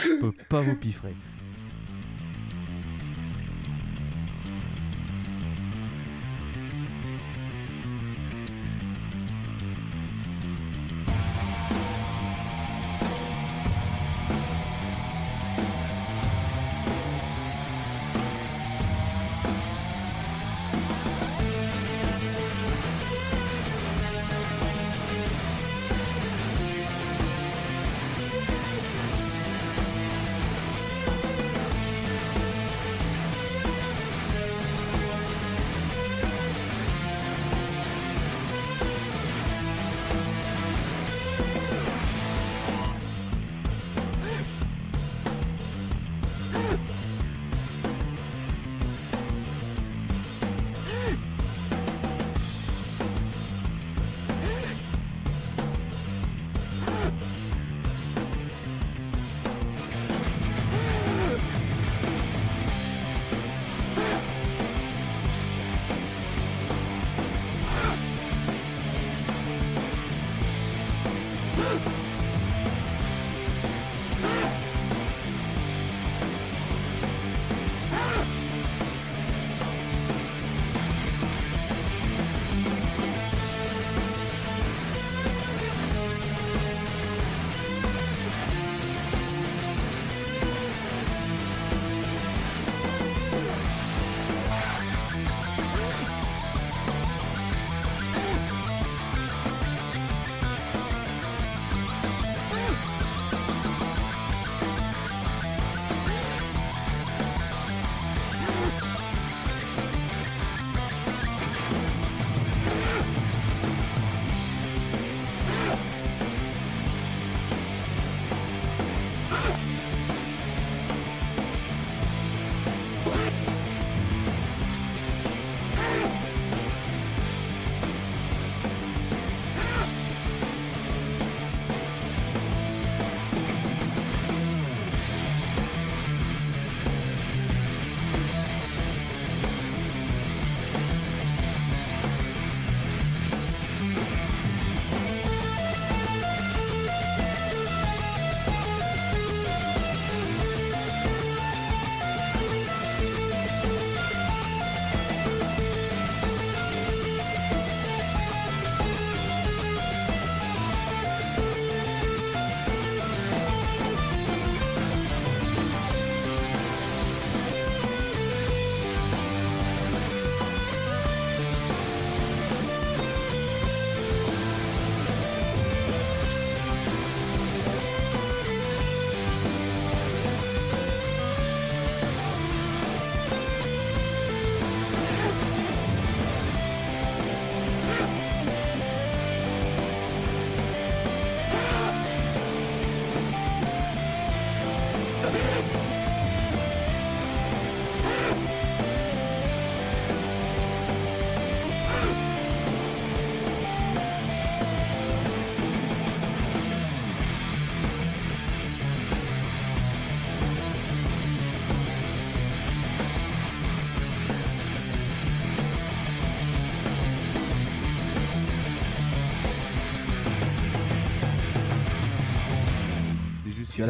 Je 0.02 0.20
peux 0.20 0.32
pas 0.48 0.60
vous 0.60 0.76
piffrer. 0.76 1.14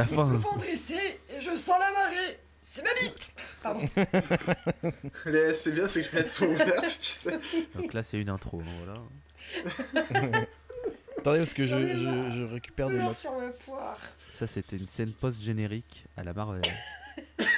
Jusqu'à 0.05 0.17
la 0.33 0.39
fin. 0.39 0.57
dressé 0.59 0.95
et 1.31 1.41
je 1.41 1.55
sens 1.55 1.79
la 1.79 1.91
marée. 1.93 2.39
C'est 2.61 2.83
ma 2.83 2.91
bite 3.01 3.33
Pardon. 3.63 3.81
Les 5.27 5.55
c'est 5.55 5.73
bien, 5.73 5.87
c'est 5.87 6.01
que 6.01 6.05
les 6.07 6.11
fenêtres 6.11 6.31
sont 6.31 6.47
ouvertes, 6.47 6.99
tu 7.01 7.09
sais. 7.11 7.39
Donc 7.75 7.93
là, 7.95 8.03
c'est 8.03 8.21
une 8.21 8.29
intro. 8.29 8.61
hein, 8.61 9.01
voilà. 10.15 10.37
Attendez, 11.19 11.39
parce 11.39 11.55
que 11.55 11.65
je, 11.65 11.77
je- 11.97 12.31
je 12.39 12.45
récupère 12.45 12.89
des 12.91 12.99
notes. 12.99 13.17
sur 13.17 13.37
ma 13.39 13.49
poire. 13.49 13.99
Ça, 14.33 14.47
c'était 14.47 14.77
une 14.77 14.87
scène 14.87 15.11
post-générique 15.13 16.05
à 16.17 16.23
la 16.25 16.33
Marvel. 16.35 16.61